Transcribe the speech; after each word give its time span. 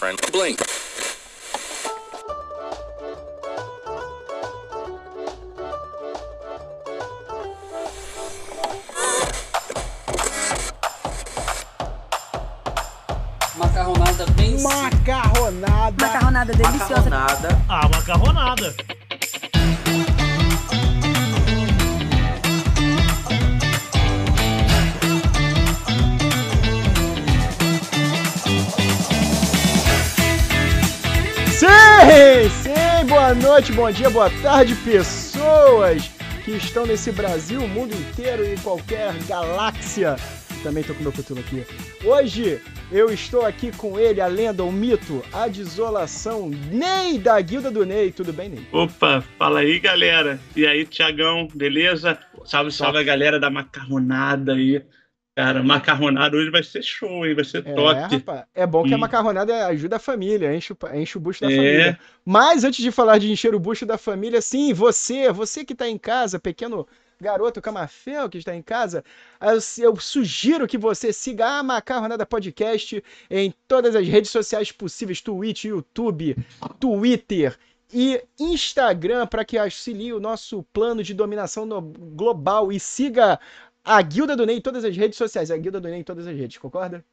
friend. 0.00 0.18
Blink. 0.32 0.58
Macarronada 13.58 14.24
bem 14.36 14.62
Macarronada. 14.62 16.06
Macarronada 16.06 16.52
deliciosa. 16.54 17.10
Macarronada. 17.10 17.48
Ah, 17.68 17.88
macarronada. 17.88 18.74
Noite, 33.60 33.72
bom 33.72 33.90
dia, 33.90 34.08
boa 34.08 34.30
tarde, 34.42 34.74
pessoas 34.76 36.08
que 36.46 36.52
estão 36.52 36.86
nesse 36.86 37.12
Brasil, 37.12 37.68
mundo 37.68 37.94
inteiro 37.94 38.42
e 38.42 38.56
qualquer 38.56 39.12
galáxia. 39.28 40.16
Também 40.62 40.82
tô 40.82 40.94
com 40.94 41.02
meu 41.02 41.12
futuro 41.12 41.40
aqui. 41.40 41.62
Hoje 42.02 42.58
eu 42.90 43.12
estou 43.12 43.44
aqui 43.44 43.70
com 43.70 43.98
ele, 43.98 44.18
a 44.18 44.26
lenda, 44.26 44.64
o 44.64 44.72
mito, 44.72 45.22
a 45.30 45.46
desolação, 45.46 46.48
Ney 46.48 47.18
da 47.18 47.38
Guilda 47.38 47.70
do 47.70 47.84
Ney. 47.84 48.10
Tudo 48.10 48.32
bem, 48.32 48.48
Ney? 48.48 48.66
Opa, 48.72 49.22
fala 49.36 49.60
aí, 49.60 49.78
galera. 49.78 50.40
E 50.56 50.66
aí, 50.66 50.86
Tiagão, 50.86 51.46
beleza? 51.54 52.18
Salve, 52.46 52.72
salve 52.72 52.96
a 52.96 53.02
galera 53.02 53.38
da 53.38 53.50
macarronada 53.50 54.54
aí. 54.54 54.82
Cara, 55.40 55.62
macarronada 55.62 56.36
hoje 56.36 56.50
vai 56.50 56.62
ser 56.62 56.82
show, 56.82 57.26
hein? 57.26 57.34
Vai 57.34 57.44
ser 57.44 57.66
É, 57.66 57.74
top. 57.74 58.16
rapaz, 58.16 58.44
é 58.54 58.66
bom 58.66 58.84
que 58.84 58.92
a 58.92 58.96
Hum. 58.96 59.00
macarronada 59.00 59.66
ajuda 59.68 59.96
a 59.96 59.98
família, 59.98 60.54
enche, 60.54 60.72
o- 60.72 60.76
enche 60.94 61.16
o 61.16 61.20
bucho 61.20 61.40
da 61.40 61.48
É. 61.50 61.56
família. 61.56 61.98
Mas 62.24 62.62
antes 62.62 62.82
de 62.82 62.90
falar 62.90 63.16
de 63.18 63.30
encher 63.32 63.54
o 63.54 63.60
bucho 63.60 63.86
da 63.86 63.96
família, 63.96 64.42
sim, 64.42 64.74
você, 64.74 65.32
você 65.32 65.64
que 65.64 65.72
está 65.72 65.88
em 65.88 65.96
casa, 65.96 66.38
pequeno 66.38 66.86
garoto 67.18 67.60
camafeu 67.60 68.28
que 68.28 68.38
está 68.38 68.54
em 68.54 68.62
casa, 68.62 69.02
eu, 69.78 69.96
sugiro 69.96 70.66
que 70.66 70.76
você 70.78 71.12
siga 71.12 71.58
a 71.58 71.62
Macarronada 71.62 72.24
Podcast 72.26 73.02
em 73.30 73.52
todas 73.66 73.96
as 73.96 74.06
redes 74.06 74.30
sociais 74.30 74.70
possíveis, 74.72 75.20
Twitch, 75.20 75.64
YouTube, 75.64 76.36
Twitter 76.78 77.58
e 77.92 78.22
Instagram, 78.38 79.26
para 79.26 79.44
que 79.44 79.58
auxilie 79.58 80.12
o 80.12 80.20
nosso 80.20 80.62
plano 80.72 81.02
de 81.02 81.12
dominação 81.12 81.66
global 82.14 82.70
e 82.72 82.78
siga 82.78 83.38
a 83.84 84.00
Guilda 84.02 84.36
do 84.36 84.46
Ney 84.46 84.56
em 84.56 84.60
todas 84.60 84.84
as 84.84 84.96
redes 84.96 85.16
sociais, 85.16 85.50
a 85.50 85.56
Guilda 85.56 85.80
do 85.80 85.88
Ney 85.88 86.00
em 86.00 86.04
todas 86.04 86.26
as 86.26 86.36
redes, 86.36 86.58
concorda? 86.58 87.04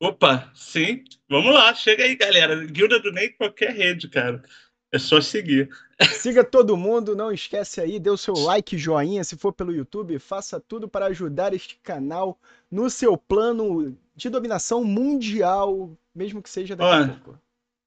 Opa, 0.00 0.50
sim. 0.54 1.04
Vamos 1.28 1.54
lá, 1.54 1.72
chega 1.74 2.04
aí, 2.04 2.16
galera. 2.16 2.64
Guilda 2.66 2.98
do 2.98 3.12
Ney 3.12 3.26
em 3.26 3.32
qualquer 3.32 3.70
rede, 3.72 4.08
cara. 4.08 4.42
É 4.90 4.98
só 4.98 5.20
seguir. 5.20 5.70
Siga 6.12 6.44
todo 6.44 6.76
mundo, 6.76 7.16
não 7.16 7.32
esquece 7.32 7.80
aí, 7.80 7.98
dê 7.98 8.10
o 8.10 8.16
seu 8.16 8.34
like, 8.34 8.76
joinha, 8.76 9.24
se 9.24 9.36
for 9.36 9.52
pelo 9.52 9.72
YouTube, 9.72 10.18
faça 10.18 10.60
tudo 10.60 10.86
para 10.86 11.06
ajudar 11.06 11.54
este 11.54 11.78
canal 11.82 12.38
no 12.70 12.90
seu 12.90 13.16
plano 13.16 13.96
de 14.14 14.28
dominação 14.28 14.84
mundial, 14.84 15.96
mesmo 16.14 16.42
que 16.42 16.50
seja 16.50 16.76
daqui 16.76 16.90
a 16.90 16.96
Olha, 16.96 17.20
pouco. 17.24 17.40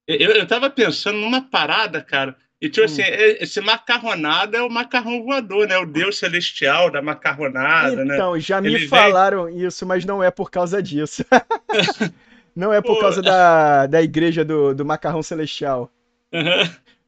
Eu, 0.06 0.30
eu 0.32 0.46
tava 0.46 0.70
pensando 0.70 1.18
numa 1.18 1.42
parada, 1.42 2.02
cara. 2.02 2.36
E 2.60 2.68
tipo 2.70 2.82
Hum. 2.82 2.84
assim, 2.86 3.02
esse 3.40 3.60
macarronada 3.60 4.56
é 4.56 4.62
o 4.62 4.70
macarrão 4.70 5.22
voador, 5.22 5.68
né? 5.68 5.76
O 5.78 5.86
deus 5.86 6.18
celestial 6.18 6.90
da 6.90 7.02
macarronada, 7.02 8.04
né? 8.04 8.14
Então, 8.14 8.38
já 8.40 8.60
me 8.60 8.68
Ele 8.68 8.78
vem- 8.78 8.88
falaram 8.88 9.48
isso, 9.48 9.84
mas 9.86 10.04
não 10.04 10.22
é 10.22 10.30
por 10.30 10.50
causa 10.50 10.82
disso. 10.82 11.24
não 12.54 12.72
é 12.72 12.80
por 12.80 12.94
Pô. 12.94 13.00
causa 13.00 13.22
da, 13.22 13.86
da 13.86 14.02
igreja 14.02 14.44
do, 14.44 14.74
do 14.74 14.84
macarrão 14.84 15.22
celestial. 15.22 15.90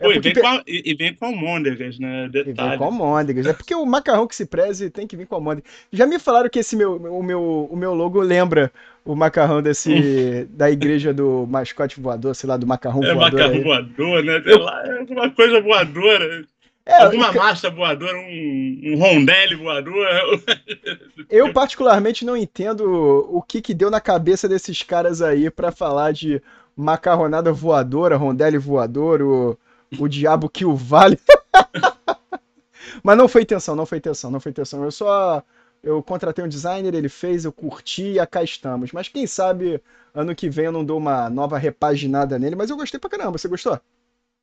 É 0.00 0.04
Pô, 0.04 0.12
e, 0.12 0.20
vem 0.20 0.32
com 0.32 0.46
a, 0.46 0.62
e, 0.64 0.94
vem 0.94 1.12
com 1.12 1.26
almôndegas, 1.26 1.98
né? 1.98 2.26
E 2.26 2.28
vem 2.28 2.44
Detalhe. 2.44 2.78
com 2.78 2.84
almôndegas. 2.84 3.46
É 3.46 3.52
porque 3.52 3.74
o 3.74 3.84
macarrão 3.84 4.28
que 4.28 4.36
se 4.36 4.46
preze 4.46 4.90
tem 4.90 5.06
que 5.08 5.16
vir 5.16 5.26
com 5.26 5.34
almôndegas. 5.34 5.68
Já 5.92 6.06
me 6.06 6.20
falaram 6.20 6.48
que 6.48 6.60
esse 6.60 6.76
meu, 6.76 6.94
o, 6.96 7.22
meu, 7.22 7.68
o 7.70 7.76
meu 7.76 7.94
logo 7.94 8.20
lembra 8.20 8.70
o 9.04 9.16
macarrão 9.16 9.60
desse 9.60 10.44
da 10.54 10.70
igreja 10.70 11.12
do 11.12 11.46
mascote 11.48 12.00
voador, 12.00 12.34
sei 12.36 12.48
lá, 12.48 12.56
do 12.56 12.66
macarrão 12.66 13.02
É 13.02 13.12
voador. 13.12 13.32
macarrão 13.40 13.54
aí. 13.56 13.62
voador, 13.64 14.22
né? 14.24 14.40
Sei 14.40 14.56
lá, 14.58 14.86
é 14.86 14.98
alguma 15.00 15.30
coisa 15.30 15.60
voadora. 15.60 16.44
É, 16.86 17.02
alguma 17.02 17.26
eu- 17.28 17.34
massa 17.34 17.68
voadora, 17.68 18.16
um, 18.16 18.80
um 18.86 18.98
rondelli 18.98 19.56
voador. 19.56 20.06
eu 21.28 21.52
particularmente 21.52 22.24
não 22.24 22.36
entendo 22.36 23.26
o 23.30 23.42
que 23.42 23.60
que 23.60 23.74
deu 23.74 23.90
na 23.90 24.00
cabeça 24.00 24.48
desses 24.48 24.82
caras 24.82 25.20
aí 25.20 25.50
pra 25.50 25.70
falar 25.72 26.12
de 26.12 26.40
macarronada 26.76 27.52
voadora, 27.52 28.16
rondelli 28.16 28.56
voador, 28.58 29.20
o, 29.20 29.58
o 29.98 30.08
diabo 30.08 30.48
que 30.48 30.64
o 30.64 30.74
vale. 30.74 31.18
Mas 33.02 33.16
não 33.16 33.28
foi 33.28 33.42
intenção, 33.42 33.76
não 33.76 33.86
foi 33.86 33.98
intenção, 33.98 34.30
não 34.30 34.40
foi 34.40 34.50
intenção. 34.50 34.82
Eu 34.82 34.90
só 34.90 35.42
eu 35.82 36.02
contratei 36.02 36.44
um 36.44 36.48
designer, 36.48 36.94
ele 36.94 37.08
fez, 37.08 37.44
eu 37.44 37.52
curti 37.52 38.18
e 38.18 38.26
cá 38.26 38.42
estamos. 38.42 38.92
Mas 38.92 39.08
quem 39.08 39.26
sabe 39.26 39.80
ano 40.12 40.34
que 40.34 40.50
vem 40.50 40.66
eu 40.66 40.72
não 40.72 40.84
dou 40.84 40.98
uma 40.98 41.30
nova 41.30 41.58
repaginada 41.58 42.38
nele, 42.38 42.56
mas 42.56 42.70
eu 42.70 42.76
gostei 42.76 42.98
pra 42.98 43.10
caramba. 43.10 43.38
Você 43.38 43.48
gostou? 43.48 43.80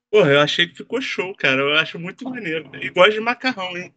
Porra, 0.09 0.31
eu 0.31 0.39
achei 0.39 0.67
que 0.67 0.75
ficou 0.75 1.01
show, 1.01 1.35
cara. 1.35 1.61
Eu 1.61 1.73
acho 1.73 2.00
muito 2.00 2.23
maneiro. 2.29 2.69
Gosto 2.94 3.11
de 3.11 3.19
macarrão, 3.19 3.75
hein? 3.75 3.94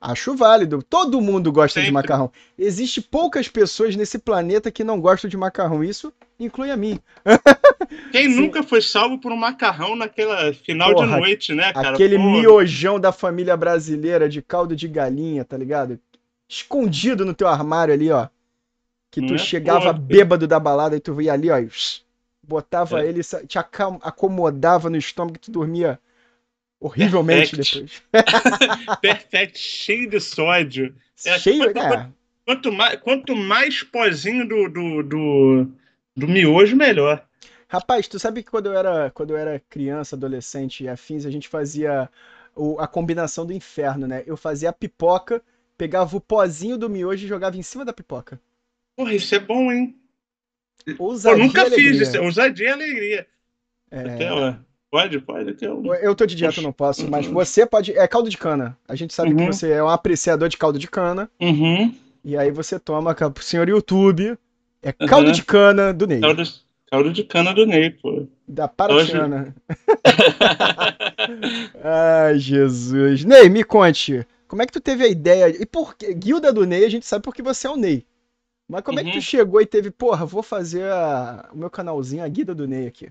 Acho 0.00 0.34
válido. 0.36 0.82
Todo 0.82 1.20
mundo 1.20 1.50
gosta 1.52 1.80
de 1.80 1.86
Sempre. 1.86 1.94
macarrão. 1.94 2.30
Existe 2.58 3.00
poucas 3.00 3.48
pessoas 3.48 3.96
nesse 3.96 4.18
planeta 4.18 4.70
que 4.70 4.84
não 4.84 5.00
gostam 5.00 5.28
de 5.28 5.36
macarrão. 5.36 5.82
Isso 5.82 6.12
inclui 6.38 6.70
a 6.70 6.76
mim. 6.76 6.98
Quem 8.12 8.30
Sim. 8.30 8.40
nunca 8.40 8.62
foi 8.62 8.82
salvo 8.82 9.18
por 9.18 9.32
um 9.32 9.36
macarrão 9.36 9.96
naquela 9.96 10.52
final 10.52 10.92
Porra, 10.94 11.06
de 11.06 11.20
noite, 11.20 11.54
né, 11.54 11.72
cara? 11.72 11.90
Aquele 11.90 12.16
Porra. 12.16 12.30
miojão 12.30 12.98
da 13.00 13.12
família 13.12 13.56
brasileira 13.56 14.28
de 14.28 14.42
caldo 14.42 14.74
de 14.76 14.88
galinha, 14.88 15.44
tá 15.44 15.56
ligado? 15.56 15.98
Escondido 16.48 17.24
no 17.24 17.34
teu 17.34 17.48
armário 17.48 17.92
ali, 17.94 18.10
ó. 18.10 18.28
Que 19.10 19.20
tu 19.20 19.28
Não 19.28 19.34
é? 19.36 19.38
chegava 19.38 19.92
bêbado 19.92 20.46
da 20.46 20.58
balada 20.60 20.96
e 20.96 21.00
tu 21.00 21.20
ia 21.20 21.32
ali, 21.32 21.50
ó. 21.50 21.58
e 21.58 21.68
botava 22.42 23.00
É. 23.02 23.08
ele, 23.08 23.22
te 23.22 23.58
acomodava 23.58 24.88
no 24.90 24.96
estômago 24.96 25.36
e 25.36 25.40
tu 25.40 25.50
dormia 25.50 25.98
horrivelmente 26.80 27.56
Perfect. 27.56 28.02
depois. 28.12 28.96
Perfeito, 29.00 29.58
cheio 29.58 30.08
de 30.08 30.20
sódio. 30.20 30.94
É, 31.24 31.38
Cheio, 31.38 31.72
quanto- 31.72 31.78
né? 31.96 32.12
Quanto 32.44 32.72
mais, 32.72 33.00
quanto 33.00 33.34
mais 33.36 33.82
pozinho 33.82 34.46
do, 34.46 34.68
do, 34.68 35.02
do, 35.02 35.66
do 36.16 36.28
miojo, 36.28 36.76
melhor. 36.76 37.26
Rapaz, 37.68 38.06
tu 38.06 38.18
sabe 38.20 38.42
que 38.44 38.50
quando 38.50 38.66
eu 38.66 38.74
era, 38.78 39.10
quando 39.10 39.30
eu 39.30 39.36
era 39.36 39.60
criança, 39.68 40.14
adolescente 40.14 40.84
e 40.84 40.88
afins, 40.88 41.26
a 41.26 41.30
gente 41.30 41.48
fazia 41.48 42.08
o- 42.54 42.78
a 42.78 42.86
combinação 42.86 43.44
do 43.44 43.52
inferno, 43.52 44.06
né? 44.06 44.22
Eu 44.26 44.36
fazia 44.36 44.70
a 44.70 44.72
pipoca, 44.72 45.42
pegava 45.76 46.16
o 46.16 46.20
pozinho 46.20 46.78
do 46.78 46.88
miojo 46.88 47.24
e 47.24 47.28
jogava 47.28 47.56
em 47.56 47.62
cima 47.62 47.84
da 47.84 47.92
pipoca. 47.92 48.40
Porra, 48.96 49.12
isso 49.14 49.34
é 49.34 49.38
bom, 49.40 49.72
hein? 49.72 49.96
Ousadia 50.98 51.42
eu 51.42 51.46
nunca 51.48 51.66
fiz 51.66 52.00
isso. 52.00 52.22
Ousadia 52.22 52.68
e 52.68 52.72
alegria. 52.72 53.26
É, 53.90 54.00
Até, 54.00 54.32
ó, 54.32 54.54
pode, 54.96 55.20
pode. 55.20 55.68
Um... 55.68 55.94
eu 55.94 56.14
tô 56.14 56.24
de 56.26 56.34
dieta, 56.34 56.60
eu 56.60 56.64
não 56.64 56.72
posso, 56.72 57.08
mas 57.10 57.26
você 57.26 57.66
pode. 57.66 57.92
É 57.96 58.06
caldo 58.08 58.28
de 58.30 58.36
cana. 58.38 58.76
A 58.88 58.94
gente 58.94 59.12
sabe 59.14 59.34
que 59.34 59.40
Uhum. 59.42 59.52
você 59.52 59.70
é 59.72 59.82
um 59.82 59.88
apreciador 59.88 60.48
de 60.48 60.56
caldo 60.56 60.78
de 60.78 60.88
cana. 60.88 61.30
Uhum. 61.40 61.94
E 62.24 62.36
aí 62.36 62.50
você 62.50 62.78
toma 62.78 63.14
pro 63.14 63.42
senhor 63.44 63.68
YouTube. 63.68 64.36
É 64.82 64.92
caldo 64.92 65.26
Uhum. 65.26 65.32
de 65.32 65.44
cana 65.44 65.92
do 65.92 66.06
Ney. 66.06 66.20
Caldo, 66.20 66.42
caldo 66.90 67.12
de 67.12 67.24
cana 67.24 67.52
do 67.52 67.66
Ney, 67.66 67.90
pô. 67.90 68.26
Da 68.48 68.68
Paratiana. 68.68 69.54
Ai, 71.82 72.38
Jesus. 72.38 73.24
Ney, 73.24 73.48
me 73.48 73.64
conte. 73.64 74.26
Como 74.48 74.62
é 74.62 74.66
que 74.66 74.72
tu 74.72 74.80
teve 74.80 75.04
a 75.04 75.08
ideia? 75.08 75.48
E 75.60 75.66
por 75.66 75.96
que? 75.96 76.12
Guilda 76.14 76.52
do 76.52 76.64
Ney, 76.64 76.84
a 76.84 76.88
gente 76.88 77.06
sabe 77.06 77.22
porque 77.22 77.42
você 77.42 77.66
é 77.66 77.70
o 77.70 77.76
Ney. 77.76 78.06
Mas 78.68 78.82
como 78.82 78.98
é 78.98 79.04
que 79.04 79.10
tu 79.10 79.14
Uhum. 79.16 79.20
chegou 79.20 79.60
e 79.60 79.66
teve, 79.66 79.90
porra, 79.90 80.26
vou 80.26 80.42
fazer 80.42 80.84
a- 80.84 81.48
o 81.52 81.58
meu 81.58 81.70
canalzinho, 81.70 82.24
a 82.24 82.28
Guilda 82.28 82.54
do 82.54 82.66
Ney 82.66 82.86
aqui. 82.88 83.08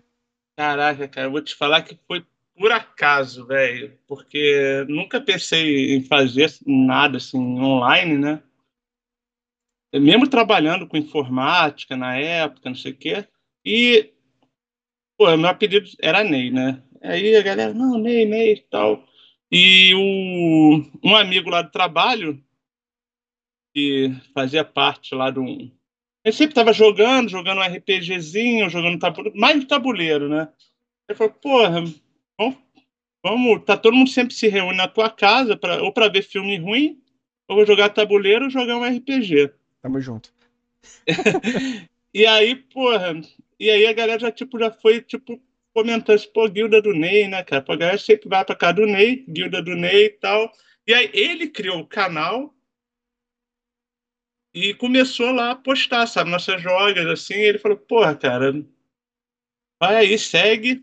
Caraca, 0.57 1.07
cara, 1.07 1.27
eu 1.27 1.31
vou 1.31 1.41
te 1.41 1.53
falar 1.53 1.81
que 1.81 1.99
foi 2.07 2.25
por 2.57 2.71
acaso, 2.71 3.45
velho. 3.45 3.97
Porque 4.07 4.85
nunca 4.87 5.19
pensei 5.21 5.95
em 5.95 6.03
fazer 6.03 6.49
nada 6.65 7.17
assim 7.17 7.37
online, 7.37 8.17
né? 8.17 8.43
Mesmo 9.93 10.29
trabalhando 10.29 10.87
com 10.87 10.97
informática 10.97 11.95
na 11.95 12.17
época, 12.17 12.69
não 12.69 12.75
sei 12.75 12.91
o 12.91 12.97
quê. 12.97 13.27
E, 13.63 14.13
pô, 15.17 15.35
meu 15.37 15.49
apelido 15.49 15.89
era 16.01 16.23
Ney, 16.23 16.51
né? 16.51 16.81
Aí 17.01 17.35
a 17.35 17.41
galera, 17.41 17.73
não, 17.73 17.97
Ney, 17.97 18.25
Ney 18.25 18.53
e 18.53 18.61
tal. 18.61 19.05
E 19.51 19.93
o, 19.95 20.83
um 21.03 21.15
amigo 21.15 21.49
lá 21.49 21.61
do 21.61 21.71
trabalho, 21.71 22.43
que 23.73 24.11
fazia 24.33 24.63
parte 24.65 25.13
lá 25.13 25.29
de 25.29 25.39
um. 25.39 25.71
Ele 26.25 26.35
sempre 26.35 26.53
estava 26.53 26.73
jogando, 26.73 27.29
jogando 27.29 27.59
um 27.59 27.63
RPGzinho, 27.63 28.67
jogando 28.67 28.97
tabuleiro, 28.97 29.39
mais 29.39 29.63
tabuleiro, 29.65 30.27
né? 30.27 30.49
Ele 31.07 31.15
falou, 31.15 31.33
porra, 31.33 31.83
vamos, 32.35 32.57
vamos, 33.23 33.63
tá 33.63 33.77
todo 33.77 33.95
mundo 33.95 34.09
sempre 34.09 34.33
se 34.33 34.47
reúne 34.47 34.75
na 34.75 34.87
tua 34.87 35.07
casa, 35.07 35.55
pra, 35.55 35.83
ou 35.83 35.93
para 35.93 36.09
ver 36.09 36.23
filme 36.23 36.57
ruim, 36.57 36.99
ou 37.47 37.57
vou 37.57 37.65
jogar 37.65 37.89
tabuleiro 37.89 38.45
ou 38.45 38.49
jogar 38.49 38.75
um 38.75 38.83
RPG. 38.83 39.51
Tamo 39.83 40.01
junto. 40.01 40.33
E 42.15 42.25
aí, 42.25 42.55
porra, 42.55 43.13
e 43.59 43.69
aí 43.69 43.85
a 43.85 43.91
galera 43.91 44.17
já, 44.17 44.31
tipo, 44.31 44.57
já 44.57 44.71
foi, 44.71 45.01
tipo, 45.01 45.37
comentando, 45.73 46.15
assim, 46.15 46.29
pô, 46.33 46.47
guilda 46.47 46.81
do 46.81 46.93
Ney, 46.93 47.27
né, 47.27 47.43
cara? 47.43 47.61
Pô, 47.61 47.73
a 47.73 47.75
galera 47.75 47.97
sempre 47.97 48.29
vai 48.29 48.45
pra 48.45 48.55
cá 48.55 48.71
do 48.71 48.85
Ney, 48.85 49.25
guilda 49.27 49.61
do 49.61 49.75
Ney 49.75 50.05
e 50.05 50.09
tal. 50.11 50.49
E 50.87 50.93
aí 50.93 51.09
ele 51.13 51.49
criou 51.49 51.79
o 51.79 51.85
canal 51.85 52.54
e 54.55 54.73
começou 54.73 55.33
lá 55.33 55.51
a 55.51 55.55
postar, 55.55 56.07
sabe, 56.07 56.31
nossas 56.31 56.61
jogas, 56.61 57.05
assim. 57.07 57.33
ele 57.33 57.59
falou, 57.59 57.77
porra, 57.77 58.15
cara, 58.15 58.53
vai 59.77 59.97
aí, 59.97 60.17
segue, 60.17 60.81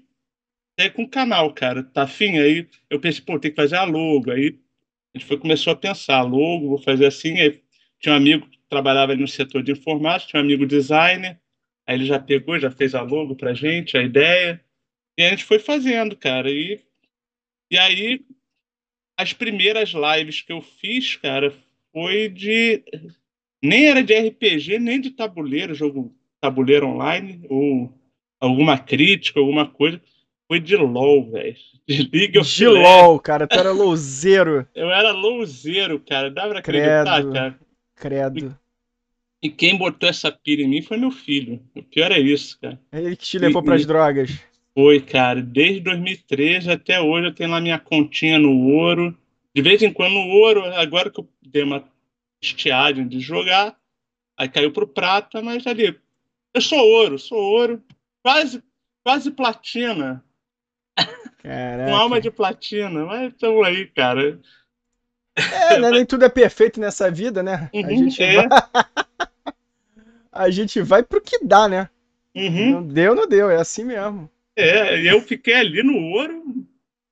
segue 0.78 0.94
com 0.94 1.04
o 1.04 1.08
canal, 1.08 1.54
cara, 1.54 1.82
tá 1.82 2.02
afim? 2.02 2.38
Aí 2.38 2.68
eu 2.90 3.00
pensei, 3.00 3.24
pô, 3.24 3.38
tem 3.40 3.50
que 3.50 3.56
fazer 3.56 3.76
a 3.76 3.84
logo. 3.84 4.30
Aí 4.30 4.60
a 5.14 5.18
gente 5.18 5.26
foi, 5.26 5.38
começou 5.38 5.72
a 5.72 5.76
pensar, 5.76 6.20
logo, 6.20 6.68
vou 6.68 6.82
fazer 6.82 7.06
assim. 7.06 7.40
Aí 7.40 7.62
tinha 7.98 8.12
um 8.12 8.16
amigo 8.18 8.46
que 8.46 8.58
trabalhava 8.68 9.16
no 9.16 9.26
setor 9.26 9.62
de 9.62 9.72
informática, 9.72 10.32
tinha 10.32 10.42
um 10.42 10.44
amigo 10.44 10.66
designer, 10.66 11.40
aí 11.86 11.96
ele 11.96 12.04
já 12.04 12.18
pegou, 12.18 12.58
já 12.58 12.70
fez 12.70 12.94
a 12.94 13.00
logo 13.00 13.34
pra 13.34 13.54
gente, 13.54 13.96
a 13.96 14.02
ideia. 14.02 14.62
E 15.16 15.22
a 15.22 15.30
gente 15.30 15.44
foi 15.44 15.58
fazendo, 15.58 16.14
cara. 16.14 16.50
E, 16.50 16.78
e 17.70 17.78
aí, 17.78 18.20
as 19.16 19.32
primeiras 19.32 19.92
lives 19.94 20.42
que 20.42 20.52
eu 20.52 20.60
fiz, 20.60 21.16
cara, 21.16 21.54
foi 21.90 22.28
de. 22.28 22.84
Nem 23.62 23.86
era 23.86 24.02
de 24.02 24.12
RPG, 24.14 24.78
nem 24.78 25.00
de 25.00 25.10
tabuleiro, 25.10 25.74
jogo 25.74 26.12
tabuleiro 26.40 26.88
online, 26.88 27.46
ou 27.48 27.92
alguma 28.40 28.76
crítica, 28.76 29.38
alguma 29.38 29.66
coisa. 29.66 30.00
Foi 30.48 30.58
de 30.58 30.76
LOL, 30.76 31.30
velho. 31.30 31.56
De 31.88 32.08
League 32.12 32.38
of 32.38 32.48
De 32.48 32.66
LOL, 32.66 33.18
cara. 33.18 33.46
Tu 33.46 33.58
era 33.58 33.72
louzeiro. 33.72 34.66
eu 34.74 34.90
era 34.90 35.12
louzeiro, 35.12 35.98
cara. 36.00 36.30
Dá 36.30 36.46
pra 36.48 36.58
acreditar, 36.60 37.20
Credo. 37.20 37.32
cara. 37.32 37.58
Credo. 37.96 38.58
E 39.42 39.48
quem 39.48 39.76
botou 39.76 40.08
essa 40.08 40.30
pira 40.30 40.62
em 40.62 40.68
mim 40.68 40.82
foi 40.82 40.96
meu 40.96 41.10
filho. 41.10 41.60
O 41.74 41.82
pior 41.82 42.12
é 42.12 42.20
isso, 42.20 42.58
cara. 42.60 42.78
É 42.92 43.00
ele 43.00 43.16
que 43.16 43.24
te 43.24 43.38
levou 43.38 43.62
pras 43.62 43.84
drogas. 43.84 44.38
Foi, 44.74 45.00
cara. 45.00 45.42
Desde 45.42 45.80
2013 45.80 46.70
até 46.70 47.00
hoje 47.00 47.26
eu 47.26 47.34
tenho 47.34 47.50
lá 47.50 47.60
minha 47.60 47.78
continha 47.78 48.38
no 48.38 48.68
ouro. 48.68 49.16
De 49.54 49.60
vez 49.60 49.82
em 49.82 49.92
quando 49.92 50.12
no 50.12 50.28
ouro, 50.28 50.64
agora 50.76 51.10
que 51.10 51.18
eu 51.18 51.28
dei 51.42 51.62
uma 51.62 51.84
estiagem 52.42 53.06
de 53.06 53.20
jogar, 53.20 53.76
aí 54.36 54.48
caiu 54.48 54.72
pro 54.72 54.86
prata, 54.86 55.40
mas 55.40 55.66
ali. 55.66 55.98
Eu 56.52 56.60
sou 56.60 56.78
ouro, 56.78 57.18
sou 57.18 57.38
ouro. 57.38 57.82
Quase, 58.22 58.62
quase 59.04 59.30
platina. 59.30 60.22
Caraca. 61.38 61.90
Com 61.90 61.96
alma 61.96 62.20
de 62.20 62.30
platina. 62.30 63.06
Mas 63.06 63.32
estamos 63.32 63.66
aí, 63.66 63.86
cara. 63.86 64.38
É, 65.34 65.78
né? 65.78 65.90
Nem 65.90 66.04
tudo 66.04 66.24
é 66.24 66.28
perfeito 66.28 66.78
nessa 66.78 67.10
vida, 67.10 67.42
né? 67.42 67.70
A 67.72 67.76
Uhum, 67.76 67.88
gente 67.96 68.22
é. 68.22 68.36
vai. 68.36 68.48
A 70.34 70.48
gente 70.50 70.80
vai 70.80 71.02
pro 71.02 71.20
que 71.20 71.44
dá, 71.44 71.68
né? 71.68 71.90
Uhum. 72.34 72.70
Não 72.70 72.86
deu, 72.86 73.14
não 73.14 73.26
deu, 73.28 73.50
é 73.50 73.56
assim 73.56 73.84
mesmo. 73.84 74.30
É, 74.56 74.98
e 74.98 75.06
eu 75.06 75.20
fiquei 75.20 75.52
ali 75.52 75.82
no 75.82 75.94
ouro, 75.94 76.42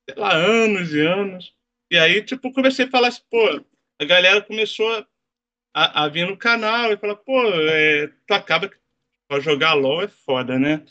sei 0.09 0.17
lá, 0.17 0.33
anos 0.33 0.91
e 0.91 1.01
anos. 1.01 1.53
E 1.91 1.99
aí, 1.99 2.23
tipo, 2.23 2.51
comecei 2.51 2.85
a 2.85 2.89
falar 2.89 3.09
assim, 3.09 3.21
pô, 3.29 3.63
a 3.99 4.05
galera 4.05 4.41
começou 4.41 5.05
a, 5.73 6.03
a 6.03 6.07
vir 6.07 6.27
no 6.27 6.37
canal 6.37 6.91
e 6.91 6.97
falar, 6.97 7.15
pô, 7.15 7.41
é, 7.43 8.07
tu 8.27 8.33
acaba 8.33 8.67
que 8.67 8.75
pra 9.27 9.39
jogar 9.39 9.73
LOL 9.73 10.01
é 10.01 10.07
foda, 10.07 10.59
né? 10.59 10.83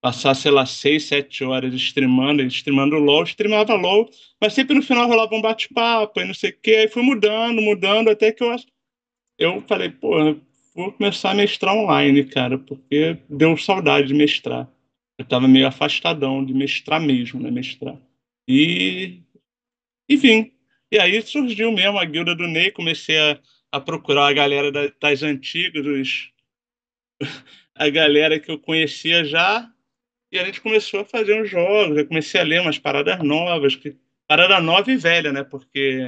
Passar, 0.00 0.34
sei 0.34 0.50
lá, 0.50 0.66
seis, 0.66 1.04
sete 1.04 1.44
horas 1.44 1.74
streamando, 1.74 2.42
streamando 2.44 2.96
LOL, 2.96 3.24
streamava 3.24 3.74
LOL, 3.74 4.08
mas 4.40 4.52
sempre 4.52 4.74
no 4.74 4.82
final 4.82 5.08
rolava 5.08 5.34
um 5.34 5.42
bate-papo 5.42 6.20
e 6.20 6.24
não 6.24 6.34
sei 6.34 6.50
o 6.50 6.58
quê, 6.60 6.74
aí 6.76 6.88
fui 6.88 7.02
mudando, 7.02 7.60
mudando, 7.60 8.08
até 8.08 8.32
que 8.32 8.42
eu, 8.42 8.54
eu 9.38 9.62
falei, 9.66 9.90
pô, 9.90 10.36
vou 10.74 10.92
começar 10.92 11.30
a 11.30 11.34
mestrar 11.34 11.74
online, 11.74 12.24
cara, 12.24 12.58
porque 12.58 13.18
deu 13.28 13.56
saudade 13.56 14.08
de 14.08 14.14
mestrar. 14.14 14.68
Eu 15.18 15.24
tava 15.24 15.46
meio 15.46 15.66
afastadão 15.66 16.44
de 16.44 16.54
mestrar 16.54 17.00
mesmo, 17.00 17.40
né? 17.40 17.50
Mestrar. 17.50 17.96
E. 18.48 19.22
Enfim. 20.08 20.52
E 20.90 20.98
aí 20.98 21.22
surgiu 21.22 21.72
mesmo 21.72 21.98
a 21.98 22.04
guilda 22.04 22.34
do 22.34 22.46
Ney, 22.46 22.70
comecei 22.70 23.18
a, 23.18 23.40
a 23.72 23.80
procurar 23.80 24.28
a 24.28 24.32
galera 24.32 24.70
da- 24.70 24.92
das 25.00 25.22
antigas, 25.22 25.84
a 27.74 27.88
galera 27.88 28.38
que 28.38 28.50
eu 28.50 28.58
conhecia 28.58 29.24
já, 29.24 29.68
e 30.30 30.38
a 30.38 30.44
gente 30.44 30.60
começou 30.60 31.00
a 31.00 31.04
fazer 31.04 31.40
uns 31.40 31.48
jogos, 31.50 31.98
eu 31.98 32.06
comecei 32.06 32.40
a 32.40 32.44
ler 32.44 32.60
umas 32.60 32.78
paradas 32.78 33.18
novas, 33.20 33.76
que, 33.76 33.96
parada 34.26 34.60
nova 34.60 34.90
e 34.90 34.96
velha, 34.96 35.32
né? 35.32 35.44
Porque 35.44 36.00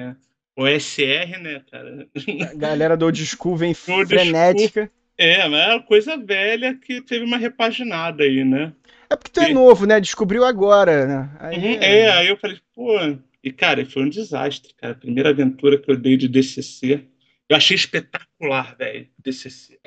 o 0.56 0.66
SR, 0.66 1.38
né, 1.40 1.62
cara? 1.70 2.08
A 2.50 2.54
galera 2.54 2.96
do 2.96 3.06
old 3.06 3.26
school 3.26 3.56
vem 3.56 3.74
frenética. 3.74 4.90
É, 5.16 5.48
mas 5.48 5.60
é 5.60 5.74
uma 5.74 5.82
coisa 5.82 6.16
velha 6.16 6.74
que 6.74 7.00
teve 7.00 7.24
uma 7.24 7.36
repaginada 7.36 8.24
aí, 8.24 8.44
né? 8.44 8.72
É 9.10 9.16
porque 9.16 9.30
tu 9.30 9.40
é 9.40 9.48
E- 9.48 9.54
novo, 9.54 9.86
né? 9.86 10.00
Descobriu 10.00 10.44
agora, 10.44 11.06
né? 11.06 11.36
Aí, 11.38 11.56
Uhum, 11.56 11.74
é, 11.82 12.10
aí 12.10 12.28
eu 12.28 12.36
falei, 12.36 12.58
pô. 12.74 12.98
E, 13.42 13.52
cara, 13.52 13.84
foi 13.84 14.04
um 14.04 14.08
desastre, 14.08 14.72
cara. 14.74 14.94
A 14.94 14.96
primeira 14.96 15.30
aventura 15.30 15.78
que 15.78 15.90
eu 15.90 15.96
dei 15.96 16.16
de 16.16 16.26
DCC. 16.28 17.04
Eu 17.48 17.56
achei 17.56 17.74
espetacular, 17.74 18.76
velho, 18.76 19.08
DCC. 19.18 19.78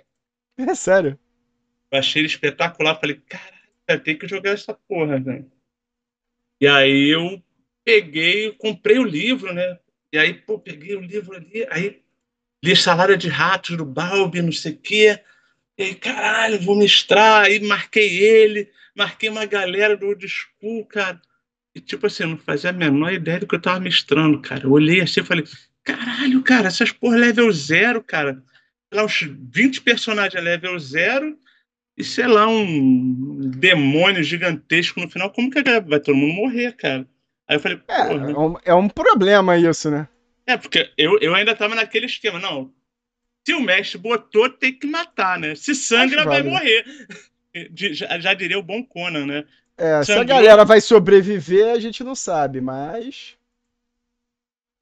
é 0.57 0.75
sério. 0.75 1.19
Eu 1.91 1.99
achei 1.99 2.21
ele 2.21 2.27
espetacular. 2.27 2.99
Falei, 2.99 3.21
caralho, 3.27 3.57
cara, 3.87 3.99
tem 3.99 4.17
que 4.17 4.27
jogar 4.27 4.51
essa 4.51 4.73
porra, 4.73 5.19
velho. 5.19 5.51
E 6.59 6.67
aí 6.67 7.09
eu 7.09 7.41
peguei, 7.83 8.51
comprei 8.53 8.99
o 8.99 9.03
livro, 9.03 9.53
né? 9.53 9.79
E 10.11 10.17
aí, 10.17 10.33
pô, 10.33 10.59
peguei 10.59 10.95
o 10.95 11.01
livro 11.01 11.35
ali, 11.35 11.65
aí 11.69 12.01
li 12.63 12.75
Salário 12.75 13.17
de 13.17 13.27
Ratos 13.27 13.77
do 13.77 13.85
Balbi, 13.85 14.41
não 14.41 14.51
sei 14.51 14.73
o 14.73 14.77
quê. 14.77 15.19
E 15.77 15.83
aí, 15.83 15.95
caralho, 15.95 16.59
vou 16.61 16.75
mestrar. 16.75 17.45
Aí 17.45 17.59
marquei 17.59 18.19
ele, 18.19 18.71
marquei 18.95 19.29
uma 19.29 19.45
galera 19.45 19.95
do 19.95 20.07
Old 20.07 20.27
School, 20.27 20.85
cara. 20.85 21.21
E 21.75 21.79
tipo 21.79 22.07
assim, 22.07 22.23
eu 22.23 22.29
não 22.29 22.37
fazia 22.37 22.71
a 22.71 22.73
menor 22.73 23.13
ideia 23.13 23.39
do 23.39 23.47
que 23.47 23.55
eu 23.55 23.61
tava 23.61 23.79
mestrando, 23.79 24.41
cara. 24.41 24.63
Eu 24.63 24.71
olhei 24.71 25.01
assim 25.01 25.19
e 25.19 25.23
falei, 25.23 25.45
caralho, 25.87 26.43
cara, 26.43 26.67
essas 26.67 26.91
porra 26.91 27.15
level 27.15 27.51
zero, 27.51 28.03
cara. 28.03 28.43
Sei 28.89 28.99
lá, 28.99 29.05
uns 29.05 29.21
20 29.21 29.81
personagens 29.81 30.43
level 30.43 30.77
zero 30.79 31.37
e, 31.97 32.03
sei 32.03 32.27
lá, 32.27 32.47
um 32.47 33.39
demônio 33.55 34.21
gigantesco 34.23 34.99
no 34.99 35.09
final. 35.09 35.31
Como 35.31 35.49
que 35.49 35.61
vai 35.63 35.99
todo 35.99 36.15
mundo 36.15 36.33
morrer, 36.33 36.73
cara? 36.73 37.07
Aí 37.47 37.55
eu 37.55 37.59
falei, 37.59 37.79
É, 37.87 38.05
porra. 38.05 38.31
é 38.31 38.37
um, 38.37 38.55
é 38.65 38.73
um 38.73 38.89
problema 38.89 39.57
isso, 39.57 39.89
né? 39.89 40.07
É, 40.45 40.57
porque 40.57 40.91
eu, 40.97 41.17
eu 41.19 41.33
ainda 41.33 41.55
tava 41.55 41.75
naquele 41.75 42.05
esquema, 42.05 42.39
não. 42.39 42.71
Se 43.45 43.53
o 43.53 43.61
mestre 43.61 43.97
botou, 43.97 44.49
tem 44.49 44.73
que 44.73 44.85
matar, 44.87 45.39
né? 45.39 45.55
Se 45.55 45.73
sangra, 45.73 46.25
vai 46.25 46.43
morrer. 46.43 46.85
Já, 47.73 48.19
já 48.19 48.33
diria 48.33 48.59
o 48.59 48.63
bom 48.63 48.83
Conan, 48.83 49.25
né? 49.25 49.45
É, 49.77 50.03
se 50.03 50.11
a 50.11 50.23
galera 50.23 50.65
vai 50.65 50.81
sobreviver, 50.81 51.71
a 51.71 51.79
gente 51.79 52.03
não 52.03 52.15
sabe, 52.15 52.59
mas. 52.59 53.36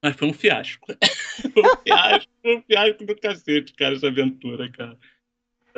Mas 0.05 0.15
foi 0.17 0.27
um 0.27 0.33
fiasco. 0.33 0.85
foi 1.51 1.63
um 1.63 1.77
fiasco, 1.83 2.31
foi 2.43 2.55
um 2.57 2.62
fiasco 2.62 3.05
do 3.07 3.15
cacete, 3.15 3.74
cara, 3.74 3.95
essa 3.95 4.05
aventura, 4.05 4.71
cara. 4.71 4.95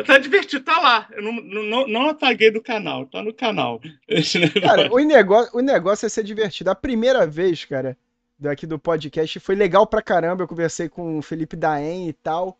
Tá 0.05 0.17
divertido, 0.17 0.65
tá 0.65 0.77
lá. 0.81 1.07
Eu 1.13 1.23
não, 1.23 1.31
não, 1.41 1.87
não 1.87 2.09
apaguei 2.09 2.51
do 2.51 2.61
canal, 2.61 3.05
tá 3.05 3.23
no 3.23 3.33
canal. 3.33 3.79
Cara, 4.61 4.93
o 4.93 4.99
negócio, 4.99 5.57
o 5.57 5.61
negócio 5.61 6.05
é 6.05 6.09
ser 6.09 6.23
divertido. 6.23 6.69
A 6.69 6.75
primeira 6.75 7.25
vez, 7.25 7.65
cara, 7.65 7.97
daqui 8.37 8.67
do 8.67 8.77
podcast 8.77 9.39
foi 9.39 9.55
legal 9.55 9.87
pra 9.87 10.01
caramba. 10.01 10.43
Eu 10.43 10.47
conversei 10.47 10.87
com 10.89 11.17
o 11.17 11.21
Felipe 11.21 11.55
Daen 11.55 12.09
e 12.09 12.13
tal. 12.13 12.59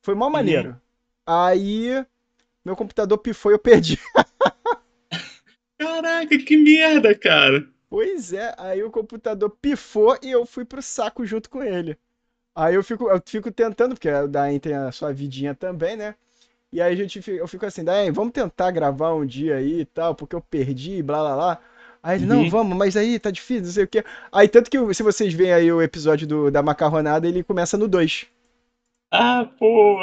Foi 0.00 0.14
mó 0.14 0.30
maneiro. 0.30 0.80
Aí, 1.26 2.02
meu 2.64 2.76
computador 2.76 3.18
pifou 3.18 3.52
e 3.52 3.56
eu 3.56 3.58
perdi. 3.58 3.98
Caraca, 5.76 6.38
que 6.38 6.56
merda, 6.56 7.14
cara. 7.14 7.66
Pois 7.92 8.32
é, 8.32 8.54
aí 8.56 8.82
o 8.82 8.90
computador 8.90 9.50
pifou 9.60 10.16
e 10.22 10.30
eu 10.30 10.46
fui 10.46 10.64
pro 10.64 10.80
saco 10.82 11.24
junto 11.26 11.50
com 11.50 11.62
ele. 11.62 11.96
Aí 12.54 12.74
eu 12.74 12.84
fico, 12.84 13.10
eu 13.10 13.22
fico 13.26 13.52
tentando, 13.52 13.94
porque 13.94 14.10
o 14.10 14.28
Daen 14.28 14.58
tem 14.60 14.74
a 14.74 14.92
sua 14.92 15.12
vidinha 15.12 15.54
também, 15.54 15.96
né? 15.96 16.14
E 16.72 16.80
aí 16.82 16.94
a 16.94 16.96
gente, 16.96 17.30
eu 17.30 17.48
fico 17.48 17.66
assim, 17.66 17.84
Daen, 17.84 18.12
vamos 18.12 18.32
tentar 18.32 18.70
gravar 18.72 19.14
um 19.14 19.26
dia 19.26 19.56
aí 19.56 19.80
e 19.82 19.86
tal, 19.86 20.14
porque 20.14 20.36
eu 20.36 20.42
perdi, 20.42 21.02
blá 21.02 21.20
blá 21.20 21.36
blá. 21.36 21.60
Aí 22.02 22.18
ele, 22.18 22.26
não, 22.26 22.44
Uhum. 22.44 22.50
vamos, 22.50 22.76
mas 22.76 22.96
aí 22.96 23.18
tá 23.20 23.30
difícil, 23.30 23.64
não 23.64 23.72
sei 23.72 23.84
o 23.84 23.88
quê. 23.88 24.04
Aí 24.32 24.48
tanto 24.48 24.70
que 24.70 24.94
se 24.94 25.02
vocês 25.04 25.34
veem 25.34 25.52
aí 25.54 25.72
o 25.72 25.82
episódio 25.82 26.26
do, 26.26 26.50
da 26.50 26.62
macarronada, 26.62 27.28
ele 27.28 27.44
começa 27.44 27.78
no 27.78 27.88
2. 27.88 28.26
Ah, 29.12 29.44
pô. 29.58 29.98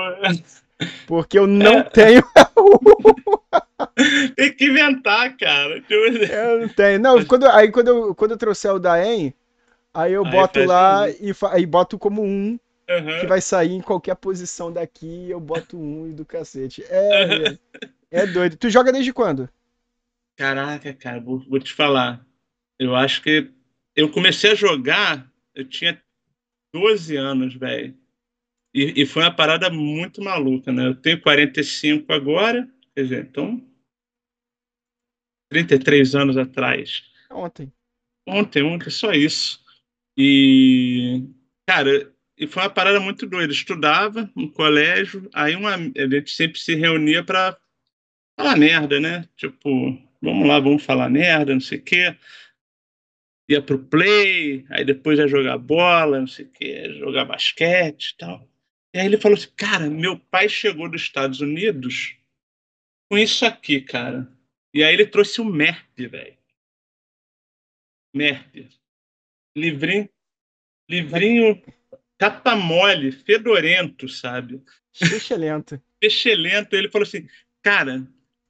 Porque 1.08 1.38
eu 1.38 1.48
não 1.48 1.80
É. 1.80 1.84
tenho. 1.84 2.24
Tem 4.36 4.54
que 4.54 4.66
inventar, 4.66 5.36
cara. 5.38 5.84
Eu 5.90 6.60
não 6.62 6.68
tenho. 6.70 7.00
Não, 7.00 7.26
quando, 7.26 7.46
aí 7.48 7.72
quando 7.72 7.88
eu, 7.88 8.16
quando 8.16 8.32
eu 8.32 8.38
trouxer 8.38 8.74
o 8.74 8.80
Daen, 8.80 9.34
aí 9.94 10.14
eu 10.14 10.26
Aí 10.26 10.32
boto 10.32 10.64
lá 10.64 11.06
um. 11.06 11.10
e 11.10 11.34
aí 11.52 11.66
boto 11.66 11.98
como 11.98 12.24
um 12.24 12.60
Aham. 12.90 13.20
que 13.20 13.28
vai 13.28 13.42
sair 13.42 13.74
em 13.74 13.82
qualquer 13.82 14.16
posição 14.16 14.72
daqui 14.72 15.30
eu 15.30 15.40
boto 15.40 15.78
um 15.78 16.08
e 16.08 16.14
do 16.14 16.26
cacete. 16.26 16.84
É, 16.90 17.58
é, 18.12 18.22
é 18.22 18.28
doido. 18.28 18.58
Tu 18.58 18.70
joga 18.70 18.92
desde 18.92 19.14
quando? 19.14 19.50
Caraca, 20.38 20.94
cara, 20.94 21.20
vou, 21.20 21.40
vou 21.40 21.60
te 21.60 21.74
falar. 21.74 22.26
Eu 22.80 22.96
acho 22.96 23.22
que 23.22 23.52
eu 23.96 24.10
comecei 24.10 24.52
a 24.52 24.56
jogar, 24.56 25.30
eu 25.54 25.68
tinha 25.68 26.02
12 26.74 27.18
anos, 27.18 27.56
velho. 27.56 27.94
E, 28.74 29.02
e 29.02 29.06
foi 29.06 29.24
uma 29.24 29.36
parada 29.36 29.70
muito 29.70 30.22
maluca, 30.22 30.72
né? 30.72 30.88
Eu 30.88 30.96
tenho 30.96 31.20
45 31.22 32.12
agora, 32.14 32.70
quer 32.94 33.04
dizer, 33.04 33.26
então 33.26 33.66
33 35.50 36.16
anos 36.16 36.38
atrás. 36.38 37.04
Ontem. 37.32 37.72
Ontem, 38.28 38.62
ontem, 38.62 38.90
só 38.90 39.12
isso. 39.12 39.64
E, 40.16 41.24
cara, 41.68 42.14
e 42.38 42.48
foi 42.48 42.64
uma 42.64 42.70
parada 42.70 43.00
muito 43.00 43.26
doida. 43.26 43.52
Eu 43.52 43.56
estudava 43.56 44.30
no 44.36 44.52
colégio, 44.52 45.28
aí 45.34 45.56
uma, 45.56 45.74
a 45.74 46.10
gente 46.10 46.32
sempre 46.32 46.60
se 46.60 46.76
reunia 46.76 47.24
para 47.24 47.58
falar 48.40 48.56
merda, 48.56 49.00
né? 49.00 49.28
Tipo, 49.36 49.70
vamos 50.22 50.48
lá, 50.48 50.60
vamos 50.60 50.84
falar 50.84 51.10
merda, 51.10 51.54
não 51.54 51.62
sei 51.62 51.80
o 51.80 51.84
quê. 51.84 52.16
Ia 53.50 53.62
pro 53.62 53.80
play, 53.80 54.64
aí 54.70 54.86
depois 54.86 55.18
ia 55.18 55.28
jogar 55.28 55.58
bola, 55.58 56.20
não 56.20 56.28
sei 56.28 56.46
o 56.46 56.50
quê, 56.50 56.94
jogar 57.00 57.26
basquete 57.26 58.12
e 58.12 58.18
tal. 58.18 58.48
E 58.94 59.00
aí 59.00 59.06
ele 59.06 59.18
falou 59.18 59.38
assim, 59.38 59.52
cara, 59.56 59.90
meu 59.90 60.18
pai 60.18 60.50
chegou 60.50 60.90
dos 60.90 61.02
Estados 61.02 61.42
Unidos 61.42 62.16
com 63.10 63.18
isso 63.18 63.46
aqui, 63.46 63.82
cara. 63.82 64.32
E 64.74 64.84
aí 64.84 64.94
ele 64.94 65.06
trouxe 65.06 65.42
o 65.42 65.46
MERP, 65.46 66.08
velho. 66.08 66.38
MERP. 68.14 68.70
Livrinho, 69.56 70.10
livrinho 70.90 71.62
capa 72.18 72.56
mole, 72.56 73.12
fedorento, 73.12 74.08
sabe? 74.10 74.62
Excelente. 75.00 75.82
Excelente. 76.02 76.76
Ele 76.76 76.90
falou 76.90 77.08
assim, 77.08 77.28
cara, 77.62 78.06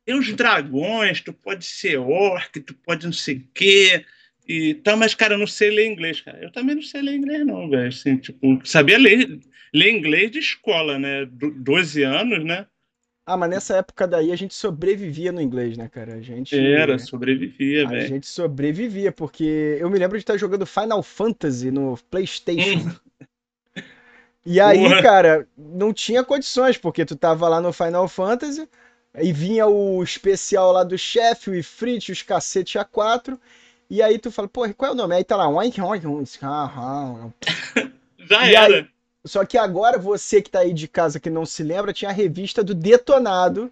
tem 0.05 0.15
uns 0.15 0.33
dragões, 0.33 1.21
tu 1.21 1.31
pode 1.31 1.65
ser 1.65 1.97
orc, 1.97 2.59
tu 2.61 2.73
pode 2.73 3.05
não 3.05 3.13
sei 3.13 3.37
o 3.37 3.47
quê. 3.53 4.05
E 4.47 4.73
tal, 4.73 4.97
mas, 4.97 5.13
cara, 5.13 5.35
eu 5.35 5.37
não 5.37 5.45
sei 5.45 5.69
ler 5.69 5.85
inglês, 5.85 6.21
cara. 6.21 6.43
Eu 6.43 6.51
também 6.51 6.75
não 6.75 6.81
sei 6.81 7.03
ler 7.03 7.15
inglês, 7.15 7.45
não, 7.45 7.69
velho. 7.69 7.87
Assim, 7.87 8.17
tipo, 8.17 8.59
sabia 8.65 8.97
ler, 8.97 9.39
ler 9.73 9.91
inglês 9.91 10.31
de 10.31 10.39
escola, 10.39 10.97
né? 10.97 11.25
Do, 11.25 11.51
12 11.51 12.03
anos, 12.03 12.43
né? 12.43 12.65
Ah, 13.25 13.37
mas 13.37 13.49
nessa 13.51 13.75
época 13.77 14.07
daí 14.07 14.31
a 14.31 14.35
gente 14.35 14.55
sobrevivia 14.55 15.31
no 15.31 15.39
inglês, 15.39 15.77
né, 15.77 15.87
cara? 15.87 16.15
A 16.15 16.21
gente. 16.21 16.57
Era, 16.57 16.97
sobrevivia, 16.97 17.85
A 17.85 17.91
velho. 17.91 18.07
gente 18.07 18.27
sobrevivia, 18.27 19.11
porque 19.11 19.77
eu 19.79 19.87
me 19.89 19.99
lembro 19.99 20.17
de 20.17 20.23
estar 20.23 20.35
jogando 20.35 20.65
Final 20.65 21.03
Fantasy 21.03 21.69
no 21.69 21.95
PlayStation. 22.09 22.89
E 24.45 24.59
aí, 24.59 24.79
Porra. 24.79 25.01
cara, 25.03 25.47
não 25.55 25.93
tinha 25.93 26.23
condições, 26.23 26.77
porque 26.77 27.05
tu 27.05 27.15
tava 27.15 27.47
lá 27.47 27.61
no 27.61 27.71
Final 27.71 28.07
Fantasy, 28.07 28.67
e 29.21 29.31
vinha 29.31 29.67
o 29.67 30.01
especial 30.01 30.71
lá 30.71 30.83
do 30.83 30.97
chefe, 30.97 31.51
o 31.51 31.55
Ifrit, 31.55 32.11
os 32.11 32.21
cacete 32.23 32.77
A4, 32.79 33.37
e 33.89 34.01
aí 34.01 34.17
tu 34.17 34.31
fala, 34.31 34.47
pô, 34.47 34.67
qual 34.73 34.91
é 34.91 34.93
o 34.93 34.97
nome? 34.97 35.15
Aí 35.15 35.23
tá 35.23 35.35
lá, 35.35 35.47
oink, 35.49 35.79
oink, 35.81 36.07
oink, 36.07 36.37
ah, 36.41 36.71
ah. 36.75 37.29
Já 38.19 38.49
E 38.49 38.55
aí? 38.55 38.87
Só 39.25 39.45
que 39.45 39.57
agora, 39.57 39.97
você 39.97 40.41
que 40.41 40.49
tá 40.49 40.59
aí 40.59 40.73
de 40.73 40.87
casa 40.87 41.19
que 41.19 41.29
não 41.29 41.45
se 41.45 41.61
lembra, 41.63 41.93
tinha 41.93 42.09
a 42.09 42.13
revista 42.13 42.63
do 42.63 42.73
Detonado, 42.73 43.71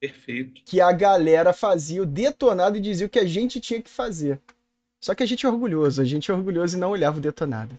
Perfeito. 0.00 0.62
que 0.64 0.80
a 0.80 0.90
galera 0.92 1.52
fazia 1.52 2.02
o 2.02 2.06
detonado 2.06 2.76
e 2.76 2.80
dizia 2.80 3.06
o 3.06 3.10
que 3.10 3.18
a 3.18 3.26
gente 3.26 3.60
tinha 3.60 3.80
que 3.82 3.90
fazer. 3.90 4.40
Só 5.00 5.14
que 5.14 5.22
a 5.22 5.26
gente 5.26 5.46
é 5.46 5.48
orgulhoso, 5.48 6.00
a 6.00 6.04
gente 6.04 6.30
é 6.30 6.34
orgulhoso 6.34 6.76
e 6.76 6.80
não 6.80 6.90
olhava 6.90 7.18
o 7.18 7.20
detonado. 7.20 7.78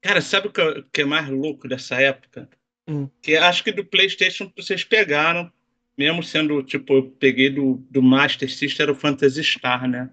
Cara, 0.00 0.20
sabe 0.20 0.48
o 0.48 0.52
que 0.52 0.60
é- 0.60 0.78
o 0.78 0.82
que 0.84 1.00
é 1.02 1.04
mais 1.04 1.28
louco 1.28 1.68
dessa 1.68 1.96
época? 2.00 2.48
Hum. 2.88 3.08
Que 3.20 3.36
acho 3.36 3.62
que 3.62 3.70
do 3.70 3.84
PlayStation 3.84 4.50
vocês 4.56 4.82
pegaram, 4.82 5.52
mesmo 5.96 6.22
sendo, 6.22 6.62
tipo, 6.62 6.94
eu 6.94 7.10
peguei 7.10 7.50
do, 7.50 7.74
do 7.90 8.02
Master 8.02 8.50
System, 8.50 8.84
era 8.84 8.92
o 8.92 8.96
Phantasy 8.96 9.44
Star, 9.44 9.88
né? 9.88 10.10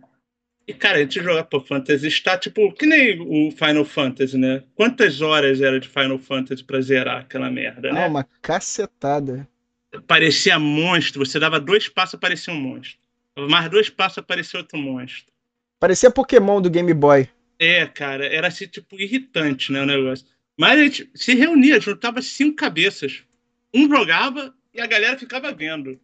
E, 0.69 0.73
cara, 0.75 0.97
a 0.99 1.01
gente 1.01 1.15
jogava 1.19 1.43
pro 1.43 1.61
Phantasy 1.61 2.11
Star, 2.11 2.37
tipo, 2.39 2.71
que 2.73 2.85
nem 2.85 3.19
o 3.19 3.49
Final 3.51 3.83
Fantasy, 3.83 4.37
né? 4.37 4.61
Quantas 4.75 5.19
horas 5.19 5.61
era 5.61 5.79
de 5.79 5.87
Final 5.87 6.19
Fantasy 6.19 6.63
pra 6.63 6.79
zerar 6.79 7.21
aquela 7.21 7.49
merda, 7.49 7.89
Ah, 7.89 7.93
né? 7.93 8.05
uma 8.05 8.23
cacetada. 8.39 9.49
Parecia 10.05 10.59
monstro, 10.59 11.25
você 11.25 11.39
dava 11.39 11.59
dois 11.59 11.87
passos, 11.89 12.13
aparecia 12.13 12.53
um 12.53 12.61
monstro. 12.61 12.99
Mais 13.49 13.67
dois 13.71 13.89
passos, 13.89 14.19
aparecia 14.19 14.59
outro 14.59 14.77
monstro. 14.77 15.33
Parecia 15.79 16.11
Pokémon 16.11 16.61
do 16.61 16.69
Game 16.69 16.93
Boy. 16.93 17.27
É, 17.57 17.87
cara, 17.87 18.27
era 18.27 18.47
assim, 18.47 18.67
tipo, 18.67 18.95
irritante, 19.01 19.71
né, 19.71 19.81
o 19.81 19.85
negócio. 19.87 20.27
Mas 20.55 20.79
a 20.79 20.83
gente 20.83 21.09
se 21.15 21.33
reunia, 21.33 21.79
juntava 21.81 22.21
cinco 22.21 22.55
cabeças. 22.57 23.23
Um 23.73 23.89
jogava 23.89 24.53
e 24.71 24.79
a 24.79 24.85
galera 24.85 25.17
ficava 25.17 25.51
vendo. 25.51 25.99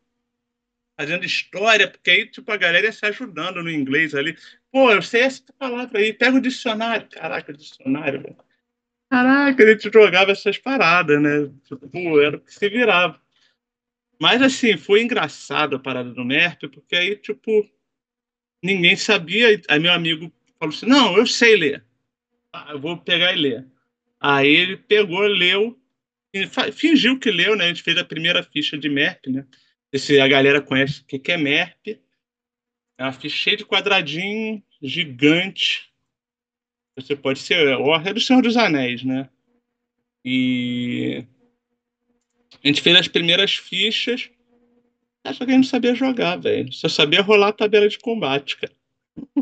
Fazendo 0.98 1.26
história, 1.26 1.90
porque 1.90 2.10
aí, 2.10 2.26
tipo, 2.26 2.50
a 2.52 2.58
galera 2.58 2.86
ia 2.86 2.92
se 2.92 3.06
ajudando 3.06 3.62
no 3.62 3.70
inglês 3.70 4.16
ali. 4.16 4.38
Pô, 4.72 4.92
eu 4.92 5.02
sei 5.02 5.22
essa 5.22 5.44
palavra 5.58 6.00
aí, 6.00 6.14
pega 6.14 6.38
o 6.38 6.42
dicionário. 6.42 7.08
Caraca, 7.10 7.52
dicionário, 7.52 8.22
velho. 8.22 8.38
Caraca, 9.10 9.64
a 9.64 9.68
gente 9.72 9.92
jogava 9.92 10.32
essas 10.32 10.58
paradas, 10.58 11.22
né? 11.22 11.52
Tipo, 11.68 12.20
era 12.20 12.38
o 12.38 12.40
que 12.40 12.54
se 12.54 12.70
virava. 12.70 13.20
Mas, 14.20 14.42
assim, 14.42 14.78
foi 14.78 15.02
engraçado 15.02 15.76
a 15.76 15.80
parada 15.80 16.12
do 16.12 16.24
MERP, 16.24 16.70
porque 16.70 16.96
aí, 16.96 17.16
tipo, 17.16 17.70
ninguém 18.64 18.96
sabia. 18.96 19.62
Aí 19.70 19.80
meu 19.80 19.92
amigo 19.92 20.32
falou 20.60 20.74
assim: 20.74 20.86
Não, 20.86 21.18
eu 21.18 21.28
sei 21.28 21.56
ler. 21.56 21.84
Ah, 22.52 22.68
eu 22.72 22.80
vou 22.80 22.98
pegar 22.98 23.34
e 23.34 23.42
ler. 23.42 23.66
Aí 24.20 24.48
ele 24.48 24.78
pegou, 24.78 25.22
leu, 25.22 25.78
fingiu 26.74 27.20
que 27.20 27.30
leu, 27.30 27.56
né? 27.56 27.66
A 27.66 27.68
gente 27.68 27.84
fez 27.84 27.98
a 27.98 28.06
primeira 28.06 28.42
ficha 28.42 28.78
de 28.78 28.90
MERP, 28.90 29.30
né? 29.30 29.46
Se 29.98 30.20
a 30.20 30.28
galera 30.28 30.62
conhece 30.62 31.02
o 31.02 31.06
que 31.06 31.32
é 31.32 31.38
MERP. 31.38 32.00
É 32.98 33.04
uma 33.04 33.12
ficha 33.12 33.36
cheia 33.36 33.58
de 33.58 33.66
quadradinho, 33.66 34.64
gigante. 34.82 35.90
Você 36.98 37.16
pode 37.16 37.40
ser. 37.40 37.76
Ó, 37.78 37.96
é 38.00 38.14
do 38.14 38.22
Senhor 38.22 38.42
dos 38.42 38.56
Anéis, 38.56 39.04
né? 39.04 39.30
E. 40.24 41.26
A 42.64 42.68
gente 42.68 42.82
fez 42.82 42.96
as 42.98 43.08
primeiras 43.08 43.56
fichas. 43.56 44.30
Só 45.28 45.44
que 45.46 45.52
a 45.52 45.56
gente 45.56 45.64
não 45.64 45.64
sabia 45.64 45.96
jogar, 45.96 46.38
velho. 46.38 46.72
Só 46.72 46.88
sabia 46.88 47.22
rolar 47.22 47.50
a 47.50 47.54
tabela 47.54 47.90
de 47.90 47.98
combate, 48.00 48.58
cara. 48.58 48.74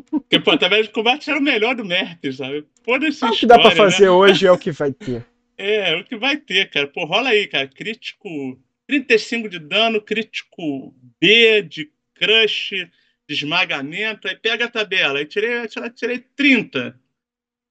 Porque, 0.10 0.40
pô, 0.40 0.52
a 0.52 0.58
tabela 0.58 0.84
de 0.84 0.90
combate 0.90 1.30
era 1.30 1.40
o 1.40 1.44
melhor 1.44 1.76
do 1.76 1.84
MERP, 1.86 2.32
sabe? 2.34 2.66
Foda-se 2.84 3.24
Ah, 3.24 3.28
a 3.28 3.32
o 3.32 3.36
que 3.36 3.46
dá 3.46 3.56
pra 3.60 3.70
história, 3.70 3.86
né? 3.86 3.92
fazer 3.92 4.10
hoje 4.10 4.48
é 4.48 4.52
o 4.52 4.58
que 4.58 4.72
vai 4.72 4.92
ter. 4.94 5.26
É, 5.56 5.92
é 5.94 5.96
o 5.98 6.04
que 6.04 6.16
vai 6.18 6.36
ter, 6.36 6.68
cara. 6.72 6.88
Pô, 6.88 7.06
rola 7.06 7.30
aí, 7.30 7.46
cara. 7.48 7.68
Crítico 7.68 8.60
35 8.88 9.50
de 9.50 9.60
dano, 9.60 10.02
crítico 10.02 10.94
B 11.20 11.62
de 11.62 11.92
crush, 12.16 12.72
de 13.28 13.34
esmagamento. 13.34 14.28
Aí 14.28 14.36
pega 14.36 14.66
a 14.66 14.70
tabela. 14.70 15.20
Aí 15.20 15.26
tirei, 15.26 15.68
tirei, 15.68 15.90
tirei 15.90 16.20
30. 16.20 17.00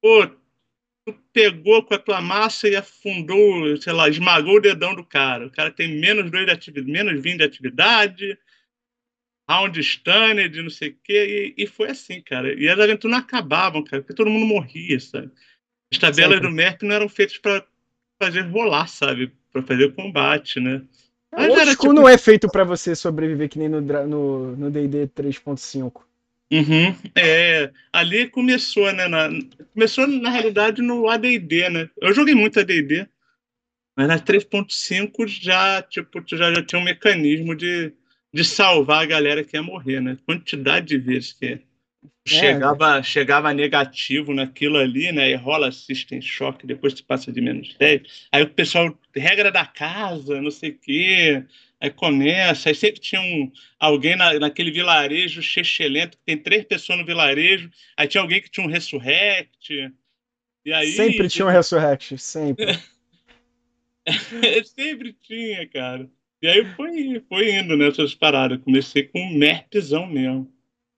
Pô, 0.00 0.26
tu 1.06 1.12
pegou 1.32 1.82
com 1.84 1.94
a 1.94 1.98
tua 1.98 2.20
massa 2.20 2.68
e 2.68 2.76
afundou, 2.76 3.76
sei 3.76 3.92
lá, 3.92 4.08
esmagou 4.08 4.56
o 4.56 4.60
dedão 4.60 4.94
do 4.94 5.04
cara. 5.04 5.46
O 5.46 5.50
cara 5.50 5.70
tem 5.70 6.00
menos 6.00 6.30
2 6.30 6.46
de 6.46 6.52
atividade, 6.52 6.92
menos 6.92 7.22
20 7.22 7.38
de 7.38 7.44
atividade, 7.44 8.38
round 9.48 9.82
stunned, 9.82 10.62
não 10.62 10.70
sei 10.70 10.90
o 10.90 10.98
quê. 11.02 11.54
E, 11.56 11.64
e 11.64 11.66
foi 11.66 11.90
assim, 11.90 12.20
cara. 12.22 12.54
E 12.54 12.68
as 12.68 12.78
aventuras 12.78 13.16
não 13.16 13.22
acabavam, 13.22 13.84
cara, 13.84 14.02
porque 14.02 14.14
todo 14.14 14.30
mundo 14.30 14.46
morria, 14.46 14.98
sabe? 14.98 15.30
As 15.92 15.98
tabelas 15.98 16.36
Sempre. 16.36 16.48
do 16.48 16.54
MERP 16.54 16.82
não 16.84 16.94
eram 16.94 17.08
feitas 17.08 17.36
para 17.36 17.66
fazer 18.20 18.42
rolar, 18.42 18.86
sabe? 18.86 19.30
Para 19.52 19.62
fazer 19.62 19.94
combate, 19.94 20.58
né? 20.60 20.82
Mas 21.34 21.48
O 21.52 21.58
era 21.58 21.70
tipo- 21.72 21.92
não 21.92 22.08
é 22.08 22.16
feito 22.18 22.48
pra 22.48 22.64
você 22.64 22.94
sobreviver 22.94 23.48
que 23.48 23.58
nem 23.58 23.68
no 23.68 23.80
dra- 23.82 24.06
no 24.06 24.56
no 24.56 24.70
D&D 24.70 25.06
3.5. 25.08 26.06
Uhum, 26.52 26.94
é, 27.16 27.70
ali 27.90 28.28
começou, 28.28 28.92
né? 28.92 29.08
na- 29.08 29.30
começou, 29.72 30.06
na 30.06 30.28
realidade, 30.28 30.82
no 30.82 31.08
ADD, 31.08 31.68
né? 31.70 31.88
Eu 32.00 32.12
joguei 32.12 32.34
muito 32.34 32.60
ADD, 32.60 33.08
mas 33.96 34.06
na 34.08 34.18
3.5 34.18 35.26
já, 35.26 35.80
tipo, 35.82 36.20
tu 36.22 36.36
já, 36.36 36.52
já 36.52 36.62
tinha 36.62 36.78
um 36.78 36.84
mecanismo 36.84 37.54
de, 37.54 37.92
de 38.32 38.44
salvar 38.44 39.02
a 39.02 39.06
galera 39.06 39.42
que 39.42 39.56
ia 39.56 39.62
morrer, 39.62 40.00
né? 40.00 40.18
Quantidade 40.26 40.86
de 40.88 40.98
vezes 40.98 41.32
que 41.32 41.60
chegava, 42.26 43.02
chegava 43.02 43.52
negativo 43.52 44.32
naquilo 44.32 44.78
ali, 44.78 45.12
né? 45.12 45.30
E 45.30 45.34
rola 45.34 45.72
System 45.72 46.20
Shock, 46.20 46.66
depois 46.66 46.94
tu 46.94 47.04
passa 47.04 47.32
de 47.32 47.40
menos 47.40 47.74
10. 47.74 48.28
Aí 48.30 48.42
o 48.42 48.50
pessoal, 48.50 48.96
regra 49.14 49.50
da 49.50 49.66
casa, 49.66 50.40
não 50.40 50.50
sei 50.50 50.70
o 50.70 50.78
quê. 50.78 51.44
Aí 51.80 51.90
começa, 51.90 52.68
aí 52.68 52.74
sempre 52.76 53.00
tinha 53.00 53.20
um, 53.20 53.50
alguém 53.78 54.14
na, 54.14 54.38
naquele 54.38 54.70
vilarejo 54.70 55.42
chechelento, 55.42 56.16
que 56.16 56.24
tem 56.24 56.38
três 56.38 56.64
pessoas 56.64 57.00
no 57.00 57.04
vilarejo, 57.04 57.68
aí 57.96 58.06
tinha 58.06 58.20
alguém 58.20 58.40
que 58.40 58.48
tinha 58.48 58.64
um 58.64 58.70
Resurrect. 58.70 59.92
E 60.64 60.72
aí, 60.72 60.92
Sempre 60.92 61.28
tinha 61.28 61.44
um 61.44 61.50
Resurrect, 61.50 62.16
sempre. 62.18 62.78
sempre 64.64 65.12
tinha, 65.12 65.66
cara. 65.68 66.08
E 66.40 66.46
aí 66.46 66.64
foi, 66.76 67.22
foi 67.28 67.52
indo 67.52 67.76
nessas 67.76 68.14
paradas. 68.14 68.60
Comecei 68.62 69.02
com 69.02 69.20
um 69.20 69.36
merpzão 69.36 70.06
mesmo. 70.06 70.52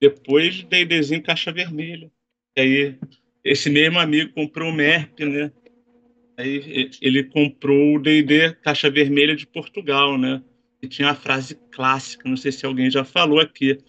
Depois 0.09 0.61
D&Dzinho 0.63 1.23
caixa 1.23 1.51
vermelha. 1.51 2.11
E 2.55 2.61
aí 2.61 2.99
esse 3.43 3.69
mesmo 3.71 3.99
amigo 3.99 4.31
comprou 4.33 4.69
o 4.69 4.73
merp, 4.73 5.19
né? 5.21 5.51
Aí 6.37 6.91
ele 7.01 7.23
comprou 7.23 7.95
o 7.95 7.99
D&D 7.99 8.53
caixa 8.55 8.89
vermelha 8.89 9.35
de 9.35 9.47
Portugal, 9.47 10.15
né? 10.17 10.43
E 10.81 10.87
tinha 10.87 11.09
a 11.09 11.15
frase 11.15 11.55
clássica, 11.71 12.29
não 12.29 12.37
sei 12.37 12.51
se 12.51 12.65
alguém 12.65 12.91
já 12.91 13.03
falou 13.03 13.39
aqui. 13.39 13.79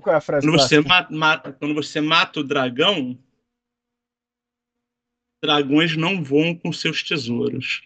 Qual 0.00 0.14
é 0.14 0.18
a 0.18 0.20
frase 0.20 0.46
Quando 0.46 0.58
você, 0.60 0.82
clássica? 0.82 1.10
ma- 1.10 1.18
ma- 1.18 1.52
quando 1.52 1.74
você 1.74 2.00
mata 2.00 2.38
o 2.40 2.44
dragão, 2.44 3.18
dragões 5.42 5.96
não 5.96 6.22
voam 6.22 6.54
com 6.54 6.72
seus 6.72 7.02
tesouros. 7.02 7.82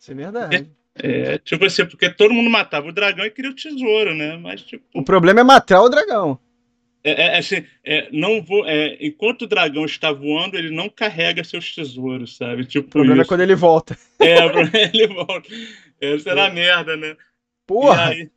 Isso 0.00 0.10
é 0.10 0.14
verdade. 0.14 0.68
É, 0.96 1.38
tipo 1.38 1.64
assim, 1.64 1.84
porque 1.86 2.08
todo 2.08 2.34
mundo 2.34 2.48
matava 2.50 2.88
o 2.88 2.92
dragão 2.92 3.24
e 3.24 3.30
queria 3.30 3.50
o 3.50 3.54
tesouro, 3.54 4.14
né? 4.14 4.36
Mas, 4.36 4.62
tipo, 4.62 4.84
O 4.94 5.04
problema 5.04 5.40
é 5.40 5.44
matar 5.44 5.82
o 5.82 5.88
dragão. 5.88 6.38
É, 7.06 7.26
é, 7.26 7.38
assim, 7.38 7.66
é, 7.84 8.08
não 8.10 8.42
vou, 8.42 8.66
é, 8.66 8.96
enquanto 8.98 9.42
o 9.42 9.46
dragão 9.46 9.84
está 9.84 10.10
voando, 10.10 10.56
ele 10.56 10.70
não 10.70 10.88
carrega 10.88 11.44
seus 11.44 11.74
tesouros, 11.74 12.36
sabe? 12.36 12.64
Tipo 12.64 12.88
O 12.88 12.90
problema 12.90 13.20
é 13.20 13.22
isso. 13.22 13.28
quando 13.28 13.42
ele 13.42 13.54
volta. 13.54 13.98
É, 14.18 14.42
o 14.42 14.50
problema 14.50 14.78
é 14.78 14.90
ele 14.94 15.06
volta. 15.08 15.48
Essa 16.00 16.30
era 16.30 16.46
a 16.46 16.50
merda, 16.50 16.96
né? 16.96 17.14
Porra! 17.66 18.14
E 18.14 18.22
aí, 18.22 18.30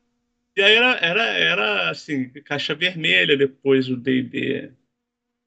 e 0.57 0.61
aí 0.61 0.75
era, 0.75 0.91
era, 0.97 1.23
era 1.23 1.89
assim, 1.89 2.29
caixa 2.43 2.75
vermelha, 2.75 3.37
depois 3.37 3.87
o 3.87 3.95
D&D 3.95 4.71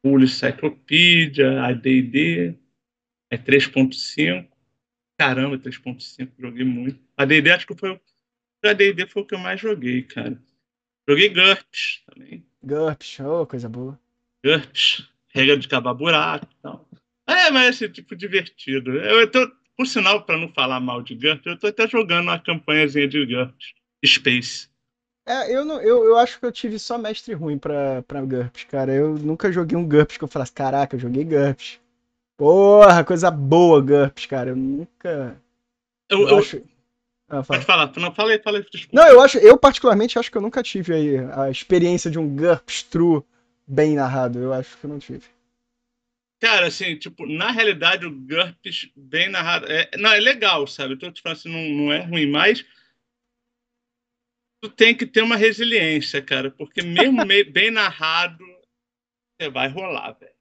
Full 0.02 0.22
Encyclopedia, 0.22 1.62
a 1.62 1.72
D&D, 1.72 2.54
é 3.30 3.36
3.5. 3.36 4.48
Caramba, 5.18 5.58
3.5, 5.58 6.30
joguei 6.38 6.64
muito. 6.64 6.98
A 7.16 7.26
D&D 7.26 7.50
acho 7.50 7.66
que 7.66 7.74
foi 7.74 7.90
o 7.90 8.00
a 8.62 8.72
D&D 8.74 9.06
foi 9.06 9.22
o 9.22 9.26
que 9.26 9.34
eu 9.34 9.38
mais 9.38 9.60
joguei, 9.60 10.02
cara. 10.02 10.38
Joguei 11.08 11.30
GURPS 11.30 12.02
também. 12.06 12.46
GURPS, 12.62 13.20
oh, 13.20 13.46
coisa 13.46 13.68
boa. 13.68 13.98
GURPS, 14.44 15.08
regra 15.28 15.56
de 15.56 15.68
cavar 15.68 15.94
buraco 15.94 16.46
e 16.50 16.62
tal. 16.62 16.86
É, 17.26 17.50
mas 17.50 17.74
esse 17.76 17.88
tipo 17.88 18.14
divertido. 18.16 18.92
Eu 18.98 19.30
tô, 19.30 19.50
por 19.76 19.86
sinal, 19.86 20.22
para 20.24 20.36
não 20.38 20.48
falar 20.52 20.80
mal 20.80 21.02
de 21.02 21.14
GURPS, 21.14 21.46
eu 21.46 21.58
tô 21.58 21.66
até 21.68 21.86
jogando 21.88 22.24
uma 22.24 22.38
campanhazinha 22.38 23.08
de 23.08 23.24
GURPS. 23.24 23.72
Space. 24.04 24.68
É, 25.26 25.54
eu, 25.54 25.64
não, 25.64 25.80
eu, 25.80 26.02
eu 26.04 26.16
acho 26.16 26.40
que 26.40 26.46
eu 26.46 26.50
tive 26.50 26.78
só 26.78 26.96
mestre 26.98 27.34
ruim 27.34 27.58
pra, 27.58 28.02
pra 28.02 28.22
GURPS, 28.22 28.64
cara. 28.64 28.92
Eu 28.92 29.14
nunca 29.18 29.52
joguei 29.52 29.76
um 29.76 29.86
GURPS 29.86 30.16
que 30.16 30.24
eu 30.24 30.28
falasse, 30.28 30.52
caraca, 30.52 30.96
eu 30.96 31.00
joguei 31.00 31.24
GURPS. 31.24 31.78
Porra, 32.36 33.04
coisa 33.04 33.30
boa 33.30 33.80
GURPS, 33.82 34.26
cara. 34.26 34.50
Eu 34.50 34.56
nunca. 34.56 35.40
Eu, 36.08 36.22
Eu, 36.22 36.28
eu- 36.28 36.38
acho. 36.38 36.62
Ah, 37.30 37.42
fala. 37.44 37.60
Pode 37.60 37.64
falar. 37.64 37.92
Não, 37.96 38.14
fala 38.14 38.32
aí, 38.32 38.42
fala 38.42 38.58
aí. 38.58 38.66
Desculpa. 38.70 39.00
Não, 39.00 39.08
eu 39.08 39.20
acho, 39.20 39.38
eu 39.38 39.56
particularmente 39.56 40.18
acho 40.18 40.30
que 40.30 40.36
eu 40.36 40.42
nunca 40.42 40.62
tive 40.62 40.92
aí 40.92 41.16
a 41.32 41.48
experiência 41.50 42.10
de 42.10 42.18
um 42.18 42.28
GURPS 42.28 42.82
true 42.82 43.22
bem 43.66 43.94
narrado. 43.94 44.38
Eu 44.40 44.52
acho 44.52 44.76
que 44.76 44.84
eu 44.84 44.90
não 44.90 44.98
tive. 44.98 45.22
Cara, 46.40 46.66
assim, 46.66 46.96
tipo, 46.96 47.26
na 47.26 47.50
realidade 47.50 48.04
o 48.06 48.10
GURPS 48.10 48.90
bem 48.96 49.28
narrado. 49.28 49.66
É, 49.70 49.90
não, 49.96 50.10
é 50.10 50.18
legal, 50.18 50.66
sabe? 50.66 50.94
Eu 50.94 50.98
tô 50.98 51.10
te 51.12 51.22
falando 51.22 51.38
assim, 51.38 51.50
não, 51.52 51.84
não 51.86 51.92
é 51.92 52.00
ruim, 52.00 52.26
mas 52.30 52.64
tu 54.62 54.68
tem 54.70 54.96
que 54.96 55.06
ter 55.06 55.22
uma 55.22 55.36
resiliência, 55.36 56.20
cara, 56.22 56.50
porque 56.50 56.82
mesmo 56.82 57.24
me- 57.24 57.44
bem 57.44 57.70
narrado, 57.70 58.44
você 59.40 59.48
vai 59.50 59.68
rolar, 59.68 60.12
velho. 60.12 60.34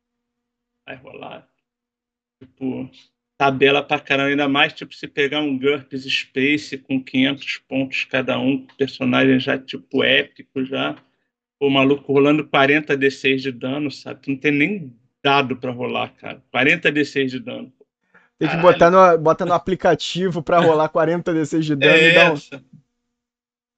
Vai 0.87 0.95
rolar. 0.95 1.47
Tipo, 2.41 2.89
tabela 3.39 3.81
pra 3.81 4.01
caramba, 4.01 4.31
ainda 4.31 4.49
mais, 4.49 4.73
tipo, 4.73 4.93
se 4.93 5.07
pegar 5.07 5.39
um 5.39 5.57
GURPS 5.57 6.03
Space 6.03 6.77
com 6.77 7.01
500 7.01 7.57
pontos 7.69 8.03
cada 8.03 8.37
um, 8.37 8.67
personagem 8.77 9.39
já, 9.39 9.57
tipo, 9.57 10.03
épico 10.03 10.65
já. 10.65 10.97
O 11.57 11.69
maluco 11.69 12.11
rolando 12.11 12.45
40 12.45 12.97
D6 12.97 13.37
de 13.37 13.51
dano, 13.53 13.89
sabe? 13.89 14.21
Tu 14.21 14.31
não 14.31 14.37
tem 14.37 14.51
nem 14.51 14.93
dado 15.23 15.55
pra 15.55 15.71
rolar, 15.71 16.09
cara. 16.09 16.43
40 16.51 16.91
D6 16.91 17.27
de 17.27 17.39
dano. 17.39 17.71
Tem 18.37 18.47
que 18.47 18.55
Caralho. 18.55 18.61
botar 18.61 18.91
no, 18.91 19.17
bota 19.17 19.45
no 19.45 19.53
aplicativo 19.53 20.43
pra 20.43 20.59
rolar 20.59 20.89
40 20.89 21.33
DCs 21.33 21.65
de 21.65 21.75
dano 21.75 21.93
É 21.93 22.09
e 22.09 22.13
dar 22.13 22.33
um. 22.33 22.39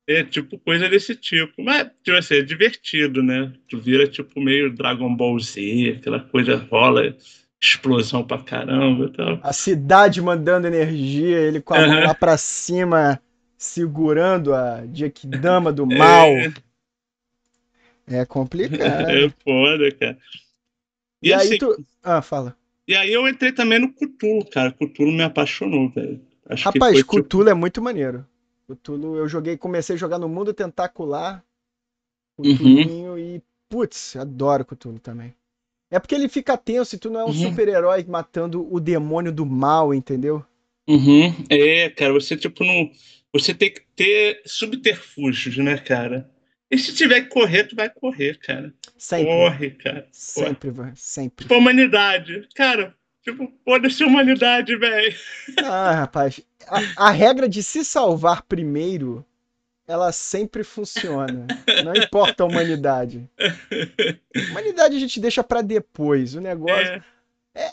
É 0.07 0.23
tipo 0.23 0.57
coisa 0.59 0.89
desse 0.89 1.15
tipo. 1.15 1.63
Mas, 1.63 1.87
tipo 2.03 2.17
assim, 2.17 2.35
é 2.35 2.41
divertido, 2.41 3.23
né? 3.23 3.51
Tu 3.67 3.79
vira 3.79 4.07
tipo 4.07 4.39
meio 4.39 4.71
Dragon 4.71 5.15
Ball 5.15 5.39
Z, 5.39 5.97
aquela 5.99 6.19
coisa 6.19 6.57
rola, 6.69 7.15
explosão 7.61 8.25
pra 8.25 8.39
caramba 8.39 9.05
e 9.05 9.13
tal. 9.13 9.39
A 9.43 9.53
cidade 9.53 10.21
mandando 10.21 10.67
energia, 10.67 11.37
ele 11.39 11.61
com 11.61 11.73
a 11.73 11.77
mão 11.77 11.87
Aham. 11.87 12.07
lá 12.07 12.15
pra 12.15 12.37
cima, 12.37 13.21
segurando 13.57 14.53
a 14.53 14.81
Dama 15.25 15.71
do 15.71 15.85
mal. 15.97 16.27
É, 18.07 18.21
É 18.21 18.25
complicado. 18.25 19.09
é 19.11 19.29
foda, 19.43 19.91
cara. 19.95 20.17
E, 21.23 21.29
E 21.29 21.33
assim, 21.33 21.49
aí 21.55 21.59
tu. 21.59 21.85
Ah, 22.03 22.21
fala. 22.21 22.55
e 22.87 22.95
aí 22.95 23.13
eu 23.13 23.27
entrei 23.27 23.51
também 23.51 23.79
no 23.79 23.93
Cthulhu, 23.93 24.45
cara. 24.49 24.71
Cthulhu 24.71 25.11
me 25.11 25.23
apaixonou, 25.23 25.89
velho. 25.89 26.21
Rapaz, 26.59 26.99
foi, 26.99 27.03
tipo, 27.23 27.47
é 27.49 27.53
muito 27.53 27.81
maneiro. 27.81 28.25
Cthulhu, 28.67 29.17
eu 29.17 29.27
joguei, 29.27 29.57
comecei 29.57 29.95
a 29.95 29.99
jogar 29.99 30.17
no 30.19 30.27
mundo 30.29 30.53
tentacular. 30.53 31.43
Uhum. 32.43 32.77
Cthulhuinho 32.83 33.17
e, 33.19 33.41
putz, 33.69 34.15
adoro 34.15 34.65
Cthulhu 34.65 34.99
também. 34.99 35.33
É 35.91 35.99
porque 35.99 36.15
ele 36.15 36.29
fica 36.29 36.55
tenso 36.57 36.95
e 36.95 36.97
tu 36.97 37.09
não 37.09 37.19
é 37.19 37.23
um 37.25 37.27
Uhum. 37.27 37.33
super-herói 37.33 38.03
matando 38.07 38.65
o 38.73 38.79
demônio 38.79 39.31
do 39.31 39.45
mal, 39.45 39.93
entendeu? 39.93 40.43
Uhum. 40.87 41.33
É, 41.49 41.89
cara, 41.89 42.13
você 42.13 42.35
tipo 42.37 42.63
não. 42.63 42.89
Você 43.33 43.53
tem 43.53 43.71
que 43.71 43.81
ter 43.95 44.41
subterfúgios, 44.45 45.57
né, 45.57 45.77
cara? 45.77 46.29
E 46.69 46.77
se 46.77 46.93
tiver 46.93 47.21
que 47.21 47.27
correr, 47.29 47.65
tu 47.65 47.75
vai 47.75 47.89
correr, 47.89 48.37
cara. 48.39 48.73
Sempre. 48.97 49.25
Corre, 49.27 49.71
cara. 49.71 50.07
Sempre, 50.11 50.69
vai, 50.71 50.91
sempre. 50.95 51.43
Tipo, 51.43 51.53
a 51.53 51.57
humanidade. 51.57 52.47
Cara, 52.55 52.95
tipo, 53.23 53.51
foda-se 53.65 54.01
a 54.03 54.07
humanidade, 54.07 54.75
velho. 54.77 55.15
Ah, 55.63 55.91
rapaz, 55.91 56.39
a, 56.67 57.07
a 57.07 57.11
regra 57.11 57.47
de 57.49 57.61
se 57.61 57.83
salvar 57.83 58.43
primeiro, 58.43 59.25
ela 59.91 60.11
sempre 60.11 60.63
funciona. 60.63 61.47
Não 61.83 61.93
importa 61.93 62.43
a 62.43 62.45
humanidade. 62.45 63.29
Humanidade 64.49 64.95
a 64.95 64.99
gente 64.99 65.19
deixa 65.19 65.43
pra 65.43 65.61
depois. 65.61 66.35
O 66.35 66.41
negócio. 66.41 67.03
É, 67.53 67.71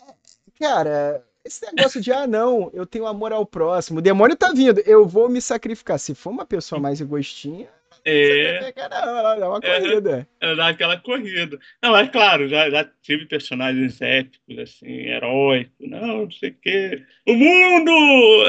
Cara, 0.59 1.25
esse 1.45 1.65
negócio 1.73 2.01
de, 2.01 2.13
ah, 2.13 2.27
não, 2.27 2.69
eu 2.75 2.85
tenho 2.85 3.07
amor 3.07 3.33
ao 3.33 3.47
próximo. 3.47 4.01
O 4.01 4.03
demônio 4.03 4.37
tá 4.37 4.53
vindo, 4.53 4.81
eu 4.81 5.07
vou 5.07 5.29
me 5.29 5.41
sacrificar. 5.41 5.99
Se 5.99 6.15
for 6.15 6.31
uma 6.31 6.45
pessoa 6.45 6.81
mais 6.81 7.01
egoístinha, 7.01 7.69
é, 8.09 8.73
não, 8.91 9.29
é 9.29 9.49
uma 9.49 9.61
É. 9.63 9.81
corrida. 9.81 10.29
é 10.41 10.55
dar 10.55 10.69
aquela 10.69 10.97
corrida. 10.99 11.59
Não, 11.83 11.93
mas 11.93 12.11
claro, 12.11 12.49
já, 12.49 12.71
já 12.71 12.85
tive 13.03 13.27
personagens 13.27 14.01
épicos, 14.01 14.59
assim, 14.59 14.87
heróicos. 14.87 15.75
Não, 15.81 16.07
não 16.25 16.31
sei 16.31 16.51
o 16.51 16.55
quê. 16.61 17.05
O 17.27 17.35
mundo! 17.35 17.91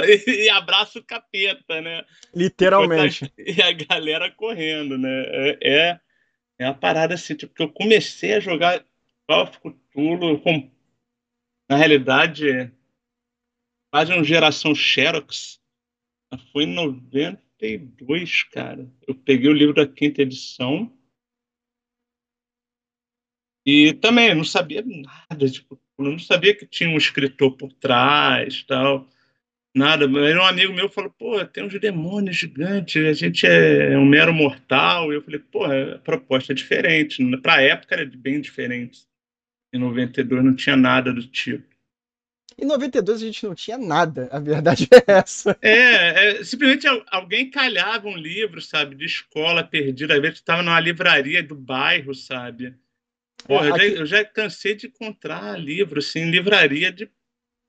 E, 0.05 0.45
e 0.45 0.49
abraça 0.49 0.99
o 0.99 1.03
capeta, 1.03 1.81
né? 1.81 2.03
Literalmente. 2.33 3.31
E 3.37 3.61
a 3.61 3.71
galera 3.71 4.29
correndo, 4.31 4.97
né? 4.97 5.23
É, 5.27 5.57
é, 5.61 5.99
é 6.59 6.65
uma 6.65 6.73
parada 6.75 7.13
assim, 7.13 7.35
tipo, 7.35 7.53
que 7.53 7.63
eu 7.63 7.69
comecei 7.71 8.33
a 8.33 8.39
jogar 8.39 8.83
Call 9.27 9.43
of 9.43 9.59
Cthulhu 9.59 10.39
com, 10.41 10.71
na 11.69 11.75
realidade, 11.77 12.71
quase 13.91 14.13
uma 14.13 14.23
geração 14.23 14.73
Xerox. 14.75 15.59
Foi 16.53 16.63
em 16.63 16.75
92, 17.61 18.43
cara. 18.43 18.89
Eu 19.07 19.13
peguei 19.15 19.49
o 19.49 19.53
livro 19.53 19.73
da 19.73 19.87
quinta 19.87 20.21
edição. 20.21 20.91
E 23.65 23.93
também 23.93 24.33
não 24.33 24.43
sabia 24.43 24.83
nada 24.83 25.45
eu 25.99 26.05
não 26.05 26.17
sabia 26.17 26.55
que 26.55 26.65
tinha 26.65 26.89
um 26.89 26.97
escritor 26.97 27.57
por 27.57 27.73
trás, 27.73 28.63
tal. 28.63 29.07
Nada, 29.75 30.07
mas 30.07 30.35
um 30.35 30.41
amigo 30.41 30.73
meu 30.73 30.89
falou, 30.89 31.11
pô, 31.11 31.45
tem 31.45 31.63
uns 31.63 31.77
demônios 31.79 32.37
gigantes, 32.37 33.05
a 33.05 33.13
gente 33.13 33.45
é 33.45 33.97
um 33.97 34.05
mero 34.05 34.33
mortal. 34.33 35.11
E 35.11 35.15
eu 35.15 35.21
falei, 35.21 35.39
pô, 35.39 35.65
a 35.65 35.99
proposta 35.99 36.53
é 36.53 36.55
diferente. 36.55 37.23
Pra 37.41 37.61
época 37.61 37.95
era 37.95 38.05
bem 38.05 38.39
diferente. 38.39 39.05
Em 39.73 39.79
92 39.79 40.43
não 40.43 40.55
tinha 40.55 40.75
nada 40.75 41.13
do 41.13 41.27
tipo. 41.27 41.67
Em 42.61 42.65
92 42.65 43.21
a 43.21 43.25
gente 43.25 43.45
não 43.45 43.55
tinha 43.55 43.77
nada, 43.77 44.27
a 44.31 44.39
verdade 44.39 44.87
é 44.91 45.11
essa. 45.13 45.57
É, 45.61 46.39
é, 46.39 46.43
simplesmente 46.43 46.87
al- 46.87 47.05
alguém 47.11 47.49
calhava 47.49 48.07
um 48.07 48.15
livro, 48.17 48.61
sabe, 48.61 48.95
de 48.95 49.05
escola 49.05 49.63
perdida. 49.63 50.15
Às 50.15 50.21
vezes 50.21 50.37
estava 50.37 50.61
numa 50.63 50.79
livraria 50.79 51.41
do 51.43 51.55
bairro, 51.55 52.13
sabe? 52.13 52.75
Porra, 53.45 53.67
eu, 53.67 53.69
já, 53.69 53.75
Aqui- 53.75 53.95
eu 53.95 54.05
já 54.05 54.25
cansei 54.25 54.75
de 54.75 54.87
encontrar 54.87 55.59
livro, 55.59 55.99
assim, 55.99 56.29
livraria 56.29 56.91
de. 56.91 57.09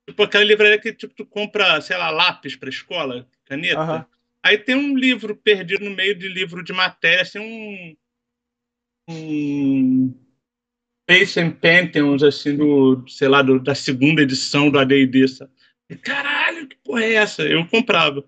Tipo 0.07 0.23
aquela 0.23 0.43
livraria 0.43 0.79
que 0.79 0.93
tipo, 0.93 1.13
tu 1.13 1.25
compra, 1.25 1.79
sei 1.81 1.97
lá, 1.97 2.09
lápis 2.09 2.55
para 2.55 2.69
escola, 2.69 3.27
caneta. 3.45 3.79
Aham. 3.79 4.05
Aí 4.43 4.57
tem 4.57 4.75
um 4.75 4.97
livro 4.97 5.35
perdido 5.35 5.85
no 5.85 5.91
meio 5.95 6.15
de 6.15 6.27
livro 6.27 6.63
de 6.63 6.73
matéria, 6.73 7.21
assim, 7.21 7.39
um. 7.39 7.95
Um. 9.07 10.30
Space 11.15 11.39
and 11.39 11.51
Pantheons, 11.51 12.23
assim, 12.23 12.55
do, 12.55 13.03
sei 13.07 13.27
lá, 13.27 13.41
do- 13.41 13.59
da 13.59 13.75
segunda 13.75 14.21
edição 14.21 14.69
do 14.69 14.79
ADD, 14.79 15.27
sabe? 15.27 15.51
Caralho, 16.01 16.67
que 16.67 16.75
porra 16.83 17.03
é 17.03 17.13
essa? 17.15 17.43
Eu 17.43 17.65
comprava. 17.67 18.23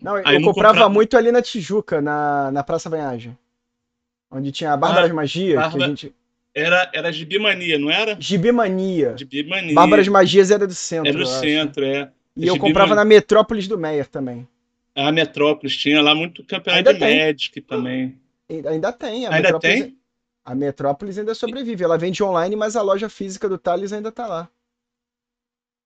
Não, 0.00 0.16
eu 0.18 0.22
não 0.24 0.42
comprava 0.42 0.74
comprava- 0.74 0.88
muito 0.88 1.16
ali 1.16 1.30
na 1.32 1.42
Tijuca, 1.42 2.00
na, 2.00 2.50
na 2.52 2.62
Praça 2.62 2.88
Banhagem. 2.88 3.36
Onde 4.30 4.50
tinha 4.52 4.72
a 4.72 4.76
Bárbaras 4.76 5.10
Ah, 5.10 5.14
Magias, 5.14 5.52
que 5.52 5.58
a 5.58 5.60
Bárbara- 5.68 5.88
gente. 5.88 6.14
Era, 6.54 6.90
era 6.94 7.12
Gibimania, 7.12 7.78
não 7.78 7.90
era? 7.90 8.16
Gibimania. 8.20 9.14
Gibimania. 9.18 9.74
Bárbaras 9.74 10.06
Magias 10.08 10.50
era 10.50 10.66
do 10.66 10.74
centro. 10.74 11.08
Era 11.08 11.18
no 11.18 11.24
eu 11.24 11.28
acho. 11.30 11.40
centro, 11.40 11.84
é. 11.84 12.10
E 12.36 12.46
eu 12.46 12.54
Gibi 12.54 12.58
comprava 12.60 12.90
Mania. 12.90 13.04
na 13.04 13.08
Metrópolis 13.08 13.66
do 13.68 13.76
Meyer 13.78 14.06
também. 14.06 14.46
A 14.94 15.10
Metrópolis 15.12 15.76
tinha 15.76 16.00
lá 16.02 16.14
muito 16.14 16.42
campeonato 16.44 16.88
Ainda 16.88 16.94
de 16.94 17.00
tem. 17.00 17.18
Magic 17.26 17.60
também. 17.62 18.16
Ainda 18.66 18.92
tem. 18.92 19.26
A 19.26 19.30
Ainda 19.34 19.42
Metrópolis, 19.52 19.80
tem? 19.82 19.96
A 20.44 20.54
Metrópolis 20.54 21.18
ainda 21.18 21.34
sobrevive. 21.34 21.84
Ela 21.84 21.98
vende 21.98 22.22
online, 22.22 22.56
mas 22.56 22.74
a 22.76 22.82
loja 22.82 23.08
física 23.08 23.48
do 23.48 23.58
Thales 23.58 23.92
ainda 23.92 24.10
tá 24.10 24.26
lá. 24.26 24.48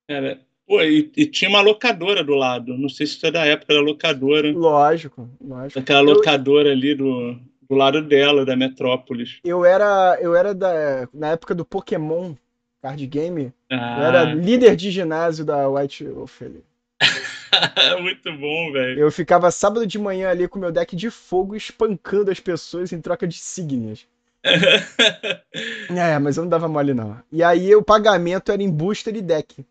Era. 0.09 0.41
Pô, 0.67 0.83
e, 0.83 1.13
e 1.17 1.27
tinha 1.27 1.49
uma 1.49 1.61
locadora 1.61 2.25
do 2.25 2.35
lado. 2.35 2.77
Não 2.77 2.89
sei 2.89 3.07
se 3.07 3.17
isso 3.17 3.27
é 3.27 3.31
da 3.31 3.45
época 3.45 3.75
da 3.75 3.81
locadora. 3.81 4.51
Lógico, 4.53 5.29
lógico. 5.41 5.79
Daquela 5.79 6.01
Eu- 6.11 6.15
locadora 6.17 6.73
ali 6.73 6.95
do, 6.95 7.39
do 7.69 7.75
lado 7.77 8.03
dela, 8.03 8.45
da 8.45 8.57
Metrópolis. 8.57 9.39
Eu 9.45 9.65
era, 9.65 10.19
eu 10.21 10.35
era 10.35 10.55
da, 10.55 11.09
na 11.13 11.29
época 11.33 11.55
do 11.55 11.65
Pokémon 11.65 12.35
card 12.83 13.05
game, 13.07 13.53
Ah, 13.71 13.97
eu 13.99 14.05
era 14.05 14.25
líder 14.35 14.77
de 14.77 14.91
ginásio 14.91 15.45
da 15.45 15.69
White 15.69 16.05
Wolf 16.07 16.43
ali. 16.43 16.65
muito 18.01 18.33
bom, 18.33 18.73
velho. 18.73 19.01
Eu 19.01 19.11
ficava 19.11 19.51
sábado 19.51 19.87
de 19.87 19.99
manhã 19.99 20.31
ali 20.31 20.47
com 20.47 20.59
meu 20.59 20.71
deck 20.71 20.95
de 20.95 21.11
fogo 21.11 21.57
espancando 21.57 22.31
as 22.31 22.39
pessoas 22.39 22.93
em 22.93 23.01
troca 23.01 23.27
de 23.27 23.39
signas. 23.39 24.07
É, 25.97 26.19
mas 26.19 26.37
eu 26.37 26.43
não 26.45 26.51
dava 26.51 26.69
mole 26.69 26.95
não. 26.95 27.21
E 27.33 27.43
aí 27.43 27.75
o 27.75 27.83
pagamento 27.83 28.53
era 28.53 28.63
em 28.63 28.71
booster 28.71 29.15
e 29.17 29.23
deck. 29.23 29.65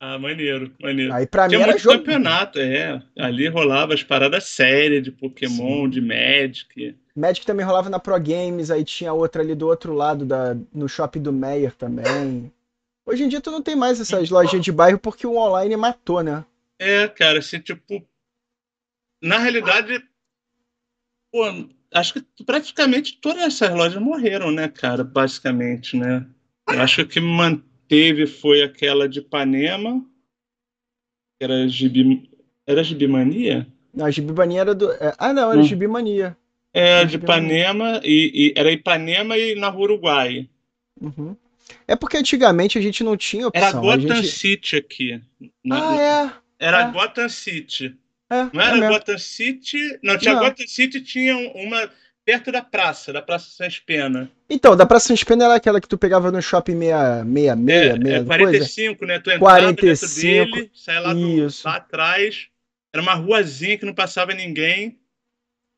ah, 0.00 0.18
maneiro, 0.18 0.72
maneiro. 0.80 1.12
Aí 1.12 1.26
pra 1.26 1.44
mim 1.44 1.50
Tinha 1.50 1.62
era 1.62 1.72
muito 1.72 1.82
jogo. 1.82 1.98
campeonato, 1.98 2.58
é. 2.58 3.02
Ali 3.18 3.46
rolava 3.48 3.94
as 3.94 4.02
paradas 4.02 4.44
sérias 4.44 5.02
de 5.02 5.10
Pokémon, 5.12 5.88
de 5.88 6.00
Magic. 6.00 6.96
Magic 7.14 7.44
também 7.46 7.64
rolava 7.64 7.90
na 7.90 7.98
Pro 7.98 8.18
Games, 8.18 8.70
aí 8.70 8.84
tinha 8.84 9.12
outra 9.12 9.42
ali 9.42 9.54
do 9.54 9.66
outro 9.68 9.92
lado, 9.92 10.24
da, 10.24 10.56
no 10.72 10.88
shopping 10.88 11.20
do 11.20 11.32
Meyer 11.32 11.72
também. 11.74 12.50
Hoje 13.04 13.24
em 13.24 13.28
dia 13.28 13.40
tu 13.40 13.50
não 13.50 13.60
tem 13.62 13.76
mais 13.76 14.00
essas 14.00 14.30
lojinhas 14.30 14.64
de 14.64 14.72
bairro 14.72 14.98
porque 14.98 15.26
o 15.26 15.36
online 15.36 15.76
matou, 15.76 16.22
né? 16.22 16.44
É, 16.78 17.06
cara, 17.08 17.38
assim, 17.40 17.60
tipo. 17.60 18.02
Na 19.20 19.38
realidade, 19.38 20.02
pô, 21.30 21.44
acho 21.92 22.14
que 22.14 22.44
praticamente 22.44 23.18
todas 23.20 23.42
essas 23.42 23.70
lojas 23.74 24.00
morreram, 24.02 24.50
né, 24.50 24.68
cara? 24.68 25.02
Basicamente, 25.04 25.96
né? 25.96 26.26
Eu 26.68 26.80
acho 26.80 26.96
que 26.96 27.02
o 27.02 27.08
que 27.08 27.20
manteve 27.20 28.26
foi 28.26 28.62
aquela 28.62 29.08
de 29.08 29.18
Ipanema, 29.20 30.00
que 31.38 31.44
era 31.44 31.68
Gibi. 31.68 32.30
Era 32.66 32.82
Gibimania? 32.84 33.66
Não, 33.92 34.06
a 34.06 34.10
Gibimania 34.10 34.60
era 34.60 34.74
do. 34.74 34.90
é, 34.92 35.14
ah, 35.18 35.32
não, 35.32 35.50
era 35.50 35.60
Hum. 35.60 35.64
Gibimania. 35.64 36.36
É, 36.72 37.04
de 37.04 37.12
Gibimania. 37.12 37.48
Ipanema, 37.64 38.00
e, 38.04 38.30
e 38.34 38.54
era 38.56 38.70
Ipanema 38.70 39.36
e 39.36 39.54
na 39.54 39.68
Rua 39.68 39.84
Uruguai. 39.84 40.48
Uhum. 41.00 41.36
É 41.86 41.96
porque 41.96 42.16
antigamente 42.16 42.78
a 42.78 42.80
gente 42.80 43.02
não 43.04 43.16
tinha 43.16 43.48
opção. 43.48 43.68
Era 43.68 43.76
a 43.76 43.80
Gotham 43.80 44.16
gente... 44.22 44.28
City 44.28 44.76
aqui. 44.76 45.20
Na- 45.64 45.90
Ah, 45.90 46.32
é. 46.60 46.66
Era 46.66 46.82
é. 46.88 46.92
Gotham 46.92 47.28
City. 47.28 47.94
É, 48.32 48.50
Não 48.52 48.62
é 48.62 48.66
era 48.66 48.76
mesmo. 48.76 48.88
Gotham 48.94 49.18
City. 49.18 49.98
Não, 50.02 50.16
tinha 50.16 50.34
Não. 50.34 50.40
Gotham 50.44 50.66
City 50.66 51.00
tinha 51.00 51.36
um- 51.36 51.48
uma 51.66 51.90
perto 52.24 52.52
da 52.52 52.62
praça, 52.62 53.12
da 53.12 53.20
Praça 53.20 53.50
Sans 53.50 53.78
Pena. 53.80 54.30
Então, 54.48 54.76
da 54.76 54.86
Praça 54.86 55.08
Sans 55.08 55.24
Pena 55.24 55.44
era 55.44 55.54
aquela 55.56 55.80
que 55.80 55.88
tu 55.88 55.98
pegava 55.98 56.30
no 56.30 56.40
shopping 56.40 56.78
66, 56.78 57.18
É, 57.18 57.24
meia, 57.24 58.16
é 58.16 58.24
coisa. 58.24 58.24
45, 58.26 59.06
né? 59.06 59.18
Tu 59.18 59.30
entrava 59.30 59.38
45, 59.40 60.22
dentro 60.22 60.54
dele, 60.54 60.70
saia 60.74 61.00
lá, 61.00 61.12
do, 61.12 61.46
lá 61.64 61.76
atrás. 61.76 62.46
Era 62.94 63.02
uma 63.02 63.14
ruazinha 63.14 63.76
que 63.78 63.86
não 63.86 63.94
passava 63.94 64.32
ninguém. 64.34 64.98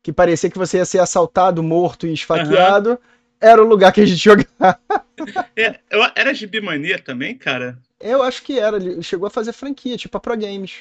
Que 0.03 0.13
parecia 0.13 0.51
que 0.51 0.59
você 0.59 0.77
ia 0.77 0.85
ser 0.85 0.99
assaltado, 0.99 1.63
morto 1.63 2.07
e 2.07 2.13
esfaqueado. 2.13 3.01
Era 3.41 3.63
o 3.63 3.67
lugar 3.67 3.93
que 3.93 4.01
a 4.01 4.07
gente 4.07 4.23
jogava. 4.23 4.49
É, 5.57 5.79
era 6.17 6.35
Gibimania 6.35 6.99
também, 6.99 7.37
cara? 7.39 7.79
Eu 8.01 8.21
acho 8.23 8.43
que 8.43 8.59
era. 8.59 8.77
Ele 8.77 9.01
chegou 9.01 9.29
a 9.29 9.31
fazer 9.31 9.53
franquia, 9.53 9.97
tipo 9.97 10.17
a 10.17 10.21
Pro 10.21 10.37
Games. 10.37 10.79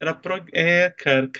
Era 0.00 0.14
Pro... 0.14 0.44
É, 0.52 0.90
cara. 0.90 1.30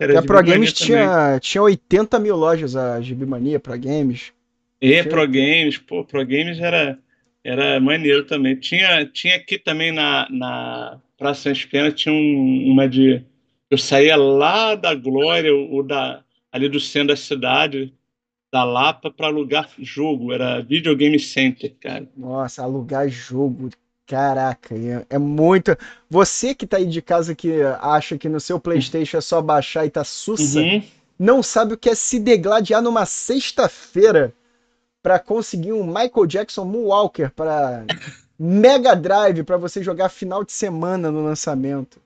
Era 0.00 0.18
a 0.18 0.22
Pro 0.22 0.42
Games 0.42 0.72
também. 0.72 0.96
tinha, 0.96 1.40
tinha 1.40 1.62
80 1.62 2.18
mil 2.18 2.36
lojas, 2.36 2.76
a 2.76 3.00
Gibimania, 3.00 3.58
Pro 3.58 3.78
Games. 3.78 4.32
E 4.80 5.02
Pro 5.04 5.26
Games, 5.26 5.78
pô, 5.78 6.04
Pro 6.04 6.24
Games 6.26 6.58
era, 6.58 6.98
era 7.44 7.80
maneiro 7.80 8.24
também. 8.26 8.56
Tinha, 8.56 9.06
tinha 9.06 9.36
aqui 9.36 9.58
também 9.58 9.92
na, 9.92 10.28
na 10.30 11.00
Praça 11.16 11.42
Sans 11.42 11.64
Pena, 11.64 11.92
tinha 11.92 12.12
um- 12.14 12.70
uma 12.70 12.88
de. 12.88 13.22
Eu 13.70 13.78
saía 13.78 14.16
lá 14.16 14.74
da 14.74 14.94
Glória, 14.94 15.54
ou 15.54 15.82
da, 15.82 16.22
ali 16.50 16.68
do 16.68 16.78
centro 16.80 17.08
da 17.08 17.16
cidade, 17.16 17.94
da 18.52 18.64
Lapa, 18.64 19.10
para 19.10 19.28
alugar 19.28 19.68
jogo. 19.78 20.32
Era 20.32 20.60
Videogame 20.62 21.18
Center, 21.18 21.74
cara. 21.80 22.08
Nossa, 22.16 22.62
alugar 22.62 23.08
jogo. 23.08 23.70
Caraca, 24.12 24.74
é, 24.74 25.06
é 25.08 25.18
muito. 25.18 25.74
Você 26.10 26.54
que 26.54 26.66
tá 26.66 26.76
aí 26.76 26.84
de 26.84 27.00
casa 27.00 27.34
que 27.34 27.62
acha 27.80 28.18
que 28.18 28.28
no 28.28 28.38
seu 28.38 28.60
PlayStation 28.60 29.16
é 29.16 29.20
só 29.22 29.40
baixar 29.40 29.86
e 29.86 29.90
tá 29.90 30.04
sussa, 30.04 30.60
Uhum. 30.60 30.82
não 31.18 31.42
sabe 31.42 31.72
o 31.72 31.78
que 31.78 31.88
é 31.88 31.94
se 31.94 32.18
degladiar 32.20 32.82
numa 32.82 33.06
sexta-feira 33.06 34.34
pra 35.02 35.18
conseguir 35.18 35.72
um 35.72 35.86
Michael 35.86 36.26
Jackson 36.26 36.66
Moonwalker 36.66 37.30
para 37.30 37.86
Mega 38.38 38.94
Drive 38.94 39.42
pra 39.44 39.56
você 39.56 39.82
jogar 39.82 40.10
final 40.10 40.44
de 40.44 40.52
semana 40.52 41.10
no 41.10 41.24
lançamento. 41.24 41.98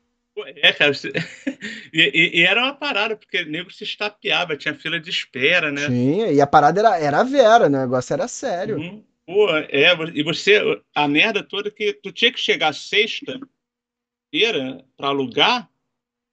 É, 0.63 0.73
cara. 0.73 0.95
você- 0.95 1.13
E, 1.93 2.41
e- 2.41 2.43
era 2.45 2.63
uma 2.63 2.75
parada, 2.75 3.17
porque 3.17 3.43
o 3.43 3.47
nego 3.51 3.73
se 3.73 3.83
estapeava, 3.83 4.57
tinha 4.57 4.75
fila 4.75 5.01
de 5.01 5.11
espera, 5.11 5.73
né? 5.73 5.87
Tinha, 5.87 6.31
e 6.31 6.41
a 6.41 6.47
parada 6.47 6.79
era, 6.81 6.99
era 7.01 7.23
Vera, 7.25 7.69
né? 7.69 7.79
o 7.79 7.81
negócio 7.83 8.13
era 8.13 8.29
sério. 8.29 8.77
Uhum. 8.77 9.03
Pô, 9.27 9.49
é, 9.57 9.93
e 10.15 10.23
você, 10.23 10.61
a 10.95 11.09
merda 11.09 11.43
toda 11.43 11.71
que 11.71 11.93
tu 11.95 12.13
tinha 12.13 12.33
que 12.33 12.39
chegar 12.39 12.73
sexta-feira 12.73 14.85
para 14.97 15.09
alugar, 15.09 15.69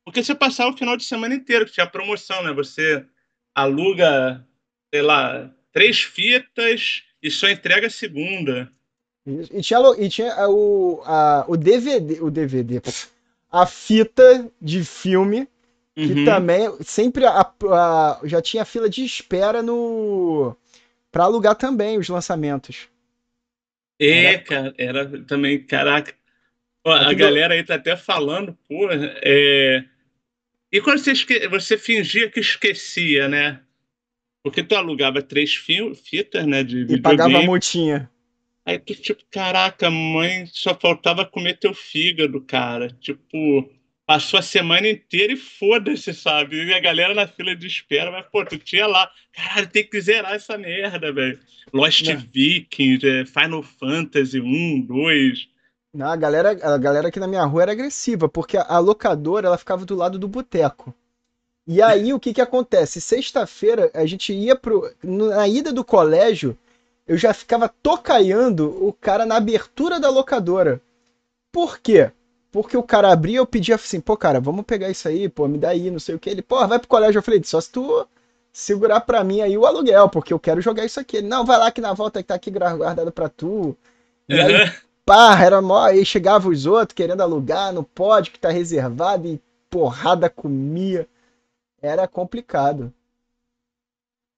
porque 0.06 0.24
você 0.24 0.36
passava 0.36 0.70
o 0.72 0.78
final 0.78 0.96
de 0.96 1.04
semana 1.04 1.34
inteiro, 1.34 1.66
que 1.66 1.72
tinha 1.72 1.88
promoção, 1.88 2.44
né? 2.44 2.54
Você 2.54 3.04
aluga, 3.56 4.46
sei 4.94 5.02
lá, 5.02 5.50
três 5.72 6.02
fitas 6.02 7.04
e 7.22 7.32
só 7.32 7.50
entrega 7.50 7.90
segunda. 7.90 8.72
Isso. 9.26 9.52
E 9.56 9.62
tinha, 9.62 9.80
e 9.98 10.10
tinha 10.10 10.34
a- 10.34 10.50
o, 10.50 11.02
a- 11.06 11.46
o 11.48 11.56
DVD, 11.58 12.22
o 12.22 12.30
DVD, 12.30 12.82
a 13.52 13.66
fita 13.66 14.52
de 14.62 14.84
filme, 14.84 15.48
que 15.96 16.14
Uhum. 16.14 16.26
também 16.26 16.70
sempre 16.82 17.26
a- 17.26 17.52
a- 17.72 18.20
já 18.24 18.42
tinha 18.42 18.66
fila 18.66 18.90
de 18.90 19.04
espera 19.06 19.64
no 19.64 20.56
para 21.14 21.26
alugar 21.26 21.54
também 21.56 22.00
os 22.00 22.10
lançamentos. 22.10 22.90
É, 24.02 24.36
cara, 24.40 24.74
era 24.80 25.24
também, 25.26 25.64
caraca. 25.64 26.14
Ó, 26.84 26.92
a 26.92 27.02
Aquilo- 27.04 27.20
galera 27.20 27.54
aí 27.54 27.64
tá 27.64 27.76
até 27.76 27.96
falando, 27.96 28.58
porra, 28.68 28.96
é... 29.22 29.86
E 30.72 30.82
quando 30.82 30.98
você, 30.98 31.12
esque... 31.12 31.48
você 31.48 31.78
fingia 31.78 32.30
que 32.32 32.40
esquecia, 32.40 33.30
né? 33.30 33.62
Porque 34.44 34.64
tu 34.64 34.76
alugava 34.76 35.22
três 35.22 35.54
fi- 35.54 35.94
fitas, 35.94 36.48
né, 36.48 36.64
de 36.64 36.82
E 36.92 37.00
pagava 37.00 37.38
a 37.38 37.44
multinha. 37.44 38.10
Aí 38.66 38.80
tu, 38.80 38.96
tipo, 38.96 39.24
caraca, 39.30 39.92
mãe, 39.92 40.48
só 40.48 40.74
faltava 40.74 41.26
comer 41.26 41.60
teu 41.60 41.76
fígado, 41.76 42.42
cara. 42.42 42.88
Tipo, 43.00 43.70
passou 44.06 44.40
a 44.40 44.44
semana 44.44 44.88
inteira 44.88 45.34
e 45.34 45.38
foda-se, 45.38 46.14
sabe? 46.14 46.64
E 46.64 46.74
a 46.74 46.80
galera 46.80 47.14
na 47.14 47.28
fila 47.28 47.56
de 47.56 47.68
espera, 47.68 48.12
mas, 48.12 48.26
pô, 48.32 48.44
tu 48.46 48.58
tinha 48.58 48.86
lá, 48.86 49.10
caralho, 49.32 49.70
tem 49.70 49.88
que 49.88 50.00
zerar 50.02 50.34
essa 50.34 50.58
merda, 50.58 51.12
velho. 51.12 51.40
Lost 51.74 52.08
Não. 52.08 52.18
Vikings, 52.18 53.08
é, 53.08 53.26
Final 53.26 53.64
Fantasy 53.64 54.40
1, 54.40 54.82
2. 54.82 55.48
Não, 55.94 56.08
a 56.08 56.16
galera, 56.16 56.52
a 56.52 56.78
galera 56.78 57.08
aqui 57.08 57.20
na 57.20 57.28
minha 57.28 57.46
rua 57.46 57.64
era 57.64 57.72
agressiva, 57.72 58.28
porque 58.28 58.58
a, 58.58 58.64
a 58.64 58.80
locadora 58.80 59.48
ela 59.48 59.58
ficava 59.58 59.86
do 59.86 59.96
lado 59.96 60.18
do 60.18 60.28
boteco. 60.28 60.94
E 61.66 61.82
aí 61.82 62.12
o 62.14 62.20
que 62.20 62.34
que 62.34 62.42
acontece? 62.42 63.00
Sexta-feira 63.00 63.90
a 63.94 64.06
gente 64.06 64.34
ia 64.34 64.56
pro. 64.56 64.92
Na 65.02 65.48
ida 65.48 65.72
do 65.72 65.84
colégio, 65.84 66.58
eu 67.08 67.18
já 67.18 67.34
ficava 67.34 67.70
tocaiando 67.70 68.86
o 68.86 68.92
cara 68.92 69.26
na 69.26 69.38
abertura 69.38 70.00
da 70.00 70.10
locadora. 70.10 70.82
Por 71.52 71.80
quê? 71.80 72.12
Porque 72.54 72.78
o 72.78 72.84
cara 72.84 73.12
abria, 73.12 73.40
eu 73.40 73.48
pedia 73.48 73.74
assim, 73.74 74.00
pô, 74.00 74.16
cara, 74.16 74.40
vamos 74.40 74.64
pegar 74.64 74.88
isso 74.88 75.08
aí, 75.08 75.28
pô, 75.28 75.48
me 75.48 75.58
dá 75.58 75.70
aí, 75.70 75.90
não 75.90 76.00
sei 76.00 76.14
o 76.14 76.20
que. 76.20 76.30
Ele, 76.30 76.44
pô, 76.44 76.66
vai 76.68 76.78
pro 76.78 76.88
colégio. 76.88 77.18
Eu 77.18 77.24
falei, 77.24 77.42
só 77.44 77.60
se 77.60 77.72
tu 77.72 78.08
segurar 78.52 79.02
pra 79.02 79.24
mim 79.24 79.42
aí 79.42 79.58
o 79.58 79.66
aluguel, 79.66 80.08
porque 80.08 80.32
eu 80.32 80.40
quero 80.40 80.62
jogar 80.62 80.86
isso 80.86 81.00
aqui. 81.00 81.18
Ele, 81.18 81.28
não, 81.28 81.44
vai 81.44 81.58
lá 81.58 81.72
que 81.72 81.82
na 81.82 81.94
volta 81.94 82.22
que 82.22 82.28
tá 82.28 82.36
aqui 82.36 82.52
guardado 82.52 83.12
pra 83.12 83.28
tu. 83.28 83.76
E 84.30 84.40
aí 84.40 84.72
pá, 85.04 85.36
era 85.42 85.64
mó. 85.64 85.84
Aí 85.84 86.06
chegava 86.06 86.48
os 86.48 86.68
outros 86.68 86.96
querendo 86.96 87.22
alugar, 87.22 87.74
não 87.74 87.84
pode, 87.84 88.30
que 88.30 88.40
tá 88.40 88.52
reservado, 88.52 89.28
e 89.28 89.42
porrada 89.68 90.30
comia. 90.30 91.08
Era 91.82 92.08
complicado. 92.08 92.94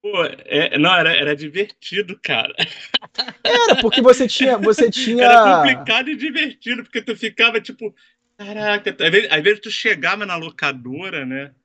Pô, 0.06 0.24
é, 0.24 0.78
não, 0.78 0.94
era, 0.96 1.15
era 1.15 1.36
divertido, 1.36 2.20
cara. 2.22 2.54
Era, 3.44 3.82
porque 3.82 4.04
você 4.04 4.28
tinha. 4.28 4.56
Você 4.56 4.88
tinha. 4.94 5.26
Era 5.26 5.58
complicado 5.58 6.12
e 6.12 6.15
divertido, 6.15 6.84
porque 6.84 7.02
tu 7.02 7.18
ficava, 7.18 7.60
tipo, 7.60 7.91
caraca, 8.38 8.96
às 9.00 9.10
vezes, 9.10 9.32
às 9.32 9.41
vezes 9.41 9.60
tu 9.62 9.72
chegava 9.72 10.24
na 10.24 10.36
locadora, 10.36 11.26
né? 11.26 11.56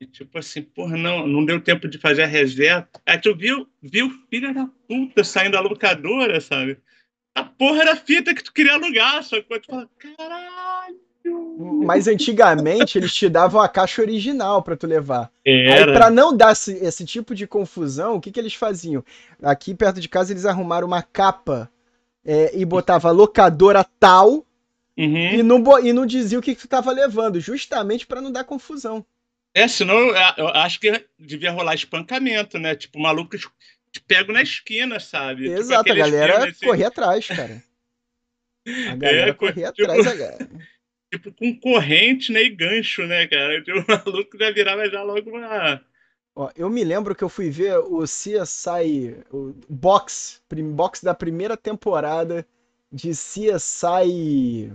E 0.00 0.06
tipo 0.06 0.38
assim, 0.38 0.62
porra, 0.62 0.96
não, 0.96 1.26
não 1.26 1.44
deu 1.44 1.60
tempo 1.60 1.88
de 1.88 1.98
fazer 1.98 2.22
a 2.22 2.26
reserva. 2.26 2.88
Aí 3.04 3.18
tu 3.18 3.34
viu, 3.34 3.68
viu 3.82 4.08
filha 4.30 4.54
da 4.54 4.68
puta 4.86 5.24
saindo 5.24 5.54
da 5.54 5.60
locadora, 5.60 6.40
sabe? 6.40 6.78
A 7.34 7.42
porra 7.42 7.80
era 7.80 7.92
a 7.94 7.96
fita 7.96 8.32
que 8.32 8.44
tu 8.44 8.52
queria 8.52 8.74
alugar, 8.74 9.20
só 9.24 9.42
que 9.42 9.58
tu 9.58 9.66
fala, 9.66 9.90
caralho. 9.98 11.09
Mas 11.84 12.06
antigamente 12.08 12.96
eles 12.98 13.12
te 13.14 13.28
davam 13.28 13.60
a 13.60 13.68
caixa 13.68 14.00
original 14.02 14.62
pra 14.62 14.76
tu 14.76 14.86
levar. 14.86 15.30
Aí, 15.46 15.84
pra 15.92 16.08
não 16.10 16.34
dar 16.36 16.52
esse, 16.52 16.72
esse 16.84 17.04
tipo 17.04 17.34
de 17.34 17.46
confusão, 17.46 18.16
o 18.16 18.20
que, 18.20 18.30
que 18.30 18.40
eles 18.40 18.54
faziam? 18.54 19.04
Aqui 19.42 19.74
perto 19.74 20.00
de 20.00 20.08
casa 20.08 20.32
eles 20.32 20.46
arrumaram 20.46 20.86
uma 20.86 21.02
capa 21.02 21.70
é, 22.24 22.50
e 22.56 22.64
botava 22.64 23.10
locadora 23.10 23.84
tal 23.98 24.46
Uhum. 24.98 25.16
e 25.30 25.42
não, 25.42 25.78
e 25.82 25.92
não 25.94 26.04
dizia 26.04 26.38
o 26.38 26.42
que, 26.42 26.54
que 26.54 26.60
tu 26.62 26.68
tava 26.68 26.92
levando, 26.92 27.40
justamente 27.40 28.06
pra 28.06 28.20
não 28.20 28.30
dar 28.30 28.44
confusão. 28.44 29.04
É, 29.54 29.66
senão 29.66 29.96
eu, 30.36 30.48
acho 30.48 30.78
que 30.78 31.06
devia 31.18 31.50
rolar 31.52 31.74
espancamento, 31.74 32.58
né? 32.58 32.74
Tipo, 32.76 32.98
o 32.98 33.02
maluco 33.02 33.36
te 33.38 34.00
pego 34.06 34.30
na 34.32 34.42
esquina, 34.42 35.00
sabe? 35.00 35.44
Tipo 35.48 35.58
Exato, 35.58 35.84
tipo 35.84 35.94
a 35.94 35.98
galera 36.04 36.34
filmes, 36.40 36.56
assim. 36.56 36.66
corria 36.66 36.88
atrás, 36.88 37.26
cara. 37.26 37.62
A 38.90 38.94
galera 38.96 39.30
É, 39.30 39.32
corria 39.34 39.72
tipo- 39.72 39.90
atrás, 39.90 40.06
a 40.06 40.14
galera. 40.14 40.48
Tipo, 41.12 41.32
com 41.32 41.58
corrente 41.58 42.30
né, 42.32 42.42
e 42.44 42.50
gancho, 42.50 43.04
né, 43.06 43.26
cara? 43.26 43.60
Tipo, 43.62 43.78
o 43.80 43.84
maluco 43.88 44.38
já 44.38 44.50
virava 44.50 44.88
já 44.88 45.02
logo 45.02 45.30
uma. 45.30 45.80
Ó, 46.36 46.50
eu 46.56 46.70
me 46.70 46.84
lembro 46.84 47.14
que 47.14 47.24
eu 47.24 47.28
fui 47.28 47.50
ver 47.50 47.78
o 47.78 48.02
CSI, 48.04 49.16
o 49.32 49.52
box, 49.68 50.40
box 50.72 51.02
da 51.02 51.12
primeira 51.12 51.56
temporada 51.56 52.46
de 52.92 53.10
CSI 53.10 54.72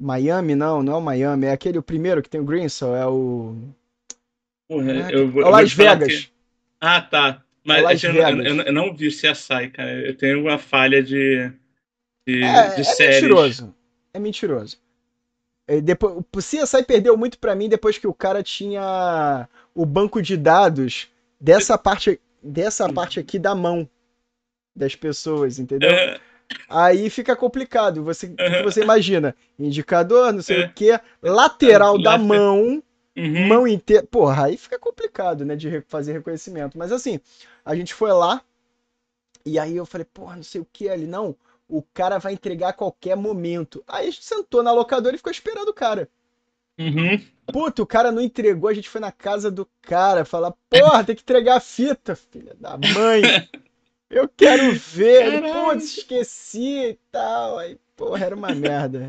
Miami, 0.00 0.54
não, 0.54 0.80
não 0.82 0.92
é 0.94 0.96
o 0.96 1.00
Miami, 1.00 1.46
é 1.46 1.50
aquele 1.52 1.78
o 1.78 1.82
primeiro 1.82 2.22
que 2.22 2.30
tem 2.30 2.40
o 2.40 2.44
Greensill, 2.44 2.94
é 2.94 3.06
o 3.06 3.56
Porra, 4.68 4.92
é, 4.92 5.14
eu 5.14 5.28
vou, 5.30 5.42
é 5.42 5.46
o 5.46 5.50
Las 5.50 5.72
Vegas. 5.72 6.26
que- 6.26 6.32
Ah, 6.80 7.00
tá. 7.02 7.42
Mas 7.64 8.04
É 8.04 8.08
eu, 8.08 8.14
eu- 8.14 8.42
eu- 8.44 8.62
eu 8.62 8.72
não 8.72 8.94
vi 8.94 9.08
o 9.08 9.10
CSI, 9.10 9.68
cara. 9.70 9.90
Eu 10.06 10.16
tenho 10.16 10.40
uma 10.40 10.58
falha 10.58 11.02
de, 11.02 11.50
de, 12.26 12.42
É, 12.42 12.74
de 12.76 12.80
é 12.80 12.84
séries. 12.84 13.16
mentiroso. 13.22 13.74
É 14.14 14.18
mentiroso. 14.18 14.78
É, 15.68 15.80
depois, 15.82 16.14
o 16.16 16.38
CSI 16.38 16.82
perdeu 16.82 17.14
muito 17.16 17.38
pra 17.38 17.54
mim 17.54 17.68
depois 17.68 17.98
que 17.98 18.06
o 18.06 18.14
cara 18.14 18.42
tinha 18.42 19.46
o 19.74 19.84
banco 19.84 20.22
de 20.22 20.34
dados 20.36 21.08
dessa 21.38 21.76
parte, 21.76 22.18
dessa 22.42 22.90
parte 22.90 23.20
aqui 23.20 23.38
da 23.38 23.54
mão 23.54 23.86
das 24.74 24.96
pessoas, 24.96 25.58
entendeu? 25.58 25.90
É, 25.90 26.18
Aí 26.70 27.10
fica 27.10 27.36
complicado. 27.36 28.02
Você, 28.04 28.32
Aham. 28.40 28.62
você 28.62 28.82
imagina, 28.82 29.36
indicador, 29.58 30.32
não 30.32 30.40
sei 30.40 30.62
É. 30.62 30.66
o 30.66 30.72
quê, 30.72 30.98
lateral 31.22 32.00
da 32.00 32.12
Late- 32.12 32.24
mão, 32.24 32.82
uhum. 33.14 33.46
mão 33.46 33.68
inteira. 33.68 34.06
Porra, 34.10 34.46
aí 34.46 34.56
fica 34.56 34.78
complicado, 34.78 35.44
né, 35.44 35.54
de 35.54 35.82
fazer 35.88 36.14
reconhecimento. 36.14 36.78
Mas 36.78 36.90
assim, 36.90 37.20
a 37.62 37.74
gente 37.74 37.92
foi 37.92 38.10
lá 38.12 38.40
e 39.44 39.58
aí 39.58 39.76
eu 39.76 39.84
falei, 39.84 40.06
porra, 40.06 40.36
não 40.36 40.42
sei 40.42 40.62
o 40.62 40.66
que 40.72 40.88
ali, 40.88 41.06
não. 41.06 41.36
O 41.68 41.82
cara 41.82 42.18
vai 42.18 42.32
entregar 42.32 42.70
a 42.70 42.72
qualquer 42.72 43.16
momento. 43.16 43.84
Aí 43.86 44.08
a 44.08 44.10
gente 44.10 44.24
sentou 44.24 44.62
na 44.62 44.72
locadora 44.72 45.14
e 45.14 45.18
ficou 45.18 45.30
esperando 45.30 45.68
o 45.68 45.74
cara. 45.74 46.08
Uhum. 46.78 47.20
Puta, 47.52 47.82
o 47.82 47.86
cara 47.86 48.12
não 48.12 48.22
entregou, 48.22 48.70
a 48.70 48.74
gente 48.74 48.88
foi 48.88 49.00
na 49.00 49.10
casa 49.12 49.50
do 49.50 49.68
cara 49.82 50.24
falar, 50.24 50.52
porra, 50.70 51.02
tem 51.04 51.14
que 51.16 51.22
entregar 51.22 51.56
a 51.56 51.60
fita, 51.60 52.14
filha 52.14 52.54
da 52.58 52.76
mãe. 52.78 53.22
Eu 54.10 54.26
quero 54.28 54.72
ver. 54.72 55.42
Putz, 55.42 55.98
esqueci 55.98 56.90
e 56.90 56.98
tal. 57.12 57.58
Aí, 57.58 57.76
porra, 57.94 58.24
era 58.24 58.34
uma 58.34 58.54
merda. 58.54 59.06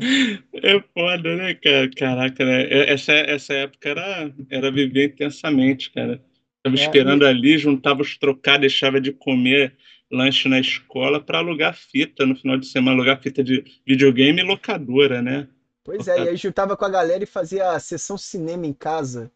É 0.52 0.78
foda, 0.92 1.36
né, 1.36 1.54
cara? 1.54 1.90
Caraca, 1.96 2.44
né? 2.44 2.64
É- 2.64 2.92
Essa, 2.92 3.12
essa 3.12 3.54
época 3.54 3.88
era, 3.88 4.30
era 4.50 4.70
viver 4.70 5.06
intensamente, 5.06 5.90
cara. 5.90 6.22
Tava 6.62 6.76
É, 6.76 6.80
esperando 6.80 7.26
ali, 7.26 7.56
juntava 7.56 8.02
os 8.02 8.18
trocados, 8.18 8.60
deixava 8.60 9.00
de 9.00 9.10
comer 9.12 9.74
lanche 10.10 10.48
na 10.48 10.58
escola 10.60 11.20
para 11.20 11.38
alugar 11.38 11.74
fita 11.74 12.26
no 12.26 12.34
final 12.36 12.56
de 12.58 12.66
semana, 12.66 12.96
alugar 12.96 13.20
fita 13.22 13.42
de 13.44 13.64
videogame 13.86 14.40
e 14.40 14.44
locadora, 14.44 15.22
né? 15.22 15.48
Pois 15.84 16.08
é, 16.08 16.20
e 16.20 16.28
aí 16.28 16.36
juntava 16.36 16.76
com 16.76 16.84
a 16.84 16.88
galera 16.88 17.22
e 17.24 17.26
fazia 17.26 17.70
a 17.70 17.80
sessão 17.80 18.16
cinema 18.18 18.66
em 18.66 18.72
casa. 18.72 19.30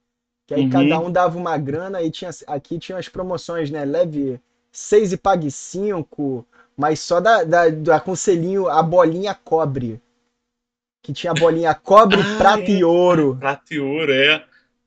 Que 0.47 0.55
aí 0.55 0.65
Uhum. 0.65 0.71
cada 0.71 0.99
um 1.01 1.11
dava 1.11 1.39
uma 1.39 1.57
grana 1.57 2.03
e 2.03 2.11
tinha, 2.11 2.31
aqui 2.47 2.79
tinha 2.79 2.99
as 2.99 3.09
promoções, 3.09 3.71
né? 3.71 3.85
Leve 3.85 4.41
6 4.71 5.13
e 5.13 5.17
pague 5.17 5.51
5, 5.51 6.47
mas 6.77 7.01
só 7.01 7.21
da, 7.21 7.45
da, 7.45 7.69
da 7.71 8.01
conselhinho 8.01 8.69
a 8.69 8.83
bolinha 8.83 9.35
cobre. 9.35 10.01
Que 11.03 11.13
tinha 11.13 11.31
a 11.31 11.35
bolinha 11.35 11.73
cobre, 11.75 12.19
Ah, 12.21 12.37
prata 12.39 12.71
é. 12.71 12.79
e 12.79 12.83
ouro. 12.85 13.39
Prata 13.39 13.75
e 13.75 13.79
ouro, 13.79 14.13
é. 14.13 14.45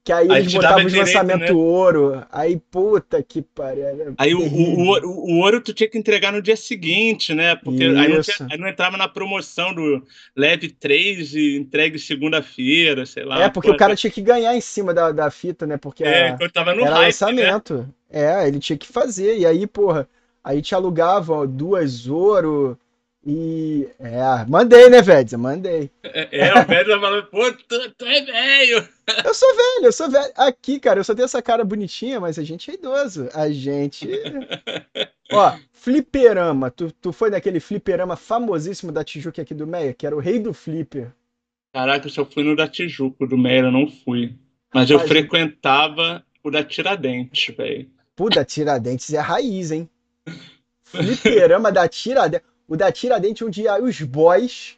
Que 0.08 0.14
aí 0.14 0.32
Aí 0.32 0.40
eles 0.40 0.54
botavam 0.54 0.86
os 0.86 0.92
direito, 0.94 1.18
lançamentos 1.18 1.50
né? 1.50 1.54
ouro. 1.54 2.24
Aí, 2.32 2.58
puta 2.72 3.22
que 3.22 3.42
pariu. 3.42 4.16
Aí 4.18 4.34
o, 4.34 4.40
o, 4.40 4.80
o, 4.80 4.88
ouro- 4.88 5.10
o 5.10 5.40
ouro 5.40 5.60
tu 5.60 5.74
tinha 5.74 5.90
que 5.90 5.98
entregar 5.98 6.32
no 6.32 6.42
dia 6.42 6.56
seguinte, 6.56 7.34
né? 7.34 7.58
Porque 7.58 7.84
aí 7.84 8.08
não, 8.08 8.22
tinha- 8.22 8.48
aí 8.50 8.58
não 8.58 8.70
entrava 8.70 8.96
na 8.96 9.10
promoção 9.10 9.74
do 9.74 10.02
leve 10.34 10.70
3 10.70 11.36
e 11.36 11.58
entregue 11.58 12.00
segunda-feira, 12.00 13.06
sei 13.06 13.26
lá. 13.26 13.44
É, 13.44 13.50
porque 13.50 13.68
Pô, 13.68 13.76
o 13.76 13.78
cara 13.78 13.98
tinha 13.98 14.10
que 14.10 14.22
ganhar 14.22 14.56
em 14.56 14.62
cima 14.62 14.94
da, 14.94 15.12
da 15.12 15.30
fita, 15.30 15.68
né? 15.68 15.76
Porque 15.76 16.06
É, 16.06 16.30
a- 16.30 16.30
enquanto 16.30 16.54
tava 16.54 16.74
no 16.74 16.84
era 16.86 16.92
hype, 16.96 17.02
né? 17.02 17.08
lançamento. 17.08 17.94
É, 18.10 18.48
ele 18.48 18.60
tinha 18.60 18.78
que 18.78 18.88
fazer. 18.88 19.38
E 19.38 19.46
aí, 19.46 19.68
porra, 19.68 20.08
aí 20.42 20.62
te 20.62 20.74
alugava 20.74 21.34
ó, 21.34 21.46
duas 21.46 22.08
ouro 22.08 22.80
e. 23.28 23.90
É, 24.00 24.46
mandei, 24.48 24.90
né, 24.90 25.02
Vedza? 25.02 25.38
Mandei. 25.38 25.92
É, 26.02 26.48
é, 26.48 26.52
o 26.54 26.66
tá 26.66 27.00
falando, 27.00 27.26
pô, 27.26 27.52
tu, 27.52 27.92
tu 27.92 28.06
é 28.06 28.22
velho. 28.22 28.88
Eu 29.26 29.34
sou 29.34 29.54
velho, 29.54 29.86
eu 29.86 29.92
sou 29.92 30.10
velho. 30.10 30.32
Aqui, 30.38 30.80
cara, 30.80 31.02
eu 31.02 31.04
só 31.04 31.14
tenho 31.14 31.26
essa 31.26 31.42
cara 31.42 31.66
bonitinha, 31.66 32.22
mas 32.22 32.40
a 32.40 32.44
gente 32.44 32.72
é 32.72 32.76
idoso. 32.76 33.28
A 33.34 33.50
gente. 33.50 34.08
Ó, 35.30 35.58
fliperama. 35.74 36.72
Tu, 36.72 36.90
tu 36.94 37.12
foi 37.12 37.30
naquele 37.30 37.60
fliperama 37.60 38.16
famosíssimo 38.16 38.94
da 38.94 39.04
Tijuca 39.04 39.42
aqui 39.42 39.54
do 39.54 39.68
Meia, 39.68 39.94
que 39.94 40.08
era 40.08 40.16
o 40.16 40.20
rei 40.20 40.40
do 40.40 40.54
flipper. 40.54 41.12
Caraca, 41.74 42.08
eu 42.08 42.12
só 42.12 42.24
fui 42.24 42.44
no 42.44 42.56
da 42.56 42.66
Tijuca, 42.66 43.28
do 43.28 43.38
Meira 43.38 43.68
eu 43.68 43.72
não 43.74 43.90
fui. 43.90 44.34
Mas 44.74 44.90
eu 44.90 45.00
frequentava 45.02 46.24
o 46.42 46.50
da 46.50 46.64
Tiradentes, 46.64 47.54
velho. 47.54 47.90
Pô, 48.16 48.30
da 48.30 48.46
Tiradentes 48.46 49.14
é 49.14 49.20
raiz, 49.20 49.72
hein? 49.72 49.90
Fliperama 50.86 51.74
da 51.74 51.90
Tiradentes. 51.90 52.48
O 52.68 52.76
da 52.76 52.92
Tiradentes, 52.92 53.42
onde 53.48 53.64
os 53.68 54.02
boys, 54.02 54.78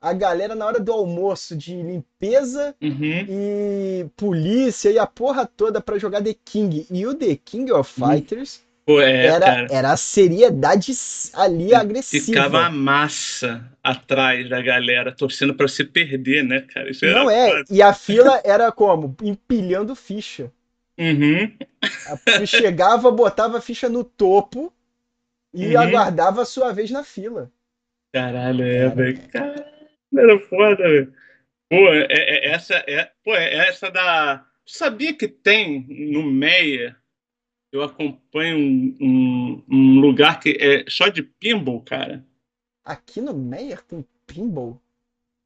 a 0.00 0.12
galera 0.12 0.54
na 0.54 0.66
hora 0.66 0.78
do 0.78 0.92
almoço 0.92 1.56
de 1.56 1.74
limpeza 1.74 2.74
Uhum. 2.82 3.26
e 3.28 4.06
polícia 4.16 4.90
e 4.90 4.98
a 4.98 5.06
porra 5.06 5.46
toda 5.46 5.80
pra 5.80 5.98
jogar 5.98 6.22
The 6.22 6.34
King. 6.44 6.86
E 6.90 7.06
o 7.06 7.14
The 7.14 7.36
King 7.36 7.72
of 7.72 7.90
Uhum. 8.02 8.10
Fighters 8.10 8.62
Pô, 8.84 9.00
é, 9.00 9.24
era, 9.24 9.46
cara. 9.46 9.66
era 9.70 9.92
a 9.92 9.96
seriedade 9.96 10.92
ali 11.32 11.74
agressiva. 11.74 12.26
Ficava 12.26 12.66
a 12.66 12.70
massa 12.70 13.64
atrás 13.82 14.46
da 14.50 14.60
galera, 14.60 15.10
torcendo 15.10 15.54
pra 15.54 15.66
se 15.66 15.84
perder, 15.84 16.44
né, 16.44 16.60
cara? 16.60 16.90
Isso 16.90 17.06
Não 17.06 17.30
é. 17.30 17.48
foda. 17.50 17.64
E 17.70 17.80
a 17.80 17.94
fila 17.94 18.42
era 18.44 18.70
como? 18.70 19.16
Empilhando 19.22 19.94
ficha. 19.96 20.52
Uhum. 20.98 21.50
Chegava, 22.46 23.10
botava 23.10 23.56
a 23.56 23.60
ficha 23.62 23.88
no 23.88 24.04
topo 24.04 24.70
e 25.54 25.68
Uhum. 25.74 25.80
aguardava 25.80 26.42
a 26.42 26.46
sua 26.46 26.72
vez 26.72 26.90
na 26.90 27.04
fila. 27.04 27.50
Caralho, 28.12 28.64
é, 28.64 28.88
velho. 28.88 29.28
Caralho, 29.28 29.64
era 30.16 30.38
foda, 30.40 30.82
velho. 30.82 31.14
Pô, 31.70 31.88
é, 31.92 32.06
é- 32.10 32.48
essa, 32.50 32.74
é, 32.86 33.10
pô, 33.24 33.34
é 33.34 33.54
essa 33.68 33.90
da. 33.90 34.46
Sabia 34.66 35.12
que 35.14 35.28
tem 35.28 35.86
no 35.88 36.22
Meia? 36.22 36.96
Eu 37.72 37.82
acompanho 37.82 38.56
um, 38.56 38.96
um, 39.00 39.64
um 39.68 40.00
lugar 40.00 40.38
que 40.40 40.56
é 40.60 40.84
só 40.88 41.08
de 41.08 41.22
pinball, 41.22 41.80
cara. 41.82 42.24
Aqui 42.84 43.20
no 43.20 43.34
Meyer 43.34 43.82
tem 43.82 44.06
pinball. 44.26 44.80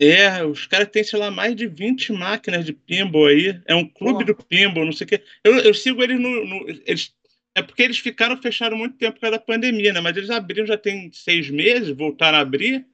É, 0.01 0.45
os 0.45 0.67
caras 0.67 0.89
têm, 0.89 1.03
sei 1.03 1.19
lá, 1.19 1.31
mais 1.31 1.57
de 1.57 1.67
20 1.67 2.13
máquinas 2.13 2.65
de 2.65 2.73
pinball 2.73 3.27
aí. 3.27 3.61
É 3.67 3.75
um 3.75 3.89
clube 3.89 4.25
Porra. 4.25 4.25
do 4.27 4.35
pinball, 4.45 4.85
não 4.85 4.93
sei 4.93 5.05
o 5.07 5.09
quê. 5.09 5.25
Eu, 5.43 5.57
eu 5.59 5.73
sigo 5.75 6.03
eles 6.03 6.21
no. 6.21 6.45
no- 6.45 6.69
eles, 6.87 7.15
é 7.59 7.63
porque 7.63 7.83
eles 7.83 7.99
ficaram 7.99 8.41
fechados 8.41 8.79
muito 8.79 8.97
tempo 8.97 9.15
por 9.15 9.21
causa 9.21 9.37
da 9.37 9.43
pandemia, 9.45 9.93
né? 9.93 10.01
Mas 10.01 10.17
eles 10.17 10.31
abriram 10.31 10.67
já 10.67 10.77
tem 10.77 11.11
seis 11.13 11.51
meses, 11.51 11.97
voltaram 11.97 12.39
a 12.39 12.41
abrir. 12.41 12.87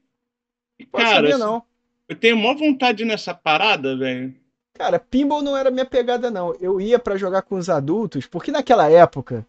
E, 0.79 0.87
Pode 0.87 1.05
cara, 1.05 1.16
saber, 1.16 1.33
assim, 1.33 1.40
não. 1.40 1.62
eu 2.09 2.16
tenho 2.16 2.37
maior 2.37 2.57
vontade 2.57 3.05
nessa 3.05 3.33
parada, 3.35 3.96
velho. 3.96 4.35
Cara, 4.72 4.98
pinball 4.98 5.42
não 5.42 5.57
era 5.57 5.70
minha 5.70 5.85
pegada, 5.85 6.31
não. 6.31 6.55
Eu 6.61 6.81
ia 6.81 6.98
pra 6.98 7.16
jogar 7.16 7.42
com 7.42 7.57
os 7.57 7.70
adultos, 7.70 8.27
porque 8.27 8.50
naquela 8.50 8.90
época, 8.90 9.46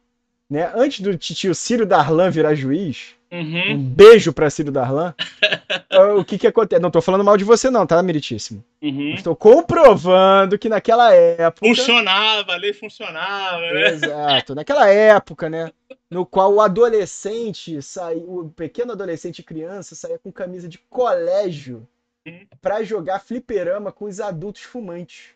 né, 0.50 0.72
antes 0.76 1.00
do 1.00 1.18
titio 1.18 1.56
Círio 1.56 1.86
Darlan 1.86 2.30
virar 2.30 2.54
juiz, 2.54 3.15
Uhum. 3.40 3.72
um 3.74 3.78
beijo 3.78 4.32
pra 4.32 4.50
Círio 4.50 4.72
Darlan, 4.72 5.14
ah, 5.90 6.14
o 6.16 6.24
que 6.24 6.38
que 6.38 6.48
acontece? 6.48 6.82
Não 6.82 6.92
tô 6.92 7.02
falando 7.02 7.24
mal 7.24 7.38
de 7.38 7.44
você 7.44 7.70
não, 7.70 7.86
tá, 7.86 8.02
Meritíssimo? 8.02 8.64
Uhum. 8.82 9.14
Estou 9.14 9.36
comprovando 9.36 10.58
que 10.58 10.70
naquela 10.70 11.14
época... 11.14 11.68
Funcionava, 11.68 12.54
a 12.54 12.58
lei 12.58 12.74
funcionava, 12.74 13.60
né? 13.60 13.88
Exato, 13.90 14.56
naquela 14.56 14.90
época, 14.90 15.50
né? 15.50 15.72
No 16.10 16.26
qual 16.26 16.54
o 16.54 16.62
adolescente 16.62 17.82
saía, 17.82 18.24
o 18.24 18.50
pequeno 18.50 18.92
adolescente 18.92 19.40
e 19.40 19.44
criança 19.44 19.96
saía 19.96 20.20
com 20.20 20.32
camisa 20.32 20.68
de 20.68 20.78
colégio 20.90 21.88
Hum. 22.28 22.48
pra 22.60 22.84
jogar 22.84 23.20
fliperama 23.20 23.92
com 23.92 24.06
os 24.06 24.20
adultos 24.20 24.64
fumantes. 24.64 25.36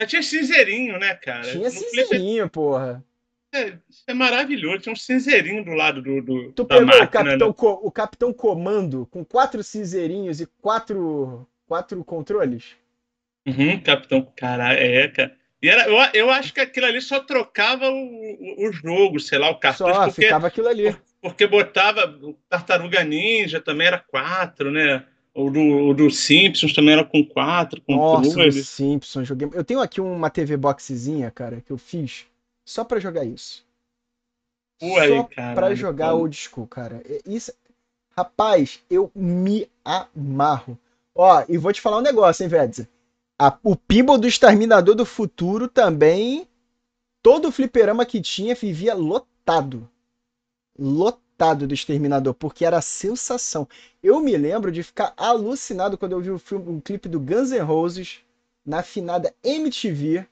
Já 0.00 0.06
tinha 0.06 0.22
cinzeirinho, 0.22 0.98
né, 0.98 1.14
cara? 1.14 1.42
Tinha 1.42 1.70
cinzeirinho, 1.70 2.48
porra. 2.48 3.04
É, 3.52 3.78
isso 3.88 4.04
é 4.06 4.14
maravilhoso. 4.14 4.78
Tinha 4.80 4.92
um 4.92 4.96
cinzeirinho 4.96 5.64
do 5.64 5.72
lado 5.72 6.02
do, 6.02 6.20
do 6.20 6.52
Tu 6.52 6.64
pegou 6.64 6.86
máquina, 6.86 7.04
o, 7.04 7.08
capitão, 7.08 7.48
né? 7.48 7.54
Co- 7.56 7.80
o 7.82 7.90
Capitão 7.90 8.32
Comando 8.32 9.06
com 9.10 9.24
quatro 9.24 9.62
cinzeirinhos 9.62 10.40
e 10.40 10.46
quatro, 10.60 11.46
quatro 11.66 12.02
controles? 12.04 12.76
Uhum, 13.46 13.80
capitão. 13.80 14.30
Caralho, 14.36 14.78
é, 14.78 15.08
cara. 15.08 15.36
E 15.60 15.68
era, 15.68 15.88
eu, 15.88 15.96
eu 16.14 16.30
acho 16.30 16.54
que 16.54 16.60
aquilo 16.60 16.86
ali 16.86 17.00
só 17.00 17.18
trocava 17.20 17.90
o, 17.90 18.68
o, 18.68 18.72
jogo, 18.72 19.18
sei 19.18 19.38
lá, 19.38 19.50
o 19.50 19.58
cartucho, 19.58 19.92
Só, 19.92 20.04
porque, 20.04 20.22
ficava 20.22 20.46
aquilo 20.46 20.68
ali. 20.68 20.96
porque 21.20 21.46
botava 21.46 22.06
o 22.22 22.34
Tartaruga 22.48 23.02
Ninja 23.02 23.60
também 23.60 23.88
era 23.88 23.98
quatro, 23.98 24.70
né? 24.70 25.04
O 25.34 25.50
do, 25.50 25.60
o 25.60 25.94
do 25.94 26.10
Simpsons 26.10 26.72
também 26.72 26.94
era 26.94 27.04
com 27.04 27.24
quatro 27.24 27.82
Nossa, 27.88 28.22
do 28.22 28.28
controles. 28.28 28.68
Simpsons, 28.68 29.26
joguei. 29.26 29.48
Eu 29.52 29.64
tenho 29.64 29.80
aqui 29.80 30.00
uma 30.00 30.30
TV 30.30 30.56
boxzinha, 30.56 31.30
cara, 31.30 31.60
que 31.60 31.72
eu 31.72 31.78
fiz 31.78 32.26
só 32.68 32.84
pra 32.84 33.00
jogar 33.00 33.24
isso. 33.24 33.64
Aí, 34.96 35.08
só 35.08 35.24
caralho, 35.24 35.54
pra 35.54 35.74
jogar 35.74 36.06
cara. 36.06 36.16
old 36.16 36.36
school, 36.36 36.66
cara. 36.66 37.02
Isso, 37.26 37.52
rapaz, 38.16 38.80
eu 38.90 39.10
me 39.14 39.68
amarro. 39.84 40.78
Ó, 41.14 41.44
e 41.48 41.58
vou 41.58 41.72
te 41.72 41.80
falar 41.80 41.98
um 41.98 42.02
negócio, 42.02 42.42
hein, 42.42 42.48
Vedza? 42.48 42.88
A- 43.38 43.58
O 43.64 43.76
pinball 43.76 44.18
do 44.18 44.28
Exterminador 44.28 44.94
do 44.94 45.06
Futuro 45.06 45.68
também. 45.68 46.48
Todo 47.22 47.48
o 47.48 47.52
fliperama 47.52 48.06
que 48.06 48.20
tinha 48.22 48.54
vivia 48.54 48.94
lotado. 48.94 49.88
Lotado 50.78 51.66
do 51.66 51.74
Exterminador, 51.74 52.34
porque 52.34 52.64
era 52.64 52.78
a 52.78 52.82
sensação. 52.82 53.68
Eu 54.02 54.20
me 54.20 54.36
lembro 54.36 54.72
de 54.72 54.82
ficar 54.82 55.12
alucinado 55.16 55.98
quando 55.98 56.12
eu 56.12 56.20
vi 56.20 56.30
o 56.30 56.38
filme, 56.38 56.70
um 56.70 56.80
clipe 56.80 57.08
do 57.08 57.20
Guns 57.20 57.50
N' 57.50 57.60
Roses 57.60 58.20
na 58.64 58.82
finada 58.82 59.34
MTV, 59.42 60.26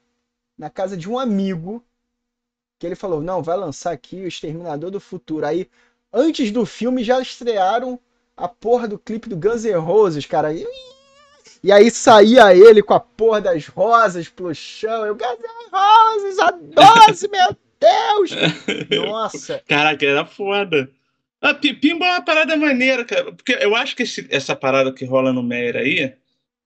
na 0.58 0.70
casa 0.70 0.96
de 0.96 1.08
um 1.10 1.18
amigo, 1.18 1.82
que 2.78 2.86
ele 2.86 2.94
falou: 2.94 3.20
Não, 3.20 3.42
vai 3.42 3.56
lançar 3.56 3.92
aqui 3.92 4.16
o 4.16 4.28
Exterminador 4.28 4.90
do 4.90 5.00
Futuro. 5.00 5.46
Aí, 5.46 5.68
antes 6.12 6.50
do 6.50 6.66
filme, 6.66 7.02
já 7.02 7.20
estrearam 7.20 7.98
a 8.36 8.46
porra 8.48 8.86
do 8.86 8.98
clipe 8.98 9.28
do 9.28 9.36
Guns 9.36 9.64
N' 9.64 9.74
Roses, 9.78 10.26
cara. 10.26 10.52
E, 10.52 10.66
e 11.62 11.72
aí 11.72 11.90
saía 11.90 12.54
ele 12.54 12.82
com 12.82 12.94
a 12.94 13.00
porra 13.00 13.40
das 13.40 13.66
rosas 13.66 14.28
pro 14.28 14.54
chão. 14.54 15.06
Eu, 15.06 15.14
Guns 15.14 15.38
N' 15.38 15.70
Roses, 15.72 16.38
a 16.38 16.50
12, 16.50 17.28
meu 17.28 17.56
Deus! 17.80 18.30
Nossa, 19.06 19.62
Caraca, 19.66 20.04
era 20.04 20.24
foda. 20.26 20.90
Ah, 21.40 21.54
pi- 21.54 21.74
pinball 21.74 22.08
é 22.08 22.12
uma 22.12 22.24
parada 22.24 22.56
maneira, 22.56 23.04
cara. 23.04 23.32
Porque 23.32 23.52
eu 23.60 23.74
acho 23.76 23.94
que 23.94 24.02
esse- 24.02 24.26
essa 24.30 24.56
parada 24.56 24.92
que 24.92 25.04
rola 25.04 25.32
no 25.32 25.42
Meyer 25.42 25.76
aí 25.76 26.14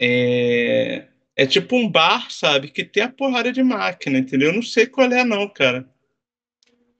é, 0.00 1.04
é 1.36 1.46
tipo 1.46 1.76
um 1.76 1.88
bar, 1.88 2.30
sabe? 2.30 2.68
Que 2.68 2.84
tem 2.84 3.02
a 3.02 3.08
porrada 3.08 3.52
de 3.52 3.62
máquina, 3.62 4.18
entendeu? 4.18 4.48
Eu 4.48 4.54
não 4.54 4.62
sei 4.62 4.86
qual 4.86 5.10
é, 5.12 5.24
não, 5.24 5.48
cara. 5.48 5.86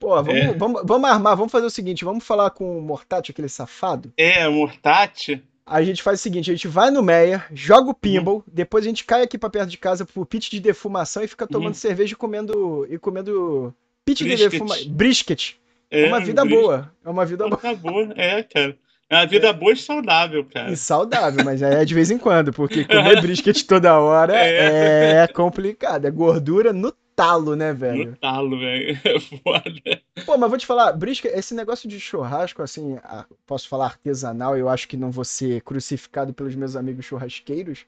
Pô, 0.00 0.08
vamos, 0.22 0.34
É. 0.34 0.52
vamos, 0.54 0.82
vamos 0.84 1.08
armar, 1.10 1.36
vamos 1.36 1.52
fazer 1.52 1.66
o 1.66 1.70
seguinte: 1.70 2.04
vamos 2.04 2.24
falar 2.24 2.50
com 2.50 2.78
o 2.78 2.82
Mortati, 2.82 3.30
aquele 3.30 3.48
safado. 3.48 4.12
É, 4.16 4.48
Mortate. 4.48 5.42
A 5.64 5.82
gente 5.84 6.02
faz 6.02 6.18
o 6.18 6.22
seguinte: 6.22 6.50
a 6.50 6.54
gente 6.54 6.66
vai 6.66 6.90
no 6.90 7.02
Meia, 7.02 7.44
joga 7.52 7.90
o 7.90 7.94
pinball, 7.94 8.42
depois 8.50 8.84
a 8.84 8.88
gente 8.88 9.04
cai 9.04 9.22
aqui 9.22 9.38
pra 9.38 9.48
perto 9.50 9.68
de 9.70 9.78
casa 9.78 10.04
pro 10.04 10.26
pit 10.26 10.50
de 10.50 10.58
defumação 10.58 11.22
e 11.22 11.28
fica 11.28 11.46
tomando 11.46 11.68
Uhum. 11.68 11.74
cerveja 11.74 12.14
e 12.14 12.16
comendo, 12.16 12.86
e 12.90 12.98
comendo 12.98 13.72
pit 14.04 14.24
de 14.24 14.34
defumação. 14.36 14.88
Brisket. 14.88 15.54
É, 15.90 16.02
É 16.04 16.06
uma 16.08 16.18
vida 16.20 16.42
brisket. 16.44 16.62
boa. 16.64 16.92
É 17.04 17.08
uma 17.10 17.24
vida 17.26 17.44
boa. 17.44 17.54
Acabou, 17.56 18.02
é, 18.16 18.42
cara. 18.42 18.76
É 19.08 19.16
uma 19.16 19.26
vida 19.26 19.52
boa 19.52 19.72
e 19.72 19.76
saudável, 19.76 20.44
cara. 20.44 20.70
E 20.70 20.76
saudável, 20.76 21.44
mas 21.44 21.62
é 21.62 21.84
de 21.84 21.92
vez 21.94 22.12
em 22.12 22.18
quando, 22.18 22.52
porque 22.52 22.84
comer 22.84 23.20
brisket 23.22 23.62
toda 23.64 23.98
hora 23.98 24.34
é, 24.36 25.22
É. 25.24 25.26
complicado. 25.26 26.04
É 26.06 26.10
gordura 26.12 26.72
no 26.72 26.92
talo, 27.20 27.54
né, 27.54 27.72
velho? 27.74 28.10
No 28.12 28.16
talo, 28.16 28.58
velho. 28.58 28.98
É 29.04 29.20
foda. 29.20 30.02
Pô, 30.24 30.38
mas 30.38 30.48
vou 30.48 30.58
te 30.58 30.66
falar, 30.66 30.92
brisket, 30.92 31.32
esse 31.34 31.54
negócio 31.54 31.86
de 31.88 32.00
churrasco, 32.00 32.62
assim, 32.62 32.98
posso 33.46 33.68
falar 33.68 33.86
artesanal, 33.86 34.56
eu 34.56 34.68
acho 34.68 34.88
que 34.88 34.96
não 34.96 35.10
vou 35.10 35.24
ser 35.24 35.60
crucificado 35.62 36.32
pelos 36.32 36.54
meus 36.54 36.76
amigos 36.76 37.04
churrasqueiros, 37.04 37.84